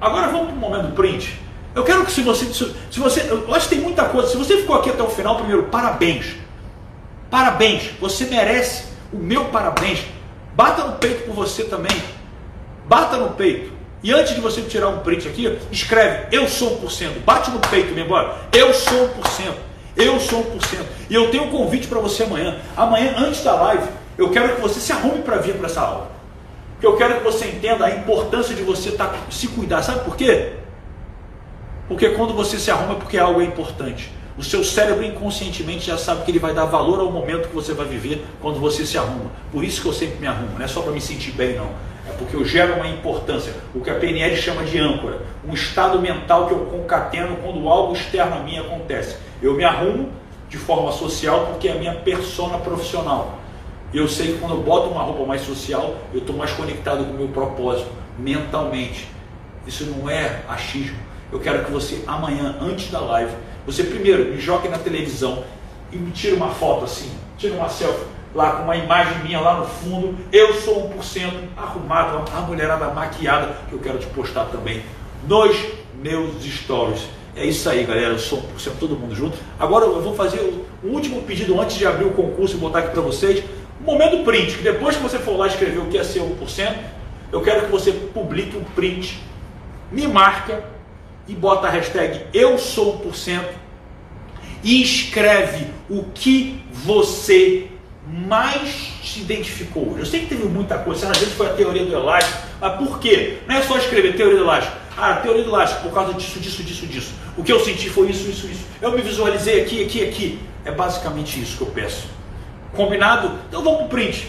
[0.00, 1.38] Agora vamos para o momento print.
[1.74, 4.28] Eu quero que se você, se você, eu acho que tem muita coisa.
[4.28, 6.34] Se você ficou aqui até o final, primeiro, parabéns.
[7.30, 10.02] Parabéns, você merece o meu parabéns.
[10.54, 12.02] Bata no peito por você também.
[12.88, 13.71] Bata no peito.
[14.02, 17.20] E antes de você tirar um print aqui, escreve: Eu sou 1%.
[17.24, 18.36] Bate no peito, meu embora.
[18.52, 19.54] Eu sou 1%.
[19.96, 20.80] Eu sou 1%.
[21.08, 22.58] E eu tenho um convite para você amanhã.
[22.76, 26.10] Amanhã, antes da live, eu quero que você se arrume para vir para essa aula.
[26.72, 29.82] Porque eu quero que você entenda a importância de você tá, se cuidar.
[29.82, 30.54] Sabe por quê?
[31.86, 34.10] Porque quando você se arruma é porque algo é importante.
[34.36, 37.74] O seu cérebro inconscientemente já sabe que ele vai dar valor ao momento que você
[37.74, 39.30] vai viver quando você se arruma.
[39.52, 41.91] Por isso que eu sempre me arrumo, não é só para me sentir bem, não.
[42.08, 46.00] É porque eu gero uma importância, o que a PNL chama de âncora, um estado
[46.00, 49.16] mental que eu concateno quando algo externo a mim acontece.
[49.40, 50.08] Eu me arrumo
[50.48, 53.38] de forma social porque é a minha persona profissional.
[53.94, 57.12] Eu sei que quando eu boto uma roupa mais social, eu estou mais conectado com
[57.12, 59.06] o meu propósito, mentalmente.
[59.66, 60.96] Isso não é achismo.
[61.30, 63.32] Eu quero que você, amanhã, antes da live,
[63.64, 65.44] você primeiro me jogue na televisão
[65.92, 69.58] e me tira uma foto assim, tira uma selfie lá com uma imagem minha lá
[69.58, 70.16] no fundo.
[70.32, 74.82] Eu sou 1% arrumado, a mulherada maquiada que eu quero te postar também
[75.26, 75.56] nos
[76.02, 77.02] meus stories.
[77.34, 78.12] É isso aí, galera.
[78.12, 79.38] Eu sou 1% todo mundo junto.
[79.58, 80.40] Agora eu vou fazer
[80.82, 83.42] o último pedido antes de abrir o concurso e botar aqui para vocês.
[83.80, 86.76] Momento print, que depois que você for lá escrever o que é ser 1%,
[87.32, 89.20] eu quero que você publique um print,
[89.90, 90.62] me marca
[91.26, 93.54] e bota a hashtag eu sou por cento
[94.62, 97.68] e escreve o que você
[98.06, 99.96] mais se identificou.
[99.96, 102.98] Eu sei que teve muita coisa, às vezes foi a teoria do elástico, mas por
[102.98, 103.38] quê?
[103.46, 104.76] Não é só escrever teoria do elástico.
[104.96, 107.14] Ah, teoria do elástico, por causa disso, disso, disso, disso.
[107.36, 108.64] O que eu senti foi isso, isso, isso.
[108.80, 110.38] Eu me visualizei aqui, aqui, aqui.
[110.64, 112.06] É basicamente isso que eu peço.
[112.74, 113.38] Combinado?
[113.48, 114.28] Então vamos pro print.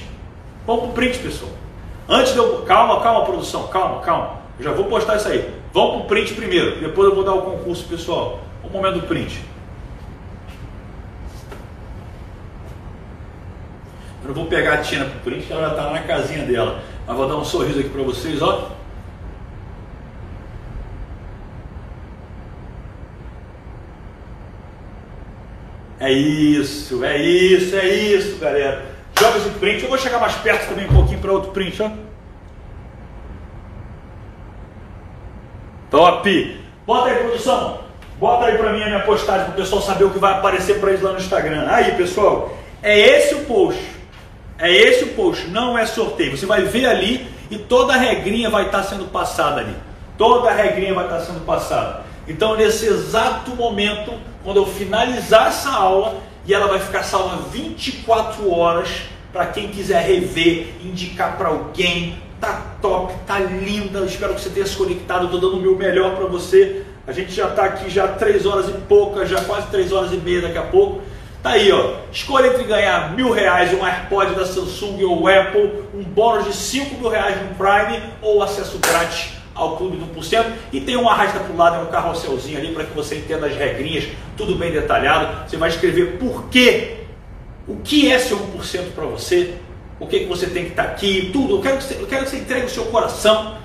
[0.65, 1.51] Vamos pro print, pessoal.
[2.07, 2.63] Antes de eu.
[2.63, 4.41] Calma, calma, produção, calma, calma.
[4.57, 5.53] Eu já vou postar isso aí.
[5.73, 8.39] Vamos para o print primeiro, depois eu vou dar o concurso pessoal.
[8.63, 9.41] O momento do print.
[14.23, 16.81] Eu não vou pegar a Tina o print, ela já está na casinha dela.
[17.05, 18.71] Mas vou dar um sorriso aqui para vocês, ó.
[25.99, 28.85] É isso, é isso, é isso, galera.
[29.19, 29.83] Joga esse print.
[29.83, 31.91] Eu vou chegar mais perto também um pouquinho para outro print, ó.
[35.91, 36.61] Top!
[36.85, 37.79] Bota aí, produção.
[38.19, 40.79] Bota aí para mim a minha postagem para o pessoal saber o que vai aparecer
[40.79, 41.67] para eles lá no Instagram.
[41.69, 43.92] Aí, pessoal, é esse o post.
[44.63, 46.37] É esse o post, não é sorteio.
[46.37, 49.75] Você vai ver ali e toda a regrinha vai estar tá sendo passada ali.
[50.17, 52.05] Toda a regrinha vai estar tá sendo passada.
[52.25, 58.49] Então, nesse exato momento, quando eu finalizar essa aula, e ela vai ficar salva 24
[58.49, 58.89] horas
[59.33, 63.99] para quem quiser rever, indicar para alguém, tá top, tá linda.
[63.99, 65.25] Eu espero que você tenha se conectado.
[65.25, 66.85] Estou dando o meu melhor para você.
[67.05, 70.17] A gente já está aqui já três horas e pouca, já quase três horas e
[70.17, 71.01] meia daqui a pouco.
[71.43, 71.95] Tá aí, ó.
[72.09, 76.95] Escolha entre ganhar mil reais um AirPod da Samsung ou Apple, um bônus de cinco
[76.95, 80.45] mil reais no Prime ou acesso grátis ao clube do 1%.
[80.71, 83.45] E tem um arrasta para o lado, é um carrosselzinho ali para que você entenda
[83.45, 84.07] as regrinhas,
[84.37, 85.49] tudo bem detalhado.
[85.49, 86.99] Você vai escrever por quê,
[87.67, 89.55] o que é ser 1% para você,
[89.99, 91.57] o que, que você tem que estar tá aqui, tudo.
[91.57, 93.57] Eu quero, que você, eu quero que você entregue o seu coração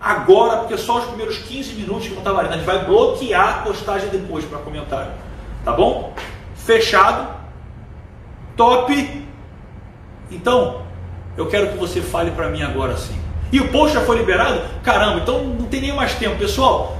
[0.00, 2.52] agora, porque só os primeiros 15 minutos que não está valendo.
[2.52, 5.12] A gente vai bloquear a postagem depois para comentário.
[5.64, 6.14] Tá bom?
[6.66, 7.34] Fechado.
[8.56, 8.92] Top.
[10.30, 10.84] Então,
[11.36, 13.14] Eu quero que você fale para mim agora sim.
[13.52, 14.60] E o post já foi liberado?
[14.82, 16.36] Caramba, então não tem nem mais tempo.
[16.36, 16.96] Pessoal,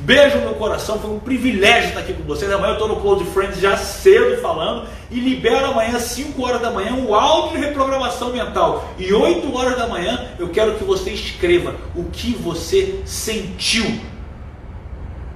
[0.00, 2.52] beijo no coração, foi um privilégio estar aqui com vocês.
[2.52, 6.60] Amanhã eu estou no Close Friends já cedo falando e libero amanhã às 5 horas
[6.60, 8.90] da manhã o áudio de reprogramação mental.
[8.98, 13.86] E 8 horas da manhã eu quero que você escreva o que você sentiu.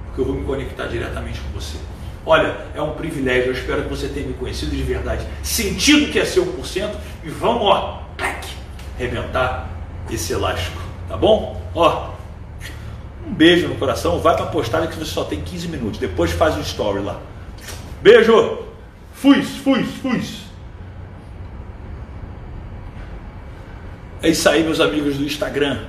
[0.05, 1.77] Porque eu vou me conectar diretamente com você.
[2.25, 6.17] Olha, é um privilégio, eu espero que você tenha me conhecido de verdade, sentido que
[6.17, 6.91] é ser 1%
[7.23, 8.03] e vamos, ó,
[8.95, 9.69] arrebentar
[10.09, 11.61] esse elástico, tá bom?
[11.75, 12.11] Ó,
[13.27, 16.31] um beijo no coração, vai para a postagem que você só tem 15 minutos, depois
[16.31, 17.19] faz o story lá.
[18.01, 18.59] Beijo!
[19.13, 20.21] Fui, fui, fui.
[24.21, 25.79] É isso aí, meus amigos do Instagram.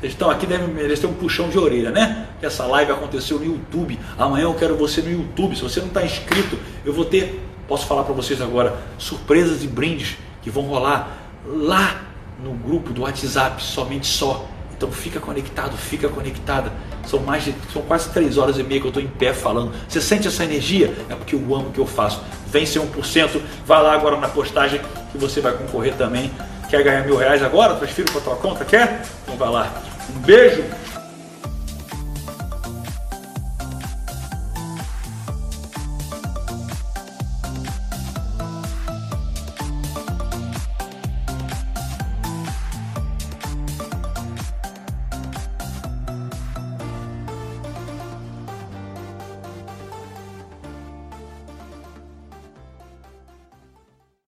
[0.00, 2.26] Vocês estão aqui, devem merecer um puxão de orelha, né?
[2.46, 3.98] Essa live aconteceu no YouTube.
[4.16, 5.56] Amanhã eu quero você no YouTube.
[5.56, 9.66] Se você não está inscrito, eu vou ter, posso falar para vocês agora, surpresas e
[9.66, 12.02] brindes que vão rolar lá
[12.42, 14.46] no grupo do WhatsApp, somente só.
[14.76, 16.70] Então fica conectado, fica conectada.
[17.06, 19.72] São mais de, são quase três horas e meia que eu estou em pé falando.
[19.88, 20.94] Você sente essa energia?
[21.08, 22.22] É porque eu amo o que eu faço.
[22.46, 26.30] Vem ser 1%, vai lá agora na postagem que você vai concorrer também.
[26.68, 27.74] Quer ganhar mil reais agora?
[27.74, 28.64] Transfiro para tua conta?
[28.64, 29.02] Quer?
[29.24, 29.72] Então vai lá.
[30.14, 30.62] Um beijo